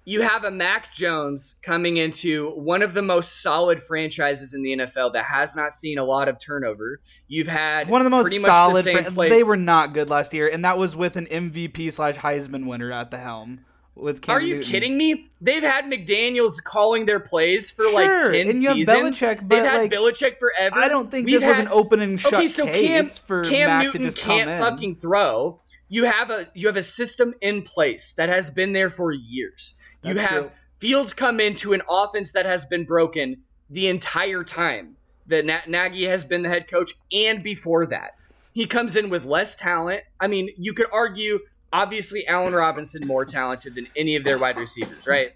You 0.08 0.22
have 0.22 0.44
a 0.46 0.52
Mac 0.52 0.94
Jones 0.94 1.60
coming 1.64 1.98
into 1.98 2.52
one 2.52 2.84
of 2.84 2.94
the 2.94 3.02
most 3.02 3.42
solid 3.42 3.82
franchises 3.82 4.54
in 4.54 4.62
the 4.62 4.78
NFL 4.78 5.14
that 5.14 5.26
has 5.26 5.56
not 5.58 5.74
seen 5.74 5.98
a 5.98 6.04
lot 6.06 6.30
of 6.30 6.38
turnover. 6.40 7.02
You've 7.28 7.48
had 7.48 7.90
One 7.90 8.02
of 8.02 8.06
the 8.06 8.12
most 8.12 8.26
pretty 8.26 8.38
much 8.38 8.52
solid. 8.52 8.76
the 8.78 8.84
same 8.84 8.98
fran- 9.02 9.14
play. 9.14 9.30
They 9.30 9.42
were 9.42 9.58
not 9.58 9.94
good 9.96 10.12
last 10.12 10.32
year, 10.32 10.48
and 10.48 10.64
that 10.64 10.78
was 10.78 10.96
with 10.96 11.16
an 11.16 11.26
MVP 11.26 11.92
slash 11.92 12.18
Heisman 12.18 12.68
winner 12.68 12.92
at 12.92 13.10
the 13.10 13.18
helm. 13.18 13.62
With 13.96 14.22
Cam 14.22 14.36
Are 14.36 14.42
you 14.42 14.56
Newton. 14.56 14.72
kidding 14.72 14.98
me? 14.98 15.30
They've 15.40 15.64
had 15.64 15.86
McDaniels 15.86 16.62
calling 16.62 17.06
their 17.06 17.20
plays 17.22 17.72
for 17.72 17.86
like 17.92 18.10
ten 18.24 18.50
and 18.50 18.54
you 18.56 18.68
have 18.68 18.76
seasons. 18.78 18.90
Belichick, 19.22 19.48
They've 19.50 19.64
had 19.64 19.78
like, 19.84 19.92
Belichick 19.92 20.38
forever. 20.38 20.76
I 20.76 20.90
don't 20.90 21.10
think 21.10 21.26
We've 21.28 21.40
this 21.40 21.48
was 21.48 21.58
had- 21.58 21.68
an 21.68 21.72
open 21.72 22.02
and 22.02 22.20
shut 22.20 22.34
okay, 22.34 22.48
so 22.48 22.66
Cam 22.66 23.06
for 23.06 23.44
Cam 23.46 23.70
Mac 23.70 23.84
Newton 23.86 24.12
can't 24.12 24.50
fucking 24.62 24.96
throw. 24.96 25.62
You 25.88 26.04
have 26.06 26.30
a 26.30 26.46
you 26.54 26.68
have 26.68 26.76
a 26.78 26.84
system 26.84 27.34
in 27.42 27.62
place 27.62 28.14
that 28.14 28.28
has 28.28 28.50
been 28.50 28.74
there 28.74 28.90
for 28.90 29.12
years. 29.14 29.76
you 30.04 30.16
have 30.18 30.30
true. 30.30 30.52
Fields 30.78 31.14
come 31.14 31.40
into 31.40 31.72
an 31.72 31.82
offense 31.90 32.34
that 32.34 32.46
has 32.46 32.66
been 32.66 32.84
broken 32.84 33.44
the 33.70 33.88
entire 33.88 34.44
time 34.44 34.98
that 35.28 35.46
Na- 35.46 35.62
Nagy 35.68 36.04
has 36.06 36.26
been 36.26 36.42
the 36.42 36.50
head 36.50 36.68
coach, 36.68 36.92
and 37.14 37.42
before 37.42 37.86
that, 37.88 38.12
he 38.54 38.66
comes 38.66 38.96
in 38.98 39.10
with 39.10 39.26
less 39.26 39.56
talent. 39.56 40.04
I 40.20 40.28
mean, 40.28 40.50
you 40.58 40.74
could 40.74 40.88
argue. 40.92 41.40
Obviously, 41.76 42.26
Allen 42.26 42.54
Robinson 42.54 43.06
more 43.06 43.26
talented 43.26 43.76
than 43.76 43.88
any 43.98 44.16
of 44.16 44.24
their 44.24 44.38
wide 44.38 44.56
receivers, 44.58 45.06
right? 45.06 45.34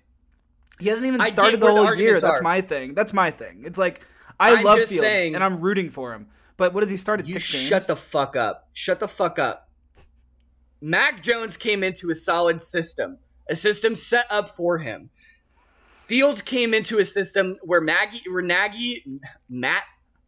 He 0.80 0.88
hasn't 0.88 1.06
even 1.06 1.20
started 1.32 1.60
the 1.60 1.66
whole 1.66 1.76
year. 1.76 1.86
arguments 1.88 2.22
That's 2.22 2.42
my 2.42 2.62
thing. 2.62 2.94
That's 2.94 3.12
my 3.12 3.30
thing. 3.30 3.64
It's 3.66 3.78
like 3.78 4.00
I 4.40 4.56
I'm 4.56 4.64
love 4.64 4.78
Fields, 4.78 5.00
saying- 5.00 5.36
and 5.36 5.44
I'm 5.44 5.60
rooting 5.60 5.90
for 5.90 6.14
him. 6.14 6.28
But 6.56 6.74
what 6.74 6.80
does 6.80 6.90
he 6.90 6.96
start 6.96 7.20
at 7.20 7.28
You 7.28 7.40
shut 7.40 7.88
the 7.88 7.96
fuck 7.98 8.38
up. 8.38 8.70
Shut 8.72 9.02
the 9.02 9.08
fuck 9.10 9.38
up. 9.38 9.70
Mac 10.82 11.22
Jones 11.24 11.58
came 11.58 11.84
into 11.84 12.10
a 12.10 12.16
solid 12.16 12.62
system, 12.62 13.18
a 13.50 13.56
system 13.56 13.94
set 13.94 14.26
up 14.30 14.50
for 14.50 14.78
him. 14.78 15.10
Fields 16.06 16.42
came 16.42 16.74
into 16.74 17.00
a 17.00 17.06
system 17.06 17.58
where 17.64 17.82
Maggie, 17.82 18.24
where 18.32 18.42
Nagy, 18.42 19.04
Matt, 19.50 19.84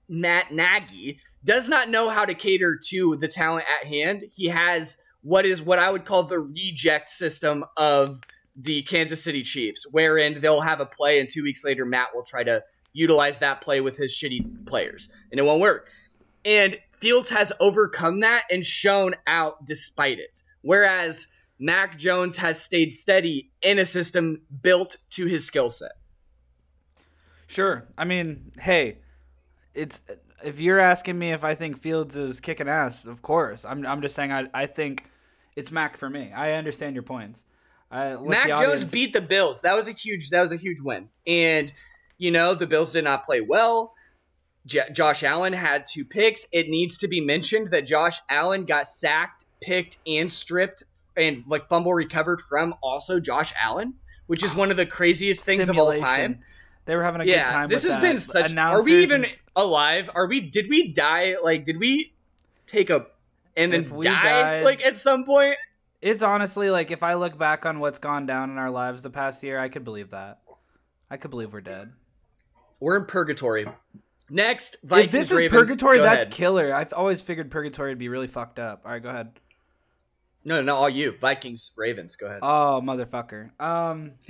Matt 0.10 0.52
Nagy 0.52 1.20
does 1.46 1.70
not 1.70 1.88
know 1.88 2.10
how 2.10 2.26
to 2.26 2.34
cater 2.34 2.78
to 2.90 3.16
the 3.16 3.30
talent 3.30 3.66
at 3.82 3.88
hand. 3.88 4.24
He 4.36 4.48
has 4.50 5.00
what 5.22 5.46
is 5.46 5.62
what 5.62 5.80
I 5.80 5.92
would 5.92 6.06
call 6.06 6.24
the 6.24 6.40
reject 6.40 7.10
system 7.10 7.66
of 7.78 8.20
the 8.56 8.82
Kansas 8.84 9.24
City 9.24 9.44
Chiefs, 9.44 9.88
wherein 9.92 10.42
they'll 10.42 10.62
have 10.62 10.82
a 10.82 10.86
play 10.86 11.20
and 11.20 11.30
two 11.30 11.44
weeks 11.44 11.64
later 11.64 11.86
Matt 11.86 12.10
will 12.14 12.24
try 12.24 12.44
to 12.44 12.64
utilize 12.94 13.40
that 13.40 13.62
play 13.62 13.82
with 13.82 13.98
his 13.98 14.14
shitty 14.14 14.66
players, 14.66 15.14
and 15.32 15.40
it 15.40 15.44
won't 15.44 15.62
work. 15.62 15.90
And 16.44 16.78
Fields 16.92 17.30
has 17.30 17.52
overcome 17.60 18.20
that 18.20 18.44
and 18.52 18.66
shown 18.66 19.16
out 19.26 19.66
despite 19.66 20.20
it. 20.20 20.42
Whereas 20.62 21.28
Mac 21.60 21.98
Jones 21.98 22.38
has 22.38 22.62
stayed 22.62 22.92
steady 22.92 23.52
in 23.62 23.80
a 23.80 23.86
system 23.86 24.42
built 24.62 24.98
to 25.12 25.28
his 25.28 25.46
skill 25.46 25.70
set. 25.70 25.92
Sure. 27.48 27.88
I 27.98 28.06
mean, 28.06 28.52
hey, 28.60 29.00
it's 29.74 30.02
if 30.44 30.60
you're 30.60 30.80
asking 30.80 31.20
me 31.20 31.32
if 31.32 31.44
I 31.44 31.56
think 31.56 31.80
Fields 31.80 32.16
is 32.16 32.40
kicking 32.40 32.68
ass, 32.68 33.06
of 33.06 33.22
course. 33.22 33.66
I'm 33.66 33.86
I'm 33.86 34.02
just 34.02 34.16
saying 34.16 34.32
I 34.32 34.48
I 34.54 34.66
think 34.66 35.06
it's 35.56 35.72
Mac 35.72 35.98
for 35.98 36.10
me. 36.10 36.32
I 36.34 36.54
understand 36.54 36.96
your 36.96 37.04
points. 37.04 37.44
I, 37.90 38.14
let 38.14 38.30
Mac 38.30 38.48
Jones 38.48 38.62
audience- 38.62 38.92
beat 38.92 39.14
the 39.14 39.22
Bills. 39.22 39.62
That 39.62 39.76
was 39.76 39.88
a 39.88 39.92
huge 39.92 40.30
that 40.30 40.42
was 40.42 40.54
a 40.54 40.58
huge 40.58 40.82
win. 40.82 41.10
And 41.28 41.74
you 42.18 42.32
know, 42.32 42.54
the 42.54 42.68
Bills 42.68 42.94
did 42.94 43.04
not 43.04 43.24
play 43.24 43.42
well. 43.42 43.94
J- 44.66 44.90
Josh 44.94 45.24
Allen 45.24 45.54
had 45.54 45.86
two 45.86 46.06
picks. 46.06 46.48
It 46.52 46.70
needs 46.70 47.00
to 47.00 47.08
be 47.08 47.20
mentioned 47.20 47.72
that 47.72 47.86
Josh 47.86 48.20
Allen 48.30 48.66
got 48.66 48.88
sacked, 48.88 49.46
picked, 49.62 49.98
and 50.06 50.32
stripped 50.32 50.84
and 51.18 51.44
like 51.48 51.68
fumble 51.68 51.94
recovered 51.94 52.40
from 52.42 52.76
also 52.82 53.20
Josh 53.20 53.54
Allen, 53.62 53.96
which 54.28 54.44
is 54.44 54.54
ah, 54.54 54.60
one 54.60 54.72
of 54.72 54.78
the 54.78 54.86
craziest 54.86 55.44
things 55.44 55.68
of 55.68 55.78
all 55.78 55.92
simulation. 55.92 56.34
time. 56.34 56.44
They 56.86 56.96
were 56.96 57.04
having 57.04 57.22
a 57.22 57.26
good 57.26 57.32
yeah, 57.32 57.52
time. 57.52 57.70
this 57.70 57.84
has 57.84 57.94
that. 57.94 58.02
been 58.02 58.18
such. 58.18 58.56
Are 58.56 58.82
we 58.82 59.04
even 59.04 59.26
and- 59.26 59.40
alive? 59.56 60.10
Are 60.16 60.28
we? 60.28 60.42
Did 60.42 60.70
we 60.70 60.94
die? 60.94 61.36
Like, 61.44 61.66
did 61.66 61.78
we 61.80 62.14
take 62.66 62.90
a 62.90 63.08
and 63.56 63.72
then 63.72 63.90
we 63.90 64.04
die? 64.04 64.24
died- 64.24 64.64
like 64.64 64.86
at 64.86 64.98
some 64.98 65.24
point. 65.24 65.56
It's 66.02 66.24
honestly 66.24 66.72
like 66.72 66.90
if 66.90 67.04
I 67.04 67.14
look 67.14 67.38
back 67.38 67.66
on 67.66 67.80
what's 67.80 68.00
gone 68.00 68.26
down 68.26 68.50
in 68.50 68.58
our 68.58 68.72
lives 68.72 69.04
the 69.04 69.12
past 69.12 69.44
year, 69.44 69.60
I 69.60 69.70
could 69.70 69.84
believe 69.84 70.10
that. 70.12 70.40
I 71.12 71.18
could 71.18 71.30
believe 71.30 71.54
we're 71.54 71.62
dead. 71.62 71.94
We're 72.80 72.98
in 72.98 73.06
purgatory. 73.06 73.68
Next, 74.28 74.78
Vikings 74.84 75.06
if 75.06 75.12
this 75.12 75.32
is 75.32 75.38
Ravens. 75.38 75.70
purgatory, 75.70 76.00
that's 76.00 76.24
ahead. 76.24 76.34
killer. 76.34 76.74
I've 76.74 76.94
always 76.94 77.22
figured 77.22 77.52
purgatory 77.52 77.92
would 77.92 78.00
be 78.00 78.08
really 78.10 78.28
fucked 78.28 78.58
up. 78.60 78.82
All 78.86 78.92
right, 78.92 79.04
go 79.04 79.10
ahead. 79.10 79.34
No, 80.44 80.62
no, 80.62 80.76
all 80.76 80.90
you 80.90 81.16
Vikings 81.18 81.72
Ravens. 81.78 82.16
Go 82.16 82.26
ahead. 82.26 82.40
Oh, 82.42 82.82
motherfucker. 82.84 83.52
Um, 83.60 84.14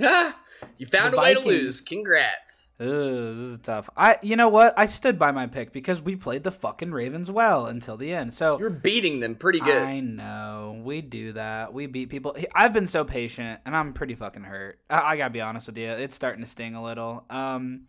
you 0.78 0.86
found 0.86 1.14
a 1.14 1.18
way 1.18 1.34
to 1.34 1.40
lose. 1.40 1.80
Congrats. 1.80 2.74
ugh, 2.78 2.86
this 2.86 3.38
is 3.38 3.58
tough. 3.60 3.88
I, 3.96 4.18
you 4.22 4.36
know 4.36 4.48
what? 4.48 4.74
I 4.76 4.86
stood 4.86 5.18
by 5.18 5.32
my 5.32 5.46
pick 5.46 5.72
because 5.72 6.02
we 6.02 6.16
played 6.16 6.44
the 6.44 6.50
fucking 6.50 6.92
Ravens 6.92 7.30
well 7.30 7.66
until 7.66 7.96
the 7.96 8.12
end. 8.12 8.34
So 8.34 8.58
You're 8.58 8.70
beating 8.70 9.20
them 9.20 9.36
pretty 9.36 9.60
good. 9.60 9.82
I 9.82 10.00
know 10.00 10.80
we 10.84 11.00
do 11.00 11.32
that. 11.32 11.72
We 11.72 11.86
beat 11.86 12.10
people. 12.10 12.36
I've 12.54 12.74
been 12.74 12.86
so 12.86 13.04
patient, 13.04 13.60
and 13.64 13.74
I'm 13.74 13.94
pretty 13.94 14.14
fucking 14.14 14.44
hurt. 14.44 14.80
I, 14.90 15.00
I 15.00 15.16
gotta 15.16 15.30
be 15.30 15.40
honest 15.40 15.66
with 15.66 15.78
you. 15.78 15.88
It's 15.88 16.14
starting 16.14 16.42
to 16.42 16.50
sting 16.50 16.74
a 16.74 16.82
little. 16.82 17.24
Um, 17.30 17.86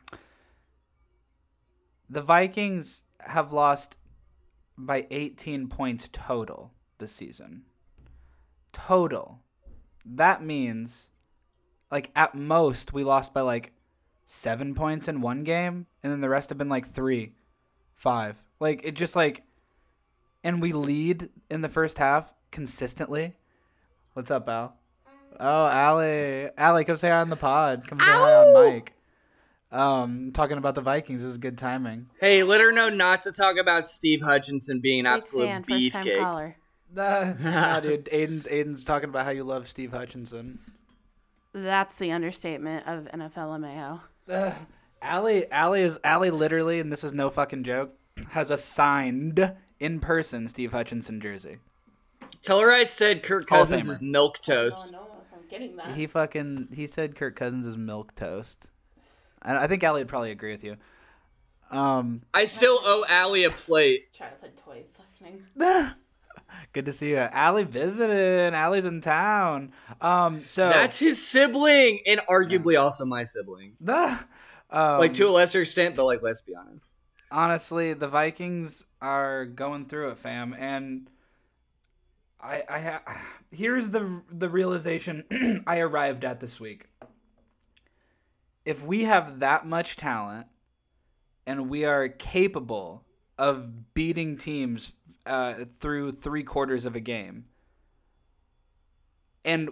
the 2.10 2.22
Vikings 2.22 3.04
have 3.20 3.52
lost 3.52 3.98
by 4.78 5.08
18 5.12 5.68
points 5.68 6.10
total 6.12 6.72
this 7.00 7.12
season. 7.12 7.64
Total. 8.74 9.40
That 10.06 10.44
means, 10.44 11.08
like 11.90 12.12
at 12.16 12.36
most, 12.36 12.92
we 12.92 13.04
lost 13.04 13.34
by 13.34 13.42
like 13.42 13.72
seven 14.26 14.74
points 14.76 15.08
in 15.08 15.22
one 15.22 15.44
game, 15.44 15.86
and 16.04 16.12
then 16.12 16.20
the 16.20 16.30
rest 16.30 16.50
have 16.50 16.58
been 16.58 16.70
like 16.70 16.88
three, 16.88 17.34
five. 17.94 18.44
Like 18.60 18.82
it 18.84 18.96
just 18.96 19.16
like, 19.16 19.44
and 20.44 20.62
we 20.62 20.74
lead 20.74 21.30
in 21.50 21.62
the 21.62 21.70
first 21.70 21.98
half 22.00 22.34
consistently. 22.52 23.34
What's 24.14 24.32
up, 24.32 24.50
Al? 24.50 24.76
Oh, 25.40 25.66
Allie, 25.68 26.50
Allie, 26.58 26.84
come 26.84 26.98
say 26.98 27.10
hi 27.10 27.20
on 27.20 27.30
the 27.30 27.36
pod. 27.36 27.88
Come 27.88 28.00
say 28.00 28.06
hi 28.08 28.34
on 28.34 28.72
Mike. 28.72 28.94
Um, 29.72 30.32
talking 30.34 30.60
about 30.60 30.76
the 30.76 30.82
Vikings 30.82 31.24
is 31.24 31.40
good 31.40 31.58
timing. 31.58 32.08
Hey, 32.20 32.44
let 32.44 32.62
her 32.62 32.72
know 32.72 32.90
not 32.90 33.24
to 33.24 33.32
talk 33.32 33.58
about 33.58 33.88
Steve 33.88 34.22
Hutchinson 34.22 34.82
being 34.82 35.00
an 35.00 35.06
Big 35.06 35.18
absolute 35.18 35.48
fan, 35.48 35.64
first 35.64 35.92
time 35.94 36.04
beefcake. 36.04 36.20
caller. 36.20 36.56
Nah, 36.94 37.34
nah, 37.40 37.80
dude. 37.82 38.06
Aiden's 38.06 38.48
Aiden's 38.48 38.84
talking 38.84 39.10
about 39.10 39.26
how 39.26 39.32
you 39.32 39.44
love 39.44 39.68
Steve 39.68 39.92
Hutchinson. 39.92 40.60
That's 41.54 41.98
the 41.98 42.12
understatement 42.12 42.88
of 42.88 43.06
NFL 43.06 43.60
MAO. 43.60 44.02
Uh, 44.28 44.52
Allie, 45.02 45.52
Allie 45.52 45.82
is 45.82 46.00
Allie 46.04 46.32
literally, 46.32 46.80
and 46.80 46.92
this 46.92 47.04
is 47.04 47.14
no 47.14 47.30
fucking 47.30 47.64
joke, 47.64 47.94
has 48.30 48.52
a 48.52 48.58
signed 48.58 49.54
in 49.80 50.00
person 50.00 50.48
Steve 50.48 50.72
Hutchinson 50.72 51.20
jersey. 51.20 51.58
Tell 52.42 52.60
her 52.60 52.72
I 52.72 52.84
said 52.86 53.24
Kirk 53.24 53.50
Hall 53.50 53.62
of 53.62 53.70
Cousins 53.70 53.86
Famer. 53.86 53.92
is 53.92 54.02
milk 54.02 54.40
toast. 54.42 54.94
know 54.94 55.08
if 55.22 55.38
I'm 55.38 55.48
getting 55.50 55.76
that. 55.78 55.96
He 55.96 56.08
fucking 56.08 56.70
he 56.74 56.88
said 56.88 57.16
Kirk 57.16 57.36
Cousins 57.36 57.68
is 57.68 57.78
milk 57.78 58.16
toast. 58.16 58.68
And 59.42 59.58
I 59.58 59.68
think 59.68 59.84
Allie 59.84 60.02
would 60.02 60.08
probably 60.08 60.32
agree 60.32 60.52
with 60.52 60.64
you. 60.64 60.78
Um, 61.70 62.22
I 62.34 62.46
still 62.46 62.80
owe 62.84 63.04
Allie 63.10 63.44
a 63.44 63.50
plate. 63.50 64.14
Childhood 64.14 64.52
toys 64.64 64.96
listening. 65.00 65.44
good 66.74 66.86
to 66.86 66.94
see 66.94 67.10
you, 67.10 67.18
Allie. 67.18 67.64
Visiting, 67.64 68.54
Allie's 68.56 68.86
in 68.86 69.02
town. 69.02 69.72
Um, 70.02 70.44
so 70.46 70.70
That's 70.70 71.00
his 71.00 71.26
sibling, 71.26 72.00
and 72.08 72.20
arguably 72.30 72.80
also 72.80 73.06
my 73.06 73.24
sibling. 73.24 73.74
The, 73.82 74.20
um, 74.70 75.00
Like 75.00 75.14
to 75.14 75.28
a 75.28 75.32
lesser 75.32 75.62
extent, 75.62 75.96
but 75.96 76.06
like 76.06 76.22
let's 76.22 76.42
be 76.42 76.54
honest. 76.56 76.98
honestly, 77.32 77.94
the 77.94 78.08
Vikings 78.08 78.86
are 79.02 79.46
going 79.46 79.86
through 79.86 80.10
it, 80.10 80.18
fam, 80.18 80.56
and 80.58 81.10
I, 82.42 82.64
I 82.68 82.80
ha- 82.80 83.22
here's 83.52 83.90
the 83.90 84.22
the 84.32 84.50
realization 84.50 85.64
I 85.68 85.80
arrived 85.80 86.26
at 86.26 86.40
this 86.40 86.60
week. 86.60 86.88
If 88.66 88.84
we 88.86 89.04
have 89.04 89.40
that 89.40 89.66
much 89.68 89.96
talent, 89.98 90.48
and 91.46 91.70
we 91.70 91.86
are 91.86 92.08
capable 92.08 93.04
of 93.38 93.94
beating 93.94 94.38
teams 94.38 94.94
uh, 95.26 95.66
through 95.80 96.12
three 96.14 96.44
quarters 96.44 96.86
of 96.86 96.96
a 96.96 97.00
game, 97.00 97.46
and 99.46 99.70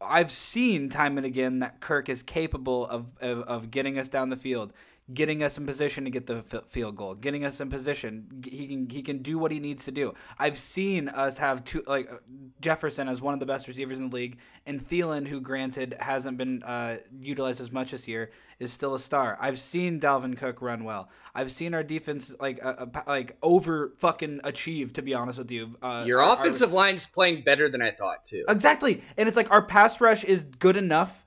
I've 0.00 0.30
seen 0.30 0.88
time 0.88 1.16
and 1.16 1.26
again 1.26 1.60
that 1.60 1.80
Kirk 1.80 2.08
is 2.08 2.22
capable 2.22 2.86
of, 2.86 3.06
of, 3.20 3.40
of 3.40 3.70
getting 3.70 3.98
us 3.98 4.08
down 4.08 4.28
the 4.28 4.36
field, 4.36 4.72
getting 5.12 5.42
us 5.42 5.58
in 5.58 5.66
position 5.66 6.04
to 6.04 6.10
get 6.10 6.26
the 6.26 6.42
f- 6.50 6.64
field 6.64 6.96
goal, 6.96 7.14
getting 7.14 7.44
us 7.44 7.60
in 7.60 7.68
position. 7.68 8.42
He 8.46 8.66
can 8.66 8.88
he 8.88 9.02
can 9.02 9.18
do 9.18 9.38
what 9.38 9.52
he 9.52 9.58
needs 9.60 9.84
to 9.84 9.92
do. 9.92 10.14
I've 10.38 10.56
seen 10.56 11.08
us 11.10 11.36
have 11.36 11.62
two 11.64 11.82
like 11.86 12.10
uh, 12.10 12.16
Jefferson 12.62 13.06
as 13.08 13.20
one 13.20 13.34
of 13.34 13.40
the 13.40 13.46
best 13.46 13.68
receivers 13.68 13.98
in 14.00 14.08
the 14.08 14.14
league, 14.16 14.38
and 14.66 14.80
Thielen, 14.86 15.26
who 15.26 15.40
granted 15.40 15.94
hasn't 16.00 16.38
been 16.38 16.62
uh, 16.62 16.96
utilized 17.20 17.60
as 17.60 17.70
much 17.70 17.90
this 17.90 18.08
year, 18.08 18.30
is 18.58 18.72
still 18.72 18.94
a 18.94 18.98
star. 18.98 19.36
I've 19.40 19.58
seen 19.58 20.00
Dalvin 20.00 20.38
Cook 20.38 20.62
run 20.62 20.84
well. 20.84 21.10
I've 21.34 21.52
seen 21.52 21.74
our 21.74 21.82
defense 21.82 22.32
like 22.40 22.64
uh, 22.64 22.86
uh, 22.94 23.02
like 23.06 23.36
over 23.42 23.92
fucking 23.98 24.40
achieve. 24.44 24.94
To 24.94 25.02
be 25.02 25.12
honest 25.12 25.38
with 25.38 25.50
you, 25.50 25.76
uh, 25.82 26.04
Your 26.06 26.20
our- 26.22 26.30
our- 26.30 26.38
offensive 26.38 26.72
line's 26.72 27.06
playing 27.06 27.42
better 27.44 27.68
than 27.68 27.82
I 27.82 27.90
thought 27.90 28.24
too. 28.24 28.44
Exactly. 28.48 29.02
And 29.18 29.28
it's 29.28 29.36
like 29.36 29.50
our 29.50 29.62
pass 29.66 30.00
rush 30.00 30.24
is 30.24 30.44
good 30.44 30.76
enough 30.78 31.23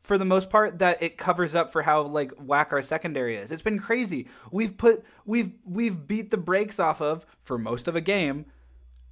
for 0.00 0.18
the 0.18 0.24
most 0.24 0.50
part 0.50 0.78
that 0.78 1.02
it 1.02 1.18
covers 1.18 1.54
up 1.54 1.72
for 1.72 1.82
how 1.82 2.02
like 2.02 2.32
whack 2.38 2.72
our 2.72 2.82
secondary 2.82 3.36
is. 3.36 3.52
It's 3.52 3.62
been 3.62 3.78
crazy. 3.78 4.28
We've 4.50 4.76
put 4.76 5.04
we've 5.24 5.52
we've 5.64 6.06
beat 6.06 6.30
the 6.30 6.36
brakes 6.36 6.80
off 6.80 7.00
of 7.00 7.26
for 7.40 7.58
most 7.58 7.88
of 7.88 7.96
a 7.96 8.00
game 8.00 8.46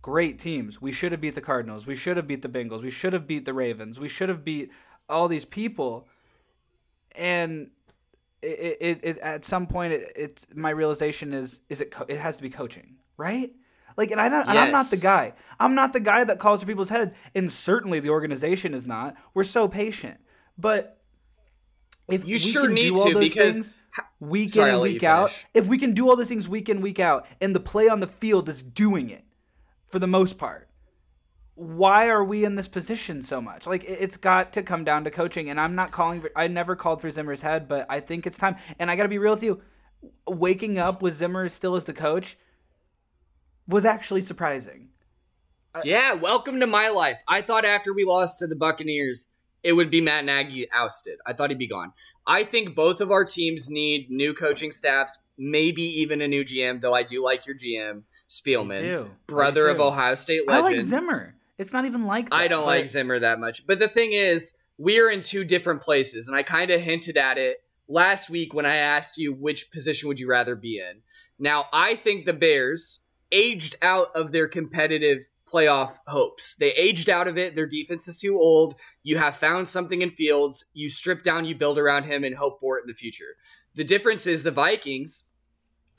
great 0.02 0.38
teams. 0.38 0.80
We 0.80 0.92
should 0.92 1.12
have 1.12 1.20
beat 1.20 1.34
the 1.34 1.40
Cardinals. 1.40 1.86
We 1.86 1.96
should 1.96 2.16
have 2.16 2.26
beat 2.26 2.42
the 2.42 2.48
Bengals. 2.48 2.82
We 2.82 2.90
should 2.90 3.12
have 3.12 3.26
beat 3.26 3.44
the 3.44 3.52
Ravens. 3.52 4.00
We 4.00 4.08
should 4.08 4.28
have 4.28 4.44
beat 4.44 4.70
all 5.08 5.28
these 5.28 5.44
people. 5.44 6.08
And 7.16 7.70
it, 8.40 8.78
it, 8.80 9.00
it 9.02 9.18
at 9.18 9.44
some 9.44 9.66
point 9.66 9.92
it, 9.92 10.12
it's 10.14 10.46
my 10.54 10.70
realization 10.70 11.34
is 11.34 11.60
is 11.68 11.80
it 11.80 11.90
co- 11.90 12.06
it 12.08 12.18
has 12.18 12.36
to 12.36 12.42
be 12.42 12.50
coaching, 12.50 12.96
right? 13.16 13.50
Like 13.96 14.12
and 14.12 14.20
I 14.20 14.28
don't, 14.28 14.48
and 14.48 14.58
I'm 14.58 14.70
not 14.70 14.86
the 14.86 14.96
guy. 14.96 15.34
I'm 15.58 15.74
not 15.74 15.92
the 15.92 16.00
guy 16.00 16.22
that 16.22 16.38
calls 16.38 16.60
for 16.60 16.66
people's 16.66 16.88
head 16.88 17.14
and 17.34 17.50
certainly 17.50 17.98
the 17.98 18.10
organization 18.10 18.74
is 18.74 18.86
not. 18.86 19.16
We're 19.34 19.44
so 19.44 19.66
patient. 19.66 20.20
But 20.58 20.98
if 22.10 22.26
You 22.26 22.34
we 22.34 22.38
sure 22.38 22.64
can 22.66 22.74
need 22.74 22.94
do 22.94 23.00
all 23.00 23.06
to, 23.08 23.14
those 23.14 23.24
because- 23.24 23.56
things 23.58 23.74
week 24.20 24.50
Sorry, 24.50 24.68
in 24.70 24.74
and 24.74 24.82
week 24.82 25.02
out, 25.02 25.30
finish. 25.30 25.46
if 25.54 25.66
we 25.66 25.76
can 25.78 25.92
do 25.92 26.08
all 26.08 26.16
these 26.16 26.28
things 26.28 26.48
week 26.48 26.68
in 26.68 26.80
week 26.80 27.00
out 27.00 27.26
and 27.40 27.54
the 27.54 27.60
play 27.60 27.88
on 27.88 27.98
the 28.00 28.06
field 28.06 28.48
is 28.48 28.62
doing 28.62 29.10
it 29.10 29.24
for 29.88 29.98
the 29.98 30.06
most 30.06 30.38
part 30.38 30.68
why 31.54 32.08
are 32.08 32.22
we 32.22 32.44
in 32.44 32.54
this 32.54 32.68
position 32.68 33.20
so 33.22 33.40
much 33.40 33.66
like 33.66 33.82
it- 33.82 33.98
it's 34.00 34.16
got 34.16 34.52
to 34.52 34.62
come 34.62 34.84
down 34.84 35.02
to 35.02 35.10
coaching 35.10 35.50
and 35.50 35.58
i'm 35.58 35.74
not 35.74 35.90
calling 35.90 36.22
i 36.36 36.46
never 36.46 36.76
called 36.76 37.00
for 37.00 37.10
zimmer's 37.10 37.40
head 37.40 37.66
but 37.66 37.84
i 37.90 37.98
think 37.98 38.24
it's 38.26 38.38
time 38.38 38.54
and 38.78 38.88
i 38.88 38.94
gotta 38.94 39.08
be 39.08 39.18
real 39.18 39.32
with 39.34 39.42
you 39.42 39.60
waking 40.28 40.78
up 40.78 41.02
with 41.02 41.14
zimmer 41.16 41.48
still 41.48 41.74
as 41.74 41.82
the 41.84 41.92
coach 41.92 42.36
was 43.66 43.84
actually 43.84 44.22
surprising 44.22 44.90
Yeah, 45.84 46.12
welcome 46.14 46.60
to 46.60 46.66
my 46.68 46.88
life. 46.88 47.20
I 47.26 47.42
thought 47.42 47.64
after 47.64 47.92
we 47.92 48.04
lost 48.04 48.38
to 48.40 48.46
the 48.48 48.56
Buccaneers, 48.56 49.30
it 49.62 49.72
would 49.72 49.90
be 49.90 50.00
Matt 50.00 50.24
Nagy 50.24 50.68
ousted. 50.72 51.18
I 51.26 51.32
thought 51.32 51.50
he'd 51.50 51.58
be 51.58 51.66
gone. 51.66 51.92
I 52.26 52.44
think 52.44 52.74
both 52.74 53.00
of 53.00 53.10
our 53.10 53.24
teams 53.24 53.68
need 53.70 54.10
new 54.10 54.34
coaching 54.34 54.70
staffs, 54.70 55.24
maybe 55.36 55.82
even 55.82 56.20
a 56.22 56.28
new 56.28 56.44
GM, 56.44 56.80
though 56.80 56.94
I 56.94 57.02
do 57.02 57.24
like 57.24 57.46
your 57.46 57.56
GM, 57.56 58.04
Spielman, 58.28 59.10
brother 59.26 59.68
of. 59.68 59.80
Ohio 59.80 60.14
State 60.14 60.42
i 60.48 60.60
legend. 60.60 60.78
like 60.78 60.86
zimmer 60.86 61.34
it's 61.58 61.72
not 61.72 61.84
even 61.84 62.06
like 62.06 62.30
that, 62.30 62.36
I 62.36 62.48
don't 62.48 62.62
but- 62.62 62.66
like 62.66 62.88
Zimmer 62.88 63.18
that 63.18 63.40
much. 63.40 63.66
But 63.66 63.80
the 63.80 63.88
thing 63.88 64.12
is, 64.12 64.56
we're 64.78 65.10
in 65.10 65.20
two 65.20 65.44
different 65.44 65.82
places, 65.82 66.28
and 66.28 66.36
I 66.36 66.44
kind 66.44 66.70
of 66.70 66.80
hinted 66.80 67.16
at 67.16 67.36
it 67.36 67.62
last 67.88 68.30
week 68.30 68.54
when 68.54 68.64
I 68.64 68.76
asked 68.76 69.18
you 69.18 69.32
which 69.32 69.72
position 69.72 70.08
would 70.08 70.20
you 70.20 70.28
rather 70.28 70.54
be 70.54 70.78
in. 70.78 71.02
Now, 71.38 71.66
I 71.72 71.96
think 71.96 72.24
the 72.24 72.32
Bears 72.32 73.04
aged 73.32 73.76
out 73.82 74.14
of 74.14 74.30
their 74.30 74.46
competitive 74.46 75.28
playoff 75.52 75.98
hopes. 76.06 76.56
They 76.56 76.72
aged 76.72 77.08
out 77.08 77.28
of 77.28 77.38
it. 77.38 77.54
Their 77.54 77.66
defense 77.66 78.08
is 78.08 78.18
too 78.18 78.38
old. 78.38 78.74
You 79.02 79.18
have 79.18 79.36
found 79.36 79.68
something 79.68 80.02
in 80.02 80.10
Fields. 80.10 80.66
You 80.74 80.90
strip 80.90 81.22
down, 81.22 81.44
you 81.44 81.54
build 81.54 81.78
around 81.78 82.04
him, 82.04 82.24
and 82.24 82.34
hope 82.34 82.60
for 82.60 82.78
it 82.78 82.82
in 82.82 82.86
the 82.88 82.94
future. 82.94 83.36
The 83.74 83.84
difference 83.84 84.26
is 84.26 84.42
the 84.42 84.50
Vikings 84.50 85.30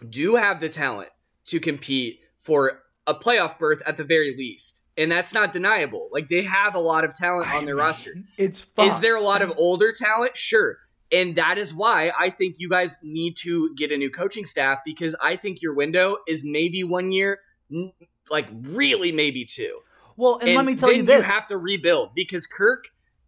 do 0.09 0.35
have 0.35 0.59
the 0.59 0.69
talent 0.69 1.09
to 1.45 1.59
compete 1.59 2.19
for 2.37 2.81
a 3.07 3.13
playoff 3.13 3.57
berth 3.57 3.81
at 3.87 3.97
the 3.97 4.03
very 4.03 4.35
least. 4.37 4.87
And 4.97 5.11
that's 5.11 5.33
not 5.33 5.51
deniable. 5.51 6.09
Like 6.11 6.29
they 6.29 6.43
have 6.43 6.75
a 6.75 6.79
lot 6.79 7.03
of 7.03 7.15
talent 7.15 7.53
on 7.53 7.65
their 7.65 7.75
roster. 7.75 8.13
it's 8.37 8.65
Is 8.77 8.99
there 8.99 9.17
a 9.17 9.21
lot 9.21 9.41
of 9.41 9.51
older 9.57 9.91
talent? 9.91 10.37
Sure. 10.37 10.77
And 11.11 11.35
that 11.35 11.57
is 11.57 11.73
why 11.73 12.11
I 12.17 12.29
think 12.29 12.55
you 12.59 12.69
guys 12.69 12.99
need 13.01 13.35
to 13.37 13.73
get 13.75 13.91
a 13.91 13.97
new 13.97 14.11
coaching 14.11 14.45
staff 14.45 14.79
because 14.85 15.15
I 15.21 15.35
think 15.35 15.61
your 15.61 15.73
window 15.73 16.17
is 16.27 16.43
maybe 16.45 16.83
one 16.83 17.11
year, 17.11 17.39
like 18.31 18.47
really 18.71 19.11
maybe 19.11 19.45
two. 19.45 19.79
well 20.17 20.39
and, 20.41 20.55
let 20.55 20.65
me 20.65 20.75
tell 20.75 20.91
you 20.91 21.03
this 21.03 21.25
you 21.25 21.31
have 21.31 21.47
to 21.47 21.57
rebuild 21.57 22.13
because 22.15 22.47
Kirk 22.47 22.85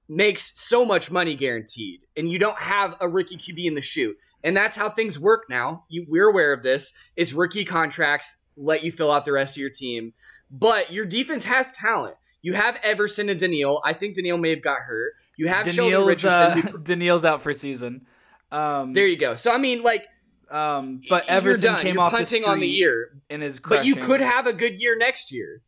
makes 0.08 0.60
so 0.62 0.84
much 0.86 1.10
money 1.10 1.36
guaranteed, 1.36 2.02
and 2.18 2.30
you 2.32 2.38
don't 2.40 2.60
have 2.60 2.98
a 3.00 3.08
rookie 3.08 3.38
QB 3.38 3.66
in 3.66 3.74
the 3.76 3.82
shoe. 3.82 4.16
And 4.44 4.58
that's 4.58 4.76
how 4.76 4.90
things 4.90 5.20
work 5.20 5.44
now. 5.50 5.84
You, 5.88 6.06
we're 6.10 6.28
aware 6.28 6.52
of 6.52 6.64
this. 6.64 6.94
It's 7.16 7.32
rookie 7.32 7.64
contracts 7.64 8.44
let 8.58 8.84
you 8.84 8.92
fill 8.92 9.12
out 9.12 9.24
the 9.24 9.32
rest 9.32 9.56
of 9.56 9.62
your 9.62 9.70
team, 9.70 10.14
but 10.50 10.92
your 10.92 11.06
defense 11.06 11.46
has 11.46 11.72
talent. 11.72 12.16
You 12.42 12.54
have 12.54 12.78
Everson 12.82 13.30
and 13.30 13.40
Danielle. 13.40 13.82
I 13.86 13.94
think 13.94 14.16
Danielle 14.16 14.38
may 14.38 14.50
have 14.50 14.64
got 14.64 14.80
hurt. 14.80 15.14
You 15.38 15.48
have 15.48 15.70
Sheldon 15.70 15.92
Danielle's, 15.92 16.08
Richardson. 16.08 16.76
uh, 16.76 16.78
Danielle's 16.84 17.24
out 17.24 17.44
for 17.44 17.54
season 17.54 18.08
um 18.52 18.94
there 18.94 19.08
you 19.08 19.18
go. 19.18 19.36
So 19.36 19.52
I 19.52 19.58
mean, 19.58 19.82
like, 19.82 20.08
um 20.52 21.02
but 21.10 21.28
done. 21.28 21.82
came 21.82 21.96
You're 21.96 22.04
off 22.04 22.12
punting 22.12 22.44
the 22.44 22.50
on 22.50 22.60
the 22.60 22.68
year, 22.68 23.18
and 23.30 23.44
is 23.44 23.60
but 23.60 23.86
you 23.86 23.96
could 23.96 24.22
have 24.22 24.48
a 24.48 24.54
good 24.54 24.82
year 24.82 24.98
next 24.98 25.32
year 25.32 25.62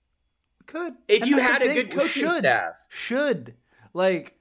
could 0.65 0.93
if 1.07 1.21
And 1.21 1.29
you 1.29 1.37
had 1.37 1.61
a 1.61 1.73
good 1.73 1.91
coaching 1.91 2.29
should, 2.29 2.31
staff. 2.31 2.87
Should 2.91 3.55
like 3.93 4.37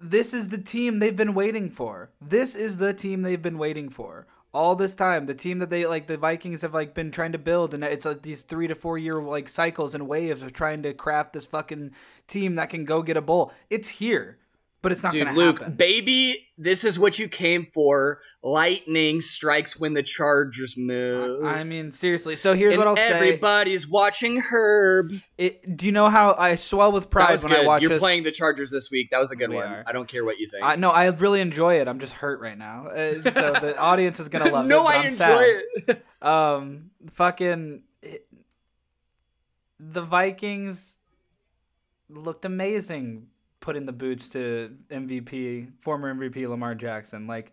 this 0.00 0.34
is 0.34 0.48
the 0.48 0.58
team 0.58 0.98
they've 0.98 1.16
been 1.16 1.34
waiting 1.34 1.70
for. 1.70 2.10
This 2.20 2.56
is 2.56 2.78
the 2.78 2.92
team 2.92 3.22
they've 3.22 3.40
been 3.40 3.58
waiting 3.58 3.88
for 3.88 4.26
all 4.52 4.74
this 4.74 4.94
time. 4.94 5.26
The 5.26 5.34
team 5.34 5.60
that 5.60 5.70
they 5.70 5.86
like 5.86 6.06
the 6.06 6.16
Vikings 6.16 6.62
have 6.62 6.74
like 6.74 6.94
been 6.94 7.10
trying 7.10 7.32
to 7.32 7.38
build, 7.38 7.74
and 7.74 7.84
it's 7.84 8.04
like 8.04 8.22
these 8.22 8.42
three 8.42 8.66
to 8.66 8.74
four 8.74 8.98
year 8.98 9.22
like 9.22 9.48
cycles 9.48 9.94
and 9.94 10.08
waves 10.08 10.42
of 10.42 10.52
trying 10.52 10.82
to 10.82 10.92
craft 10.92 11.32
this 11.32 11.44
fucking 11.44 11.92
team 12.26 12.56
that 12.56 12.70
can 12.70 12.84
go 12.84 13.02
get 13.02 13.16
a 13.16 13.22
bowl. 13.22 13.52
It's 13.70 13.88
here. 13.88 14.38
But 14.82 14.90
it's 14.90 15.02
not 15.02 15.12
Dude, 15.12 15.24
going 15.24 15.34
to 15.34 15.40
Luke, 15.40 15.58
happen. 15.60 15.76
baby, 15.76 16.48
this 16.58 16.84
is 16.84 16.98
what 16.98 17.16
you 17.18 17.28
came 17.28 17.68
for. 17.72 18.18
Lightning 18.42 19.20
strikes 19.20 19.78
when 19.78 19.92
the 19.92 20.02
Chargers 20.02 20.74
move. 20.76 21.44
I 21.44 21.62
mean, 21.62 21.92
seriously. 21.92 22.34
So 22.34 22.54
here's 22.54 22.74
and 22.74 22.78
what 22.80 22.88
I'll 22.88 22.96
say. 22.96 23.12
everybody's 23.12 23.88
watching 23.88 24.40
Herb. 24.40 25.12
It, 25.38 25.76
do 25.76 25.86
you 25.86 25.92
know 25.92 26.08
how 26.08 26.34
I 26.36 26.56
swell 26.56 26.90
with 26.90 27.10
pride 27.10 27.42
when 27.44 27.52
good. 27.52 27.60
I 27.60 27.66
watch 27.66 27.82
You're 27.82 27.90
this? 27.90 28.00
playing 28.00 28.24
the 28.24 28.32
Chargers 28.32 28.72
this 28.72 28.90
week. 28.90 29.10
That 29.12 29.20
was 29.20 29.30
a 29.30 29.36
good 29.36 29.50
We 29.50 29.56
one. 29.56 29.66
are. 29.68 29.84
I 29.86 29.92
don't 29.92 30.08
care 30.08 30.24
what 30.24 30.38
you 30.38 30.48
think. 30.48 30.64
I, 30.64 30.74
no, 30.74 30.90
I 30.90 31.06
really 31.06 31.40
enjoy 31.40 31.80
it. 31.80 31.86
I'm 31.86 32.00
just 32.00 32.12
hurt 32.14 32.40
right 32.40 32.58
now. 32.58 32.88
Uh, 32.88 33.22
so 33.30 33.52
the 33.52 33.76
audience 33.78 34.18
is 34.18 34.28
gonna 34.28 34.50
love 34.50 34.66
no, 34.66 34.80
it. 34.80 34.82
No, 34.82 34.86
I 34.88 34.94
I'm 34.96 35.06
enjoy 35.06 35.16
sad. 35.16 35.62
it. 35.88 36.06
Um, 36.22 36.90
fucking, 37.12 37.82
it, 38.02 38.26
the 39.78 40.02
Vikings 40.02 40.96
looked 42.08 42.44
amazing 42.44 43.28
putting 43.62 43.86
the 43.86 43.92
boots 43.92 44.28
to 44.30 44.76
MVP, 44.90 45.70
former 45.80 46.14
MVP 46.14 46.46
Lamar 46.46 46.74
Jackson. 46.74 47.26
Like 47.26 47.52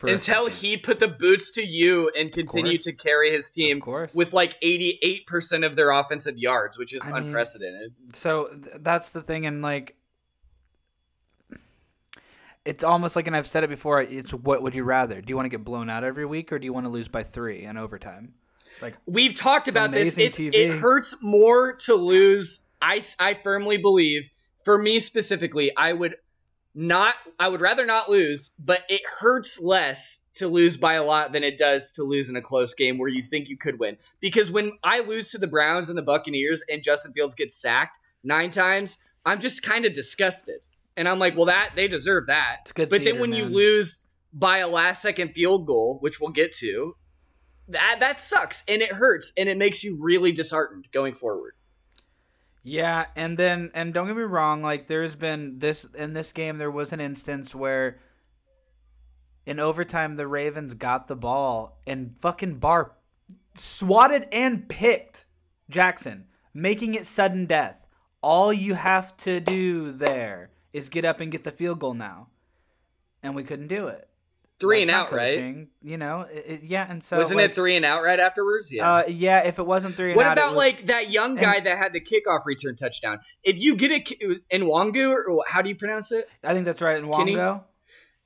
for 0.00 0.08
Until 0.08 0.46
he 0.46 0.78
put 0.78 0.98
the 0.98 1.08
boots 1.08 1.50
to 1.52 1.62
you 1.62 2.10
and 2.18 2.32
continued 2.32 2.82
course. 2.82 2.84
to 2.84 2.92
carry 2.94 3.30
his 3.30 3.50
team 3.50 3.82
with 4.14 4.32
like 4.32 4.58
88% 4.62 5.66
of 5.66 5.76
their 5.76 5.90
offensive 5.90 6.38
yards, 6.38 6.78
which 6.78 6.94
is 6.94 7.04
I 7.04 7.12
mean, 7.12 7.24
unprecedented. 7.24 7.92
So 8.14 8.46
th- 8.46 8.76
that's 8.80 9.10
the 9.10 9.20
thing, 9.20 9.44
and 9.44 9.60
like, 9.60 9.96
it's 12.64 12.82
almost 12.82 13.14
like, 13.14 13.26
and 13.26 13.36
I've 13.36 13.46
said 13.46 13.62
it 13.62 13.68
before. 13.68 14.00
It's 14.00 14.32
what 14.32 14.62
would 14.62 14.74
you 14.74 14.84
rather? 14.84 15.20
Do 15.20 15.28
you 15.28 15.36
want 15.36 15.44
to 15.44 15.50
get 15.50 15.66
blown 15.66 15.90
out 15.90 16.02
every 16.02 16.24
week, 16.24 16.50
or 16.50 16.58
do 16.58 16.64
you 16.64 16.72
want 16.72 16.86
to 16.86 16.90
lose 16.90 17.08
by 17.08 17.22
three 17.22 17.64
in 17.64 17.76
overtime? 17.76 18.32
Like, 18.80 18.96
We've 19.04 19.34
talked 19.34 19.68
about 19.68 19.92
this. 19.92 20.16
It, 20.16 20.40
it 20.40 20.78
hurts 20.78 21.22
more 21.22 21.74
to 21.80 21.94
lose. 21.94 22.62
I, 22.80 23.02
I 23.18 23.34
firmly 23.34 23.76
believe, 23.76 24.30
for 24.64 24.78
me 24.78 24.98
specifically, 24.98 25.72
I 25.76 25.92
would 25.92 26.16
not. 26.74 27.14
I 27.38 27.48
would 27.48 27.60
rather 27.60 27.84
not 27.84 28.08
lose, 28.08 28.50
but 28.58 28.82
it 28.88 29.02
hurts 29.20 29.60
less 29.60 30.24
to 30.34 30.48
lose 30.48 30.76
by 30.76 30.94
a 30.94 31.04
lot 31.04 31.32
than 31.32 31.42
it 31.42 31.58
does 31.58 31.92
to 31.92 32.02
lose 32.02 32.30
in 32.30 32.36
a 32.36 32.42
close 32.42 32.74
game 32.74 32.98
where 32.98 33.08
you 33.08 33.22
think 33.22 33.48
you 33.48 33.56
could 33.56 33.78
win. 33.78 33.96
Because 34.20 34.50
when 34.50 34.72
I 34.84 35.00
lose 35.00 35.30
to 35.32 35.38
the 35.38 35.46
Browns 35.46 35.88
and 35.88 35.98
the 35.98 36.02
Buccaneers 36.02 36.64
and 36.70 36.82
Justin 36.82 37.12
Fields 37.12 37.34
gets 37.34 37.60
sacked 37.60 37.98
nine 38.22 38.50
times, 38.50 38.98
I'm 39.26 39.40
just 39.40 39.62
kind 39.62 39.84
of 39.84 39.92
disgusted, 39.92 40.60
and 40.96 41.08
I'm 41.08 41.18
like, 41.18 41.36
well, 41.36 41.46
that 41.46 41.72
they 41.74 41.88
deserve 41.88 42.26
that. 42.28 42.72
But 42.74 42.90
theater, 42.90 43.04
then 43.04 43.20
when 43.20 43.32
you 43.32 43.46
lose 43.46 44.06
by 44.32 44.58
a 44.58 44.68
last 44.68 45.02
second 45.02 45.34
field 45.34 45.66
goal, 45.66 45.98
which 46.00 46.20
we'll 46.20 46.30
get 46.30 46.52
to, 46.56 46.94
that 47.68 47.98
that 48.00 48.18
sucks 48.18 48.64
and 48.68 48.82
it 48.82 48.92
hurts 48.92 49.32
and 49.36 49.48
it 49.48 49.56
makes 49.56 49.84
you 49.84 49.96
really 50.00 50.32
disheartened 50.32 50.88
going 50.92 51.14
forward. 51.14 51.54
Yeah, 52.62 53.06
and 53.16 53.38
then 53.38 53.70
and 53.74 53.94
don't 53.94 54.06
get 54.06 54.16
me 54.16 54.22
wrong, 54.22 54.62
like 54.62 54.86
there's 54.86 55.14
been 55.14 55.58
this 55.58 55.84
in 55.94 56.12
this 56.12 56.32
game 56.32 56.58
there 56.58 56.70
was 56.70 56.92
an 56.92 57.00
instance 57.00 57.54
where 57.54 57.98
in 59.46 59.58
overtime 59.58 60.16
the 60.16 60.26
Ravens 60.26 60.74
got 60.74 61.06
the 61.06 61.16
ball 61.16 61.80
and 61.86 62.14
fucking 62.20 62.56
Barr 62.56 62.92
swatted 63.56 64.28
and 64.30 64.68
picked 64.68 65.24
Jackson, 65.70 66.26
making 66.52 66.94
it 66.94 67.06
sudden 67.06 67.46
death. 67.46 67.86
All 68.22 68.52
you 68.52 68.74
have 68.74 69.16
to 69.18 69.40
do 69.40 69.92
there 69.92 70.50
is 70.74 70.90
get 70.90 71.06
up 71.06 71.20
and 71.20 71.32
get 71.32 71.44
the 71.44 71.50
field 71.50 71.78
goal 71.78 71.94
now. 71.94 72.28
And 73.22 73.34
we 73.34 73.44
couldn't 73.44 73.68
do 73.68 73.86
it. 73.88 74.09
Three 74.60 74.82
and 74.82 74.90
out, 74.90 75.10
right? 75.10 75.68
You 75.82 75.96
know, 75.96 76.26
it, 76.30 76.44
it- 76.46 76.62
yeah, 76.64 76.86
and 76.88 77.02
so 77.02 77.16
Wasn't 77.16 77.40
like, 77.40 77.50
it 77.50 77.54
three 77.54 77.76
and 77.76 77.84
out 77.84 78.02
right 78.02 78.20
afterwards? 78.20 78.70
Yeah. 78.72 78.92
Uh, 78.96 79.04
yeah, 79.08 79.40
if 79.46 79.58
it 79.58 79.66
wasn't 79.66 79.94
three 79.94 80.10
and 80.10 80.16
what 80.16 80.26
out, 80.26 80.36
it 80.36 80.40
about 80.40 80.50
was- 80.50 80.56
like 80.58 80.86
that 80.86 81.10
young 81.10 81.34
guy 81.34 81.58
that 81.60 81.78
had 81.78 81.92
the 81.92 82.00
kickoff 82.00 82.44
return 82.44 82.76
touchdown? 82.76 83.20
If 83.42 83.58
you 83.58 83.74
get 83.74 83.90
a 83.90 84.00
ki- 84.00 84.40
Nwangwu 84.52 85.10
or 85.28 85.42
how 85.48 85.62
do 85.62 85.70
you 85.70 85.74
pronounce 85.76 86.12
it? 86.12 86.28
I 86.44 86.52
think 86.52 86.66
that's 86.66 86.80
right 86.82 86.98
in? 86.98 87.06
Wongo. 87.06 87.64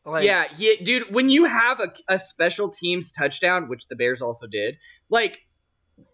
Like, 0.06 0.24
yeah, 0.24 0.44
he, 0.54 0.76
dude. 0.82 1.14
When 1.14 1.30
you 1.30 1.44
have 1.46 1.80
a, 1.80 1.90
a 2.08 2.18
special 2.18 2.68
teams 2.68 3.10
touchdown, 3.10 3.68
which 3.68 3.88
the 3.88 3.96
Bears 3.96 4.20
also 4.20 4.46
did, 4.46 4.76
like 5.08 5.38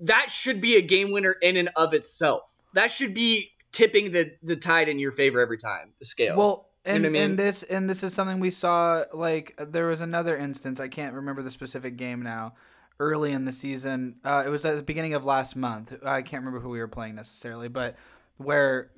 that 0.01 0.31
should 0.31 0.61
be 0.61 0.77
a 0.77 0.83
game 0.83 1.11
winner 1.11 1.35
in 1.43 1.57
and 1.57 1.71
of 1.75 1.93
itself. 1.93 2.43
That 2.75 2.93
should 2.93 3.15
be 3.15 3.51
tipping 3.73 4.13
the 4.13 4.33
the 4.45 4.55
tide 4.55 4.89
in 4.89 5.01
your 5.01 5.11
favor 5.11 5.41
every 5.41 5.59
time. 5.59 5.93
The 5.99 6.05
scale. 6.05 6.37
Well, 6.37 6.70
You 6.87 6.93
know 6.93 6.97
and, 6.97 7.07
I 7.07 7.09
mean? 7.11 7.23
and 7.23 7.39
this 7.39 7.63
and 7.63 7.91
this 7.91 8.03
is 8.03 8.15
something 8.15 8.41
we 8.41 8.51
saw. 8.51 9.05
Like 9.13 9.55
there 9.59 9.87
was 9.87 10.01
another 10.01 10.37
instance. 10.37 10.81
I 10.81 10.89
can't 10.89 11.15
remember 11.15 11.43
the 11.43 11.51
specific 11.51 11.97
game 11.97 12.23
now. 12.23 12.55
Early 12.99 13.33
in 13.33 13.47
the 13.47 13.53
season, 13.53 14.17
uh, 14.27 14.43
it 14.45 14.51
was 14.51 14.67
at 14.67 14.77
the 14.77 14.83
beginning 14.83 15.15
of 15.15 15.25
last 15.25 15.57
month. 15.57 15.95
I 16.05 16.21
can't 16.21 16.43
remember 16.45 16.61
who 16.61 16.69
we 16.69 16.81
were 16.81 16.89
playing 16.89 17.15
necessarily, 17.15 17.69
but 17.69 17.97
where 18.37 18.91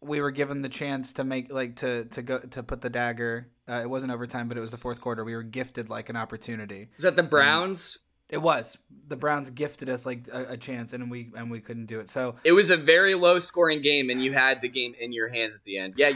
we 0.00 0.20
were 0.20 0.30
given 0.30 0.62
the 0.62 0.68
chance 0.68 1.12
to 1.14 1.24
make 1.24 1.52
like 1.52 1.76
to 1.76 2.06
to 2.06 2.22
go 2.22 2.38
to 2.38 2.62
put 2.62 2.80
the 2.80 2.90
dagger. 2.90 3.48
Uh, 3.68 3.80
it 3.82 3.90
wasn't 3.90 4.10
overtime, 4.10 4.48
but 4.48 4.56
it 4.56 4.60
was 4.60 4.70
the 4.70 4.76
fourth 4.76 5.00
quarter. 5.00 5.22
We 5.24 5.34
were 5.34 5.42
gifted 5.42 5.90
like 5.90 6.08
an 6.08 6.16
opportunity. 6.16 6.88
is 6.96 7.02
that 7.02 7.16
the 7.16 7.22
Browns? 7.22 7.98
It 8.28 8.38
was 8.38 8.78
the 9.08 9.16
Browns 9.16 9.50
gifted 9.50 9.90
us 9.90 10.06
like 10.06 10.28
a, 10.32 10.52
a 10.52 10.56
chance, 10.56 10.92
and 10.92 11.10
we 11.10 11.30
and 11.36 11.50
we 11.50 11.60
couldn't 11.60 11.86
do 11.86 12.00
it. 12.00 12.08
So 12.08 12.36
It 12.44 12.52
was 12.52 12.70
a 12.70 12.76
very 12.76 13.14
low 13.14 13.38
scoring 13.38 13.82
game, 13.82 14.08
and 14.08 14.22
you 14.22 14.32
had 14.32 14.62
the 14.62 14.68
game 14.68 14.94
in 14.98 15.12
your 15.12 15.28
hands 15.28 15.56
at 15.56 15.64
the 15.64 15.78
end. 15.78 15.94
Yeah. 15.96 16.12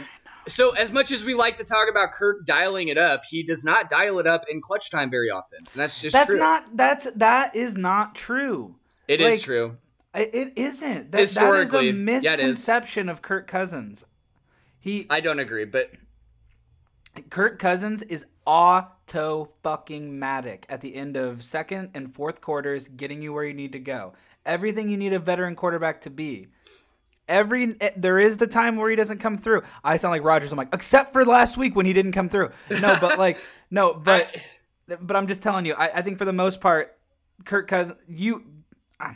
So 0.47 0.71
as 0.71 0.91
much 0.91 1.11
as 1.11 1.23
we 1.23 1.33
like 1.33 1.57
to 1.57 1.63
talk 1.63 1.89
about 1.89 2.11
Kirk 2.11 2.45
dialing 2.45 2.89
it 2.89 2.97
up, 2.97 3.23
he 3.29 3.43
does 3.43 3.65
not 3.65 3.89
dial 3.89 4.19
it 4.19 4.27
up 4.27 4.45
in 4.49 4.61
clutch 4.61 4.91
time 4.91 5.09
very 5.09 5.29
often, 5.29 5.59
and 5.59 5.81
that's 5.81 6.01
just 6.01 6.13
that's 6.13 6.27
true. 6.29 6.37
not 6.37 6.77
that's 6.77 7.11
that 7.13 7.55
is 7.55 7.75
not 7.75 8.15
true. 8.15 8.75
It 9.07 9.21
is 9.21 9.35
like- 9.35 9.41
true. 9.41 9.77
It, 10.17 10.53
isn't. 10.55 11.11
That, 11.11 11.19
Historically, 11.19 11.91
that 11.91 11.97
is 12.09 12.23
a 12.23 12.23
yeah, 12.23 12.33
it 12.35 12.39
is. 12.39 12.45
misconception 12.47 13.09
of 13.09 13.21
Kirk 13.21 13.47
Cousins. 13.47 14.05
He 14.79 15.05
I 15.09 15.19
don't 15.19 15.39
agree, 15.39 15.65
but 15.65 15.91
Kirk 17.29 17.59
Cousins 17.59 18.01
is 18.01 18.25
auto 18.45 19.49
fucking 19.63 20.13
matic 20.13 20.63
at 20.69 20.79
the 20.81 20.95
end 20.95 21.17
of 21.17 21.43
second 21.43 21.91
and 21.95 22.13
fourth 22.13 22.39
quarters, 22.39 22.87
getting 22.87 23.21
you 23.21 23.33
where 23.33 23.43
you 23.43 23.53
need 23.53 23.73
to 23.73 23.79
go. 23.79 24.13
Everything 24.45 24.89
you 24.89 24.97
need 24.97 25.11
a 25.11 25.19
veteran 25.19 25.55
quarterback 25.55 26.01
to 26.01 26.09
be. 26.09 26.47
Every 27.27 27.75
eh, 27.81 27.91
there 27.97 28.19
is 28.19 28.37
the 28.37 28.47
time 28.47 28.77
where 28.77 28.89
he 28.89 28.95
doesn't 28.95 29.19
come 29.19 29.37
through. 29.37 29.63
I 29.83 29.97
sound 29.97 30.11
like 30.11 30.23
Rodgers. 30.23 30.51
I'm 30.51 30.57
like, 30.57 30.73
except 30.73 31.13
for 31.13 31.25
last 31.25 31.57
week 31.57 31.75
when 31.75 31.85
he 31.85 31.93
didn't 31.93 32.11
come 32.11 32.29
through. 32.29 32.51
No, 32.69 32.97
but 32.99 33.17
like, 33.19 33.39
no, 33.71 33.93
but 33.93 34.35
but 35.01 35.15
I'm 35.15 35.27
just 35.27 35.41
telling 35.41 35.65
you. 35.65 35.73
I, 35.73 35.89
I 35.95 36.01
think 36.01 36.17
for 36.17 36.25
the 36.25 36.33
most 36.33 36.61
part, 36.61 36.97
Kirk 37.43 37.67
Cousins, 37.67 37.99
you, 38.07 38.43
ah, 38.99 39.15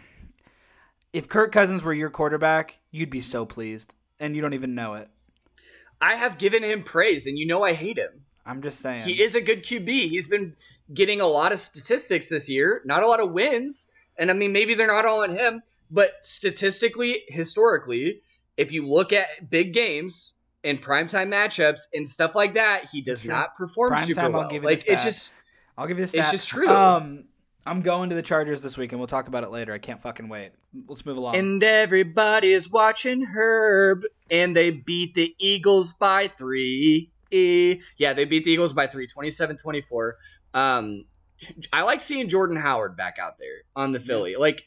if 1.14 1.30
Kirk 1.30 1.51
Cousins 1.51 1.84
were 1.84 1.93
your 1.93 2.10
quarterback, 2.10 2.80
you'd 2.91 3.10
be 3.10 3.22
so 3.22 3.45
pleased, 3.45 3.93
and 4.20 4.36
you 4.36 4.41
don't 4.41 4.53
even 4.53 4.76
know 4.76 4.95
it. 4.95 5.10
I 6.01 6.16
have 6.16 6.38
given 6.38 6.64
him 6.64 6.84
praise, 6.84 7.28
and 7.28 7.38
you 7.38 7.45
know 7.45 7.64
I 7.64 7.74
hate 7.74 7.97
him. 7.97 8.26
I'm 8.45 8.62
just 8.62 8.80
saying. 8.80 9.03
He 9.03 9.22
is 9.22 9.36
a 9.36 9.41
good 9.41 9.64
QB. 9.64 9.88
He's 9.88 10.28
been 10.28 10.55
getting 10.93 11.22
a 11.22 11.28
lot 11.28 11.51
of 11.51 11.60
statistics 11.60 12.30
this 12.30 12.49
year, 12.49 12.82
not 12.86 13.03
a 13.03 13.07
lot 13.07 13.20
of 13.20 13.32
wins. 13.32 13.93
And 14.18 14.32
I 14.32 14.34
mean, 14.34 14.51
maybe 14.51 14.74
they're 14.74 14.88
not 14.88 15.05
all 15.05 15.22
on 15.22 15.36
him, 15.36 15.62
but 15.90 16.12
statistically, 16.24 17.24
historically, 17.28 18.22
if 18.58 18.72
you 18.72 18.88
look 18.88 19.14
at 19.14 19.50
big 19.50 19.74
games 19.74 20.36
and 20.64 20.82
primetime 20.82 21.30
matchups 21.30 21.82
and 21.94 22.08
stuff 22.08 22.36
like 22.36 22.54
that, 22.56 22.90
he 22.92 23.02
does 23.02 23.22
Sure. 23.24 23.32
not 23.32 23.56
perform 23.56 23.94
Primetime, 23.94 24.00
super 24.06 24.22
I'll 24.22 24.32
well. 24.32 24.62
like 24.62 24.86
it's 24.88 25.04
just 25.04 25.32
I'll 25.78 25.88
give 25.88 25.98
you 26.00 26.06
the 26.06 26.18
It's 26.18 26.32
just 26.32 26.50
true. 26.50 26.68
Um, 26.70 27.26
I'm 27.66 27.82
going 27.82 28.10
to 28.10 28.16
the 28.16 28.22
Chargers 28.22 28.62
this 28.62 28.78
week, 28.78 28.92
and 28.94 29.00
we'll 29.00 29.08
talk 29.08 29.28
about 29.28 29.44
it 29.44 29.50
later. 29.52 29.74
I 29.74 29.78
can't 29.78 30.02
fucking 30.02 30.28
wait. 30.28 30.52
Let's 30.88 31.06
move 31.06 31.18
along. 31.18 31.36
and 31.36 31.64
everybody's 31.64 32.70
watching 32.70 33.26
Herb, 33.28 34.04
and 34.32 34.56
they 34.56 34.72
beat 34.72 35.14
the 35.14 35.36
Eagles 35.40 35.94
by 35.94 36.28
three. 36.28 37.12
Yeah, 37.32 38.14
they 38.14 38.26
beat 38.26 38.44
the 38.44 38.52
Eagles 38.52 38.74
by 38.74 38.88
three, 38.88 39.08
27-24. 39.08 40.14
Um, 40.54 41.06
I 41.72 41.84
like 41.84 42.02
seeing 42.02 42.28
Jordan 42.28 42.58
Howard 42.58 42.98
back 42.98 43.18
out 43.20 43.38
there 43.38 43.62
on 43.76 43.92
the 43.92 44.00
Philly. 44.00 44.36
Like 44.36 44.64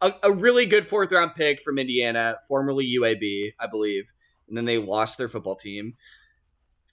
a, 0.00 0.12
a 0.24 0.32
really 0.32 0.66
good 0.66 0.86
fourth 0.86 1.12
round 1.12 1.34
pick 1.34 1.60
from 1.60 1.78
Indiana, 1.78 2.36
formerly 2.48 2.86
UAB, 2.98 3.52
I 3.58 3.66
believe. 3.66 4.12
And 4.48 4.56
then 4.56 4.64
they 4.64 4.78
lost 4.78 5.18
their 5.18 5.28
football 5.28 5.54
team. 5.56 5.94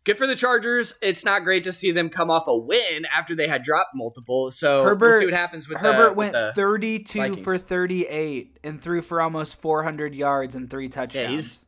Good 0.03 0.17
for 0.17 0.25
the 0.27 0.35
Chargers. 0.35 0.97
It's 1.01 1.25
not 1.25 1.43
great 1.43 1.65
to 1.65 1.73
see 1.73 1.91
them 1.91 2.09
come 2.09 2.31
off 2.31 2.43
a 2.47 2.57
win 2.57 3.05
after 3.13 3.35
they 3.35 3.47
had 3.47 3.61
dropped 3.61 3.89
multiple. 3.93 4.51
So 4.51 4.77
we'll 4.83 4.89
Herbert- 4.91 5.13
see 5.19 5.25
what 5.25 5.33
happens 5.33 5.67
with 5.67 5.79
Herbert 5.79 6.09
the, 6.09 6.13
went 6.13 6.33
with 6.33 6.55
the, 6.55 6.61
32 6.61 7.19
Vikings. 7.19 7.43
for 7.43 7.57
38 7.57 8.59
and 8.63 8.81
threw 8.81 9.01
for 9.01 9.21
almost 9.21 9.59
400 9.61 10.15
yards 10.15 10.55
and 10.55 10.69
three 10.69 10.87
touchdowns. 10.87 11.15
Yeah, 11.25 11.29
he's 11.29 11.65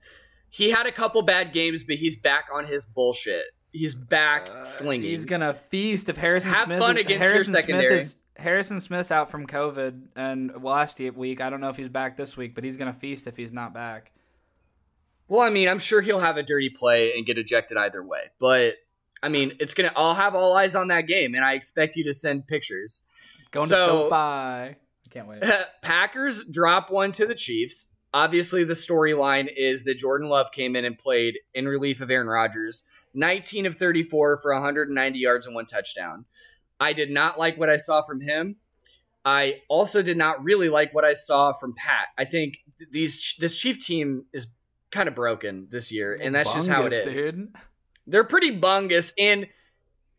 he 0.52 0.70
had 0.72 0.86
a 0.88 0.92
couple 0.92 1.22
bad 1.22 1.52
games, 1.52 1.84
but 1.84 1.98
he's 1.98 2.18
back 2.18 2.46
on 2.54 2.66
his 2.66 2.86
bullshit. 2.86 3.44
He's 3.72 3.94
back 3.94 4.50
Uh, 4.50 4.64
slinging. 4.64 5.10
He's 5.10 5.26
gonna 5.26 5.54
feast 5.54 6.08
if 6.10 6.16
Harrison 6.18 6.50
Have 6.52 6.66
Smith. 6.66 6.80
fun 6.80 6.98
is, 6.98 7.02
against 7.02 7.24
your 7.26 7.34
Harrison 7.34 7.54
secondary. 7.54 7.88
Smith 7.90 8.02
is 8.02 8.16
Harrison 8.40 8.82
Smith's 8.82 9.12
out 9.12 9.30
from 9.30 9.46
COVID 9.48 10.08
and 10.16 10.64
last 10.64 11.00
week. 11.00 11.42
I 11.42 11.50
don't 11.50 11.62
know 11.62 11.70
if 11.70 11.78
he's 11.78 11.90
back 11.90 12.18
this 12.18 12.36
week, 12.38 12.56
but 12.56 12.64
he's 12.64 12.78
gonna 12.78 12.94
feast 12.94 13.28
if 13.28 13.38
he's 13.38 13.52
not 13.52 13.74
back. 13.74 14.12
well, 15.28 15.42
I 15.42 15.50
mean, 15.50 15.68
I'm 15.68 15.80
sure 15.80 16.02
he'll 16.02 16.20
have 16.20 16.38
a 16.38 16.44
dirty 16.44 16.70
play 16.70 17.14
and 17.16 17.26
get 17.26 17.38
ejected 17.38 17.78
either 17.78 18.02
way. 18.04 18.24
But 18.40 18.76
I 19.22 19.30
mean, 19.30 19.54
it's 19.60 19.74
gonna. 19.74 19.92
I'll 19.96 20.16
have 20.16 20.34
all 20.36 20.56
eyes 20.56 20.76
on 20.76 20.88
that 20.88 21.06
game, 21.08 21.36
and 21.36 21.44
I 21.44 21.54
expect 21.54 21.96
you 21.98 22.04
to 22.06 22.14
send 22.14 22.48
pictures. 22.48 23.04
Going 23.52 23.66
So- 23.68 23.86
to 23.86 23.92
SoFi. 24.10 24.16
I 24.16 24.76
can't 25.12 25.28
wait. 25.28 25.44
Packers 25.82 26.46
drop 26.46 26.90
one 26.92 27.12
to 27.14 27.26
the 27.26 27.36
Chiefs. 27.36 27.94
Obviously, 28.14 28.64
the 28.64 28.74
storyline 28.74 29.48
is 29.56 29.84
that 29.84 29.98
Jordan 29.98 30.30
Love 30.30 30.52
came 30.52 30.76
in 30.76 30.86
and 30.86 30.98
played 30.98 31.38
in 31.54 31.68
relief 31.68 32.00
of 32.02 32.10
Aaron 32.10 32.28
Rodgers, 32.28 32.84
19 33.14 33.66
of 33.68 33.76
34 33.76 34.38
for 34.38 34.54
190 34.54 35.20
yards 35.20 35.46
and 35.46 35.54
one 35.56 35.66
touchdown. 35.66 36.26
I 36.80 36.94
did 36.94 37.10
not 37.12 37.38
like 37.38 37.58
what 37.58 37.70
I 37.70 37.78
saw 37.78 38.02
from 38.02 38.22
him. 38.22 38.58
I 39.26 39.62
also 39.68 40.02
did 40.02 40.18
not 40.18 40.44
really 40.44 40.70
like 40.70 40.94
what 40.94 41.06
I 41.06 41.14
saw 41.14 41.52
from 41.52 41.76
Pat. 41.76 42.08
I 42.18 42.26
think 42.26 42.60
these 42.92 43.36
this 43.40 43.58
Chief 43.58 43.78
team 43.80 44.26
is 44.34 44.56
kind 44.92 45.08
of 45.08 45.16
broken 45.16 45.68
this 45.70 45.92
year, 45.92 46.18
and 46.20 46.34
that's 46.34 46.54
just 46.54 46.70
how 46.70 46.86
it 46.86 46.94
is. 46.94 47.32
Dude. 47.32 47.54
They're 48.08 48.24
pretty 48.24 48.58
bungus. 48.60 49.14
And 49.20 49.48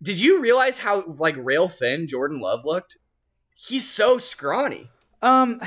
did 0.02 0.20
you 0.20 0.40
realize 0.40 0.78
how 0.78 1.04
like 1.18 1.36
rail 1.38 1.68
thin 1.68 2.06
Jordan 2.06 2.40
Love 2.40 2.64
looked? 2.64 2.98
He's 3.54 3.88
so 3.88 4.18
scrawny. 4.18 4.88
Um, 5.22 5.60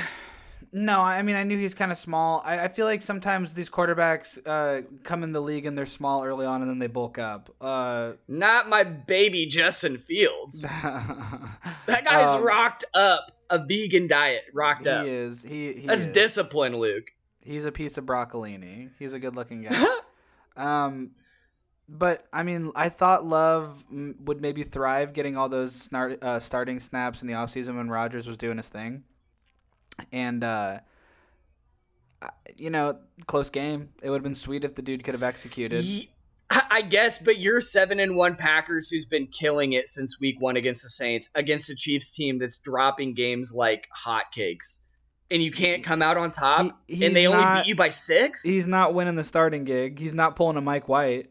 no, 0.76 1.00
I 1.00 1.22
mean 1.22 1.36
I 1.36 1.44
knew 1.44 1.56
he's 1.56 1.72
kind 1.74 1.92
of 1.92 1.96
small. 1.96 2.42
I, 2.44 2.64
I 2.64 2.68
feel 2.68 2.84
like 2.84 3.00
sometimes 3.00 3.54
these 3.54 3.70
quarterbacks 3.70 4.38
uh, 4.44 4.82
come 5.04 5.22
in 5.22 5.30
the 5.32 5.40
league 5.40 5.66
and 5.66 5.78
they're 5.78 5.86
small 5.86 6.24
early 6.24 6.44
on 6.44 6.60
and 6.62 6.68
then 6.70 6.80
they 6.80 6.88
bulk 6.88 7.16
up. 7.16 7.48
Uh, 7.60 8.12
Not 8.26 8.68
my 8.68 8.82
baby 8.84 9.46
Justin 9.46 9.96
Fields. 9.98 10.66
That 11.86 12.04
guy's 12.04 12.30
Um, 12.30 12.42
rocked 12.44 12.84
up 12.94 13.30
a 13.50 13.58
vegan 13.64 14.06
diet. 14.08 14.44
Rocked 14.52 14.84
he 14.84 14.90
up. 14.90 15.04
He 15.06 15.12
is. 15.12 15.42
He, 15.42 15.72
he 15.74 15.86
That's 15.86 16.02
is. 16.02 16.06
discipline, 16.08 16.76
Luke. 16.78 17.12
He's 17.40 17.64
a 17.66 17.72
piece 17.72 17.96
of 17.98 18.04
broccolini. 18.04 18.90
He's 18.98 19.12
a 19.12 19.18
good-looking 19.18 19.62
guy. 19.62 19.86
um, 20.56 21.10
but 21.88 22.26
I 22.32 22.42
mean, 22.42 22.72
I 22.74 22.88
thought 22.88 23.26
Love 23.26 23.84
would 23.90 24.40
maybe 24.40 24.62
thrive 24.62 25.12
getting 25.12 25.36
all 25.36 25.48
those 25.50 25.88
snart, 25.88 26.22
uh, 26.24 26.40
starting 26.40 26.80
snaps 26.80 27.20
in 27.20 27.28
the 27.28 27.34
offseason 27.34 27.76
when 27.76 27.90
Rodgers 27.90 28.26
was 28.26 28.38
doing 28.38 28.56
his 28.56 28.68
thing, 28.68 29.04
and 30.12 30.42
uh, 30.44 30.80
you 32.56 32.70
know, 32.70 32.98
close 33.26 33.50
game. 33.50 33.90
It 34.02 34.10
would 34.10 34.16
have 34.16 34.22
been 34.24 34.34
sweet 34.34 34.64
if 34.64 34.74
the 34.74 34.82
dude 34.82 35.04
could 35.04 35.14
have 35.14 35.22
executed. 35.22 35.84
Ye- 35.84 36.10
I 36.70 36.82
guess, 36.82 37.18
but 37.18 37.38
you're 37.38 37.60
seven 37.60 37.98
and 37.98 38.16
one 38.16 38.36
Packers 38.36 38.88
who's 38.90 39.06
been 39.06 39.26
killing 39.26 39.72
it 39.72 39.88
since 39.88 40.20
week 40.20 40.36
one 40.40 40.56
against 40.56 40.82
the 40.82 40.88
Saints, 40.88 41.30
against 41.34 41.68
the 41.68 41.74
Chiefs 41.74 42.12
team 42.14 42.38
that's 42.38 42.58
dropping 42.58 43.14
games 43.14 43.52
like 43.54 43.88
hotcakes. 44.06 44.80
And 45.30 45.42
you 45.42 45.50
can't 45.50 45.82
come 45.82 46.02
out 46.02 46.16
on 46.16 46.30
top, 46.30 46.70
He- 46.86 47.04
and 47.06 47.16
they 47.16 47.22
he's 47.22 47.30
only 47.30 47.60
beat 47.60 47.66
you 47.68 47.74
by 47.74 47.88
six. 47.88 48.42
He's 48.42 48.66
not 48.66 48.94
winning 48.94 49.14
the 49.16 49.24
starting 49.24 49.64
gig. 49.64 49.98
He's 49.98 50.14
not 50.14 50.36
pulling 50.36 50.56
a 50.56 50.60
Mike 50.60 50.86
White. 50.88 51.30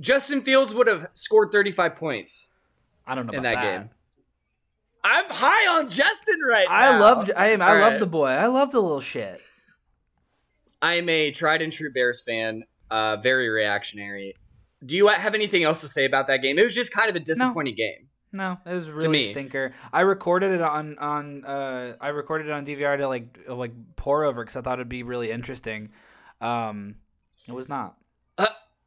Justin 0.00 0.42
Fields 0.42 0.74
would 0.74 0.88
have 0.88 1.06
scored 1.14 1.52
35 1.52 1.94
points. 1.96 2.50
I 3.06 3.14
don't 3.14 3.26
know 3.26 3.32
In 3.34 3.38
about 3.38 3.54
that 3.54 3.62
that, 3.62 3.78
game. 3.80 3.90
I'm 5.04 5.26
high 5.28 5.78
on 5.78 5.88
Justin 5.90 6.38
right 6.48 6.66
I 6.68 6.92
now. 6.92 7.00
love. 7.00 7.30
I 7.36 7.48
am. 7.48 7.60
I 7.62 7.68
All 7.68 7.78
love 7.80 7.92
right. 7.92 8.00
the 8.00 8.06
boy. 8.06 8.28
I 8.28 8.46
love 8.46 8.72
the 8.72 8.80
little 8.80 9.00
shit. 9.02 9.40
I 10.80 10.94
am 10.94 11.08
a 11.08 11.30
tried 11.30 11.62
and 11.62 11.72
true 11.72 11.92
Bears 11.92 12.22
fan, 12.26 12.64
uh, 12.90 13.16
very 13.22 13.48
reactionary. 13.48 14.34
Do 14.84 14.96
you 14.96 15.08
have 15.08 15.34
anything 15.34 15.62
else 15.62 15.80
to 15.82 15.88
say 15.88 16.04
about 16.04 16.26
that 16.26 16.38
game? 16.38 16.58
It 16.58 16.62
was 16.62 16.74
just 16.74 16.92
kind 16.92 17.08
of 17.08 17.16
a 17.16 17.20
disappointing 17.20 17.74
game. 17.74 18.08
No, 18.32 18.58
it 18.66 18.72
was 18.72 18.90
really 18.90 19.30
stinker. 19.30 19.72
I 19.92 20.00
recorded 20.00 20.50
it 20.52 20.60
on 20.60 20.98
on 20.98 21.44
uh 21.44 21.94
I 22.00 22.08
recorded 22.08 22.48
it 22.48 22.52
on 22.52 22.66
DVR 22.66 22.98
to 22.98 23.06
like 23.06 23.38
uh, 23.48 23.54
like 23.54 23.72
pour 23.96 24.24
over 24.24 24.42
because 24.42 24.56
I 24.56 24.60
thought 24.60 24.74
it'd 24.78 24.88
be 24.88 25.04
really 25.04 25.30
interesting. 25.30 25.90
Um, 26.40 26.96
it 27.46 27.52
was 27.52 27.68
not. 27.68 27.96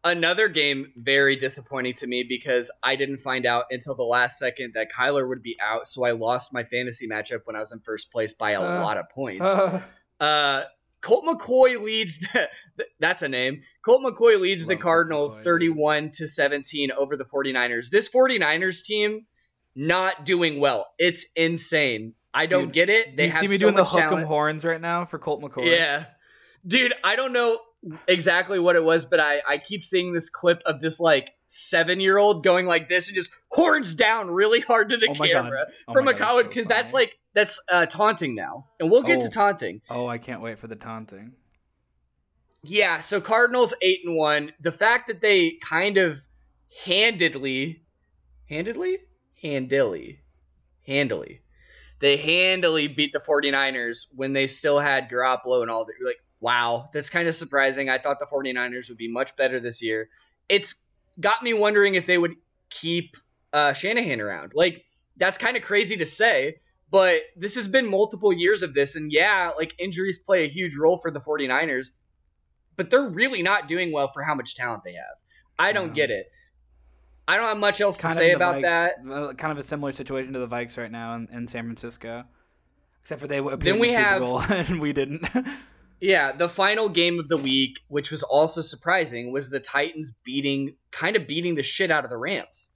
Another 0.04 0.48
game 0.48 0.94
very 0.96 1.36
disappointing 1.36 1.94
to 1.96 2.08
me 2.08 2.24
because 2.24 2.72
I 2.84 2.96
didn't 2.96 3.18
find 3.18 3.46
out 3.46 3.66
until 3.72 3.96
the 3.96 4.04
last 4.04 4.38
second 4.38 4.74
that 4.76 4.90
Kyler 4.92 5.28
would 5.28 5.42
be 5.44 5.58
out, 5.62 5.88
so 5.88 6.06
I 6.06 6.12
lost 6.12 6.54
my 6.54 6.64
fantasy 6.64 7.08
matchup 7.10 7.42
when 7.46 7.56
I 7.56 7.60
was 7.60 7.72
in 7.74 7.80
first 7.80 8.12
place 8.12 8.34
by 8.34 8.52
a 8.52 8.62
Uh, 8.62 8.82
lot 8.84 8.98
of 8.98 9.10
points. 9.10 9.44
Uh, 9.50 9.82
Uh, 10.20 10.64
Colt 11.02 11.26
McCoy 11.26 11.82
leads. 11.84 12.20
The, 12.78 12.86
that's 13.00 13.22
a 13.22 13.28
name. 13.30 13.62
Colt 13.84 14.02
McCoy 14.04 14.40
leads 14.40 14.66
the 14.66 14.76
Cardinals 14.76 15.36
McCoy, 15.40 15.44
dude. 15.44 15.46
31 15.46 16.12
to 16.14 16.28
17 16.28 16.92
over 16.92 17.16
the 17.18 17.26
49ers. 17.26 17.90
This 17.90 18.10
49ers 18.10 18.84
team 18.84 19.26
not 19.76 20.26
doing 20.26 20.60
well. 20.60 20.88
It's 20.98 21.32
insane. 21.36 22.14
I 22.34 22.46
don't 22.46 22.66
Dude, 22.66 22.74
get 22.74 22.90
it. 22.90 23.10
do 23.12 23.16
They 23.18 23.26
you 23.26 23.32
have 23.32 23.42
see 23.42 23.48
me 23.48 23.58
so 23.58 23.66
doing 23.66 23.76
the 23.76 23.82
much 23.82 23.92
hook 23.92 24.12
'em 24.12 24.24
horns 24.26 24.64
right 24.66 24.82
now 24.82 25.06
for 25.06 25.18
Colt 25.20 25.42
McCoy? 25.42 25.66
Yeah. 25.72 26.06
Dude, 26.66 26.94
I 27.04 27.16
don't 27.16 27.32
know 27.34 27.58
exactly 28.08 28.60
what 28.60 28.76
it 28.76 28.84
was, 28.84 29.06
but 29.06 29.20
I, 29.20 29.42
I 29.48 29.58
keep 29.58 29.84
seeing 29.84 30.14
this 30.14 30.30
clip 30.30 30.62
of 30.66 30.80
this 30.80 31.00
like 31.00 31.32
seven 31.48 32.00
year 32.00 32.18
old 32.18 32.44
going 32.44 32.66
like 32.66 32.90
this 32.90 33.08
and 33.08 33.16
just 33.16 33.32
horns 33.52 33.96
down 33.96 34.30
really 34.30 34.60
hard 34.62 34.90
to 34.90 34.98
the 34.98 35.08
Oh 35.10 35.14
camera 35.14 35.66
Oh 35.88 35.94
from 35.94 36.08
a 36.08 36.14
God, 36.14 36.20
college 36.20 36.46
so 36.46 36.50
because 36.50 36.68
that's 36.68 36.94
like 36.94 37.18
that's 37.34 37.62
uh, 37.72 37.86
taunting 37.86 38.36
now. 38.36 38.66
And 38.80 38.90
we'll 38.92 39.04
get 39.04 39.20
to 39.22 39.28
Oh. 39.28 39.32
taunting. 39.32 39.82
Oh, 39.90 40.08
I 40.08 40.18
can't 40.18 40.42
wait 40.42 40.60
for 40.60 40.68
the 40.68 40.76
taunting. 40.76 41.34
Yeah, 42.64 43.00
so 43.00 43.22
Cardinals 43.22 43.74
eight 43.82 44.00
and 44.04 44.16
one. 44.16 44.52
The 44.60 44.72
fact 44.72 45.08
that 45.08 45.22
they 45.22 45.58
kind 45.64 45.98
of 45.98 46.20
handedly, 46.86 47.84
handedly, 48.50 48.98
handily, 49.42 50.22
handily, 50.86 51.42
they 52.00 52.18
handily 52.18 52.88
beat 52.88 53.14
the 53.14 53.20
49ers 53.20 54.08
when 54.16 54.34
they 54.34 54.48
still 54.48 54.80
had 54.80 55.10
Garoppolo 55.10 55.62
and 55.62 55.72
all 55.72 55.86
that. 55.86 55.94
Like, 56.04 56.18
wow, 56.40 56.86
that's 56.94 57.10
kind 57.10 57.28
of 57.28 57.36
surprising. 57.36 57.90
I 57.90 57.98
thought 57.98 58.20
the 58.20 58.26
49ers 58.26 58.90
would 58.90 58.98
be 58.98 59.12
much 59.12 59.36
better 59.36 59.60
this 59.60 59.82
year. 59.84 60.10
It's 60.50 60.84
got 61.20 61.42
me 61.44 61.54
wondering 61.54 61.96
if 61.96 62.06
they 62.06 62.18
would 62.18 62.36
keep 62.70 63.16
uh, 63.54 63.74
Shanahan 63.74 64.22
around. 64.22 64.54
Like, 64.56 64.86
that's 65.18 65.38
kind 65.38 65.58
of 65.58 65.64
crazy 65.64 65.98
to 65.98 66.06
say, 66.06 66.58
but 66.92 67.22
this 67.36 67.56
has 67.56 67.68
been 67.68 67.90
multiple 67.90 68.32
years 68.32 68.62
of 68.64 68.74
this. 68.74 68.96
And 68.96 69.12
yeah, 69.12 69.52
like 69.58 69.74
injuries 69.80 70.20
play 70.20 70.46
a 70.46 70.48
huge 70.48 70.76
role 70.78 70.98
for 70.98 71.12
the 71.12 71.20
49ers 71.20 71.92
but 72.76 72.92
they're 72.92 73.10
really 73.10 73.42
not 73.42 73.68
doing 73.68 73.92
well 73.92 74.12
for 74.14 74.22
how 74.22 74.36
much 74.36 74.54
talent 74.56 74.84
they 74.84 74.94
have. 74.94 75.16
I 75.58 75.74
don't 75.74 75.88
No. 75.88 75.94
get 75.94 76.12
it. 76.12 76.28
I 77.28 77.36
don't 77.36 77.46
have 77.48 77.58
much 77.58 77.82
else 77.82 77.98
to 77.98 78.04
Kind 78.04 78.12
of 78.12 78.18
say 78.18 78.32
about 78.34 78.58
Vikes- 78.58 78.62
that. 78.62 79.38
Kind 79.40 79.52
of 79.52 79.58
a 79.58 79.64
similar 79.64 79.92
situation 79.94 80.32
to 80.34 80.38
the 80.40 80.48
Vikes 80.48 80.78
right 80.78 80.92
now 80.92 81.16
in, 81.16 81.28
in 81.34 81.48
San 81.48 81.64
Francisco, 81.64 82.26
except 83.02 83.20
for 83.20 83.26
they 83.28 83.40
appeared 83.40 83.62
Then 83.62 83.74
in 83.74 83.80
we 83.80 83.88
the 83.88 83.94
Super 83.96 84.04
have- 84.06 84.22
Bowl 84.22 84.40
and 84.50 84.80
we 84.80 84.94
didn't. 84.94 85.28
Yeah, 86.00 86.32
the 86.32 86.50
final 86.50 86.90
game 86.90 87.20
of 87.20 87.28
the 87.28 87.38
week, 87.38 87.82
which 87.88 88.12
was 88.12 88.22
also 88.24 88.62
surprising, 88.62 89.32
was 89.32 89.50
the 89.50 89.60
Titans 89.60 90.16
beating, 90.24 90.76
kind 90.92 91.16
of 91.16 91.26
beating 91.26 91.56
the 91.56 91.64
shit 91.64 91.90
out 91.90 92.04
of 92.04 92.10
the 92.10 92.18
Rams. 92.18 92.72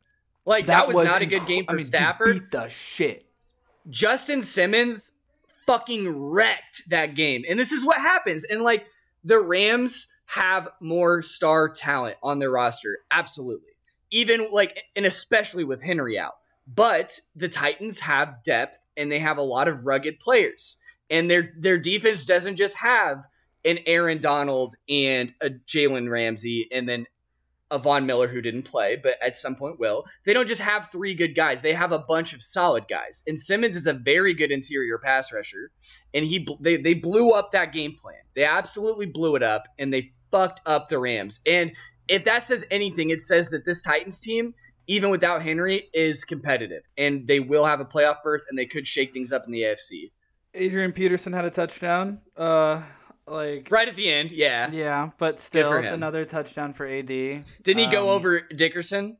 Like 0.45 0.65
that, 0.65 0.87
was, 0.87 1.03
not 1.03 1.21
a 1.21 1.27
good 1.27 1.45
game 1.45 1.65
for 1.65 1.71
I 1.71 1.75
mean, 1.75 1.85
Stafford. 1.85 2.33
beat 2.33 2.51
the 2.51 2.67
shit. 2.69 3.25
Justin 3.89 4.41
Simmons 4.41 5.19
fucking 5.67 6.31
wrecked 6.31 6.89
that 6.89 7.15
game. 7.15 7.43
And 7.47 7.59
this 7.59 7.71
is 7.71 7.85
what 7.85 7.97
happens. 7.97 8.43
And 8.43 8.63
like 8.63 8.87
the 9.23 9.39
Rams 9.39 10.07
have 10.25 10.69
more 10.79 11.21
star 11.21 11.69
talent 11.69 12.17
on 12.23 12.39
their 12.39 12.51
roster. 12.51 12.99
Absolutely. 13.11 13.69
Even 14.09 14.49
like 14.51 14.83
and 14.95 15.05
especially 15.05 15.63
with 15.63 15.83
Henry 15.83 16.17
out. 16.17 16.33
But 16.67 17.19
the 17.35 17.49
Titans 17.49 17.99
have 17.99 18.43
depth 18.43 18.87
and 18.95 19.11
they 19.11 19.19
have 19.19 19.37
a 19.37 19.43
lot 19.43 19.67
of 19.67 19.85
rugged 19.85 20.19
players. 20.19 20.77
And 21.11 21.29
their 21.29 21.53
their 21.59 21.77
defense 21.77 22.25
doesn't 22.25 22.55
just 22.55 22.77
have 22.79 23.27
an 23.63 23.79
Aaron 23.85 24.17
Donald 24.17 24.73
and 24.89 25.33
a 25.41 25.51
Jalen 25.51 26.09
Ramsey 26.09 26.67
and 26.71 26.89
then 26.89 27.05
a 27.69 27.79
Von 27.79 28.05
Miller 28.05 28.27
who 28.27 28.41
didn't 28.41 28.63
play, 28.63 28.97
but 28.97 29.15
at 29.23 29.37
some 29.37 29.55
point 29.55 29.79
will. 29.79 30.03
They 30.25 30.33
don't 30.33 30.47
just 30.47 30.61
have 30.61 30.91
three 30.91 31.13
good 31.13 31.35
guys; 31.35 31.61
they 31.61 31.73
have 31.73 31.91
a 31.91 31.99
bunch 31.99 32.33
of 32.33 32.41
solid 32.41 32.85
guys. 32.89 33.23
And 33.27 33.39
Simmons 33.39 33.75
is 33.75 33.87
a 33.87 33.93
very 33.93 34.33
good 34.33 34.51
interior 34.51 34.97
pass 34.97 35.31
rusher, 35.31 35.71
and 36.13 36.25
he 36.25 36.47
they 36.59 36.77
they 36.77 36.93
blew 36.93 37.31
up 37.31 37.51
that 37.51 37.71
game 37.71 37.95
plan. 37.95 38.19
They 38.35 38.43
absolutely 38.43 39.05
blew 39.05 39.35
it 39.35 39.43
up, 39.43 39.67
and 39.79 39.93
they 39.93 40.11
fucked 40.31 40.61
up 40.65 40.89
the 40.89 40.99
Rams. 40.99 41.41
And 41.47 41.71
if 42.07 42.25
that 42.25 42.43
says 42.43 42.65
anything, 42.71 43.09
it 43.09 43.21
says 43.21 43.49
that 43.51 43.65
this 43.65 43.81
Titans 43.81 44.19
team, 44.19 44.53
even 44.87 45.09
without 45.09 45.41
Henry, 45.41 45.89
is 45.93 46.25
competitive, 46.25 46.83
and 46.97 47.25
they 47.25 47.39
will 47.39 47.65
have 47.65 47.79
a 47.79 47.85
playoff 47.85 48.21
berth, 48.21 48.43
and 48.49 48.59
they 48.59 48.65
could 48.65 48.85
shake 48.85 49.13
things 49.13 49.31
up 49.31 49.43
in 49.45 49.51
the 49.51 49.61
AFC. 49.61 50.11
Adrian 50.53 50.91
Peterson 50.91 51.33
had 51.33 51.45
a 51.45 51.49
touchdown. 51.49 52.19
Uh, 52.35 52.81
like 53.27 53.67
Right 53.71 53.87
at 53.87 53.95
the 53.95 54.11
end, 54.11 54.31
yeah. 54.31 54.69
yeah, 54.71 55.11
but 55.17 55.39
still, 55.39 55.71
it's 55.73 55.87
him. 55.87 55.93
another 55.95 56.25
touchdown 56.25 56.73
for 56.73 56.85
AD. 56.85 57.07
Didn't 57.07 57.43
he 57.77 57.87
go 57.87 58.09
Um, 58.09 58.15
over 58.17 58.41
Dickerson? 58.41 59.17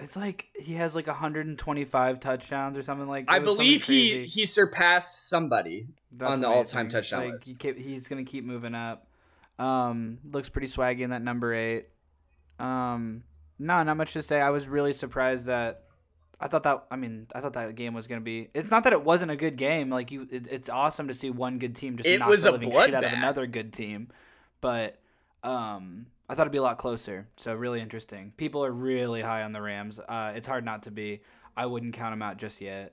It's 0.00 0.16
like 0.16 0.46
he 0.58 0.74
has 0.74 0.94
like 0.96 1.06
125 1.06 2.18
touchdowns 2.20 2.76
or 2.76 2.82
something 2.82 3.06
like. 3.06 3.26
That. 3.26 3.32
I 3.32 3.36
it 3.36 3.42
was 3.42 3.50
something 3.50 3.64
believe 3.66 3.84
he 3.84 4.24
he 4.24 4.46
surpassed 4.46 5.28
somebody. 5.28 5.86
That's 6.10 6.30
on 6.32 6.40
the 6.40 6.46
amazing. 6.48 6.58
all-time 6.58 6.88
touchdown 6.88 7.24
Like, 7.24 7.32
list. 7.34 7.48
He 7.50 7.54
kept, 7.54 7.78
he's 7.78 8.08
gonna 8.08 8.24
keep 8.24 8.44
moving 8.44 8.74
up. 8.74 9.06
Um, 9.58 10.18
looks 10.24 10.48
pretty 10.48 10.66
swaggy 10.66 11.00
in 11.00 11.10
that 11.10 11.22
number 11.22 11.54
eight. 11.54 11.86
Um, 12.58 13.22
no, 13.60 13.82
not 13.84 13.96
much 13.96 14.12
to 14.14 14.22
say. 14.22 14.40
I 14.40 14.50
was 14.50 14.66
really 14.66 14.92
surprised 14.92 15.46
that. 15.46 15.81
I 16.42 16.48
thought 16.48 16.64
that. 16.64 16.84
I 16.90 16.96
mean, 16.96 17.28
I 17.34 17.40
thought 17.40 17.52
that 17.52 17.74
game 17.76 17.94
was 17.94 18.08
gonna 18.08 18.20
be. 18.20 18.48
It's 18.52 18.70
not 18.70 18.82
that 18.84 18.92
it 18.92 19.04
wasn't 19.04 19.30
a 19.30 19.36
good 19.36 19.56
game. 19.56 19.90
Like 19.90 20.10
you, 20.10 20.26
it, 20.28 20.48
it's 20.50 20.68
awesome 20.68 21.06
to 21.08 21.14
see 21.14 21.30
one 21.30 21.58
good 21.58 21.76
team 21.76 21.96
just 21.96 22.08
It 22.08 22.18
knock 22.18 22.28
was 22.28 22.42
the 22.42 22.52
living 22.52 22.72
shit 22.72 22.94
out 22.94 23.04
of 23.04 23.12
another 23.12 23.46
good 23.46 23.72
team. 23.72 24.08
But 24.60 24.98
um, 25.44 26.06
I 26.28 26.34
thought 26.34 26.42
it'd 26.42 26.52
be 26.52 26.58
a 26.58 26.62
lot 26.62 26.78
closer. 26.78 27.28
So 27.36 27.54
really 27.54 27.80
interesting. 27.80 28.32
People 28.36 28.64
are 28.64 28.72
really 28.72 29.22
high 29.22 29.44
on 29.44 29.52
the 29.52 29.62
Rams. 29.62 30.00
Uh, 30.00 30.32
it's 30.34 30.46
hard 30.46 30.64
not 30.64 30.82
to 30.84 30.90
be. 30.90 31.22
I 31.56 31.66
wouldn't 31.66 31.94
count 31.94 32.12
them 32.12 32.22
out 32.22 32.38
just 32.38 32.60
yet. 32.60 32.92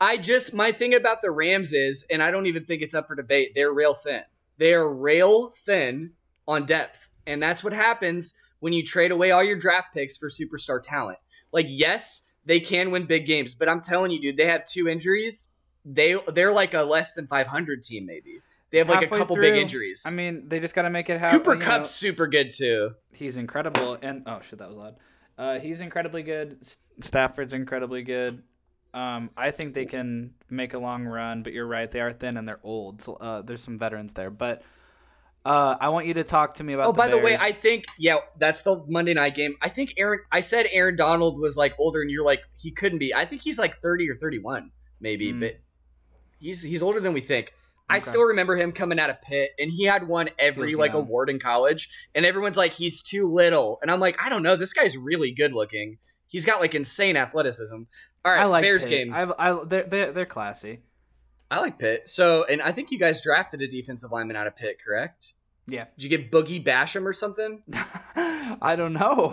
I 0.00 0.16
just 0.16 0.54
my 0.54 0.72
thing 0.72 0.94
about 0.94 1.20
the 1.20 1.30
Rams 1.30 1.74
is, 1.74 2.06
and 2.10 2.22
I 2.22 2.30
don't 2.30 2.46
even 2.46 2.64
think 2.64 2.80
it's 2.80 2.94
up 2.94 3.08
for 3.08 3.14
debate. 3.14 3.52
They're 3.54 3.72
rail 3.72 3.94
thin. 3.94 4.22
They 4.56 4.72
are 4.72 4.90
rail 4.90 5.50
thin 5.50 6.12
on 6.46 6.64
depth, 6.64 7.10
and 7.26 7.42
that's 7.42 7.62
what 7.62 7.74
happens 7.74 8.40
when 8.60 8.72
you 8.72 8.82
trade 8.82 9.10
away 9.10 9.32
all 9.32 9.44
your 9.44 9.58
draft 9.58 9.92
picks 9.92 10.16
for 10.16 10.28
superstar 10.28 10.82
talent. 10.82 11.18
Like, 11.52 11.66
yes, 11.68 12.27
they 12.48 12.60
can 12.60 12.90
win 12.90 13.04
big 13.04 13.26
games, 13.26 13.54
but 13.54 13.68
I'm 13.68 13.80
telling 13.80 14.10
you, 14.10 14.18
dude, 14.20 14.36
they 14.38 14.46
have 14.46 14.64
two 14.64 14.88
injuries. 14.88 15.50
They 15.84 16.16
they're 16.32 16.52
like 16.52 16.72
a 16.74 16.82
less 16.82 17.12
than 17.14 17.26
500 17.26 17.82
team, 17.82 18.06
maybe. 18.06 18.40
They 18.70 18.78
have 18.78 18.88
like 18.88 19.02
a 19.02 19.06
couple 19.06 19.36
through, 19.36 19.42
big 19.42 19.54
injuries. 19.54 20.04
I 20.06 20.14
mean, 20.14 20.48
they 20.48 20.58
just 20.58 20.74
got 20.74 20.82
to 20.82 20.90
make 20.90 21.08
it 21.10 21.20
happen. 21.20 21.38
Cooper. 21.38 21.56
Kupp's 21.56 21.90
super 21.90 22.26
good 22.26 22.50
too. 22.50 22.94
he's 23.12 23.36
incredible 23.36 23.98
and 24.00 24.22
oh 24.26 24.40
shit 24.40 24.58
that 24.60 24.68
was 24.68 24.76
loud 24.76 24.96
uh, 25.38 25.58
he's 25.58 25.80
incredibly 25.80 26.22
good 26.22 26.58
stafford's 27.00 27.52
incredibly 27.52 28.02
good 28.02 28.42
um, 28.94 29.28
i 29.36 29.50
think 29.50 29.74
they 29.74 29.84
can 29.86 30.32
make 30.50 30.72
a 30.74 30.78
long 30.78 31.04
run 31.04 31.42
but 31.42 31.52
you're 31.52 31.66
right 31.66 31.90
they 31.90 32.00
are 32.00 32.12
thin 32.12 32.36
and 32.36 32.48
they're 32.48 32.60
old 32.62 33.02
so 33.02 33.14
uh, 33.14 33.42
there's 33.42 33.62
some 33.62 33.76
veterans 33.78 34.12
there 34.14 34.30
but 34.30 34.62
uh, 35.48 35.76
i 35.80 35.88
want 35.88 36.06
you 36.06 36.14
to 36.14 36.24
talk 36.24 36.54
to 36.54 36.64
me 36.64 36.74
about 36.74 36.86
Oh, 36.86 36.92
by 36.92 37.08
the 37.08 37.18
way, 37.18 37.36
I 37.40 37.52
think 37.52 37.86
yeah, 37.98 38.18
that's 38.38 38.62
the 38.62 38.84
Monday 38.86 39.14
night 39.14 39.34
game. 39.34 39.56
I 39.62 39.68
think 39.68 39.94
Aaron. 39.96 40.20
I 40.30 40.40
said 40.40 40.66
Aaron 40.70 40.96
Donald 40.96 41.40
was 41.40 41.56
like 41.56 41.74
older, 41.78 42.00
and 42.02 42.10
you're 42.10 42.24
like 42.24 42.42
he 42.60 42.70
couldn't 42.70 42.98
be. 42.98 43.14
I 43.14 43.24
think 43.24 43.42
he's 43.42 43.58
like 43.58 43.74
30 43.76 44.10
or 44.10 44.14
31, 44.14 44.70
maybe, 45.00 45.32
Hmm. 45.32 45.40
but 45.40 45.54
he's 46.38 46.62
he's 46.62 46.82
older 46.82 47.00
than 47.00 47.12
we 47.12 47.20
think. 47.20 47.52
I 47.90 48.00
still 48.00 48.22
remember 48.24 48.54
him 48.54 48.72
coming 48.72 49.00
out 49.00 49.08
of 49.08 49.22
Pitt, 49.22 49.52
and 49.58 49.70
he 49.70 49.84
had 49.84 50.06
won 50.06 50.28
every 50.38 50.74
like 50.74 50.92
young. 50.92 51.02
award 51.02 51.30
in 51.30 51.38
college, 51.38 51.88
and 52.14 52.26
everyone's 52.26 52.58
like 52.58 52.74
he's 52.74 53.02
too 53.02 53.26
little, 53.32 53.78
and 53.80 53.90
I'm 53.90 54.00
like 54.00 54.22
I 54.22 54.28
don't 54.28 54.42
know, 54.42 54.56
this 54.56 54.74
guy's 54.74 54.96
really 54.98 55.32
good 55.32 55.54
looking. 55.54 55.96
He's 56.26 56.44
got 56.44 56.60
like 56.60 56.74
insane 56.74 57.16
athleticism. 57.16 57.74
All 58.24 58.32
right, 58.32 58.42
I 58.42 58.44
like 58.44 58.62
Bears 58.62 58.84
Pitt. 58.84 58.90
game. 59.06 59.14
I, 59.14 59.22
I, 59.22 59.52
I, 59.52 59.64
they're, 59.64 59.84
they're, 59.84 60.12
they're 60.12 60.26
classy 60.26 60.80
I 61.50 61.60
like 61.60 61.78
Pitt. 61.78 62.06
So, 62.10 62.44
and 62.44 62.60
I 62.60 62.72
think 62.72 62.90
you 62.90 62.98
guys 62.98 63.22
drafted 63.22 63.62
a 63.62 63.66
defensive 63.66 64.10
lineman 64.12 64.36
out 64.36 64.46
of 64.46 64.54
Pitt, 64.54 64.76
correct? 64.86 65.32
Yeah 65.68 65.84
Did 65.98 66.10
you 66.10 66.16
get 66.18 66.32
Boogie 66.32 66.64
Basham 66.64 67.04
or 67.04 67.12
something? 67.12 67.62
i 68.60 68.74
don't 68.76 68.94
know 68.94 69.30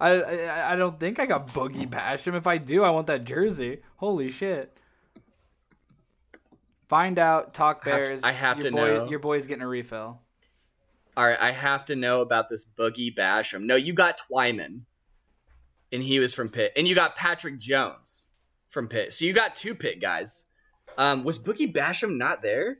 I, 0.00 0.10
I 0.22 0.72
i 0.72 0.76
don't 0.76 0.98
think 1.00 1.18
i 1.18 1.26
got 1.26 1.48
boogie 1.48 1.88
basham 1.90 2.36
if 2.36 2.46
i 2.46 2.56
do 2.56 2.84
i 2.84 2.90
want 2.90 3.08
that 3.08 3.24
jersey 3.24 3.80
holy 3.96 4.30
shit 4.30 4.78
find 6.88 7.18
out 7.18 7.54
talk 7.54 7.82
I 7.86 7.90
have 7.90 7.98
to- 7.98 8.06
bears 8.06 8.20
I 8.22 8.32
have 8.32 8.56
your 8.58 8.70
to 8.70 8.76
boy, 8.76 8.86
know. 8.94 9.10
your 9.10 9.18
boy's 9.18 9.46
getting 9.46 9.62
a 9.62 9.68
refill 9.68 10.20
All 11.16 11.26
right, 11.26 11.40
I 11.40 11.50
have 11.50 11.84
to 11.86 11.96
know 11.96 12.20
about 12.22 12.48
this 12.48 12.64
Boogie 12.64 13.14
Basham. 13.14 13.62
No, 13.64 13.74
you 13.76 13.92
got 13.92 14.18
Twyman, 14.30 14.82
and 15.92 16.02
he 16.02 16.18
was 16.20 16.34
from 16.34 16.48
Pitt, 16.48 16.72
and 16.76 16.88
you 16.88 16.94
got 16.94 17.16
Patrick 17.16 17.58
Jones 17.58 18.28
from 18.68 18.88
Pitt. 18.88 19.12
So 19.12 19.24
you 19.26 19.32
got 19.34 19.54
two 19.54 19.74
Pitt 19.74 20.00
guys. 20.00 20.46
Um, 20.96 21.22
was 21.24 21.38
Boogie 21.38 21.70
Basham 21.72 22.16
not 22.16 22.40
there? 22.42 22.78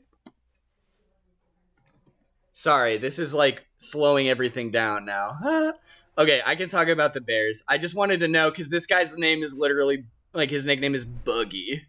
Sorry, 2.53 2.97
this 2.97 3.19
is 3.19 3.33
like 3.33 3.65
slowing 3.77 4.29
everything 4.29 4.71
down 4.71 5.05
now. 5.05 5.73
okay, 6.17 6.41
I 6.45 6.55
can 6.55 6.69
talk 6.69 6.87
about 6.87 7.13
the 7.13 7.21
Bears. 7.21 7.63
I 7.67 7.77
just 7.77 7.95
wanted 7.95 8.21
to 8.21 8.27
know 8.27 8.49
because 8.49 8.69
this 8.69 8.85
guy's 8.85 9.17
name 9.17 9.43
is 9.43 9.55
literally 9.57 10.05
like 10.33 10.49
his 10.49 10.65
nickname 10.65 10.95
is 10.95 11.05
Boogie. 11.05 11.81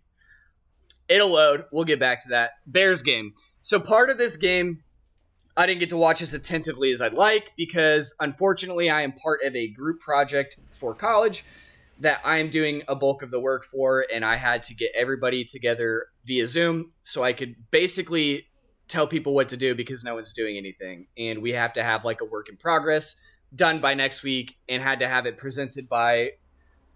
It'll 1.08 1.32
load. 1.32 1.66
We'll 1.70 1.84
get 1.84 2.00
back 2.00 2.22
to 2.22 2.30
that. 2.30 2.52
Bears 2.66 3.02
game. 3.02 3.34
So 3.60 3.78
part 3.78 4.10
of 4.10 4.18
this 4.18 4.36
game 4.36 4.82
I 5.56 5.66
didn't 5.66 5.80
get 5.80 5.90
to 5.90 5.96
watch 5.96 6.20
as 6.20 6.34
attentively 6.34 6.90
as 6.90 7.00
I'd 7.00 7.14
like 7.14 7.52
because 7.56 8.16
unfortunately 8.18 8.90
I 8.90 9.02
am 9.02 9.12
part 9.12 9.40
of 9.44 9.54
a 9.54 9.68
group 9.68 10.00
project 10.00 10.58
for 10.72 10.94
college 10.94 11.44
that 12.00 12.20
I 12.24 12.38
am 12.38 12.48
doing 12.48 12.82
a 12.88 12.96
bulk 12.96 13.22
of 13.22 13.30
the 13.30 13.38
work 13.38 13.64
for, 13.64 14.04
and 14.12 14.24
I 14.24 14.34
had 14.34 14.64
to 14.64 14.74
get 14.74 14.90
everybody 14.96 15.44
together 15.44 16.06
via 16.24 16.48
Zoom 16.48 16.90
so 17.04 17.22
I 17.22 17.32
could 17.32 17.54
basically 17.70 18.48
tell 18.94 19.06
people 19.06 19.34
what 19.34 19.48
to 19.48 19.56
do 19.56 19.74
because 19.74 20.04
no 20.04 20.14
one's 20.14 20.32
doing 20.32 20.56
anything. 20.56 21.06
And 21.18 21.42
we 21.42 21.52
have 21.52 21.72
to 21.74 21.82
have 21.82 22.04
like 22.04 22.20
a 22.20 22.24
work 22.24 22.48
in 22.48 22.56
progress 22.56 23.16
done 23.54 23.80
by 23.80 23.94
next 23.94 24.22
week 24.22 24.56
and 24.68 24.82
had 24.82 25.00
to 25.00 25.08
have 25.08 25.26
it 25.26 25.36
presented 25.36 25.88
by 25.88 26.30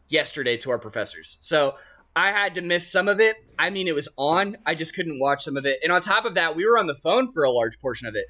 yesterday 0.09 0.57
to 0.59 0.71
our 0.71 0.79
professors. 0.79 1.37
So 1.41 1.75
I 2.15 2.31
had 2.31 2.55
to 2.55 2.63
miss 2.63 2.91
some 2.91 3.09
of 3.09 3.21
it. 3.21 3.37
I 3.59 3.71
mean, 3.71 3.89
it 3.89 3.95
was 3.95 4.09
on. 4.17 4.57
I 4.65 4.75
just 4.75 4.95
couldn't 4.95 5.21
watch 5.21 5.43
some 5.43 5.57
of 5.57 5.67
it. 5.67 5.81
And 5.83 5.93
on 5.93 6.01
top 6.01 6.25
of 6.25 6.35
that, 6.35 6.57
we 6.57 6.65
were 6.67 6.79
on 6.79 6.87
the 6.87 6.95
phone 6.95 7.31
for 7.31 7.45
a 7.45 7.51
large 7.51 7.79
portion 7.81 8.07
of 8.07 8.15
it. 8.15 8.27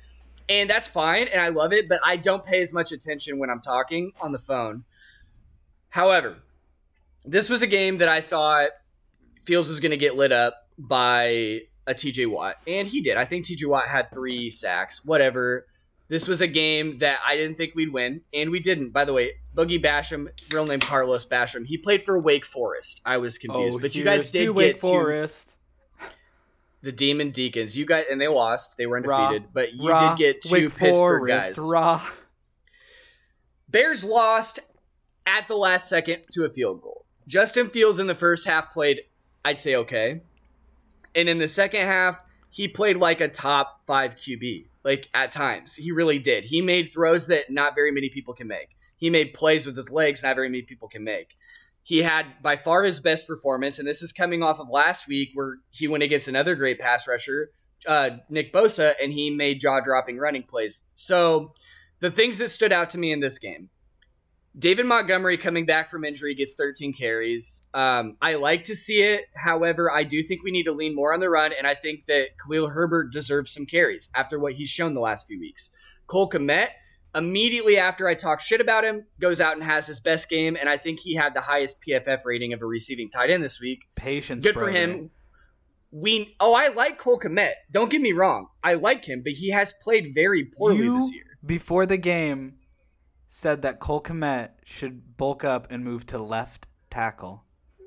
And 0.48 0.68
that's 0.68 0.88
fine. 0.88 1.28
And 1.28 1.40
I 1.40 1.48
love 1.48 1.72
it. 1.72 1.88
But 1.88 2.00
I 2.02 2.16
don't 2.16 2.44
pay 2.44 2.60
as 2.60 2.72
much 2.72 2.90
attention 2.90 3.38
when 3.38 3.50
I'm 3.50 3.60
talking 3.60 4.12
on 4.20 4.32
the 4.32 4.38
phone. 4.38 4.84
However, 5.90 6.38
this 7.24 7.50
was 7.50 7.62
a 7.62 7.66
game 7.66 7.98
that 7.98 8.08
I 8.08 8.20
thought 8.20 8.70
Fields 9.42 9.68
was 9.68 9.80
going 9.80 9.90
to 9.90 9.98
get 9.98 10.16
lit 10.16 10.32
up 10.32 10.54
by 10.78 11.62
a 11.88 11.94
TJ 11.94 12.30
Watt. 12.30 12.56
And 12.66 12.86
he 12.86 13.00
did. 13.00 13.16
I 13.16 13.24
think 13.24 13.46
TJ 13.46 13.68
Watt 13.68 13.86
had 13.86 14.12
three 14.12 14.50
sacks, 14.50 15.04
whatever. 15.04 15.66
This 16.08 16.28
was 16.28 16.40
a 16.40 16.46
game 16.46 16.98
that 16.98 17.18
I 17.26 17.36
didn't 17.36 17.56
think 17.56 17.74
we'd 17.74 17.92
win, 17.92 18.22
and 18.32 18.50
we 18.50 18.60
didn't. 18.60 18.90
By 18.90 19.04
the 19.04 19.12
way, 19.12 19.32
Boogie 19.54 19.82
Basham, 19.82 20.28
real 20.52 20.66
name 20.66 20.80
Carlos 20.80 21.26
Basham, 21.26 21.66
he 21.66 21.76
played 21.76 22.04
for 22.04 22.18
Wake 22.18 22.46
Forest. 22.46 23.00
I 23.04 23.16
was 23.16 23.38
oh, 23.38 23.52
confused, 23.52 23.80
but 23.80 23.96
you 23.96 24.04
guys 24.04 24.30
did 24.30 24.40
to 24.40 24.44
get 24.46 24.54
Wake 24.54 24.74
to 24.76 24.86
Forest. 24.86 25.50
the 26.82 26.92
Demon 26.92 27.30
Deacons. 27.30 27.76
You 27.76 27.84
guys, 27.84 28.04
and 28.10 28.20
they 28.20 28.28
lost. 28.28 28.78
They 28.78 28.86
were 28.86 28.96
undefeated, 28.96 29.52
but 29.52 29.74
you 29.74 29.88
did 29.98 30.16
get 30.16 30.42
two 30.42 30.54
Wake 30.54 30.76
Pittsburgh 30.76 31.28
Forest, 31.28 31.56
guys. 31.56 31.70
Rah. 31.70 32.06
Bears 33.68 34.02
lost 34.02 34.60
at 35.26 35.46
the 35.46 35.56
last 35.56 35.90
second 35.90 36.22
to 36.32 36.44
a 36.44 36.48
field 36.48 36.80
goal. 36.80 37.04
Justin 37.26 37.68
Fields 37.68 38.00
in 38.00 38.06
the 38.06 38.14
first 38.14 38.46
half 38.46 38.72
played, 38.72 39.02
I'd 39.44 39.60
say, 39.60 39.76
okay. 39.76 40.22
And 41.18 41.28
in 41.28 41.38
the 41.38 41.48
second 41.48 41.80
half, 41.80 42.22
he 42.48 42.68
played 42.68 42.96
like 42.96 43.20
a 43.20 43.26
top 43.26 43.80
five 43.88 44.16
QB. 44.16 44.66
Like 44.84 45.08
at 45.12 45.32
times, 45.32 45.74
he 45.74 45.90
really 45.90 46.20
did. 46.20 46.44
He 46.44 46.62
made 46.62 46.92
throws 46.92 47.26
that 47.26 47.50
not 47.50 47.74
very 47.74 47.90
many 47.90 48.08
people 48.08 48.34
can 48.34 48.46
make. 48.46 48.76
He 48.96 49.10
made 49.10 49.34
plays 49.34 49.66
with 49.66 49.76
his 49.76 49.90
legs 49.90 50.22
not 50.22 50.36
very 50.36 50.48
many 50.48 50.62
people 50.62 50.88
can 50.88 51.02
make. 51.02 51.36
He 51.82 52.02
had 52.02 52.26
by 52.40 52.54
far 52.54 52.84
his 52.84 53.00
best 53.00 53.26
performance, 53.26 53.80
and 53.80 53.88
this 53.88 54.00
is 54.00 54.12
coming 54.12 54.44
off 54.44 54.60
of 54.60 54.68
last 54.68 55.08
week 55.08 55.30
where 55.34 55.56
he 55.70 55.88
went 55.88 56.04
against 56.04 56.28
another 56.28 56.54
great 56.54 56.78
pass 56.78 57.08
rusher, 57.08 57.50
uh, 57.86 58.10
Nick 58.30 58.52
Bosa, 58.52 58.94
and 59.02 59.12
he 59.12 59.30
made 59.30 59.60
jaw 59.60 59.80
dropping 59.80 60.18
running 60.18 60.44
plays. 60.44 60.86
So, 60.94 61.52
the 61.98 62.12
things 62.12 62.38
that 62.38 62.48
stood 62.48 62.72
out 62.72 62.90
to 62.90 62.98
me 62.98 63.10
in 63.10 63.18
this 63.18 63.40
game 63.40 63.70
David 64.56 64.86
Montgomery 64.86 65.36
coming 65.36 65.66
back 65.66 65.90
from 65.90 66.04
injury 66.04 66.34
gets 66.34 66.56
13 66.56 66.92
carries. 66.92 67.66
Um, 67.74 68.16
I 68.20 68.34
like 68.34 68.64
to 68.64 68.74
see 68.74 69.02
it. 69.02 69.26
However, 69.34 69.90
I 69.92 70.04
do 70.04 70.22
think 70.22 70.42
we 70.42 70.50
need 70.50 70.64
to 70.64 70.72
lean 70.72 70.94
more 70.94 71.12
on 71.14 71.20
the 71.20 71.30
run, 71.30 71.52
and 71.56 71.66
I 71.66 71.74
think 71.74 72.06
that 72.06 72.30
Khalil 72.44 72.68
Herbert 72.68 73.12
deserves 73.12 73.52
some 73.52 73.66
carries 73.66 74.10
after 74.14 74.38
what 74.38 74.54
he's 74.54 74.68
shown 74.68 74.94
the 74.94 75.00
last 75.00 75.26
few 75.26 75.38
weeks. 75.38 75.70
Cole 76.06 76.28
Kmet, 76.28 76.68
immediately 77.14 77.78
after 77.78 78.08
I 78.08 78.14
talk 78.14 78.40
shit 78.40 78.60
about 78.60 78.84
him, 78.84 79.06
goes 79.20 79.40
out 79.40 79.54
and 79.54 79.62
has 79.62 79.86
his 79.86 80.00
best 80.00 80.28
game, 80.28 80.56
and 80.58 80.68
I 80.68 80.76
think 80.76 81.00
he 81.00 81.14
had 81.14 81.34
the 81.34 81.42
highest 81.42 81.84
PFF 81.86 82.24
rating 82.24 82.52
of 82.52 82.62
a 82.62 82.66
receiving 82.66 83.10
tight 83.10 83.30
end 83.30 83.44
this 83.44 83.60
week. 83.60 83.84
Patience. 83.94 84.44
Good 84.44 84.54
for 84.54 84.70
him. 84.70 85.10
We 85.90 86.36
oh, 86.40 86.54
I 86.54 86.68
like 86.68 86.98
Cole 86.98 87.18
Kmet. 87.18 87.52
Don't 87.70 87.90
get 87.90 88.00
me 88.00 88.12
wrong, 88.12 88.48
I 88.62 88.74
like 88.74 89.04
him, 89.04 89.22
but 89.22 89.32
he 89.32 89.50
has 89.50 89.72
played 89.82 90.08
very 90.14 90.44
poorly 90.44 90.78
you, 90.78 90.96
this 90.96 91.14
year. 91.14 91.38
before 91.46 91.86
the 91.86 91.96
game, 91.96 92.57
said 93.28 93.62
that 93.62 93.80
Cole 93.80 94.02
Kmet 94.02 94.50
should 94.64 95.16
bulk 95.16 95.44
up 95.44 95.66
and 95.70 95.84
move 95.84 96.06
to 96.06 96.18
left 96.18 96.66
tackle. 96.90 97.44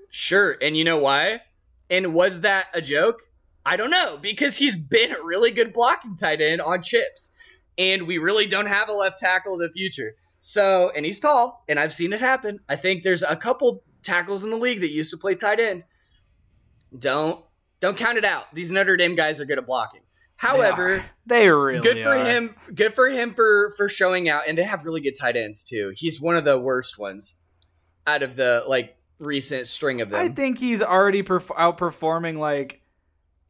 Sure, 0.09 0.57
and 0.61 0.76
you 0.76 0.84
know 0.84 0.97
why? 0.97 1.41
And 1.89 2.13
was 2.13 2.41
that 2.41 2.68
a 2.73 2.81
joke? 2.81 3.22
I 3.65 3.77
don't 3.77 3.91
know 3.91 4.18
because 4.18 4.57
he's 4.57 4.76
been 4.76 5.11
a 5.11 5.23
really 5.23 5.51
good 5.51 5.73
blocking 5.73 6.15
tight 6.15 6.41
end 6.41 6.61
on 6.61 6.81
chips, 6.81 7.31
and 7.77 8.07
we 8.07 8.18
really 8.18 8.47
don't 8.47 8.65
have 8.65 8.89
a 8.89 8.93
left 8.93 9.19
tackle 9.19 9.53
of 9.53 9.59
the 9.59 9.72
future. 9.72 10.15
So, 10.39 10.91
and 10.95 11.05
he's 11.05 11.19
tall, 11.19 11.63
and 11.69 11.80
I've 11.80 11.93
seen 11.93 12.13
it 12.13 12.19
happen. 12.19 12.59
I 12.68 12.76
think 12.76 13.03
there's 13.03 13.23
a 13.23 13.35
couple 13.35 13.84
tackles 14.03 14.43
in 14.43 14.49
the 14.49 14.57
league 14.57 14.80
that 14.80 14.91
used 14.91 15.11
to 15.11 15.18
play 15.18 15.35
tight 15.35 15.59
end. 15.59 15.84
Don't 16.97 17.43
don't 17.80 17.97
count 17.97 18.18
it 18.18 18.26
out. 18.26 18.53
These 18.53 18.72
Notre 18.72 18.97
Dame 18.97 19.15
guys 19.15 19.39
are 19.39 19.45
good 19.45 19.57
at 19.57 19.65
blocking. 19.65 20.01
However, 20.41 21.03
they, 21.27 21.47
are. 21.47 21.49
They 21.49 21.51
really 21.51 21.80
good 21.81 22.03
for 22.03 22.15
are. 22.15 22.26
him. 22.26 22.55
Good 22.73 22.95
for 22.95 23.09
him 23.09 23.34
for 23.35 23.73
for 23.77 23.88
showing 23.88 24.27
out, 24.27 24.43
and 24.47 24.57
they 24.57 24.63
have 24.63 24.85
really 24.85 25.01
good 25.01 25.13
tight 25.19 25.35
ends 25.38 25.63
too. 25.63 25.91
He's 25.95 26.19
one 26.19 26.35
of 26.35 26.43
the 26.45 26.59
worst 26.59 26.97
ones 26.97 27.38
out 28.07 28.23
of 28.23 28.35
the 28.35 28.63
like 28.68 28.97
recent 29.19 29.68
string 29.68 30.01
of 30.01 30.09
them. 30.09 30.19
I 30.19 30.30
think 30.30 30.57
he's 30.57 30.81
already 30.81 31.22
perf- 31.22 31.55
outperforming 31.55 32.39
like 32.39 32.81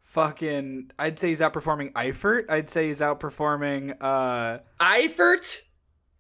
fucking. 0.04 0.92
I'd 1.00 1.18
say 1.18 1.30
he's 1.30 1.40
outperforming 1.40 1.94
Eifert. 1.94 2.50
I'd 2.50 2.70
say 2.70 2.88
he's 2.88 3.00
outperforming. 3.00 3.96
uh 4.02 4.60
Eifert? 4.82 5.58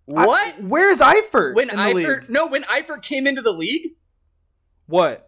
What? 0.05 0.55
I- 0.55 0.61
where's 0.61 0.99
Eifert? 0.99 1.53
when 1.55 1.67
Eifert? 1.69 2.29
No, 2.29 2.47
when 2.47 2.63
Eifert 2.63 3.01
came 3.01 3.27
into 3.27 3.41
the 3.41 3.51
league, 3.51 3.89
What? 4.87 5.27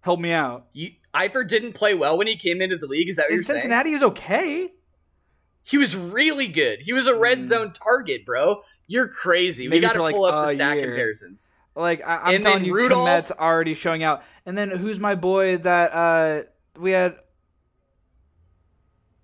Help 0.00 0.20
me 0.20 0.32
out. 0.32 0.66
you, 0.72 0.90
Eifert 1.14 1.48
didn't 1.48 1.72
play 1.74 1.94
well 1.94 2.18
when 2.18 2.26
he 2.26 2.36
came 2.36 2.60
into 2.60 2.76
the 2.76 2.86
league. 2.86 3.08
Is 3.08 3.16
that 3.16 3.24
what 3.24 3.30
In 3.30 3.36
you're 3.36 3.42
saying? 3.42 3.60
Cincinnati, 3.60 3.90
he 3.90 3.94
was 3.94 4.02
okay. 4.02 4.72
He 5.66 5.78
was 5.78 5.96
really 5.96 6.46
good. 6.48 6.80
He 6.80 6.92
was 6.92 7.06
a 7.06 7.14
red 7.18 7.38
Mm. 7.38 7.42
zone 7.42 7.72
target, 7.72 8.26
bro. 8.26 8.60
You're 8.86 9.08
crazy. 9.08 9.66
Maybe 9.66 9.78
we 9.78 9.86
got 9.86 9.92
to 9.94 9.98
for, 9.98 10.02
like, 10.02 10.14
pull 10.14 10.26
up 10.26 10.46
the 10.46 10.52
stat 10.52 10.76
year. 10.76 10.86
comparisons. 10.88 11.54
Like 11.76 12.06
I, 12.06 12.16
I'm 12.18 12.34
And 12.36 12.44
telling 12.44 12.64
you, 12.64 12.74
Rudolph- 12.74 13.08
Kmet's 13.08 13.30
already 13.32 13.74
showing 13.74 14.02
out. 14.02 14.22
And 14.46 14.56
then 14.58 14.70
who's 14.70 15.00
my 15.00 15.14
boy 15.14 15.56
that 15.58 15.92
uh 15.94 16.42
we 16.78 16.90
had? 16.92 17.16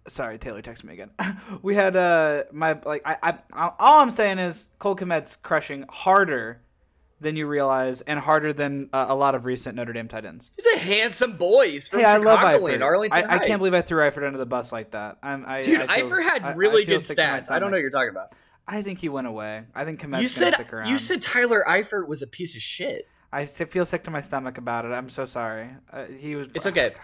Sorry, 0.08 0.38
Taylor 0.38 0.62
texted 0.62 0.84
me 0.84 0.94
again. 0.94 1.10
we 1.62 1.74
had 1.74 1.94
uh 1.94 2.44
my 2.52 2.78
like 2.84 3.02
I, 3.04 3.16
I 3.22 3.38
I- 3.52 3.72
all 3.78 4.00
I'm 4.00 4.10
saying 4.10 4.38
is 4.38 4.66
Cole 4.78 4.96
Kmet's 4.96 5.36
crushing 5.36 5.84
harder 5.88 6.62
than 7.20 7.36
you 7.36 7.46
realize 7.46 8.00
and 8.00 8.18
harder 8.18 8.52
than 8.52 8.88
uh, 8.92 9.06
a 9.08 9.14
lot 9.14 9.34
of 9.34 9.44
recent 9.44 9.76
Notre 9.76 9.92
Dame 9.92 10.08
tight 10.08 10.24
ends. 10.24 10.50
He's 10.56 10.66
a 10.74 10.78
handsome 10.78 11.36
boy. 11.36 11.70
He's 11.70 11.88
from 11.88 12.00
Hey, 12.00 12.06
I 12.06 12.16
love 12.16 12.38
Chicagoland. 12.38 12.82
Arlington 12.82 13.24
I, 13.30 13.34
I 13.34 13.38
can't 13.46 13.58
believe 13.58 13.74
I 13.74 13.82
threw 13.82 14.02
Eifert 14.02 14.26
under 14.26 14.38
the 14.38 14.46
bus 14.46 14.72
like 14.72 14.92
that. 14.92 15.18
I'm, 15.22 15.44
I, 15.46 15.62
Dude, 15.62 15.82
I 15.82 16.00
feel- 16.00 16.10
Eifert 16.10 16.22
had 16.22 16.56
really 16.56 16.84
good 16.84 17.04
sick 17.04 17.16
to 17.16 17.22
my 17.22 17.38
stats. 17.40 17.50
I 17.50 17.58
don't 17.58 17.70
know 17.70 17.76
what 17.76 17.82
you're 17.82 17.90
talking 17.90 18.10
about. 18.10 18.32
I 18.66 18.82
think 18.82 19.00
he 19.00 19.08
went 19.08 19.26
away. 19.26 19.64
I 19.74 19.84
think 19.84 20.00
Kmet's 20.00 20.22
You 20.22 20.28
said 20.28 20.54
stick 20.54 20.72
around. 20.72 20.88
you 20.88 20.96
said 20.98 21.20
Tyler 21.20 21.64
Eifert 21.66 22.06
was 22.08 22.22
a 22.22 22.26
piece 22.26 22.54
of 22.56 22.62
shit. 22.62 23.06
I 23.32 23.46
feel 23.46 23.84
sick 23.86 24.04
to 24.04 24.10
my 24.10 24.20
stomach 24.20 24.58
about 24.58 24.84
it. 24.84 24.88
I'm 24.88 25.08
so 25.08 25.24
sorry. 25.24 25.70
Uh, 25.92 26.04
he 26.06 26.34
was. 26.36 26.48
It's 26.54 26.66
okay. 26.66 26.94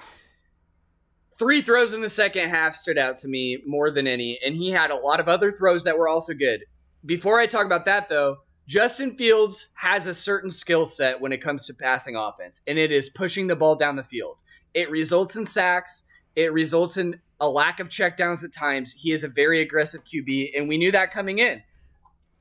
Three 1.38 1.60
throws 1.60 1.92
in 1.92 2.00
the 2.00 2.08
second 2.08 2.48
half 2.48 2.74
stood 2.74 2.98
out 2.98 3.18
to 3.18 3.28
me 3.28 3.58
more 3.66 3.90
than 3.90 4.06
any, 4.06 4.38
and 4.44 4.54
he 4.56 4.70
had 4.70 4.90
a 4.90 4.96
lot 4.96 5.20
of 5.20 5.28
other 5.28 5.50
throws 5.50 5.84
that 5.84 5.98
were 5.98 6.08
also 6.08 6.32
good. 6.34 6.64
Before 7.04 7.38
I 7.38 7.46
talk 7.46 7.66
about 7.66 7.84
that, 7.84 8.08
though, 8.08 8.38
Justin 8.66 9.16
Fields 9.16 9.68
has 9.74 10.08
a 10.08 10.14
certain 10.14 10.50
skill 10.50 10.86
set 10.86 11.20
when 11.20 11.32
it 11.32 11.40
comes 11.40 11.66
to 11.66 11.74
passing 11.74 12.16
offense, 12.16 12.62
and 12.66 12.78
it 12.78 12.90
is 12.90 13.08
pushing 13.08 13.46
the 13.46 13.54
ball 13.54 13.76
down 13.76 13.94
the 13.94 14.02
field. 14.02 14.42
It 14.74 14.90
results 14.90 15.36
in 15.36 15.46
sacks. 15.46 16.10
It 16.34 16.52
results 16.52 16.96
in 16.96 17.20
a 17.40 17.48
lack 17.48 17.78
of 17.78 17.88
checkdowns 17.88 18.44
at 18.44 18.52
times. 18.52 18.92
He 18.92 19.12
is 19.12 19.22
a 19.22 19.28
very 19.28 19.60
aggressive 19.60 20.02
QB, 20.04 20.50
and 20.56 20.68
we 20.68 20.78
knew 20.78 20.90
that 20.90 21.12
coming 21.12 21.38
in. 21.38 21.62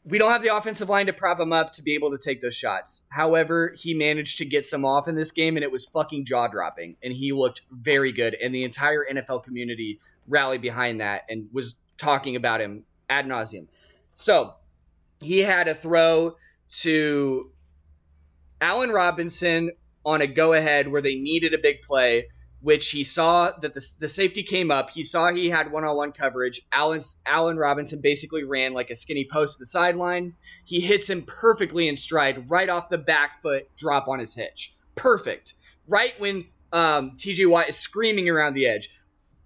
We 0.03 0.17
don't 0.17 0.31
have 0.31 0.41
the 0.41 0.55
offensive 0.55 0.89
line 0.89 1.05
to 1.05 1.13
prop 1.13 1.39
him 1.39 1.53
up 1.53 1.73
to 1.73 1.83
be 1.83 1.93
able 1.93 2.11
to 2.11 2.17
take 2.17 2.41
those 2.41 2.57
shots. 2.57 3.03
However, 3.09 3.75
he 3.77 3.93
managed 3.93 4.39
to 4.39 4.45
get 4.45 4.65
some 4.65 4.83
off 4.83 5.07
in 5.07 5.15
this 5.15 5.31
game, 5.31 5.57
and 5.57 5.63
it 5.63 5.71
was 5.71 5.85
fucking 5.85 6.25
jaw 6.25 6.47
dropping. 6.47 6.97
And 7.03 7.13
he 7.13 7.33
looked 7.33 7.61
very 7.71 8.11
good, 8.11 8.35
and 8.35 8.53
the 8.53 8.63
entire 8.63 9.05
NFL 9.05 9.43
community 9.43 9.99
rallied 10.27 10.61
behind 10.61 11.01
that 11.01 11.25
and 11.29 11.49
was 11.53 11.79
talking 11.97 12.35
about 12.35 12.61
him 12.61 12.83
ad 13.09 13.27
nauseum. 13.27 13.67
So 14.13 14.55
he 15.21 15.39
had 15.39 15.67
a 15.67 15.75
throw 15.75 16.35
to 16.81 17.51
Allen 18.61 18.89
Robinson 18.89 19.71
on 20.05 20.21
a 20.21 20.27
go 20.27 20.53
ahead 20.53 20.87
where 20.87 21.01
they 21.01 21.15
needed 21.15 21.53
a 21.53 21.57
big 21.57 21.81
play, 21.81 22.27
which 22.61 22.91
he 22.91 23.03
saw 23.03 23.51
that 23.61 23.73
the, 23.73 23.81
the 23.99 24.07
safety 24.07 24.43
came 24.43 24.71
up. 24.71 24.89
He 24.91 25.03
saw 25.03 25.31
he 25.31 25.49
had 25.49 25.71
one 25.71 25.83
on 25.83 25.95
one 25.97 26.11
coverage. 26.11 26.61
Allen, 26.71 27.01
Allen 27.25 27.57
Robinson 27.57 28.01
basically 28.01 28.43
ran 28.43 28.73
like 28.73 28.89
a 28.89 28.95
skinny 28.95 29.27
post 29.29 29.57
to 29.57 29.61
the 29.61 29.65
sideline. 29.67 30.33
He 30.63 30.79
hits 30.79 31.09
him 31.09 31.23
perfectly 31.23 31.87
in 31.87 31.97
stride, 31.97 32.49
right 32.49 32.69
off 32.69 32.89
the 32.89 32.97
back 32.97 33.41
foot 33.41 33.75
drop 33.75 34.07
on 34.07 34.19
his 34.19 34.35
hitch. 34.35 34.73
Perfect. 34.95 35.55
Right 35.87 36.13
when 36.19 36.45
um, 36.71 37.11
TJ 37.17 37.49
Watt 37.49 37.69
is 37.69 37.77
screaming 37.77 38.29
around 38.29 38.53
the 38.53 38.67
edge. 38.67 38.89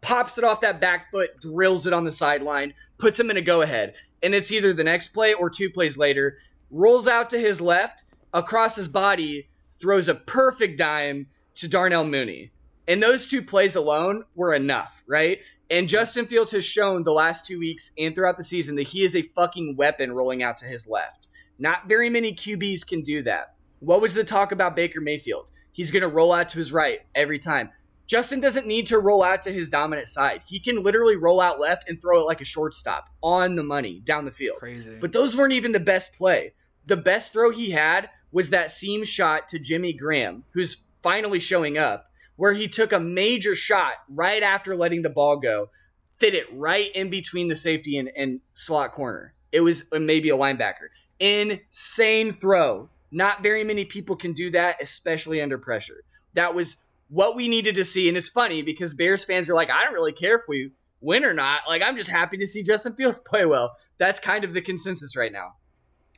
Pops 0.01 0.37
it 0.37 0.45
off 0.45 0.61
that 0.61 0.79
back 0.79 1.11
foot, 1.11 1.41
drills 1.41 1.85
it 1.85 1.91
on 1.91 2.05
the 2.05 2.11
sideline, 2.11 2.73
puts 2.97 3.19
him 3.19 3.29
in 3.29 3.37
a 3.37 3.41
go 3.41 3.61
ahead. 3.61 3.95
And 4.21 4.35
it's 4.35 4.51
either 4.51 4.73
the 4.73 4.83
next 4.83 5.09
play 5.09 5.33
or 5.33 5.49
two 5.49 5.69
plays 5.69 5.97
later. 5.97 6.37
Rolls 6.71 7.07
out 7.07 7.29
to 7.31 7.39
his 7.39 7.61
left, 7.61 8.03
across 8.33 8.75
his 8.75 8.87
body, 8.87 9.49
throws 9.69 10.07
a 10.07 10.15
perfect 10.15 10.77
dime 10.77 11.27
to 11.55 11.67
Darnell 11.67 12.03
Mooney. 12.03 12.51
And 12.87 13.03
those 13.03 13.27
two 13.27 13.43
plays 13.43 13.75
alone 13.75 14.23
were 14.35 14.53
enough, 14.53 15.03
right? 15.07 15.41
And 15.69 15.87
Justin 15.87 16.25
Fields 16.25 16.51
has 16.51 16.65
shown 16.65 17.03
the 17.03 17.11
last 17.11 17.45
two 17.45 17.59
weeks 17.59 17.91
and 17.97 18.15
throughout 18.15 18.37
the 18.37 18.43
season 18.43 18.75
that 18.77 18.87
he 18.87 19.03
is 19.03 19.15
a 19.15 19.21
fucking 19.21 19.75
weapon 19.75 20.11
rolling 20.11 20.41
out 20.41 20.57
to 20.57 20.65
his 20.65 20.87
left. 20.87 21.27
Not 21.59 21.87
very 21.87 22.09
many 22.09 22.33
QBs 22.33 22.87
can 22.87 23.01
do 23.01 23.21
that. 23.23 23.53
What 23.79 24.01
was 24.01 24.15
the 24.15 24.23
talk 24.23 24.51
about 24.51 24.75
Baker 24.75 25.01
Mayfield? 25.01 25.51
He's 25.71 25.91
going 25.91 26.01
to 26.01 26.07
roll 26.07 26.31
out 26.33 26.49
to 26.49 26.57
his 26.57 26.73
right 26.73 27.01
every 27.13 27.37
time. 27.37 27.69
Justin 28.09 28.39
doesn't 28.39 28.65
need 28.65 28.87
to 28.87 28.97
roll 28.97 29.21
out 29.21 29.43
to 29.43 29.51
his 29.51 29.69
dominant 29.69 30.07
side. 30.07 30.41
He 30.47 30.59
can 30.59 30.81
literally 30.81 31.15
roll 31.15 31.39
out 31.39 31.59
left 31.59 31.87
and 31.87 32.01
throw 32.01 32.19
it 32.19 32.25
like 32.25 32.41
a 32.41 32.45
shortstop 32.45 33.07
on 33.21 33.55
the 33.55 33.63
money 33.63 34.01
down 34.03 34.25
the 34.25 34.31
field. 34.31 34.57
crazy. 34.57 34.97
But 34.99 35.13
those 35.13 35.37
weren't 35.37 35.53
even 35.53 35.73
the 35.73 35.79
best 35.79 36.15
play. 36.15 36.53
The 36.87 36.97
best 36.97 37.31
throw 37.31 37.51
he 37.51 37.69
had 37.69 38.09
was 38.31 38.49
that 38.49 38.71
seam 38.71 39.03
shot 39.03 39.47
to 39.49 39.59
Jimmy 39.59 39.93
Graham, 39.93 40.43
who's 40.53 40.83
finally 41.03 41.39
showing 41.39 41.77
up, 41.77 42.09
where 42.35 42.53
he 42.53 42.67
took 42.67 42.91
a 42.91 42.99
major 42.99 43.55
shot 43.55 43.93
right 44.09 44.41
after 44.41 44.75
letting 44.75 45.03
the 45.03 45.09
ball 45.11 45.37
go, 45.37 45.69
fit 46.09 46.33
it 46.33 46.47
right 46.51 46.91
in 46.95 47.11
between 47.11 47.47
the 47.47 47.55
safety 47.55 47.95
and, 47.95 48.09
and 48.15 48.41
slot 48.53 48.91
corner. 48.91 49.35
It 49.51 49.61
was 49.61 49.87
maybe 49.91 50.29
a 50.29 50.37
linebacker. 50.37 50.89
Insane 51.19 52.31
throw. 52.31 52.89
Not 53.11 53.43
very 53.43 53.63
many 53.63 53.85
people 53.85 54.15
can 54.15 54.33
do 54.33 54.49
that, 54.51 54.81
especially 54.81 55.41
under 55.41 55.59
pressure. 55.59 56.03
That 56.33 56.55
was 56.55 56.77
what 57.09 57.35
we 57.35 57.47
needed 57.47 57.75
to 57.75 57.83
see. 57.83 58.07
And 58.07 58.15
it's 58.15 58.29
funny 58.29 58.61
because 58.61 58.93
Bears 58.93 59.25
fans 59.25 59.49
are 59.49 59.55
like, 59.55 59.69
I 59.69 59.83
don't 59.83 59.93
really 59.93 60.13
care 60.13 60.35
if 60.35 60.43
we 60.47 60.71
win 61.01 61.25
or 61.25 61.33
not. 61.33 61.61
Like, 61.67 61.81
I'm 61.81 61.95
just 61.95 62.09
happy 62.09 62.37
to 62.37 62.47
see 62.47 62.63
Justin 62.63 62.93
Fields 62.93 63.19
play 63.25 63.45
well. 63.45 63.73
That's 63.97 64.19
kind 64.19 64.43
of 64.43 64.53
the 64.53 64.61
consensus 64.61 65.15
right 65.17 65.31
now. 65.31 65.53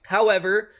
However, 0.03 0.71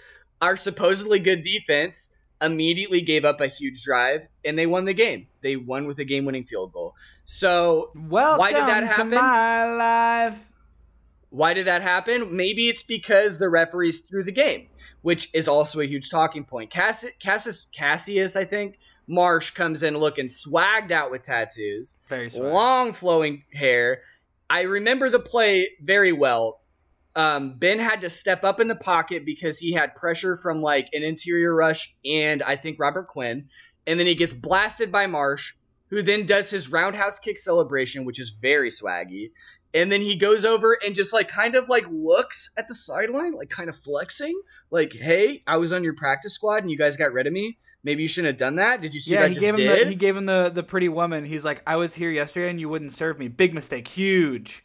our 0.42 0.58
supposedly 0.58 1.20
good 1.20 1.42
defense 1.42 2.18
immediately 2.42 3.02
gave 3.02 3.24
up 3.24 3.40
a 3.40 3.48
huge 3.48 3.84
drive 3.84 4.28
and 4.44 4.58
they 4.58 4.66
won 4.66 4.86
the 4.86 4.94
game. 4.94 5.28
They 5.42 5.56
won 5.56 5.86
with 5.86 6.00
a 6.00 6.06
game 6.06 6.26
winning 6.26 6.44
field 6.44 6.74
goal. 6.74 6.96
So, 7.26 7.92
Welcome 7.96 8.40
why 8.40 8.52
did 8.52 8.68
that 8.68 8.80
to 8.82 8.88
happen? 8.88 9.10
my 9.10 9.66
life. 9.66 10.51
Why 11.32 11.54
did 11.54 11.66
that 11.66 11.82
happen? 11.82 12.36
Maybe 12.36 12.68
it's 12.68 12.84
because 12.84 13.40
the 13.40 13.50
referees 13.50 14.02
threw 14.02 14.22
the 14.22 14.34
game, 14.34 14.68
which 15.02 15.30
is 15.34 15.48
also 15.48 15.80
a 15.80 15.86
huge 15.86 16.10
talking 16.10 16.44
point. 16.44 16.70
Cass- 16.70 17.06
Cassius, 17.20 17.70
Cassius, 17.74 18.36
I 18.36 18.44
think, 18.44 18.80
Marsh 19.08 19.52
comes 19.52 19.82
in 19.82 19.98
looking 19.98 20.28
swagged 20.28 20.92
out 20.92 21.10
with 21.10 21.24
tattoos 21.24 22.00
Very 22.10 22.30
sweet. 22.30 22.44
long 22.44 22.92
flowing 22.92 23.44
hair. 23.54 24.02
I 24.50 24.64
remember 24.64 25.10
the 25.10 25.22
play 25.22 25.70
very 25.82 26.12
well. 26.12 26.60
Um, 27.16 27.58
ben 27.58 27.80
had 27.80 28.02
to 28.02 28.10
step 28.10 28.44
up 28.44 28.60
in 28.60 28.68
the 28.68 28.76
pocket 28.76 29.26
because 29.26 29.60
he 29.60 29.72
had 29.72 29.96
pressure 29.96 30.36
from 30.36 30.62
like 30.62 30.90
an 30.94 31.04
interior 31.04 31.56
rush 31.56 31.96
and 32.06 32.44
I 32.44 32.58
think 32.58 32.78
Robert 32.78 33.08
Quinn. 33.08 33.48
And 33.88 33.98
then 34.00 34.08
he 34.08 34.16
gets 34.16 34.34
blasted 34.34 34.92
by 34.92 35.08
Marsh, 35.08 35.54
who 35.90 36.02
then 36.02 36.26
does 36.26 36.52
his 36.52 36.72
roundhouse 36.72 37.20
kick 37.20 37.38
celebration, 37.38 38.04
which 38.06 38.20
is 38.20 38.32
very 38.42 38.70
swaggy. 38.70 39.32
And 39.74 39.92
then 39.92 40.02
he 40.02 40.16
goes 40.16 40.44
over 40.44 40.78
and 40.86 40.94
just 40.94 41.14
like 41.14 41.30
kind 41.30 41.56
of 41.56 41.70
like 41.70 41.86
looks 41.90 42.52
at 42.58 42.68
the 42.68 42.76
sideline, 42.76 43.34
like 43.34 43.50
kind 43.50 43.70
of 43.70 43.76
flexing, 43.76 44.40
like, 44.70 44.94
"Hey, 44.94 45.44
I 45.48 45.58
was 45.58 45.72
on 45.72 45.84
your 45.84 45.96
practice 45.96 46.34
squad 46.34 46.64
and 46.64 46.70
you 46.70 46.78
guys 46.78 46.98
got 46.98 47.14
rid 47.14 47.26
of 47.28 47.34
me. 47.34 47.58
Maybe 47.84 48.02
you 48.02 48.08
shouldn't 48.08 48.34
have 48.34 48.38
done 48.38 48.56
that. 48.58 48.82
Did 48.82 48.94
you 48.94 49.00
see 49.00 49.14
yeah, 49.14 49.22
what 49.22 49.26
I 49.26 49.30
he 49.30 49.34
just 49.36 49.46
gave 49.46 49.54
him 49.54 49.62
did?" 49.62 49.86
the 49.86 49.90
he 49.90 49.96
gave 49.96 50.18
him 50.18 50.26
the 50.26 50.52
the 50.54 50.64
pretty 50.64 50.90
woman. 50.90 51.24
He's 51.26 51.46
like, 51.46 51.62
I 51.66 51.78
was 51.78 51.94
here 51.94 52.12
yesterday 52.12 52.50
and 52.50 52.60
you 52.60 52.68
wouldn't 52.68 52.92
serve 52.92 53.18
me. 53.18 53.30
Big 53.30 53.54
mistake, 53.54 53.88
huge. 53.88 54.64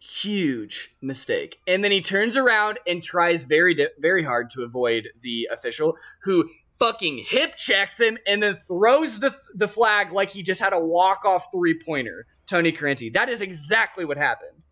huge 0.00 0.94
mistake. 1.02 1.60
And 1.66 1.82
then 1.82 1.90
he 1.90 2.00
turns 2.00 2.36
around 2.36 2.78
and 2.86 3.02
tries 3.02 3.44
very 3.44 3.74
di- 3.74 3.88
very 3.98 4.22
hard 4.22 4.50
to 4.50 4.62
avoid 4.62 5.08
the 5.22 5.48
official 5.50 5.96
who 6.22 6.48
fucking 6.78 7.18
hip 7.18 7.56
checks 7.56 8.00
him 8.00 8.18
and 8.26 8.42
then 8.42 8.54
throws 8.54 9.18
the 9.20 9.34
the 9.54 9.68
flag 9.68 10.12
like 10.12 10.30
he 10.30 10.42
just 10.42 10.60
had 10.60 10.72
a 10.72 10.78
walk 10.80 11.24
off 11.24 11.48
three 11.52 11.78
pointer. 11.78 12.26
Tony 12.46 12.72
Corrente. 12.72 13.12
That 13.12 13.28
is 13.28 13.42
exactly 13.42 14.04
what 14.04 14.16
happened. 14.16 14.62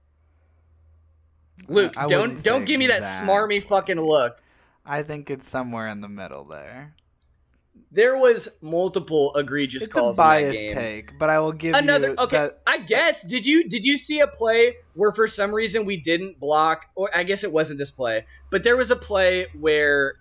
Luke, 1.68 1.94
I- 1.96 2.06
don't 2.06 2.42
don't 2.42 2.64
give 2.64 2.78
me 2.78 2.86
that 2.88 2.98
exactly. 2.98 3.28
smarmy 3.28 3.62
fucking 3.62 4.00
look. 4.00 4.40
I 4.84 5.02
think 5.02 5.30
it's 5.30 5.48
somewhere 5.48 5.88
in 5.88 6.00
the 6.00 6.08
middle 6.08 6.44
there. 6.44 6.94
There 7.90 8.16
was 8.16 8.48
multiple 8.62 9.34
egregious 9.36 9.84
It's 9.84 9.90
a 9.96 9.98
calls 9.98 10.18
in 10.18 10.22
that 10.24 10.28
biased 10.28 10.62
game. 10.62 10.74
take, 10.74 11.18
but 11.18 11.30
I 11.30 11.38
will 11.40 11.52
give 11.52 11.74
another 11.74 12.14
okay 12.18 12.36
that- 12.36 12.60
i 12.66 12.78
guess 12.78 13.22
did 13.22 13.46
you 13.46 13.68
did 13.68 13.84
you 13.84 13.96
see 13.96 14.20
a 14.20 14.26
play 14.26 14.76
where 14.94 15.12
for 15.12 15.26
some 15.26 15.52
reason 15.52 15.84
we 15.86 15.96
didn't 15.96 16.38
block 16.38 16.86
or 16.94 17.08
i 17.14 17.22
guess 17.22 17.42
it 17.44 17.52
wasn't 17.52 17.78
this 17.78 17.90
play 17.90 18.26
but 18.50 18.64
there 18.64 18.76
was 18.76 18.90
a 18.90 18.96
play 18.96 19.46
where 19.58 20.16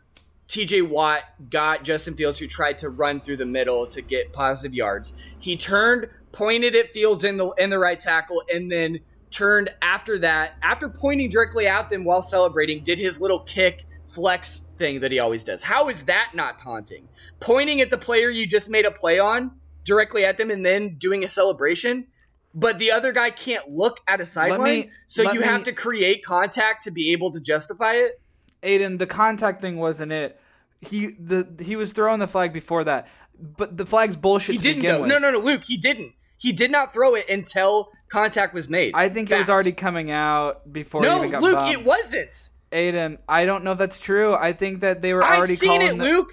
tj 0.47 0.88
watt 0.88 1.23
got 1.49 1.84
justin 1.84 2.15
fields 2.15 2.39
who 2.39 2.47
tried 2.47 2.77
to 2.77 2.89
run 2.89 3.19
through 3.19 3.38
the 3.38 3.45
middle 3.45 3.88
to 3.88 4.01
get 4.01 4.34
positive 4.34 4.73
yards. 4.73 5.19
He 5.39 5.57
turned 5.57 6.07
pointed 6.31 6.76
at 6.76 6.93
fields 6.93 7.23
in 7.23 7.38
the 7.38 7.49
in 7.57 7.69
the 7.69 7.80
right 7.80 7.99
tackle 7.99 8.43
and 8.53 8.72
then 8.72 8.99
turned 9.31 9.69
after 9.81 10.19
that 10.19 10.53
after 10.61 10.89
pointing 10.89 11.30
directly 11.30 11.67
at 11.67 11.89
them 11.89 12.03
while 12.03 12.22
celebrating 12.22 12.84
did 12.84 12.99
his 12.99 13.19
little 13.19 13.39
kick 13.39 13.85
flex 14.05 14.67
thing 14.77 15.01
that 15.01 15.11
he 15.11 15.19
always 15.19 15.43
does. 15.43 15.63
How 15.63 15.89
is 15.89 16.03
that 16.03 16.31
not 16.34 16.59
taunting? 16.59 17.07
Pointing 17.39 17.81
at 17.81 17.89
the 17.89 17.97
player 17.97 18.30
you 18.30 18.47
just 18.47 18.69
made 18.69 18.85
a 18.85 18.91
play 18.91 19.19
on 19.19 19.51
directly 19.84 20.26
at 20.26 20.38
them 20.38 20.51
and 20.51 20.65
then 20.65 20.95
doing 20.97 21.23
a 21.23 21.30
celebration 21.30 22.07
but 22.55 22.80
the 22.80 22.91
other 22.91 23.11
guy 23.11 23.30
can't 23.30 23.69
look 23.69 23.99
at 24.07 24.22
a 24.22 24.26
sideline 24.26 24.89
so 25.05 25.31
you 25.34 25.41
me- 25.41 25.45
have 25.45 25.63
to 25.63 25.73
create 25.73 26.23
contact 26.23 26.84
to 26.84 26.91
be 26.91 27.11
able 27.11 27.30
to 27.31 27.41
justify 27.41 27.93
it 27.93 28.19
Aiden, 28.66 28.98
the 28.98 29.08
contact 29.08 29.62
thing 29.62 29.78
wasn't 29.78 30.12
it. 30.12 30.40
He 30.82 31.08
the 31.20 31.48
he 31.64 31.76
was 31.76 31.92
throwing 31.94 32.20
the 32.20 32.28
flag 32.28 32.52
before 32.54 32.84
that, 32.84 33.08
but 33.40 33.78
the 33.78 33.86
flag's 33.86 34.16
bullshit 34.16 34.54
he 34.54 34.58
to 34.58 34.64
didn't 34.64 34.78
begin 34.82 34.96
though 34.96 35.02
with. 35.02 35.10
no 35.10 35.18
no 35.20 35.32
no 35.32 35.40
luke 35.40 35.64
he 35.66 35.78
didn't 35.78 36.14
he 36.38 36.52
did 36.52 36.70
not 36.72 36.94
throw 36.94 37.16
it 37.16 37.30
until 37.30 37.90
contact 38.10 38.54
was 38.54 38.70
made 38.70 38.94
I 38.94 39.10
think 39.10 39.32
it 39.32 39.38
was 39.38 39.50
already 39.50 39.72
coming 39.72 40.12
out 40.12 40.72
before. 40.72 41.02
it 41.04 41.08
no 41.08 41.18
even 41.20 41.32
got 41.32 41.42
luke 41.42 41.56
bumped. 41.56 41.74
it 41.80 41.86
wasn't 41.86 42.50
Aiden, 42.72 43.20
I 43.28 43.46
don't 43.46 43.64
know 43.64 43.72
if 43.72 43.78
that's 43.78 44.00
true. 44.00 44.34
I 44.36 44.52
think 44.52 44.82
that 44.82 45.02
they 45.02 45.14
were 45.14 45.24
I've 45.24 45.38
already 45.38 45.56
seen 45.56 45.80
calling 45.80 45.96
it, 45.96 45.98
the- 45.98 46.04
Luke. 46.04 46.30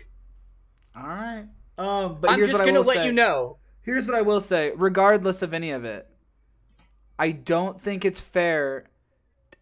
All 0.96 1.06
right. 1.06 1.44
Um, 1.78 2.18
but 2.20 2.30
I'm 2.30 2.44
just 2.44 2.64
gonna 2.64 2.80
let 2.80 2.96
say. 2.96 3.06
you 3.06 3.12
know. 3.12 3.58
Here's 3.82 4.06
what 4.06 4.16
I 4.16 4.22
will 4.22 4.40
say, 4.40 4.72
regardless 4.76 5.42
of 5.42 5.54
any 5.54 5.70
of 5.70 5.84
it. 5.84 6.08
I 7.18 7.30
don't 7.30 7.80
think 7.80 8.04
it's 8.04 8.18
fair 8.20 8.84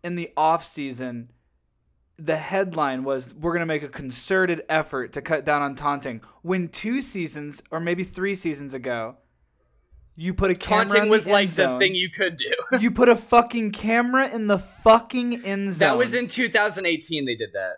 in 0.03 0.17
the 0.17 0.31
off 0.37 0.65
season. 0.65 1.31
The 2.23 2.37
headline 2.37 3.05
was 3.05 3.33
we're 3.35 3.53
going 3.53 3.61
to 3.61 3.67
make 3.67 3.83
a 3.83 3.89
concerted 3.89 4.63
effort 4.69 5.15
to 5.15 5.23
cut 5.23 5.45
down 5.45 5.63
on 5.63 5.75
taunting. 5.75 6.21
When 6.43 6.69
two 6.69 7.01
seasons 7.03 7.63
or 7.71 7.81
maybe 7.81 8.05
3 8.05 8.35
seasons 8.35 8.75
ago, 8.75 9.17
you 10.17 10.35
put 10.35 10.51
a 10.51 10.55
camera 10.55 10.85
Taunting 10.87 11.03
in 11.05 11.09
was 11.09 11.25
the 11.25 11.33
like 11.33 11.49
end 11.49 11.57
the 11.57 11.79
thing 11.79 11.95
you 11.95 12.11
could 12.11 12.37
do. 12.37 12.53
you 12.81 12.91
put 12.91 13.09
a 13.09 13.17
fucking 13.17 13.71
camera 13.73 14.29
in 14.29 14.49
the 14.49 14.59
fucking 14.59 15.45
end 15.45 15.71
zone. 15.73 15.79
that 15.79 15.97
was 15.97 16.13
in 16.15 16.27
2018. 16.29 17.25
They 17.25 17.37
did 17.37 17.51
that. 17.55 17.77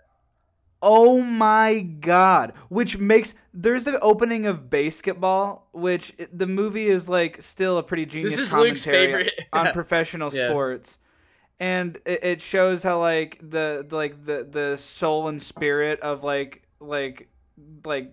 Oh 0.85 1.23
my 1.23 1.78
god! 1.78 2.55
Which 2.69 2.98
makes 2.98 3.35
there's 3.55 3.85
the 3.85 4.01
opening 4.01 4.47
of 4.47 4.62
BASEketball, 4.69 5.60
which 5.73 6.12
the 6.32 6.48
movie 6.48 6.89
is 6.89 7.09
like 7.09 7.40
still 7.40 7.78
a 7.78 7.85
pretty 7.85 8.05
genius 8.06 8.32
this 8.35 8.40
is 8.48 8.52
Luke's 8.52 8.85
favorite. 8.85 9.31
on 9.52 9.66
professional 9.73 10.35
Yeah. 10.35 10.48
sports, 10.48 10.98
and 11.62 11.97
it, 12.05 12.24
it 12.24 12.43
shows 12.43 12.82
how 12.82 12.98
like 12.98 13.39
the 13.40 13.86
like 13.93 14.26
the 14.26 14.44
the 14.51 14.76
soul 14.76 15.28
and 15.28 15.40
spirit 15.40 16.01
of 16.01 16.24
like 16.24 16.66
like 16.80 17.28
like 17.84 18.12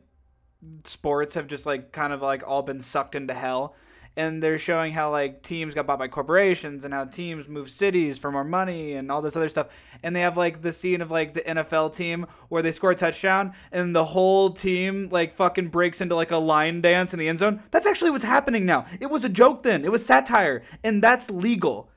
sports 0.84 1.34
have 1.34 1.48
just 1.48 1.66
like 1.66 1.92
kind 1.92 2.14
of 2.14 2.22
like 2.22 2.48
all 2.48 2.62
been 2.62 2.80
sucked 2.80 3.16
into 3.16 3.34
hell. 3.34 3.76
And 4.16 4.44
they're 4.44 4.60
showing 4.60 4.92
how 4.92 5.12
like 5.12 5.42
teams 5.42 5.74
got 5.74 5.88
bought 5.88 5.98
by 5.98 6.10
corporations 6.10 6.86
and 6.86 6.94
how 6.94 7.06
teams 7.06 7.48
move 7.48 7.72
cities 7.72 8.20
for 8.20 8.32
more 8.32 8.44
money 8.44 8.94
and 8.94 9.12
all 9.12 9.22
this 9.22 9.36
other 9.36 9.50
stuff. 9.50 9.68
And 10.04 10.16
they 10.16 10.22
have 10.22 10.38
like 10.38 10.62
the 10.62 10.74
scene 10.74 11.02
of 11.02 11.10
like 11.10 11.34
the 11.34 11.42
NFL 11.42 11.96
team 11.96 12.28
where 12.50 12.62
they 12.62 12.72
score 12.72 12.92
a 12.92 12.96
touchdown 12.96 13.54
and 13.72 13.96
the 13.96 14.06
whole 14.06 14.52
team 14.52 15.10
like 15.10 15.34
fucking 15.34 15.70
breaks 15.70 16.02
into 16.02 16.14
like 16.14 16.32
a 16.32 16.38
line 16.38 16.82
dance 16.82 17.14
in 17.14 17.20
the 17.20 17.28
end 17.30 17.40
zone. 17.40 17.64
That's 17.72 17.88
actually 17.88 18.12
what's 18.12 18.24
happening 18.24 18.68
now. 18.68 18.86
It 19.00 19.10
was 19.10 19.24
a 19.24 19.30
joke 19.30 19.64
then. 19.64 19.86
It 19.86 19.92
was 19.92 20.06
satire 20.06 20.62
and 20.84 21.02
that's 21.02 21.32
legal. 21.32 21.90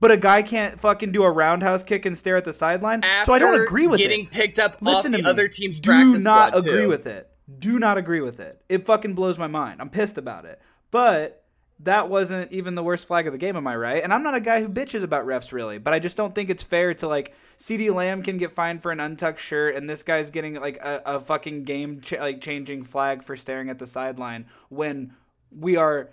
But 0.00 0.12
a 0.12 0.16
guy 0.16 0.42
can't 0.42 0.80
fucking 0.80 1.12
do 1.12 1.24
a 1.24 1.30
roundhouse 1.30 1.82
kick 1.82 2.06
and 2.06 2.16
stare 2.16 2.36
at 2.36 2.44
the 2.44 2.52
sideline. 2.52 3.02
so 3.24 3.32
I 3.34 3.38
don't 3.38 3.50
After 3.54 3.64
agree 3.64 3.86
with 3.86 3.98
getting 3.98 4.24
it. 4.26 4.30
picked 4.30 4.58
up 4.58 4.76
Listen 4.80 5.14
off 5.14 5.20
the 5.22 5.28
other 5.28 5.48
team's 5.48 5.80
Do 5.80 5.90
practice 5.90 6.22
Do 6.24 6.30
not 6.30 6.58
agree 6.58 6.82
too. 6.82 6.88
with 6.88 7.06
it. 7.06 7.28
Do 7.58 7.78
not 7.78 7.98
agree 7.98 8.20
with 8.20 8.38
it. 8.40 8.62
It 8.68 8.86
fucking 8.86 9.14
blows 9.14 9.38
my 9.38 9.46
mind. 9.48 9.80
I'm 9.80 9.90
pissed 9.90 10.16
about 10.18 10.44
it. 10.44 10.60
But 10.90 11.42
that 11.80 12.08
wasn't 12.08 12.50
even 12.52 12.74
the 12.74 12.82
worst 12.82 13.06
flag 13.06 13.26
of 13.26 13.32
the 13.32 13.38
game, 13.38 13.56
am 13.56 13.66
I 13.66 13.76
right? 13.76 14.02
And 14.02 14.12
I'm 14.12 14.22
not 14.22 14.34
a 14.34 14.40
guy 14.40 14.60
who 14.60 14.68
bitches 14.68 15.02
about 15.02 15.24
refs 15.26 15.52
really, 15.52 15.78
but 15.78 15.94
I 15.94 15.98
just 16.00 16.16
don't 16.16 16.34
think 16.34 16.50
it's 16.50 16.62
fair 16.62 16.92
to 16.94 17.06
like 17.08 17.34
CeeDee 17.58 17.92
Lamb 17.94 18.22
can 18.22 18.36
get 18.36 18.54
fined 18.54 18.82
for 18.82 18.90
an 18.92 19.00
untucked 19.00 19.40
shirt, 19.40 19.74
and 19.76 19.88
this 19.88 20.02
guy's 20.02 20.30
getting 20.30 20.54
like 20.54 20.76
a, 20.78 21.02
a 21.06 21.20
fucking 21.20 21.64
game 21.64 22.00
ch- 22.00 22.12
like 22.18 22.40
changing 22.40 22.84
flag 22.84 23.22
for 23.22 23.36
staring 23.36 23.68
at 23.70 23.78
the 23.78 23.86
sideline 23.86 24.46
when 24.70 25.14
we 25.56 25.76
are 25.76 26.10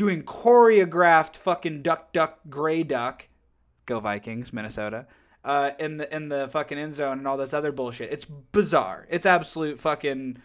doing 0.00 0.22
choreographed 0.22 1.36
fucking 1.36 1.82
duck 1.82 2.10
duck 2.10 2.38
gray 2.48 2.82
duck 2.82 3.28
go 3.84 4.00
Vikings, 4.00 4.50
Minnesota. 4.50 5.06
Uh, 5.44 5.72
in 5.78 5.98
the 5.98 6.14
in 6.14 6.30
the 6.30 6.48
fucking 6.48 6.78
end 6.78 6.94
zone 6.94 7.18
and 7.18 7.28
all 7.28 7.36
this 7.36 7.52
other 7.52 7.70
bullshit. 7.70 8.10
It's 8.10 8.24
bizarre. 8.24 9.06
It's 9.10 9.26
absolute 9.26 9.78
fucking 9.78 10.38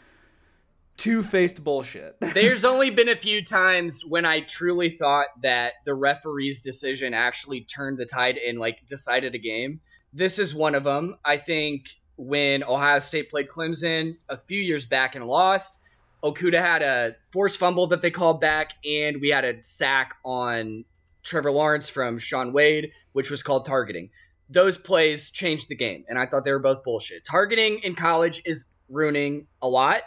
two 0.98 1.24
faced 1.24 1.64
bullshit. 1.64 2.18
There's 2.34 2.66
only 2.66 2.90
been 2.90 3.08
a 3.08 3.16
few 3.16 3.42
times 3.42 4.04
when 4.06 4.26
I 4.26 4.42
truly 4.42 4.90
thought 4.90 5.28
that 5.42 5.76
the 5.86 5.94
referee's 5.94 6.62
decision 6.62 7.14
actually 7.14 7.62
turned 7.62 7.98
the 7.98 8.06
tide 8.06 8.38
and 8.38 8.60
like 8.60 8.86
decided 8.88 9.36
a 9.36 9.40
game. 9.40 9.80
This 10.12 10.38
is 10.38 10.54
one 10.54 10.76
of 10.76 10.84
them. 10.84 11.16
I 11.24 11.38
think 11.38 11.88
when 12.18 12.62
Ohio 12.62 13.00
State 13.00 13.30
played 13.30 13.48
Clemson 13.48 14.16
a 14.28 14.36
few 14.36 14.62
years 14.62 14.86
back 14.86 15.16
and 15.16 15.26
lost, 15.26 15.85
Okudah 16.26 16.60
had 16.60 16.82
a 16.82 17.16
forced 17.32 17.60
fumble 17.60 17.88
that 17.88 18.02
they 18.02 18.12
called 18.12 18.42
back, 18.42 18.74
and 18.84 19.22
we 19.22 19.30
had 19.30 19.46
a 19.46 19.64
sack 19.64 20.16
on 20.26 20.84
Trevor 21.24 21.52
Lawrence 21.52 21.90
from 21.90 22.18
Shaun 22.18 22.52
Wade, 22.52 22.92
which 23.14 23.32
was 23.32 23.44
called 23.44 23.66
targeting. 23.66 24.10
Those 24.50 24.78
plays 24.78 25.30
changed 25.30 25.70
the 25.70 25.76
game, 25.76 26.04
and 26.10 26.20
I 26.20 26.26
thought 26.26 26.44
they 26.44 26.52
were 26.52 26.60
both 26.60 26.84
bullshit. 26.84 27.24
Targeting 27.26 27.80
in 27.80 27.96
college 27.96 28.42
is 28.46 28.74
ruining 28.90 29.48
a 29.62 29.68
lot 29.68 30.04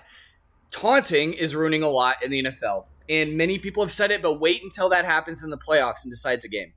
taunting 0.70 1.32
is 1.34 1.56
ruining 1.56 1.82
a 1.82 1.88
lot 1.88 2.22
in 2.22 2.30
the 2.30 2.44
NFL. 2.44 2.84
And 3.08 3.36
many 3.36 3.58
people 3.58 3.82
have 3.82 3.90
said 3.90 4.10
it, 4.10 4.20
but 4.20 4.34
wait 4.34 4.62
until 4.62 4.90
that 4.90 5.04
happens 5.04 5.42
in 5.42 5.50
the 5.50 5.56
playoffs 5.56 6.04
and 6.04 6.10
decides 6.10 6.44
a 6.44 6.48
game. 6.48 6.74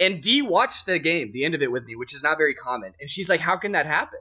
And 0.00 0.20
Dee 0.20 0.42
watched 0.42 0.86
the 0.86 0.98
game, 0.98 1.30
the 1.32 1.44
end 1.44 1.54
of 1.54 1.62
it 1.62 1.70
with 1.70 1.84
me, 1.84 1.94
which 1.94 2.14
is 2.14 2.22
not 2.22 2.38
very 2.38 2.54
common. 2.54 2.94
And 3.00 3.08
she's 3.08 3.28
like, 3.28 3.40
How 3.40 3.56
can 3.56 3.72
that 3.72 3.86
happen? 3.86 4.20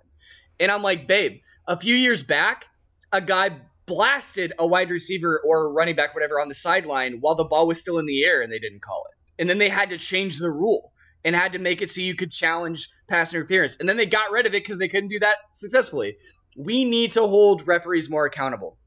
And 0.60 0.72
I'm 0.72 0.84
like, 0.84 1.08
Babe, 1.08 1.42
a 1.68 1.78
few 1.78 1.96
years 1.96 2.22
back, 2.22 2.66
a 3.12 3.22
guy 3.22 3.58
blasted 3.88 4.54
a 4.60 4.68
wide 4.68 4.92
receiver 4.92 5.42
or 5.44 5.72
running 5.72 5.96
back, 5.96 6.14
whatever, 6.14 6.40
on 6.40 6.50
the 6.50 6.56
sideline 6.56 7.18
while 7.22 7.36
the 7.36 7.44
ball 7.44 7.66
was 7.66 7.80
still 7.80 7.98
in 7.98 8.06
the 8.06 8.24
air 8.24 8.42
and 8.42 8.52
they 8.52 8.60
didn't 8.60 8.82
call 8.82 9.04
it. 9.10 9.42
And 9.42 9.50
then 9.50 9.58
they 9.58 9.70
had 9.70 9.90
to 9.90 9.98
change 9.98 10.38
the 10.38 10.52
rule 10.52 10.92
and 11.24 11.36
had 11.36 11.54
to 11.54 11.60
make 11.60 11.82
it 11.82 11.90
so 11.90 12.02
you 12.02 12.16
could 12.16 12.32
challenge 12.32 12.88
pass 13.10 13.34
interference. 13.34 13.78
And 13.80 13.90
then 13.90 13.98
they 13.98 14.06
got 14.06 14.32
rid 14.32 14.46
of 14.46 14.54
it 14.54 14.64
because 14.64 14.78
they 14.78 14.88
couldn't 14.88 15.10
do 15.10 15.20
that 15.20 15.38
successfully. 15.52 16.18
We 16.56 16.86
need 16.86 17.12
to 17.14 17.22
hold 17.22 17.68
referees 17.68 18.10
more 18.10 18.26
accountable. 18.26 18.78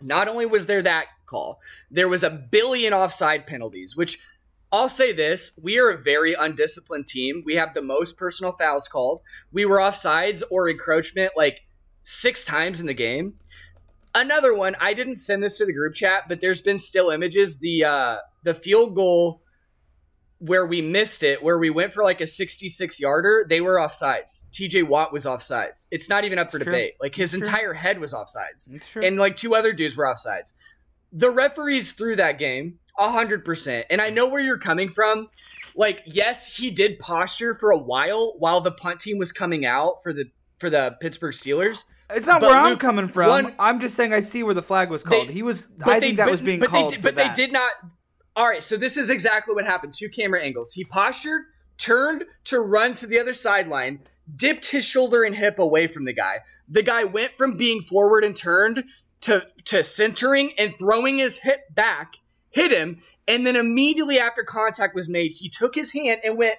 Not 0.00 0.28
only 0.28 0.46
was 0.46 0.66
there 0.66 0.82
that 0.82 1.06
call, 1.26 1.58
there 1.90 2.08
was 2.08 2.22
a 2.22 2.30
billion 2.30 2.92
offside 2.92 3.46
penalties, 3.46 3.96
which 3.96 4.18
I'll 4.70 4.88
say 4.88 5.12
this 5.12 5.58
we 5.62 5.78
are 5.78 5.90
a 5.90 6.02
very 6.02 6.34
undisciplined 6.34 7.06
team. 7.06 7.42
We 7.46 7.54
have 7.54 7.74
the 7.74 7.82
most 7.82 8.18
personal 8.18 8.52
fouls 8.52 8.88
called. 8.88 9.20
We 9.52 9.64
were 9.64 9.78
offsides 9.78 10.42
or 10.50 10.68
encroachment 10.68 11.32
like 11.36 11.60
six 12.02 12.44
times 12.44 12.80
in 12.80 12.86
the 12.86 12.94
game. 12.94 13.34
Another 14.14 14.54
one, 14.54 14.74
I 14.80 14.94
didn't 14.94 15.16
send 15.16 15.42
this 15.42 15.58
to 15.58 15.66
the 15.66 15.72
group 15.72 15.94
chat, 15.94 16.24
but 16.28 16.40
there's 16.40 16.60
been 16.60 16.78
still 16.78 17.10
images. 17.10 17.58
The 17.58 17.84
uh 17.84 18.16
the 18.44 18.54
field 18.54 18.94
goal 18.94 19.42
where 20.38 20.66
we 20.66 20.82
missed 20.82 21.22
it, 21.22 21.42
where 21.42 21.58
we 21.58 21.70
went 21.70 21.92
for 21.92 22.04
like 22.04 22.20
a 22.20 22.26
66 22.26 23.00
yarder, 23.00 23.46
they 23.48 23.60
were 23.62 23.76
offsides. 23.76 24.44
TJ 24.52 24.82
Watt 24.86 25.12
was 25.12 25.24
offsides. 25.24 25.86
It's 25.90 26.10
not 26.10 26.24
even 26.24 26.38
up 26.38 26.50
for 26.50 26.58
It's 26.58 26.64
true. 26.64 26.72
debate. 26.72 26.94
Like 27.00 27.14
his 27.14 27.32
It's 27.34 27.48
true. 27.48 27.54
entire 27.56 27.72
head 27.72 27.98
was 27.98 28.12
offsides 28.12 28.68
true. 28.92 29.02
and 29.02 29.16
like 29.18 29.36
two 29.36 29.54
other 29.54 29.72
dudes 29.72 29.96
were 29.96 30.04
offsides. 30.04 30.54
The 31.12 31.30
referees 31.30 31.92
threw 31.92 32.16
that 32.16 32.38
game 32.38 32.78
hundred 32.96 33.44
percent, 33.44 33.86
and 33.90 34.00
I 34.00 34.10
know 34.10 34.28
where 34.28 34.40
you're 34.40 34.58
coming 34.58 34.88
from. 34.88 35.28
Like, 35.74 36.02
yes, 36.06 36.56
he 36.56 36.70
did 36.70 37.00
posture 37.00 37.52
for 37.54 37.72
a 37.72 37.78
while 37.78 38.34
while 38.38 38.60
the 38.60 38.70
punt 38.70 39.00
team 39.00 39.18
was 39.18 39.32
coming 39.32 39.66
out 39.66 39.94
for 40.02 40.12
the 40.12 40.26
for 40.58 40.70
the 40.70 40.96
Pittsburgh 41.00 41.32
Steelers. 41.32 41.84
it's 42.10 42.26
not 42.26 42.40
but 42.40 42.50
where 42.50 42.58
I'm 42.58 42.76
coming 42.78 43.08
from. 43.08 43.28
one- 43.30 43.54
I'm 43.58 43.80
just 43.80 43.96
saying 43.96 44.12
I 44.12 44.20
see 44.20 44.42
where 44.42 44.54
the 44.54 44.62
flag 44.62 44.90
was 44.90 45.02
called. 45.02 45.28
he 45.28 45.42
was. 45.42 45.64
I 45.84 45.94
they- 45.94 46.00
think 46.00 46.16
that 46.18 46.24
but- 46.26 46.30
was 46.30 46.40
being 46.42 46.60
but 46.60 46.68
called. 46.68 46.90
They, 46.90 46.94
did- 46.96 47.02
but 47.02 47.16
they 47.16 47.28
did 47.34 47.52
not. 47.52 47.70
All 48.36 48.48
right, 48.48 48.62
so 48.62 48.76
this 48.76 48.96
is 48.96 49.10
exactly 49.10 49.54
what 49.54 49.64
happened. 49.64 49.92
Two 49.96 50.08
camera 50.08 50.42
angles. 50.42 50.72
He 50.72 50.84
postured, 50.84 51.42
turned 51.78 52.24
to 52.44 52.58
run 52.60 52.94
to 52.94 53.06
the 53.06 53.20
other 53.20 53.32
sideline, 53.32 54.00
dipped 54.34 54.70
his 54.70 54.84
shoulder 54.86 55.22
and 55.22 55.36
hip 55.36 55.58
away 55.58 55.86
from 55.86 56.04
the 56.04 56.12
guy. 56.12 56.40
The 56.68 56.82
guy 56.82 57.04
went 57.04 57.32
from 57.32 57.56
being 57.56 57.80
forward 57.80 58.24
and 58.24 58.34
turned 58.36 58.84
to 59.22 59.46
to 59.66 59.82
centering 59.84 60.52
and 60.58 60.76
throwing 60.76 61.18
his 61.18 61.38
hip 61.38 61.60
back, 61.74 62.16
hit 62.50 62.70
him, 62.72 62.98
and 63.28 63.46
then 63.46 63.56
immediately 63.56 64.18
after 64.18 64.42
contact 64.42 64.94
was 64.94 65.08
made, 65.08 65.32
he 65.36 65.48
took 65.48 65.74
his 65.74 65.92
hand 65.92 66.20
and 66.24 66.36
went 66.36 66.56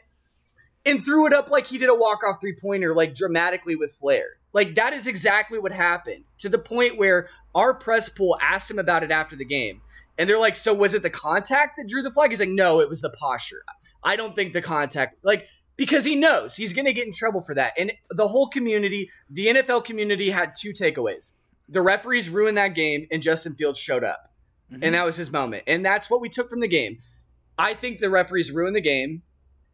and 0.85 1.03
threw 1.03 1.25
it 1.25 1.33
up 1.33 1.49
like 1.49 1.67
he 1.67 1.77
did 1.77 1.89
a 1.89 1.95
walk 1.95 2.19
off 2.27 2.39
three 2.39 2.55
pointer, 2.59 2.93
like 2.93 3.15
dramatically 3.15 3.75
with 3.75 3.91
flair. 3.91 4.25
Like 4.53 4.75
that 4.75 4.93
is 4.93 5.07
exactly 5.07 5.59
what 5.59 5.73
happened 5.73 6.23
to 6.39 6.49
the 6.49 6.57
point 6.57 6.97
where 6.97 7.27
our 7.53 7.73
press 7.73 8.07
pool 8.09 8.37
asked 8.41 8.71
him 8.71 8.79
about 8.79 9.03
it 9.03 9.11
after 9.11 9.35
the 9.35 9.45
game. 9.45 9.81
And 10.17 10.29
they're 10.29 10.39
like, 10.39 10.55
So 10.55 10.73
was 10.73 10.93
it 10.93 11.03
the 11.03 11.09
contact 11.09 11.77
that 11.77 11.87
drew 11.87 12.01
the 12.01 12.11
flag? 12.11 12.29
He's 12.29 12.39
like, 12.39 12.49
No, 12.49 12.79
it 12.79 12.89
was 12.89 13.01
the 13.01 13.09
posture. 13.09 13.63
I 14.03 14.15
don't 14.15 14.35
think 14.35 14.53
the 14.53 14.61
contact, 14.61 15.17
like, 15.23 15.47
because 15.77 16.05
he 16.05 16.15
knows 16.15 16.55
he's 16.55 16.73
going 16.73 16.85
to 16.85 16.93
get 16.93 17.07
in 17.07 17.11
trouble 17.11 17.41
for 17.41 17.55
that. 17.55 17.73
And 17.77 17.91
the 18.11 18.27
whole 18.27 18.47
community, 18.47 19.09
the 19.29 19.47
NFL 19.47 19.83
community 19.83 20.29
had 20.29 20.53
two 20.57 20.69
takeaways. 20.69 21.33
The 21.67 21.81
referees 21.81 22.29
ruined 22.29 22.57
that 22.57 22.75
game, 22.75 23.07
and 23.11 23.21
Justin 23.21 23.55
Fields 23.55 23.79
showed 23.79 24.03
up. 24.03 24.29
Mm-hmm. 24.71 24.83
And 24.83 24.95
that 24.95 25.05
was 25.05 25.17
his 25.17 25.31
moment. 25.31 25.63
And 25.67 25.83
that's 25.83 26.09
what 26.09 26.21
we 26.21 26.29
took 26.29 26.49
from 26.49 26.59
the 26.59 26.67
game. 26.67 26.99
I 27.57 27.73
think 27.73 27.99
the 27.99 28.09
referees 28.09 28.51
ruined 28.51 28.75
the 28.75 28.81
game, 28.81 29.23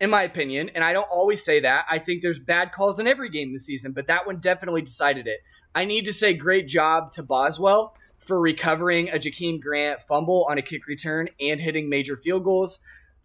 in 0.01 0.09
my 0.09 0.23
opinion. 0.23 0.69
And 0.73 0.83
I 0.83 0.93
don't 0.93 1.07
always 1.11 1.45
say 1.45 1.59
that. 1.59 1.85
I 1.87 1.99
think 1.99 2.23
there's 2.23 2.39
bad 2.39 2.71
calls 2.71 2.99
in 2.99 3.07
every 3.07 3.29
game 3.29 3.53
this 3.53 3.67
season, 3.67 3.93
but 3.93 4.07
that 4.07 4.25
one 4.25 4.39
definitely 4.39 4.81
decided 4.81 5.27
it. 5.27 5.39
I 5.75 5.85
need 5.85 6.05
to 6.05 6.13
say 6.13 6.33
great 6.33 6.67
job 6.67 7.11
to 7.11 7.23
Boswell 7.23 7.95
for 8.17 8.41
recovering 8.41 9.09
a 9.09 9.13
Jakeem 9.13 9.61
Grant 9.61 10.01
fumble 10.01 10.47
on 10.49 10.57
a 10.57 10.63
kick 10.63 10.87
return 10.87 11.29
and 11.39 11.61
hitting 11.61 11.87
major 11.87 12.15
field 12.17 12.43
goals. 12.43 12.79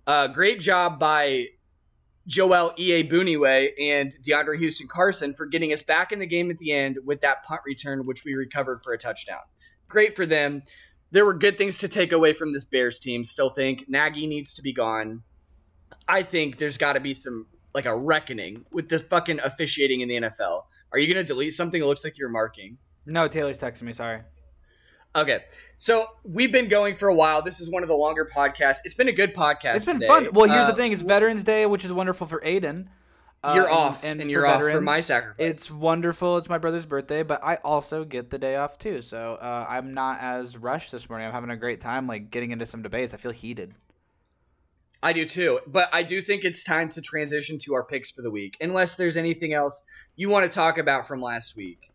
Uh, 0.07 0.29
great 0.29 0.61
job 0.61 0.99
by 0.99 1.47
Joel 2.27 2.75
Iyiegbuniwe 2.79 3.71
and 3.81 4.13
DeAndre 4.23 4.59
Houston 4.59 4.87
Carson 4.87 5.33
for 5.33 5.47
getting 5.47 5.73
us 5.73 5.83
back 5.83 6.13
in 6.13 6.19
the 6.19 6.27
game 6.27 6.51
at 6.51 6.59
the 6.59 6.73
end 6.73 6.99
with 7.07 7.23
that 7.23 7.43
punt 7.43 7.63
return, 7.65 8.05
which 8.05 8.23
we 8.23 8.35
recovered 8.35 8.83
for 8.85 8.93
a 8.93 8.99
touchdown. 8.99 9.41
Great 9.89 10.15
for 10.15 10.27
them. 10.27 10.63
There 11.11 11.25
were 11.25 11.35
good 11.35 11.57
things 11.57 11.79
to 11.79 11.89
take 11.89 12.13
away 12.13 12.35
from 12.35 12.53
this 12.53 12.67
Bears 12.67 13.01
team. 13.01 13.25
Still 13.25 13.49
think 13.49 13.85
Nagy 13.89 14.27
needs 14.27 14.53
to 14.55 14.63
be 14.63 14.75
gone. 14.75 15.23
I 16.09 16.23
think 16.23 16.59
there's 16.59 16.79
got 16.79 16.93
to 16.95 17.01
be 17.01 17.15
some 17.15 17.47
like 17.75 17.87
a 17.87 17.97
reckoning 17.97 18.65
with 18.73 18.89
the 18.89 18.99
fucking 18.99 19.41
officiating 19.41 20.01
in 20.01 20.09
the 20.09 20.17
NFL. 20.17 20.65
Are 20.93 20.99
you 20.99 21.13
gonna 21.13 21.25
delete 21.25 21.53
something 21.53 21.81
that 21.81 21.87
looks 21.87 22.05
like 22.05 22.17
you're 22.19 22.29
marking? 22.29 22.79
No, 23.05 23.29
Taylor's 23.29 23.59
texting 23.59 23.83
me. 23.83 23.93
Sorry. 23.93 24.21
Okay, 25.15 25.41
so 25.79 26.07
we've 26.25 26.53
been 26.53 26.69
going 26.69 26.95
for 26.95 27.09
a 27.09 27.15
while. 27.15 27.41
This 27.43 27.59
is 27.61 27.71
one 27.71 27.83
of 27.83 27.89
the 27.89 27.97
longer 27.97 28.29
podcasts. 28.35 28.79
It's 28.85 28.95
been 28.95 29.09
a 29.09 29.13
good 29.13 29.35
podcast. 29.35 29.77
It's 29.77 29.87
been 29.87 29.97
today. 30.01 30.07
fun. 30.07 30.29
Well, 30.33 30.47
here's 30.49 30.69
Uh, 30.69 30.73
the 30.73 30.77
thing: 30.77 30.93
it's 30.93 31.03
Veterans 31.03 31.43
Day, 31.45 31.65
which 31.67 31.85
is 31.85 31.93
wonderful 31.93 32.27
for 32.27 32.41
Aiden. 32.41 32.89
Uh, 33.43 33.53
You're 33.55 33.67
and- 33.69 33.77
off, 33.77 34.05
and, 34.05 34.21
for 34.21 34.27
you're 34.29 34.47
off 34.47 34.61
for 34.61 34.81
my 34.81 35.01
sacrifice. 35.01 35.37
It's 35.39 35.71
wonderful. 35.71 36.37
It's 36.39 36.49
my 36.49 36.59
brother's 36.59 36.87
birthday, 36.87 37.23
but 37.23 37.43
I 37.45 37.57
also 37.57 38.05
get 38.05 38.31
the 38.31 38.39
day 38.39 38.57
off 38.57 38.79
too. 38.79 39.03
So 39.03 39.35
uh, 39.41 39.67
I'm 39.69 39.95
not 39.95 40.21
as 40.21 40.57
rushed 40.57 40.91
this 40.93 41.09
morning. 41.09 41.27
I'm 41.29 41.33
having 41.33 41.51
a 41.51 41.57
great 41.57 41.81
time, 41.81 42.07
like 42.07 42.31
getting 42.31 42.51
into 42.51 42.67
some 42.67 42.83
debates. 42.83 43.15
I 43.15 43.19
feel 43.19 43.31
heated. 43.33 43.75
I 45.03 45.13
do 45.13 45.25
too, 45.25 45.61
but 45.67 45.89
I 45.93 46.03
do 46.03 46.21
think 46.21 46.45
it's 46.45 46.65
time 46.65 46.89
to 46.91 47.01
transition 47.03 47.59
to 47.61 47.75
our 47.75 47.85
picks 47.85 48.11
for 48.11 48.23
the 48.23 48.31
week. 48.31 48.57
Unless 48.61 48.97
there's 48.97 49.17
anything 49.17 49.53
else 49.53 49.85
you 50.17 50.29
want 50.29 50.51
to 50.51 50.55
talk 50.55 50.79
about 50.79 51.07
from 51.07 51.21
last 51.21 51.57
week. 51.57 51.93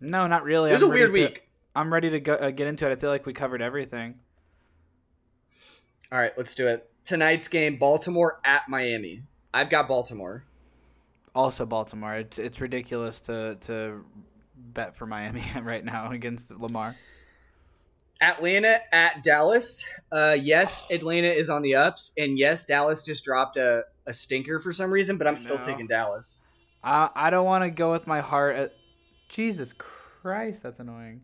No, 0.00 0.26
not 0.26 0.44
really. 0.44 0.70
It 0.70 0.74
was 0.74 0.82
I'm 0.82 0.90
a 0.90 0.92
weird 0.94 1.12
to- 1.12 1.20
week. 1.20 1.48
I'm 1.74 1.92
ready 1.92 2.10
to 2.10 2.20
go, 2.20 2.34
uh, 2.34 2.50
get 2.50 2.66
into 2.66 2.86
it. 2.86 2.92
I 2.92 2.96
feel 2.96 3.10
like 3.10 3.24
we 3.24 3.32
covered 3.32 3.62
everything. 3.62 4.16
All 6.10 6.18
right, 6.18 6.32
let's 6.36 6.54
do 6.54 6.68
it. 6.68 6.90
Tonight's 7.04 7.48
game: 7.48 7.76
Baltimore 7.78 8.40
at 8.44 8.68
Miami. 8.68 9.22
I've 9.54 9.70
got 9.70 9.88
Baltimore. 9.88 10.42
Also, 11.34 11.64
Baltimore. 11.64 12.14
It's 12.16 12.38
it's 12.38 12.60
ridiculous 12.60 13.20
to 13.20 13.56
to 13.62 14.04
bet 14.56 14.94
for 14.96 15.06
Miami 15.06 15.44
right 15.62 15.84
now 15.84 16.10
against 16.10 16.50
Lamar. 16.50 16.94
Atlanta 18.22 18.78
at 18.94 19.22
Dallas. 19.22 19.86
Uh, 20.10 20.36
yes, 20.40 20.86
Atlanta 20.90 21.28
is 21.28 21.50
on 21.50 21.60
the 21.62 21.74
ups, 21.74 22.12
and 22.16 22.38
yes, 22.38 22.64
Dallas 22.64 23.04
just 23.04 23.24
dropped 23.24 23.56
a, 23.56 23.84
a 24.06 24.12
stinker 24.12 24.58
for 24.60 24.72
some 24.72 24.90
reason, 24.90 25.18
but 25.18 25.26
I'm 25.26 25.36
still 25.36 25.58
know. 25.58 25.66
taking 25.66 25.86
Dallas. 25.88 26.44
I 26.82 27.10
I 27.14 27.30
don't 27.30 27.44
want 27.44 27.64
to 27.64 27.70
go 27.70 27.90
with 27.92 28.06
my 28.06 28.20
heart. 28.20 28.56
At, 28.56 28.74
Jesus 29.28 29.72
Christ, 29.72 30.62
that's 30.62 30.78
annoying. 30.78 31.22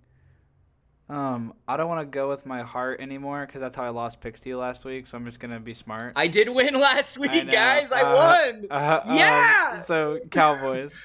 Um, 1.10 1.54
I 1.66 1.76
don't 1.78 1.88
want 1.88 2.00
to 2.02 2.06
go 2.06 2.28
with 2.28 2.44
my 2.44 2.62
heart 2.62 3.00
anymore 3.00 3.46
because 3.46 3.60
that's 3.62 3.74
how 3.76 3.84
I 3.84 3.88
lost 3.88 4.20
picks 4.20 4.40
to 4.40 4.48
you 4.50 4.58
last 4.58 4.84
week. 4.84 5.06
So 5.06 5.16
I'm 5.16 5.24
just 5.24 5.40
gonna 5.40 5.60
be 5.60 5.72
smart. 5.74 6.12
I 6.16 6.26
did 6.26 6.48
win 6.50 6.74
last 6.80 7.16
week, 7.16 7.30
I 7.30 7.44
guys. 7.44 7.92
I 7.92 8.02
Uh, 8.02 8.14
won. 8.14 8.66
Uh, 8.70 9.00
um, 9.04 9.16
Yeah! 9.16 9.80
so 9.82 10.18
Cowboys. 10.30 11.00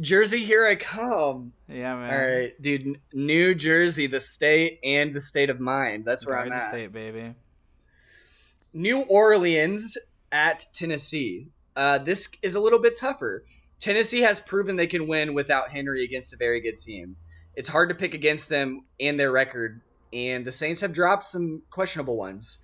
Jersey, 0.00 0.44
here 0.44 0.66
I 0.66 0.76
come. 0.76 1.52
Yeah, 1.68 1.96
man. 1.96 2.12
All 2.12 2.38
right, 2.38 2.62
dude. 2.62 3.00
New 3.12 3.54
Jersey, 3.54 4.06
the 4.06 4.20
state 4.20 4.78
and 4.84 5.14
the 5.14 5.20
state 5.20 5.50
of 5.50 5.60
mind. 5.60 6.04
That's 6.04 6.26
where 6.26 6.38
I'm 6.38 6.52
at. 6.52 6.68
State, 6.68 6.92
baby. 6.92 7.34
New 8.72 9.02
Orleans 9.02 9.96
at 10.30 10.66
Tennessee. 10.74 11.48
Uh, 11.74 11.98
this 11.98 12.30
is 12.42 12.54
a 12.54 12.60
little 12.60 12.78
bit 12.78 12.96
tougher. 12.98 13.44
Tennessee 13.78 14.20
has 14.20 14.40
proven 14.40 14.76
they 14.76 14.86
can 14.86 15.06
win 15.06 15.34
without 15.34 15.70
Henry 15.70 16.04
against 16.04 16.34
a 16.34 16.36
very 16.36 16.60
good 16.60 16.76
team. 16.76 17.16
It's 17.54 17.68
hard 17.68 17.88
to 17.88 17.94
pick 17.94 18.14
against 18.14 18.48
them 18.48 18.84
and 19.00 19.18
their 19.18 19.32
record, 19.32 19.80
and 20.12 20.44
the 20.44 20.52
Saints 20.52 20.82
have 20.82 20.92
dropped 20.92 21.24
some 21.24 21.62
questionable 21.70 22.16
ones. 22.16 22.58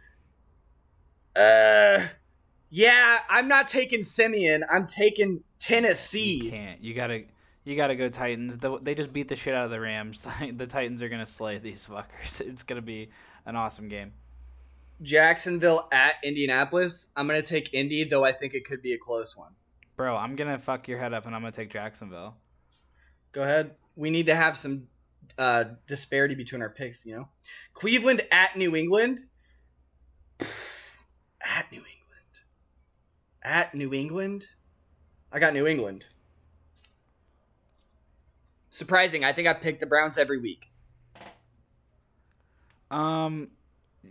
Uh, 1.34 2.06
yeah, 2.68 3.18
I'm 3.28 3.48
not 3.48 3.68
taking 3.68 4.02
Simeon. 4.02 4.64
I'm 4.70 4.86
taking 4.86 5.42
You 5.68 5.76
Tennessee. 5.76 6.50
can't. 6.50 6.82
You 6.82 6.94
gotta. 6.94 7.24
You 7.64 7.76
gotta 7.76 7.94
go 7.94 8.08
Titans. 8.08 8.56
They 8.82 8.94
just 8.94 9.12
beat 9.12 9.28
the 9.28 9.36
shit 9.36 9.54
out 9.54 9.64
of 9.64 9.70
the 9.70 9.80
Rams. 9.80 10.26
the 10.52 10.66
Titans 10.66 11.00
are 11.02 11.08
gonna 11.08 11.26
slay 11.26 11.58
these 11.58 11.86
fuckers. 11.86 12.40
It's 12.46 12.62
gonna 12.64 12.82
be 12.82 13.10
an 13.46 13.54
awesome 13.54 13.88
game. 13.88 14.12
Jacksonville 15.00 15.88
at 15.92 16.14
Indianapolis. 16.24 17.12
I'm 17.16 17.26
gonna 17.26 17.42
take 17.42 17.72
Indy, 17.72 18.04
though 18.04 18.24
I 18.24 18.32
think 18.32 18.54
it 18.54 18.64
could 18.64 18.82
be 18.82 18.92
a 18.94 18.98
close 18.98 19.36
one. 19.36 19.52
Bro, 19.96 20.16
I'm 20.16 20.34
gonna 20.36 20.58
fuck 20.58 20.88
your 20.88 20.98
head 20.98 21.12
up 21.12 21.26
and 21.26 21.34
I'm 21.34 21.42
gonna 21.42 21.52
take 21.52 21.70
Jacksonville. 21.70 22.36
Go 23.30 23.42
ahead. 23.42 23.76
We 23.94 24.10
need 24.10 24.26
to 24.26 24.34
have 24.34 24.56
some 24.56 24.88
uh, 25.38 25.64
disparity 25.86 26.34
between 26.34 26.62
our 26.62 26.70
picks, 26.70 27.06
you 27.06 27.14
know? 27.14 27.28
Cleveland 27.74 28.22
at 28.32 28.56
New 28.56 28.74
England. 28.74 29.20
at 30.40 31.70
New 31.70 31.78
England. 31.78 32.40
At 33.42 33.74
New 33.74 33.92
England. 33.94 34.46
I 35.32 35.38
got 35.38 35.54
New 35.54 35.66
England. 35.66 36.06
Surprising. 38.70 39.24
I 39.24 39.32
think 39.32 39.48
I 39.48 39.52
picked 39.54 39.80
the 39.80 39.86
Browns 39.86 40.18
every 40.18 40.38
week. 40.38 40.70
Um, 42.90 43.48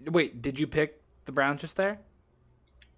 wait, 0.08 0.42
did 0.42 0.60
you 0.60 0.68
pick 0.68 1.02
the 1.26 1.32
Browns 1.32 1.62
just 1.62 1.76
there? 1.78 2.00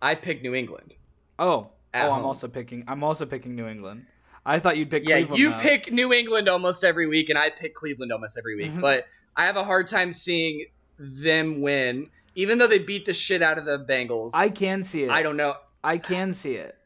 I 0.01 0.15
pick 0.15 0.41
New 0.41 0.53
England. 0.53 0.95
Oh, 1.39 1.69
At 1.93 2.09
oh, 2.09 2.13
I'm 2.13 2.25
also 2.25 2.47
picking. 2.47 2.83
I'm 2.87 3.03
also 3.03 3.25
picking 3.25 3.55
New 3.55 3.67
England. 3.67 4.05
I 4.45 4.59
thought 4.59 4.77
you'd 4.77 4.89
pick 4.91 5.07
Yeah, 5.07 5.17
Cleveland. 5.17 5.39
you 5.39 5.49
though. 5.51 5.57
pick 5.57 5.91
New 5.91 6.11
England 6.13 6.49
almost 6.49 6.83
every 6.83 7.07
week, 7.07 7.29
and 7.29 7.39
I 7.39 7.49
pick 7.49 7.73
Cleveland 7.73 8.11
almost 8.11 8.37
every 8.37 8.55
week. 8.57 8.71
but 8.79 9.07
I 9.37 9.45
have 9.45 9.55
a 9.55 9.63
hard 9.63 9.87
time 9.87 10.11
seeing 10.11 10.65
them 10.99 11.61
win, 11.61 12.09
even 12.35 12.57
though 12.57 12.67
they 12.67 12.79
beat 12.79 13.05
the 13.05 13.13
shit 13.13 13.41
out 13.41 13.57
of 13.57 13.65
the 13.65 13.79
Bengals. 13.79 14.31
I 14.35 14.49
can 14.49 14.83
see 14.83 15.03
it. 15.03 15.09
I 15.09 15.23
don't 15.23 15.37
know. 15.37 15.55
I 15.83 15.97
can 15.97 16.33
see 16.33 16.55
it. 16.55 16.77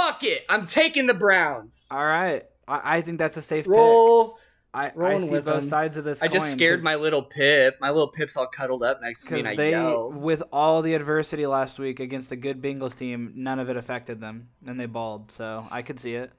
Fuck 0.00 0.24
it. 0.24 0.44
I'm 0.48 0.64
taking 0.66 1.06
the 1.06 1.14
Browns. 1.14 1.88
All 1.92 2.04
right. 2.04 2.44
I, 2.66 2.98
I 2.98 3.00
think 3.02 3.18
that's 3.18 3.36
a 3.36 3.42
safe 3.42 3.66
Roll. 3.68 4.30
pick. 4.34 4.42
I, 4.72 4.92
I 4.96 5.18
see 5.18 5.30
with 5.30 5.44
both 5.44 5.60
them. 5.62 5.68
sides 5.68 5.96
of 5.96 6.04
this. 6.04 6.22
I 6.22 6.28
just 6.28 6.52
scared 6.52 6.80
my 6.82 6.94
little 6.94 7.22
pip. 7.22 7.76
My 7.80 7.90
little 7.90 8.06
pip's 8.08 8.36
all 8.36 8.46
cuddled 8.46 8.84
up 8.84 9.00
next 9.02 9.26
to 9.26 9.32
me, 9.34 9.38
and 9.40 9.48
I 9.48 9.50
Because 9.50 9.56
they, 9.64 9.70
yelled. 9.70 10.16
with 10.16 10.42
all 10.52 10.80
the 10.80 10.94
adversity 10.94 11.44
last 11.46 11.78
week 11.80 11.98
against 11.98 12.30
a 12.30 12.36
good 12.36 12.62
Bengals 12.62 12.96
team, 12.96 13.32
none 13.34 13.58
of 13.58 13.68
it 13.68 13.76
affected 13.76 14.20
them, 14.20 14.48
and 14.64 14.78
they 14.78 14.86
balled. 14.86 15.32
So 15.32 15.66
I 15.72 15.82
could 15.82 15.98
see 15.98 16.14
it. 16.14 16.30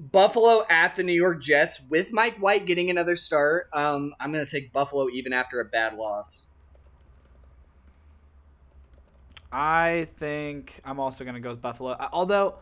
Buffalo 0.00 0.64
at 0.68 0.96
the 0.96 1.02
New 1.04 1.12
York 1.12 1.40
Jets 1.40 1.80
with 1.88 2.12
Mike 2.12 2.38
White 2.38 2.66
getting 2.66 2.90
another 2.90 3.14
start. 3.16 3.68
Um, 3.72 4.12
I'm 4.20 4.32
gonna 4.32 4.44
take 4.44 4.72
Buffalo 4.72 5.08
even 5.08 5.32
after 5.32 5.60
a 5.60 5.64
bad 5.64 5.94
loss. 5.94 6.46
I 9.50 10.08
think 10.18 10.78
I'm 10.84 11.00
also 11.00 11.24
gonna 11.24 11.40
go 11.40 11.50
with 11.50 11.62
Buffalo. 11.62 11.92
I- 11.92 12.08
Although 12.12 12.56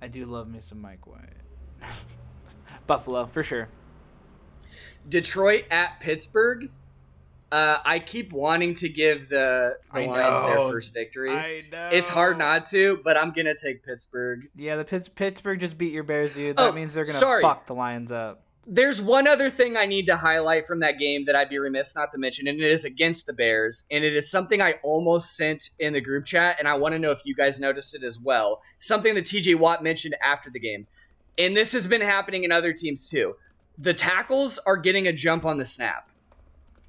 I 0.00 0.08
do 0.08 0.24
love 0.26 0.48
me 0.48 0.60
some 0.60 0.80
Mike 0.80 1.06
White. 1.06 1.20
Buffalo 2.86 3.26
for 3.26 3.42
sure. 3.42 3.68
Detroit 5.08 5.64
at 5.70 6.00
Pittsburgh. 6.00 6.70
Uh, 7.50 7.78
I 7.84 8.00
keep 8.00 8.32
wanting 8.32 8.74
to 8.74 8.88
give 8.88 9.28
the, 9.28 9.78
the 9.94 10.00
Lions 10.02 10.40
their 10.42 10.56
first 10.56 10.92
victory. 10.92 11.64
know. 11.70 11.88
It's 11.92 12.08
hard 12.08 12.38
not 12.38 12.64
to, 12.70 12.98
but 13.04 13.16
I'm 13.16 13.30
gonna 13.30 13.54
take 13.54 13.84
Pittsburgh. 13.84 14.48
Yeah, 14.56 14.76
the 14.76 14.84
Pitts- 14.84 15.08
Pittsburgh 15.08 15.60
just 15.60 15.78
beat 15.78 15.92
your 15.92 16.02
Bears, 16.02 16.34
dude. 16.34 16.56
That 16.56 16.70
Oh, 16.70 16.72
means 16.72 16.92
they're 16.92 17.04
gonna 17.04 17.14
sorry. 17.16 17.42
fuck 17.42 17.66
the 17.66 17.74
Lions 17.74 18.10
up. 18.10 18.42
There's 18.68 19.00
one 19.00 19.28
other 19.28 19.48
thing 19.48 19.76
I 19.76 19.86
need 19.86 20.06
to 20.06 20.16
highlight 20.16 20.66
from 20.66 20.80
that 20.80 20.98
game 20.98 21.24
that 21.26 21.36
I'd 21.36 21.48
be 21.48 21.58
remiss 21.58 21.94
not 21.94 22.10
to 22.12 22.18
mention, 22.18 22.48
and 22.48 22.60
it 22.60 22.68
is 22.68 22.84
against 22.84 23.26
the 23.26 23.32
Bears, 23.32 23.86
and 23.92 24.04
it 24.04 24.14
is 24.16 24.28
something 24.28 24.60
I 24.60 24.74
almost 24.82 25.36
sent 25.36 25.70
in 25.78 25.92
the 25.92 26.00
group 26.00 26.24
chat, 26.24 26.56
and 26.58 26.66
I 26.66 26.74
want 26.74 26.92
to 26.92 26.98
know 26.98 27.12
if 27.12 27.20
you 27.24 27.34
guys 27.34 27.60
noticed 27.60 27.94
it 27.94 28.02
as 28.02 28.18
well. 28.18 28.60
Something 28.80 29.14
that 29.14 29.24
TJ 29.24 29.54
Watt 29.56 29.84
mentioned 29.84 30.16
after 30.20 30.50
the 30.50 30.58
game, 30.58 30.88
and 31.38 31.56
this 31.56 31.72
has 31.74 31.86
been 31.86 32.00
happening 32.00 32.42
in 32.42 32.50
other 32.50 32.72
teams 32.72 33.08
too. 33.08 33.36
The 33.78 33.94
tackles 33.94 34.58
are 34.66 34.76
getting 34.76 35.06
a 35.06 35.12
jump 35.12 35.44
on 35.44 35.58
the 35.58 35.64
snap. 35.64 36.08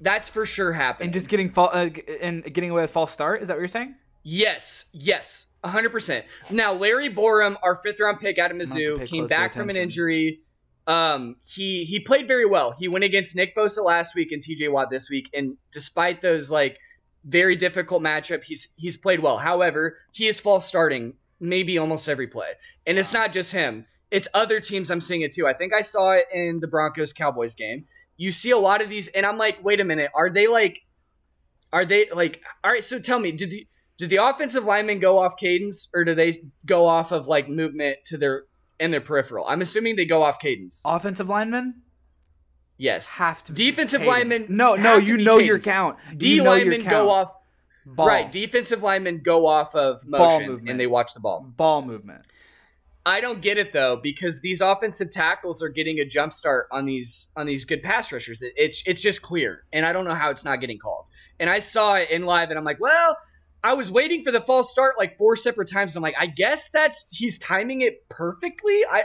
That's 0.00 0.28
for 0.28 0.46
sure 0.46 0.72
happening. 0.72 1.08
And 1.08 1.12
just 1.14 1.28
getting 1.28 1.50
fa- 1.50 1.62
uh, 1.62 1.90
and 2.20 2.42
getting 2.42 2.70
away 2.70 2.82
with 2.82 2.90
a 2.90 2.92
false 2.92 3.12
start. 3.12 3.42
Is 3.42 3.48
that 3.48 3.54
what 3.54 3.60
you're 3.60 3.68
saying? 3.68 3.94
Yes, 4.24 4.86
yes, 4.92 5.46
100%. 5.64 6.22
Now, 6.50 6.72
Larry 6.72 7.08
Borom, 7.08 7.56
our 7.62 7.76
fifth 7.76 8.00
round 8.00 8.20
pick 8.20 8.38
out 8.38 8.50
of 8.50 8.56
Mizzou, 8.56 9.06
came 9.06 9.26
back 9.28 9.52
from 9.52 9.70
an 9.70 9.76
injury. 9.82 10.40
Um, 10.88 11.36
he 11.46 11.84
he 11.84 12.00
played 12.00 12.26
very 12.26 12.46
well. 12.46 12.72
He 12.72 12.88
went 12.88 13.04
against 13.04 13.36
Nick 13.36 13.54
Bosa 13.54 13.84
last 13.84 14.14
week 14.14 14.32
and 14.32 14.42
TJ 14.42 14.72
Watt 14.72 14.90
this 14.90 15.10
week, 15.10 15.28
and 15.34 15.58
despite 15.70 16.22
those 16.22 16.50
like 16.50 16.78
very 17.24 17.56
difficult 17.56 18.02
matchup, 18.02 18.42
he's 18.42 18.70
he's 18.76 18.96
played 18.96 19.20
well. 19.20 19.36
However, 19.36 19.98
he 20.12 20.26
is 20.26 20.40
false 20.40 20.66
starting 20.66 21.12
maybe 21.40 21.76
almost 21.78 22.08
every 22.08 22.26
play, 22.26 22.52
and 22.86 22.98
it's 22.98 23.12
not 23.12 23.34
just 23.34 23.52
him. 23.52 23.84
It's 24.10 24.28
other 24.32 24.60
teams 24.60 24.90
I'm 24.90 25.02
seeing 25.02 25.20
it 25.20 25.32
too. 25.32 25.46
I 25.46 25.52
think 25.52 25.74
I 25.74 25.82
saw 25.82 26.12
it 26.12 26.24
in 26.32 26.60
the 26.60 26.68
Broncos 26.68 27.12
Cowboys 27.12 27.54
game. 27.54 27.84
You 28.16 28.32
see 28.32 28.50
a 28.50 28.58
lot 28.58 28.80
of 28.80 28.88
these, 28.88 29.08
and 29.08 29.26
I'm 29.26 29.36
like, 29.36 29.62
wait 29.62 29.80
a 29.80 29.84
minute, 29.84 30.10
are 30.14 30.30
they 30.30 30.48
like, 30.48 30.80
are 31.70 31.84
they 31.84 32.08
like, 32.08 32.40
all 32.64 32.72
right? 32.72 32.82
So 32.82 32.98
tell 32.98 33.20
me, 33.20 33.32
did 33.32 33.50
the 33.50 33.66
did 33.98 34.08
the 34.08 34.24
offensive 34.24 34.64
linemen 34.64 35.00
go 35.00 35.18
off 35.18 35.36
cadence, 35.36 35.90
or 35.94 36.04
do 36.04 36.14
they 36.14 36.32
go 36.64 36.86
off 36.86 37.12
of 37.12 37.26
like 37.26 37.50
movement 37.50 37.98
to 38.06 38.16
their 38.16 38.44
and 38.80 38.92
their 38.92 39.00
peripheral? 39.00 39.44
I'm 39.48 39.60
assuming 39.60 39.96
they 39.96 40.04
go 40.04 40.22
off 40.22 40.38
cadence. 40.38 40.82
Offensive 40.86 41.28
linemen 41.28 41.82
Yes. 42.76 43.16
have 43.16 43.42
to 43.44 43.52
be 43.52 43.70
Defensive 43.70 44.02
linemen 44.02 44.46
No, 44.48 44.74
no, 44.76 44.96
you 44.98 45.16
know 45.16 45.38
your 45.38 45.58
count. 45.58 45.96
D 46.16 46.40
linemen 46.40 46.84
go 46.84 47.10
off 47.10 47.34
ball. 47.84 48.06
right. 48.06 48.30
Defensive 48.30 48.82
linemen 48.82 49.20
go 49.22 49.46
off 49.46 49.74
of 49.74 50.06
motion 50.06 50.46
movement. 50.48 50.70
and 50.70 50.78
they 50.80 50.86
watch 50.86 51.12
the 51.14 51.20
ball. 51.20 51.40
ball 51.56 51.82
movement. 51.82 52.26
I 53.06 53.20
don't 53.22 53.40
get 53.40 53.56
it 53.58 53.72
though 53.72 53.96
because 53.96 54.42
these 54.42 54.60
offensive 54.60 55.10
tackles 55.10 55.62
are 55.62 55.68
getting 55.70 55.98
a 55.98 56.04
jump 56.04 56.32
start 56.32 56.68
on 56.70 56.84
these 56.84 57.30
on 57.36 57.46
these 57.46 57.64
good 57.64 57.82
pass 57.82 58.12
rushers. 58.12 58.42
It, 58.42 58.52
it's 58.56 58.86
it's 58.86 59.00
just 59.00 59.22
clear, 59.22 59.64
and 59.72 59.86
I 59.86 59.92
don't 59.94 60.04
know 60.04 60.14
how 60.14 60.28
it's 60.30 60.44
not 60.44 60.60
getting 60.60 60.78
called. 60.78 61.08
And 61.40 61.48
I 61.48 61.58
saw 61.60 61.94
it 61.94 62.10
in 62.10 62.26
live, 62.26 62.50
and 62.50 62.58
I'm 62.58 62.64
like, 62.64 62.80
well, 62.80 63.16
I 63.62 63.74
was 63.74 63.90
waiting 63.90 64.22
for 64.22 64.30
the 64.30 64.40
false 64.40 64.70
start 64.70 64.94
like 64.98 65.18
four 65.18 65.36
separate 65.36 65.68
times. 65.70 65.96
I'm 65.96 66.02
like, 66.02 66.14
I 66.18 66.26
guess 66.26 66.70
that's 66.70 67.16
he's 67.16 67.38
timing 67.38 67.80
it 67.80 68.08
perfectly. 68.08 68.82
I 68.90 69.04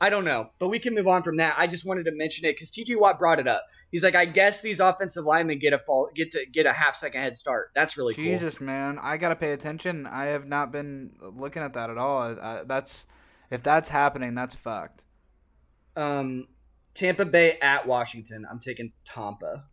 I 0.00 0.10
don't 0.10 0.24
know, 0.24 0.50
but 0.58 0.68
we 0.68 0.78
can 0.78 0.94
move 0.94 1.06
on 1.06 1.22
from 1.22 1.36
that. 1.36 1.54
I 1.56 1.66
just 1.66 1.86
wanted 1.86 2.04
to 2.04 2.12
mention 2.12 2.44
it 2.44 2.52
because 2.52 2.70
TJ 2.70 3.00
Watt 3.00 3.18
brought 3.18 3.38
it 3.38 3.48
up. 3.48 3.62
He's 3.90 4.04
like, 4.04 4.14
I 4.14 4.26
guess 4.26 4.60
these 4.60 4.80
offensive 4.80 5.24
linemen 5.24 5.58
get 5.58 5.72
a 5.72 5.78
fall, 5.78 6.10
get 6.14 6.32
to 6.32 6.44
get 6.52 6.66
a 6.66 6.72
half 6.72 6.96
second 6.96 7.22
head 7.22 7.36
start. 7.36 7.70
That's 7.74 7.96
really 7.96 8.12
cool. 8.12 8.24
Jesus, 8.24 8.60
man, 8.60 8.98
I 9.00 9.16
gotta 9.16 9.36
pay 9.36 9.52
attention. 9.52 10.06
I 10.06 10.26
have 10.26 10.46
not 10.46 10.72
been 10.72 11.12
looking 11.20 11.62
at 11.62 11.72
that 11.74 11.90
at 11.90 11.96
all. 11.96 12.38
I, 12.38 12.64
that's 12.66 13.06
if 13.50 13.62
that's 13.62 13.88
happening, 13.88 14.34
that's 14.34 14.54
fucked. 14.54 15.04
Um, 15.96 16.48
Tampa 16.92 17.24
Bay 17.24 17.58
at 17.60 17.86
Washington. 17.86 18.44
I'm 18.50 18.58
taking 18.58 18.92
Tampa. 19.04 19.64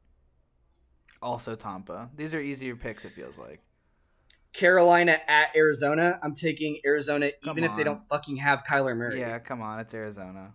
Also 1.21 1.55
Tampa. 1.55 2.09
These 2.15 2.33
are 2.33 2.39
easier 2.39 2.75
picks. 2.75 3.05
It 3.05 3.13
feels 3.13 3.37
like. 3.37 3.59
Carolina 4.53 5.19
at 5.27 5.55
Arizona. 5.55 6.19
I'm 6.21 6.35
taking 6.35 6.79
Arizona 6.85 7.31
Come 7.43 7.51
even 7.51 7.63
if 7.63 7.75
they 7.75 7.83
don't 7.83 8.01
fucking 8.01 8.37
have 8.37 8.63
Kyler 8.63 8.95
Murray. 8.95 9.19
Yeah, 9.19 9.39
come 9.39 9.61
on, 9.61 9.79
it's 9.79 9.93
Arizona. 9.93 10.51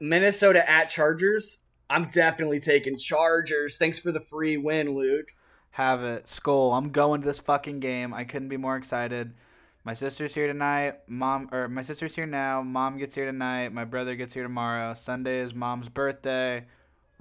Minnesota 0.00 0.68
at 0.68 0.88
Chargers. 0.88 1.64
I'm 1.88 2.06
definitely 2.10 2.58
taking 2.58 2.96
Chargers. 2.96 3.78
Thanks 3.78 3.98
for 3.98 4.12
the 4.12 4.20
free 4.20 4.56
win, 4.56 4.94
Luke. 4.94 5.28
Have 5.72 6.02
it. 6.02 6.28
Skull. 6.28 6.72
I'm 6.72 6.90
going 6.90 7.22
to 7.22 7.26
this 7.26 7.38
fucking 7.38 7.80
game. 7.80 8.12
I 8.12 8.24
couldn't 8.24 8.48
be 8.48 8.56
more 8.56 8.76
excited. 8.76 9.32
My 9.84 9.94
sister's 9.94 10.34
here 10.34 10.46
tonight. 10.46 10.96
Mom 11.08 11.48
or 11.50 11.68
my 11.68 11.82
sister's 11.82 12.14
here 12.14 12.26
now. 12.26 12.62
Mom 12.62 12.98
gets 12.98 13.14
here 13.14 13.26
tonight. 13.26 13.72
My 13.72 13.84
brother 13.84 14.14
gets 14.14 14.32
here 14.32 14.42
tomorrow. 14.42 14.94
Sunday 14.94 15.38
is 15.38 15.54
mom's 15.54 15.88
birthday. 15.88 16.64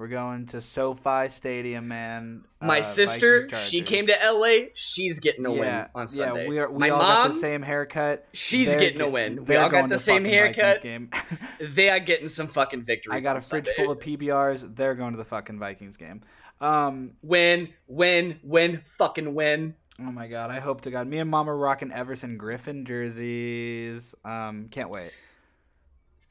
We're 0.01 0.07
going 0.07 0.47
to 0.47 0.61
SoFi 0.61 1.29
Stadium, 1.29 1.87
man. 1.87 2.43
My 2.59 2.79
Uh, 2.79 2.81
sister, 2.81 3.47
she 3.55 3.83
came 3.83 4.07
to 4.07 4.15
LA. 4.23 4.69
She's 4.73 5.19
getting 5.19 5.45
a 5.45 5.53
yeah, 5.53 5.59
win 5.59 5.87
on 5.93 6.07
Sunday. 6.07 6.41
Yeah, 6.45 6.49
we 6.49 6.57
are. 6.57 6.71
We 6.71 6.79
My 6.79 6.89
all 6.89 6.97
mom, 6.97 7.27
got 7.27 7.33
the 7.35 7.39
same 7.39 7.61
haircut. 7.61 8.25
she's 8.33 8.71
They're 8.71 8.79
getting 8.79 9.01
a 9.01 9.07
win. 9.07 9.45
We 9.45 9.55
all 9.57 9.69
got 9.69 9.89
the 9.89 9.99
same 9.99 10.25
haircut. 10.25 10.81
Game. 10.81 11.11
they 11.61 11.91
are 11.91 11.99
getting 11.99 12.29
some 12.29 12.47
fucking 12.47 12.83
victories. 12.83 13.15
I 13.15 13.29
got 13.29 13.37
a 13.37 13.41
fridge 13.47 13.67
Sunday. 13.67 13.73
full 13.75 13.91
of 13.91 13.99
PBRs. 13.99 14.75
They're 14.75 14.95
going 14.95 15.11
to 15.11 15.17
the 15.17 15.23
fucking 15.23 15.59
Vikings 15.59 15.97
game. 15.97 16.21
Um, 16.59 17.11
win, 17.21 17.69
win, 17.85 18.39
win, 18.41 18.81
fucking 18.83 19.35
win. 19.35 19.75
oh 19.99 20.11
my 20.11 20.27
god, 20.27 20.49
I 20.49 20.61
hope 20.61 20.81
to 20.81 20.89
God. 20.89 21.05
Me 21.05 21.19
and 21.19 21.29
Mom 21.29 21.47
are 21.47 21.55
rocking 21.55 21.91
Everson 21.91 22.39
Griffen 22.39 22.87
jerseys. 22.87 24.15
Um, 24.25 24.67
can't 24.71 24.89
wait. 24.89 25.11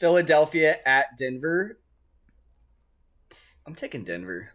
Philadelphia 0.01 0.75
at 0.85 1.17
Denver. 1.17 1.79
I'm 3.67 3.75
taking 3.75 4.05
Denver. 4.05 4.51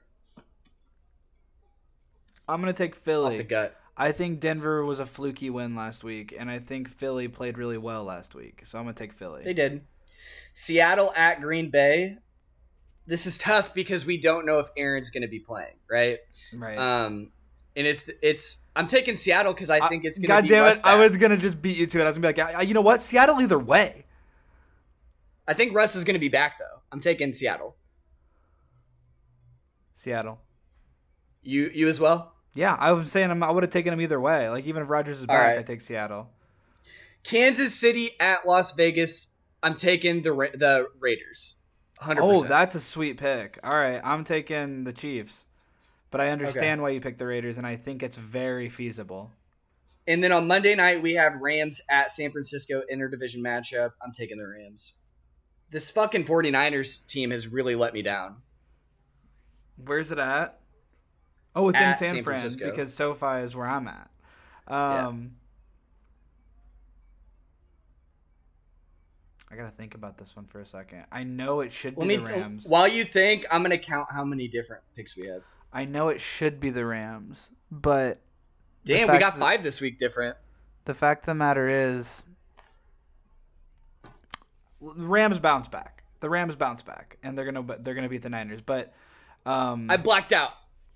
I'm 2.47 2.59
gonna 2.59 2.73
take 2.73 2.93
Off 2.93 2.99
Philly. 2.99 3.37
the 3.37 3.43
gut. 3.43 3.75
I 3.97 4.11
think 4.11 4.39
Denver 4.39 4.83
was 4.83 4.99
a 4.99 5.05
fluky 5.05 5.49
win 5.49 5.75
last 5.75 6.03
week, 6.03 6.35
and 6.37 6.49
I 6.49 6.59
think 6.59 6.89
Philly 6.89 7.27
played 7.27 7.57
really 7.57 7.77
well 7.77 8.03
last 8.03 8.35
week. 8.35 8.63
So 8.65 8.77
I'm 8.77 8.83
gonna 8.85 8.93
take 8.93 9.13
Philly. 9.13 9.43
They 9.43 9.53
did. 9.53 9.81
Seattle 10.53 11.13
at 11.15 11.41
Green 11.41 11.69
Bay. 11.69 12.17
This 13.07 13.25
is 13.25 13.37
tough 13.37 13.73
because 13.73 14.05
we 14.05 14.19
don't 14.19 14.45
know 14.45 14.59
if 14.59 14.67
Aaron's 14.75 15.11
going 15.11 15.21
to 15.21 15.27
be 15.27 15.39
playing, 15.39 15.75
right? 15.91 16.17
Right. 16.51 16.75
Um, 16.77 17.31
and 17.75 17.85
it's 17.85 18.09
it's. 18.23 18.65
I'm 18.75 18.87
taking 18.87 19.15
Seattle 19.15 19.53
because 19.53 19.69
I 19.69 19.87
think 19.87 20.05
it's 20.05 20.17
going 20.17 20.23
to 20.27 20.41
God 20.41 20.47
damn 20.47 20.65
it! 20.71 20.79
I 20.83 20.95
was 20.95 21.15
gonna 21.17 21.37
just 21.37 21.61
beat 21.61 21.77
you 21.77 21.85
to 21.85 21.99
it. 21.99 22.03
I 22.03 22.07
was 22.07 22.17
gonna 22.17 22.33
be 22.33 22.41
like, 22.41 22.55
"I- 22.55 22.61
you 22.63 22.73
know 22.73 22.81
what? 22.81 23.01
Seattle 23.01 23.39
either 23.41 23.59
way. 23.59 24.05
I 25.47 25.53
think 25.53 25.75
Russ 25.75 25.95
is 25.95 26.03
going 26.03 26.15
to 26.15 26.19
be 26.19 26.29
back 26.29 26.57
though. 26.57 26.81
I'm 26.91 26.99
taking 26.99 27.31
Seattle. 27.33 27.74
Seattle. 29.95 30.39
You 31.41 31.71
you 31.73 31.87
as 31.87 31.99
well. 31.99 32.33
Yeah, 32.53 32.75
I 32.79 32.93
was 32.93 33.11
saying 33.11 33.31
I'm, 33.31 33.43
I 33.43 33.51
would 33.51 33.63
have 33.63 33.71
taken 33.71 33.93
him 33.93 34.01
either 34.01 34.19
way. 34.19 34.49
Like 34.49 34.65
even 34.65 34.83
if 34.83 34.89
Rodgers 34.89 35.19
is 35.19 35.25
back, 35.25 35.39
right. 35.39 35.59
I 35.59 35.63
take 35.63 35.81
Seattle. 35.81 36.29
Kansas 37.23 37.73
City 37.73 38.11
at 38.19 38.45
Las 38.45 38.73
Vegas. 38.73 39.35
I'm 39.63 39.75
taking 39.75 40.21
the 40.21 40.31
Ra- 40.31 40.47
the 40.53 40.87
Raiders. 40.99 41.57
100%. 42.01 42.17
Oh, 42.19 42.43
that's 42.43 42.75
a 42.75 42.79
sweet 42.79 43.17
pick. 43.17 43.59
All 43.63 43.75
right, 43.75 44.01
I'm 44.03 44.23
taking 44.23 44.83
the 44.83 44.93
Chiefs, 44.93 45.45
but 46.11 46.21
I 46.21 46.29
understand 46.29 46.81
why 46.81 46.89
you 46.89 47.01
picked 47.01 47.19
the 47.19 47.25
Raiders, 47.25 47.57
and 47.57 47.65
I 47.65 47.77
think 47.77 48.03
it's 48.03 48.17
very 48.17 48.69
feasible. 48.69 49.31
And 50.07 50.23
then 50.23 50.31
on 50.31 50.47
Monday 50.47 50.75
night 50.75 51.01
we 51.01 51.13
have 51.13 51.41
Rams 51.41 51.81
at 51.89 52.11
San 52.11 52.31
Francisco 52.31 52.83
interdivision 52.93 53.39
matchup. 53.39 53.91
I'm 54.01 54.11
taking 54.11 54.37
the 54.37 54.47
Rams. 54.47 54.93
This 55.71 55.89
fucking 55.89 56.25
49ers 56.25 57.05
team 57.07 57.31
has 57.31 57.47
really 57.47 57.75
let 57.75 57.93
me 57.93 58.01
down. 58.01 58.43
Where's 59.83 60.11
it 60.11 60.19
at? 60.19 60.59
Oh, 61.55 61.69
it's 61.69 61.79
At 61.79 61.89
in 61.89 61.95
San, 61.95 62.05
San 62.15 62.23
Fran 62.23 62.37
Francisco. 62.37 62.69
because 62.69 62.93
SoFi 62.93 63.41
is 63.43 63.55
where 63.55 63.67
I'm 63.67 63.87
at. 63.87 64.09
Um, 64.67 65.31
I 69.51 69.55
gotta 69.55 69.71
think 69.71 69.93
about 69.95 70.17
this 70.17 70.35
one 70.35 70.45
for 70.45 70.59
a 70.59 70.65
second. 70.65 71.05
I 71.11 71.23
know 71.23 71.61
it 71.61 71.71
should 71.71 71.97
Let 71.97 72.07
be 72.07 72.17
me 72.17 72.23
the 72.25 72.31
Rams. 72.31 72.65
while 72.67 72.87
you 72.87 73.03
think, 73.05 73.45
I'm 73.51 73.61
gonna 73.61 73.77
count 73.77 74.07
how 74.11 74.23
many 74.25 74.47
different 74.47 74.83
picks 74.95 75.15
we 75.15 75.27
have. 75.27 75.43
I 75.71 75.85
know 75.85 76.09
it 76.09 76.19
should 76.19 76.59
be 76.59 76.69
the 76.71 76.85
Rams, 76.85 77.51
but 77.71 78.19
Damn, 78.85 79.11
we 79.11 79.17
got 79.17 79.37
five 79.37 79.63
this 79.63 79.81
week 79.81 79.97
different. 79.97 80.35
The 80.85 80.93
fact 80.93 81.23
of 81.23 81.25
the 81.27 81.35
matter 81.35 81.67
is, 81.67 82.23
the 84.81 85.07
Rams 85.07 85.39
bounce 85.39 85.67
back. 85.67 86.03
The 86.19 86.29
Rams 86.29 86.55
bounce 86.55 86.81
back, 86.81 87.17
and 87.23 87.37
they're 87.37 87.45
gonna 87.49 87.77
they're 87.79 87.93
gonna 87.93 88.09
beat 88.09 88.23
the 88.23 88.29
Niners. 88.29 88.61
But 88.61 88.93
um, 89.45 89.89
I 89.89 89.97
blacked 89.97 90.33
out. 90.33 90.51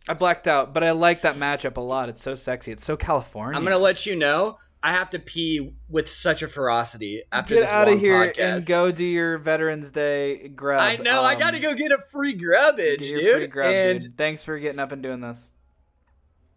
I 0.08 0.14
blacked 0.16 0.48
out, 0.48 0.74
but 0.74 0.84
I 0.84 0.92
like 0.92 1.22
that 1.22 1.36
matchup 1.36 1.78
a 1.78 1.82
lot. 1.82 2.10
It's 2.10 2.22
so 2.22 2.34
sexy. 2.36 2.72
It's 2.72 2.84
so 2.86 2.98
California. 2.98 3.58
I'm 3.58 3.64
gonna 3.64 3.78
let 3.78 4.06
you 4.06 4.16
know. 4.16 4.58
I 4.82 4.94
have 4.94 5.10
to 5.10 5.20
pee 5.20 5.74
with 5.90 6.08
such 6.10 6.42
a 6.42 6.48
ferocity 6.48 7.22
after 7.34 7.54
get 7.56 7.62
this 7.62 7.74
out 7.74 7.90
of 7.90 8.00
here 8.00 8.32
podcast. 8.32 8.40
and 8.40 8.66
go 8.66 8.92
do 8.92 9.04
your 9.04 9.38
Veterans 9.38 9.92
Day 9.92 10.48
grub. 10.48 10.80
I 10.80 10.96
know. 10.96 11.22
I 11.24 11.34
Um, 11.34 11.40
gotta 11.40 11.60
go 11.60 11.74
get 11.74 11.92
a 11.92 12.00
free 12.12 12.34
grubbage, 12.34 13.02
get 13.02 13.14
dude. 13.16 13.36
free 13.36 13.48
grub, 13.48 13.68
and 13.72 14.00
dude. 14.00 14.18
Thanks 14.18 14.44
for 14.44 14.58
getting 14.58 14.80
up 14.80 14.92
and 14.94 15.04
doing 15.04 15.20
this. 15.20 15.48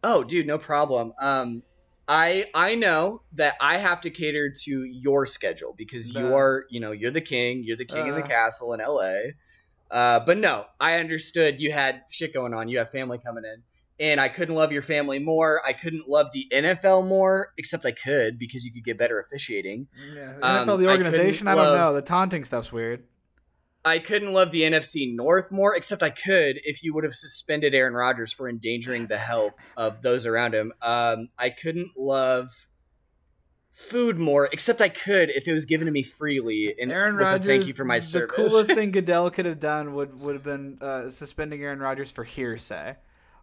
oh, 0.05 0.25
dude, 0.25 0.47
no 0.47 0.59
problem. 0.59 1.13
Um, 1.21 1.63
I 2.09 2.47
I 2.55 2.75
know 2.75 3.23
that 3.35 3.55
I 3.61 3.77
have 3.79 4.01
to 4.03 4.11
cater 4.11 4.51
to 4.65 4.85
your 4.85 5.27
schedule 5.27 5.75
because 5.77 6.15
you 6.15 6.23
The- 6.23 6.35
are, 6.35 6.65
you 6.71 6.81
know, 6.81 6.93
you're 6.93 7.11
the 7.13 7.21
king. 7.21 7.63
You're 7.65 7.77
the 7.77 7.85
king 7.85 8.07
in 8.09 8.15
the 8.15 8.23
Uh. 8.25 8.27
castle 8.27 8.73
in 8.73 8.81
L.A. 8.81 9.35
Uh, 9.93 10.19
but 10.21 10.39
no, 10.39 10.65
I 10.81 10.95
understood 10.99 11.61
you 11.61 11.71
had 11.71 12.03
shit 12.11 12.33
going 12.35 12.55
on. 12.55 12.69
You 12.69 12.79
have 12.79 12.91
family 12.91 13.19
coming 13.19 13.45
in. 13.45 13.63
And 14.01 14.21
I 14.21 14.29
couldn't 14.29 14.55
love 14.57 14.73
your 14.73 14.83
family 14.83 15.19
more. 15.21 15.61
I 15.65 15.75
couldn't 15.75 16.09
love 16.09 16.29
the 16.33 16.49
NFL 16.53 17.07
more, 17.07 17.53
except 17.59 17.85
I 17.87 17.93
could 17.93 18.39
because 18.39 18.65
you 18.65 18.73
could 18.73 18.83
get 18.85 18.99
better 18.99 19.21
officiating. 19.21 19.87
Yeah, 20.17 20.33
Um, 20.43 20.67
NFL, 20.67 20.79
the 20.81 20.89
organization. 20.89 21.47
I, 21.47 21.53
couldn't 21.53 21.65
don't 21.69 21.79
love- 21.79 21.91
know. 21.93 21.95
The 21.95 22.03
taunting 22.03 22.45
stuff's 22.45 22.73
weird. 22.73 23.05
I 23.85 23.99
couldn't 23.99 24.33
love 24.33 24.51
the 24.53 24.63
NFC 24.63 25.13
North 25.15 25.51
more, 25.53 25.75
except 25.77 26.03
I 26.03 26.11
could 26.11 26.61
if 26.65 26.83
you 26.85 26.95
would 26.95 27.05
have 27.05 27.15
suspended 27.15 27.75
Aaron 27.75 27.95
Rodgers 27.95 28.33
for 28.33 28.49
endangering 28.49 29.09
the 29.09 29.19
health 29.19 29.67
of 29.77 30.03
those 30.03 30.25
around 30.25 30.55
him. 30.55 30.73
Um, 30.81 31.29
I 31.39 31.51
couldn't 31.51 31.91
love 31.97 32.49
food 33.91 34.19
more, 34.19 34.49
except 34.53 34.81
I 34.81 34.89
could 34.89 35.31
if 35.31 35.47
it 35.47 35.53
was 35.53 35.65
given 35.67 35.87
to 35.87 35.93
me 35.93 36.03
freely 36.03 36.75
and 36.81 36.91
Aaron 36.93 37.17
Rodgers. 37.17 37.47
thank 37.47 37.67
you 37.67 37.75
for 37.75 37.85
my 37.85 37.99
the 37.99 38.27
coolest 38.29 38.67
thing 38.67 38.91
Goodell 38.93 39.31
could 39.31 39.47
have 39.47 39.61
done 39.61 39.95
would 39.95 40.19
would 40.21 40.35
have 40.35 40.43
been 40.43 40.79
uh, 40.81 41.11
suspending 41.11 41.63
Aaron 41.63 41.79
Rodgers 41.81 42.11
for 42.11 42.25
hearsay. 42.25 42.97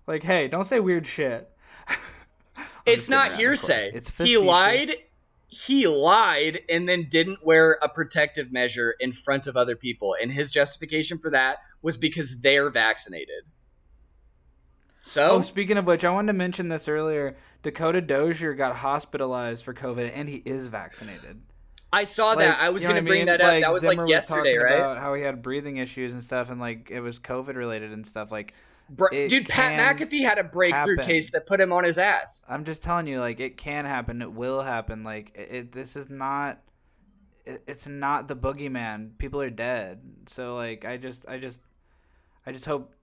Like, 0.08 0.24
hey, 0.24 0.48
don't 0.48 0.66
say 0.66 0.80
weird 0.80 1.06
shit. 1.08 1.50
It's 2.86 3.08
not 3.08 3.30
around, 3.30 3.40
hearsay. 3.40 3.92
It's 3.94 4.10
he 4.18 4.38
lied. 4.38 4.96
He 5.48 5.86
lied 5.88 6.62
and 6.70 6.90
then 6.90 7.08
didn't 7.10 7.46
wear 7.46 7.78
a 7.84 7.90
protective 7.90 8.52
measure 8.52 8.96
in 9.00 9.12
front 9.12 9.46
of 9.48 9.56
other 9.56 9.76
people, 9.76 10.16
and 10.20 10.32
his 10.32 10.52
justification 10.52 11.20
for 11.20 11.30
that 11.32 11.58
was 11.84 11.98
because 11.98 12.42
they're 12.42 12.70
vaccinated. 12.72 13.44
So 15.02 15.30
Oh, 15.32 15.42
speaking 15.42 15.78
of 15.78 15.86
which, 15.86 16.04
I 16.04 16.10
wanted 16.10 16.34
to 16.34 16.38
mention 16.38 16.70
this 16.70 16.88
earlier. 16.88 17.38
Dakota 17.64 18.02
Dozier 18.02 18.54
got 18.54 18.76
hospitalized 18.78 19.64
for 19.64 19.74
COVID, 19.74 20.12
and 20.14 20.30
he 20.30 20.38
is 20.38 20.68
vaccinated. 20.68 21.42
I 21.92 22.04
saw 22.04 22.30
Like, 22.30 22.40
that. 22.40 22.60
I 22.62 22.70
was 22.70 22.84
you 22.84 22.88
know 22.90 22.94
going 22.94 23.04
to 23.06 23.10
bring 23.10 23.20
mean? 23.22 23.26
that 23.28 23.42
up. 23.42 23.48
Like, 23.48 23.64
that 23.64 23.74
was 23.74 23.84
Zimmer 23.84 24.04
like 24.04 24.10
yesterday, 24.10 24.56
talking 24.56 24.62
right? 24.64 24.76
About 24.76 24.98
how 25.00 25.14
he 25.16 25.24
had 25.24 25.42
breathing 25.42 25.78
issues 25.78 26.14
and 26.14 26.24
stuff, 26.24 26.52
and 26.52 26.62
like 26.62 26.90
it 26.92 27.02
was 27.02 27.20
COVID 27.20 27.56
related 27.56 27.92
and 27.92 28.06
stuff. 28.06 28.32
Like, 28.32 28.54
Br- 28.90 29.14
It 29.14 29.30
Dude, 29.30 29.48
Pat 29.50 29.98
McAfee 29.98 30.22
had 30.22 30.38
a 30.38 30.44
breakthrough 30.44 30.98
happen. 30.98 31.06
case 31.06 31.32
that 31.32 31.46
put 31.46 31.60
him 31.60 31.72
on 31.74 31.84
his 31.84 31.98
ass. 31.98 32.46
I'm 32.50 32.64
just 32.64 32.82
telling 32.82 33.08
you, 33.08 33.20
like 33.20 33.40
it 33.40 33.58
can 33.58 33.86
happen. 33.86 34.22
It 34.22 34.32
will 34.32 34.62
happen. 34.62 35.04
Like 35.04 35.32
it. 35.36 35.50
it 35.52 35.72
this 35.72 35.96
is 35.96 36.10
not. 36.10 36.60
It, 37.46 37.64
it's 37.68 37.88
not 37.88 38.28
the 38.28 38.36
boogeyman. 38.36 39.18
People 39.18 39.42
are 39.42 39.50
dead. 39.50 40.02
So 40.28 40.56
like, 40.56 40.86
I 40.86 40.98
just, 40.98 41.28
I 41.28 41.38
just, 41.40 41.62
I 42.46 42.52
just 42.52 42.66
hope. 42.66 42.94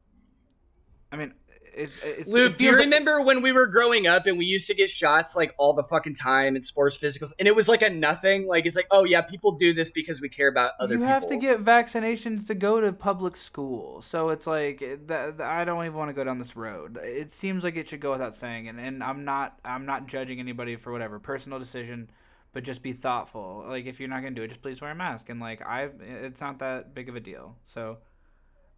I 1.13 1.17
mean, 1.17 1.35
it, 1.77 1.91
it's, 2.03 2.29
Luke, 2.29 2.53
it 2.53 2.59
do 2.59 2.67
you 2.67 2.73
like- 2.73 2.81
remember 2.81 3.21
when 3.21 3.43
we 3.43 3.53
were 3.53 3.67
growing 3.67 4.07
up 4.07 4.27
and 4.27 4.39
we 4.39 4.47
used 4.47 4.67
to 4.69 4.75
get 4.75 4.89
shots 4.91 5.37
like 5.37 5.55
all 5.59 5.75
the 5.75 5.85
fucking 5.85 6.15
time 6.15 6.57
in 6.57 6.63
sports 6.63 6.97
physicals, 6.97 7.35
and 7.39 7.47
it 7.47 7.55
was 7.55 7.69
like 7.69 7.83
a 7.83 7.91
nothing. 7.91 8.47
Like 8.47 8.67
it's 8.67 8.77
like, 8.77 8.87
oh 8.91 9.05
yeah, 9.05 9.21
people 9.21 9.53
do 9.53 9.75
this 9.75 9.91
because 9.91 10.21
we 10.21 10.29
care 10.29 10.49
about 10.49 10.73
other 10.81 10.95
you 10.95 11.01
people. 11.01 11.13
have 11.13 11.29
to 11.29 11.37
get 11.37 11.65
vaccinations 11.65 12.47
to 12.47 12.55
go 12.55 12.81
to 12.81 12.93
public 12.93 13.37
school, 13.37 14.03
so 14.03 14.31
it's 14.31 14.47
like 14.47 14.81
eh, 14.83 14.97
that. 15.07 15.41
I 15.41 15.65
don't 15.65 15.85
even 15.85 15.97
want 15.97 16.09
to 16.09 16.15
go 16.15 16.25
down 16.25 16.39
this 16.39 16.57
road. 16.57 16.99
It 17.03 17.31
seems 17.31 17.63
like 17.65 17.77
it 17.77 17.89
should 17.89 18.01
go 18.01 18.13
without 18.13 18.35
saying, 18.35 18.69
and, 18.69 18.81
and 18.81 19.03
I'm 19.05 19.25
not 19.25 19.59
I'm 19.65 19.87
not 19.87 20.07
judging 20.07 20.41
anybody 20.41 20.77
for 20.77 20.93
whatever 20.93 21.19
personal 21.19 21.59
decision, 21.59 22.11
but 22.53 22.65
just 22.65 22.83
be 22.83 22.93
thoughtful. 22.93 23.65
Like 23.69 23.87
if 23.87 24.01
you're 24.01 24.09
not 24.09 24.23
gonna 24.23 24.35
do 24.35 24.43
it, 24.43 24.49
just 24.49 24.63
please 24.63 24.81
wear 24.81 24.91
a 24.91 24.95
mask. 24.95 25.29
And 25.29 25.41
like 25.41 25.61
I, 25.61 25.85
eh, 25.85 25.89
it's 26.25 26.41
not 26.41 26.59
that 26.61 26.95
big 26.95 27.09
of 27.09 27.17
a 27.17 27.21
deal. 27.21 27.55
So, 27.65 27.99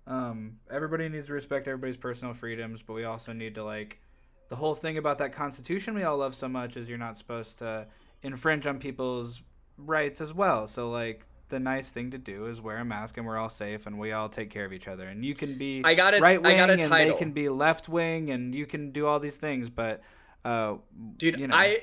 um, 0.08 0.56
everybody 0.70 1.08
needs 1.08 1.26
to 1.26 1.34
respect 1.34 1.68
everybody's 1.68 1.98
personal 1.98 2.34
freedoms, 2.34 2.82
but 2.82 2.94
we 2.94 3.04
also 3.04 3.32
need 3.32 3.54
to 3.56 3.64
like 3.64 4.00
the 4.48 4.56
whole 4.56 4.74
thing 4.74 4.96
about 4.96 5.18
that 5.18 5.34
constitution 5.34 5.94
we 5.94 6.02
all 6.02 6.16
love 6.16 6.34
so 6.34 6.48
much 6.48 6.76
is 6.76 6.88
you're 6.88 6.96
not 6.96 7.18
supposed 7.18 7.58
to 7.58 7.86
infringe 8.22 8.66
on 8.66 8.78
people's 8.78 9.42
rights 9.76 10.22
as 10.22 10.32
well. 10.32 10.66
So 10.66 10.90
like 10.90 11.24
the 11.50 11.60
nice 11.60 11.90
thing 11.90 12.10
to 12.12 12.18
do 12.18 12.46
is 12.46 12.60
wear 12.60 12.78
a 12.78 12.84
mask 12.84 13.18
and 13.18 13.26
we're 13.26 13.36
all 13.36 13.50
safe 13.50 13.86
and 13.86 13.98
we 13.98 14.12
all 14.12 14.30
take 14.30 14.48
care 14.48 14.64
of 14.64 14.72
each 14.72 14.88
other. 14.88 15.06
And 15.06 15.24
you 15.24 15.34
can 15.34 15.58
be 15.58 15.82
I 15.84 15.94
got 15.94 16.14
it 16.14 16.22
right 16.22 16.38
I 16.38 16.40
wing 16.40 16.58
and 16.58 16.82
they 16.82 16.86
title. 16.88 17.18
can 17.18 17.32
be 17.32 17.50
left 17.50 17.88
wing 17.88 18.30
and 18.30 18.54
you 18.54 18.64
can 18.64 18.92
do 18.92 19.06
all 19.06 19.20
these 19.20 19.36
things, 19.36 19.68
but 19.68 20.00
uh 20.44 20.76
dude 21.16 21.36
you 21.38 21.48
know. 21.48 21.54
i 21.56 21.82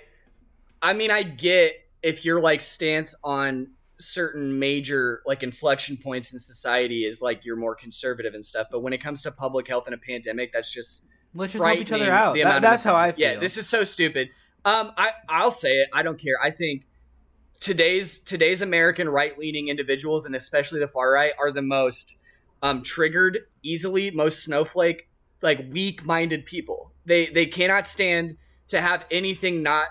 i 0.82 0.94
mean 0.94 1.12
i 1.12 1.24
get 1.24 1.74
if 2.02 2.24
your 2.24 2.40
like 2.40 2.62
stance 2.62 3.14
on 3.22 3.68
certain 3.98 4.60
major 4.60 5.22
like 5.26 5.42
inflection 5.44 5.96
points 5.98 6.34
in 6.34 6.40
society 6.40 7.06
is 7.06 7.22
like 7.22 7.46
you're 7.46 7.56
more 7.56 7.76
conservative 7.76 8.34
and 8.34 8.46
stuff 8.46 8.68
but 8.72 8.82
when 8.82 8.92
it 8.94 9.00
comes 9.00 9.24
to 9.24 9.32
public 9.32 9.68
health 9.68 9.88
in 9.88 9.94
a 9.94 9.98
pandemic 9.98 10.52
that's 10.52 10.74
just 10.74 11.06
let's 11.34 11.54
just 11.54 11.64
help 11.64 11.78
each 11.80 11.92
other 11.92 12.12
out. 12.12 12.34
the 12.34 12.42
That- 12.42 12.48
amount 12.48 12.66
of 12.66 12.70
that's 12.72 12.84
how 12.84 12.96
I 12.96 13.12
feel. 13.14 13.34
yeah 13.34 13.40
this 13.40 13.58
is 13.58 13.68
so 13.70 13.84
stupid 13.84 14.30
um 14.66 14.92
i 14.98 15.12
i'll 15.30 15.52
say 15.52 15.70
it 15.82 15.88
i 15.94 16.04
don't 16.04 16.20
care 16.20 16.36
i 16.44 16.52
think 16.52 16.86
today's 17.60 18.20
today's 18.20 18.62
american 18.62 19.08
right-leaning 19.08 19.70
individuals 19.70 20.26
and 20.26 20.36
especially 20.36 20.80
the 20.80 20.88
far 20.88 21.12
right 21.12 21.32
are 21.40 21.52
the 21.52 21.62
most 21.62 22.18
um 22.62 22.82
triggered 22.84 23.40
easily 23.64 24.12
most 24.12 24.44
snowflake 24.44 25.08
like 25.42 25.66
weak-minded 25.72 26.46
people 26.46 26.92
they 27.06 27.28
they 27.28 27.46
cannot 27.46 27.88
stand 27.88 28.36
to 28.68 28.82
have 28.82 29.06
anything 29.12 29.64
not 29.64 29.88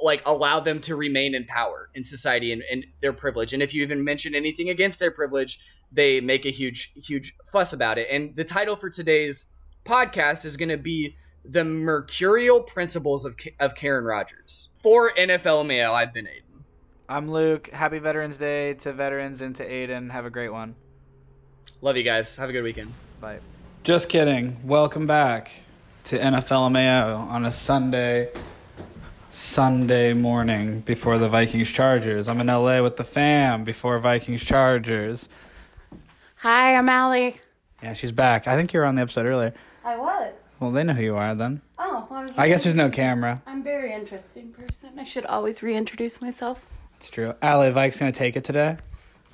like 0.00 0.26
allow 0.26 0.60
them 0.60 0.80
to 0.80 0.96
remain 0.96 1.34
in 1.34 1.44
power 1.44 1.88
in 1.94 2.04
society 2.04 2.52
and, 2.52 2.62
and 2.70 2.84
their 3.00 3.12
privilege 3.12 3.52
and 3.52 3.62
if 3.62 3.74
you 3.74 3.82
even 3.82 4.04
mention 4.04 4.34
anything 4.34 4.68
against 4.68 4.98
their 4.98 5.10
privilege 5.10 5.58
they 5.90 6.20
make 6.20 6.44
a 6.44 6.50
huge 6.50 6.92
huge 6.94 7.34
fuss 7.50 7.72
about 7.72 7.98
it 7.98 8.06
and 8.10 8.34
the 8.36 8.44
title 8.44 8.76
for 8.76 8.90
today's 8.90 9.48
podcast 9.84 10.44
is 10.44 10.56
going 10.56 10.68
to 10.68 10.76
be 10.76 11.16
the 11.44 11.64
mercurial 11.64 12.60
principles 12.60 13.24
of, 13.24 13.36
of 13.60 13.74
karen 13.74 14.04
Rodgers 14.04 14.70
for 14.82 15.12
NFLMAO 15.14 15.92
i've 15.92 16.12
been 16.12 16.26
aiden 16.26 16.42
I'm 17.10 17.30
Luke. 17.30 17.70
Happy 17.70 18.00
Veterans 18.00 18.36
Day 18.36 18.74
to 18.74 18.92
veterans 18.92 19.40
and 19.40 19.56
to 19.56 19.66
Aiden. 19.66 20.10
Have 20.10 20.26
a 20.26 20.30
great 20.30 20.50
one. 20.50 20.74
love 21.80 21.96
you 21.96 22.02
guys 22.02 22.36
have 22.36 22.50
a 22.50 22.52
good 22.52 22.62
weekend 22.62 22.92
Bye. 23.18 23.38
Just 23.82 24.10
kidding. 24.10 24.58
Welcome 24.62 25.06
back 25.06 25.62
to 26.04 26.18
NFLMAO 26.18 27.18
on 27.30 27.46
a 27.46 27.52
Sunday 27.52 28.30
Sunday 29.30 30.14
morning 30.14 30.80
before 30.80 31.18
the 31.18 31.28
Vikings 31.28 31.70
Chargers. 31.70 32.28
I'm 32.28 32.40
in 32.40 32.46
LA 32.46 32.80
with 32.82 32.96
the 32.96 33.04
fam 33.04 33.62
before 33.64 33.98
Vikings 33.98 34.42
Chargers. 34.42 35.28
Hi, 36.36 36.74
I'm 36.76 36.88
Allie. 36.88 37.36
Yeah, 37.82 37.92
she's 37.92 38.12
back. 38.12 38.48
I 38.48 38.56
think 38.56 38.72
you 38.72 38.80
were 38.80 38.86
on 38.86 38.94
the 38.94 39.02
episode 39.02 39.26
earlier. 39.26 39.52
I 39.84 39.96
was. 39.98 40.32
Well, 40.60 40.70
they 40.70 40.82
know 40.82 40.94
who 40.94 41.02
you 41.02 41.16
are 41.16 41.34
then. 41.34 41.60
Oh, 41.78 42.06
well, 42.10 42.26
I 42.36 42.48
guess 42.48 42.64
there's 42.64 42.74
no 42.74 42.90
camera. 42.90 43.42
I'm 43.46 43.60
a 43.60 43.64
very 43.64 43.92
interesting 43.92 44.50
person. 44.52 44.98
I 44.98 45.04
should 45.04 45.26
always 45.26 45.62
reintroduce 45.62 46.20
myself. 46.22 46.64
It's 46.96 47.10
true. 47.10 47.34
Ali, 47.42 47.70
Vike's 47.70 47.98
gonna 47.98 48.12
take 48.12 48.34
it 48.36 48.44
today. 48.44 48.78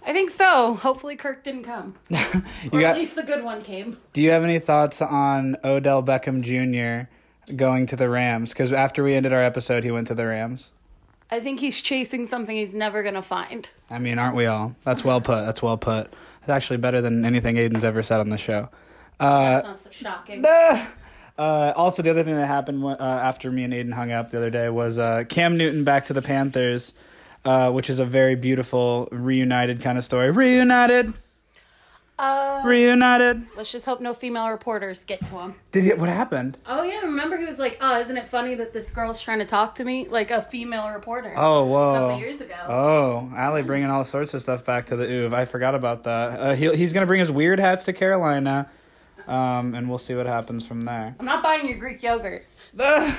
I 0.06 0.12
think 0.12 0.30
so. 0.30 0.74
Hopefully, 0.74 1.16
Kirk 1.16 1.44
didn't 1.44 1.62
come. 1.62 1.94
You 2.10 2.70
Or 2.72 2.80
got? 2.80 2.90
at 2.92 2.96
least 2.98 3.14
the 3.14 3.22
good 3.22 3.42
one 3.44 3.62
came. 3.62 3.96
Do 4.12 4.20
you 4.20 4.30
have 4.32 4.42
any 4.44 4.58
thoughts 4.58 5.00
on 5.00 5.56
Odell 5.64 6.02
Beckham 6.02 6.42
Jr. 6.42 7.08
going 7.56 7.86
to 7.86 7.96
the 7.96 8.08
Rams? 8.08 8.52
Because 8.52 8.72
after 8.72 9.02
we 9.02 9.14
ended 9.14 9.32
our 9.32 9.42
episode, 9.42 9.84
he 9.84 9.90
went 9.90 10.06
to 10.08 10.14
the 10.14 10.26
Rams. 10.26 10.72
I 11.30 11.40
think 11.40 11.60
he's 11.60 11.80
chasing 11.80 12.26
something 12.26 12.54
he's 12.54 12.74
never 12.74 13.02
gonna 13.02 13.22
find. 13.22 13.68
I 13.90 13.98
mean, 13.98 14.18
aren't 14.18 14.36
we 14.36 14.46
all? 14.46 14.76
That's 14.84 15.04
well 15.04 15.20
put. 15.20 15.44
That's 15.44 15.62
well 15.62 15.76
put. 15.76 16.12
It's 16.40 16.48
actually 16.48 16.76
better 16.76 17.00
than 17.00 17.24
anything 17.24 17.56
Aiden's 17.56 17.84
ever 17.84 18.02
said 18.02 18.20
on 18.20 18.28
the 18.28 18.38
show. 18.38 18.68
Uh, 19.18 19.40
That's 19.40 19.64
not 19.66 19.82
so 19.82 19.90
shocking. 19.90 20.44
uh, 21.38 21.72
also, 21.76 22.02
the 22.02 22.10
other 22.10 22.22
thing 22.22 22.36
that 22.36 22.46
happened 22.46 22.84
uh, 22.84 22.96
after 23.00 23.50
me 23.50 23.64
and 23.64 23.72
Aiden 23.72 23.92
hung 23.92 24.12
up 24.12 24.30
the 24.30 24.38
other 24.38 24.50
day 24.50 24.68
was 24.68 24.98
uh, 24.98 25.24
Cam 25.28 25.56
Newton 25.56 25.84
back 25.84 26.04
to 26.06 26.12
the 26.12 26.22
Panthers, 26.22 26.94
uh, 27.44 27.70
which 27.72 27.88
is 27.90 27.98
a 27.98 28.04
very 28.04 28.34
beautiful 28.36 29.08
reunited 29.10 29.80
kind 29.80 29.98
of 29.98 30.04
story. 30.04 30.30
Reunited, 30.30 31.14
Uh, 32.24 32.62
reunited. 32.64 33.46
let's 33.56 33.70
just 33.70 33.84
hope 33.84 34.00
no 34.00 34.14
female 34.14 34.48
reporters 34.48 35.04
get 35.04 35.20
to 35.20 35.26
him. 35.26 35.54
Did 35.70 35.84
he, 35.84 35.92
what 35.92 36.08
happened? 36.08 36.56
Oh 36.66 36.82
yeah, 36.82 37.00
remember 37.00 37.36
he 37.36 37.44
was 37.44 37.58
like, 37.58 37.76
"Oh, 37.80 38.00
isn't 38.00 38.16
it 38.16 38.28
funny 38.28 38.54
that 38.54 38.72
this 38.72 38.90
girl's 38.90 39.20
trying 39.20 39.40
to 39.40 39.44
talk 39.44 39.74
to 39.76 39.84
me 39.84 40.08
like 40.08 40.30
a 40.30 40.42
female 40.42 40.88
reporter?" 40.90 41.34
Oh, 41.36 41.64
whoa, 41.64 41.94
a 41.94 41.98
couple 41.98 42.18
years 42.20 42.40
ago. 42.40 42.54
Oh, 42.66 43.32
Ali 43.36 43.62
bringing 43.62 43.90
all 43.90 44.04
sorts 44.04 44.32
of 44.34 44.40
stuff 44.42 44.64
back 44.64 44.86
to 44.86 44.96
the 44.96 45.04
Uv. 45.06 45.34
I 45.34 45.44
forgot 45.44 45.74
about 45.74 46.04
that. 46.04 46.40
Uh, 46.40 46.54
he, 46.54 46.74
he's 46.74 46.92
going 46.92 47.02
to 47.02 47.06
bring 47.06 47.20
his 47.20 47.30
weird 47.30 47.58
hats 47.60 47.84
to 47.84 47.92
Carolina, 47.92 48.70
um, 49.28 49.74
and 49.74 49.88
we'll 49.88 49.98
see 49.98 50.14
what 50.14 50.26
happens 50.26 50.66
from 50.66 50.84
there. 50.84 51.14
I'm 51.18 51.26
not 51.26 51.42
buying 51.42 51.68
your 51.68 51.78
Greek 51.78 52.02
yogurt. 52.02 52.46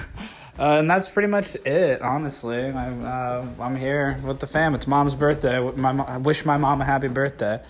Uh, 0.58 0.80
and 0.80 0.90
that's 0.90 1.10
pretty 1.10 1.28
much 1.28 1.56
it, 1.66 2.02
honestly. 2.02 2.64
I'm, 2.64 3.04
uh, 3.04 3.46
I'm 3.60 3.76
here 3.76 4.18
with 4.24 4.40
the 4.40 4.48
fam. 4.48 4.74
It's 4.74 4.88
mom's 4.88 5.14
birthday. 5.14 5.60
My, 5.76 5.92
mo- 5.92 6.06
I 6.08 6.16
wish 6.16 6.46
my 6.46 6.56
mom 6.56 6.80
a 6.80 6.86
happy 6.86 7.10
birthday. 7.10 7.62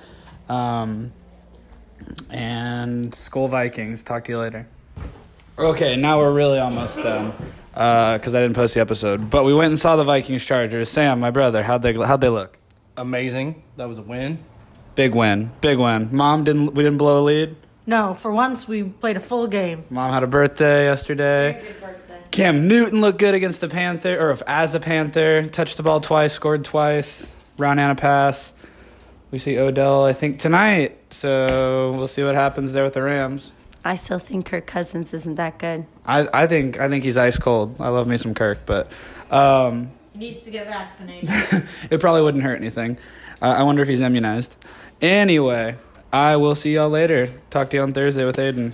Um, 0.48 1.12
and 2.30 3.12
Skol 3.12 3.50
Vikings. 3.50 4.04
Talk 4.04 4.26
to 4.26 4.32
you 4.32 4.40
later. 4.40 4.68
Okay, 5.58 5.96
now 5.96 6.20
we're 6.20 6.34
really 6.34 6.60
almost 6.60 6.98
done 6.98 7.34
uh, 7.74 8.18
because 8.18 8.36
I 8.36 8.42
didn't 8.42 8.56
post 8.56 8.74
the 8.74 8.82
episode. 8.82 9.30
But 9.30 9.46
we 9.46 9.54
went 9.54 9.70
and 9.70 9.80
saw 9.80 9.96
the 9.96 10.04
Vikings 10.04 10.46
Chargers. 10.46 10.90
Sam, 10.90 11.20
my 11.20 11.32
brother, 11.32 11.64
how'd 11.64 11.82
they 11.82 11.94
how'd 11.94 12.22
they 12.22 12.30
look? 12.30 12.58
Amazing. 12.98 13.64
That 13.78 13.88
was 13.88 13.98
a 13.98 14.02
win. 14.02 14.40
Big 14.96 15.14
win, 15.14 15.52
big 15.62 15.78
win. 15.78 16.10
Mom 16.12 16.44
didn't 16.44 16.74
we 16.74 16.84
didn't 16.84 16.98
blow 16.98 17.22
a 17.22 17.24
lead. 17.24 17.56
No, 17.88 18.14
for 18.14 18.32
once 18.32 18.68
we 18.68 18.84
played 18.84 19.18
a 19.18 19.20
full 19.20 19.48
game. 19.48 19.86
Mom 19.90 20.12
had 20.12 20.24
a 20.24 20.28
birthday 20.28 20.86
yesterday. 20.86 21.62
Good 21.62 21.82
birthday. 21.82 22.20
Cam 22.32 22.68
Newton 22.68 23.00
looked 23.00 23.20
good 23.20 23.34
against 23.36 23.62
the 23.62 23.70
Panther, 23.70 24.18
or 24.20 24.32
if 24.32 24.42
as 24.48 24.74
a 24.74 24.80
Panther, 24.80 25.48
touched 25.48 25.78
the 25.78 25.84
ball 25.84 26.02
twice, 26.02 26.34
scored 26.34 26.66
twice, 26.66 27.34
round 27.58 27.80
and 27.80 27.92
a 27.92 27.96
pass. 27.96 28.54
We 29.36 29.40
see 29.40 29.60
Odell, 29.60 30.06
I 30.06 30.14
think, 30.14 30.40
tonight. 30.40 30.98
So 31.10 31.92
we'll 31.98 32.08
see 32.08 32.24
what 32.24 32.36
happens 32.36 32.72
there 32.72 32.86
with 32.86 32.94
the 32.94 33.04
Rams. 33.04 33.52
I 33.84 33.98
still 33.98 34.18
think 34.18 34.46
Kirk 34.46 34.66
Cousins 34.66 35.14
isn't 35.14 35.36
that 35.36 35.60
good. 35.60 35.86
I, 36.06 36.30
I 36.32 36.48
think 36.48 36.80
I 36.80 36.88
think 36.88 37.04
he's 37.04 37.18
ice 37.18 37.38
cold. 37.38 37.82
I 37.82 37.90
love 37.90 38.08
me 38.08 38.16
some 38.16 38.34
Kirk, 38.34 38.60
but 38.66 38.90
um, 39.30 39.90
He 40.14 40.20
needs 40.20 40.44
to 40.44 40.52
get 40.52 40.68
vaccinated. 40.68 41.30
it 41.92 42.00
probably 42.00 42.22
wouldn't 42.22 42.46
hurt 42.46 42.56
anything. 42.56 42.98
Uh, 43.42 43.48
I 43.48 43.64
wonder 43.64 43.82
if 43.82 43.90
he's 43.90 44.00
immunized. 44.00 44.56
Anyway, 45.02 45.76
I 46.14 46.38
will 46.38 46.56
see 46.56 46.74
y'all 46.76 46.90
later. 46.90 47.28
Talk 47.50 47.72
to 47.72 47.76
you 47.76 47.84
on 47.84 47.92
Thursday 47.92 48.24
with 48.24 48.38
Aiden. 48.38 48.72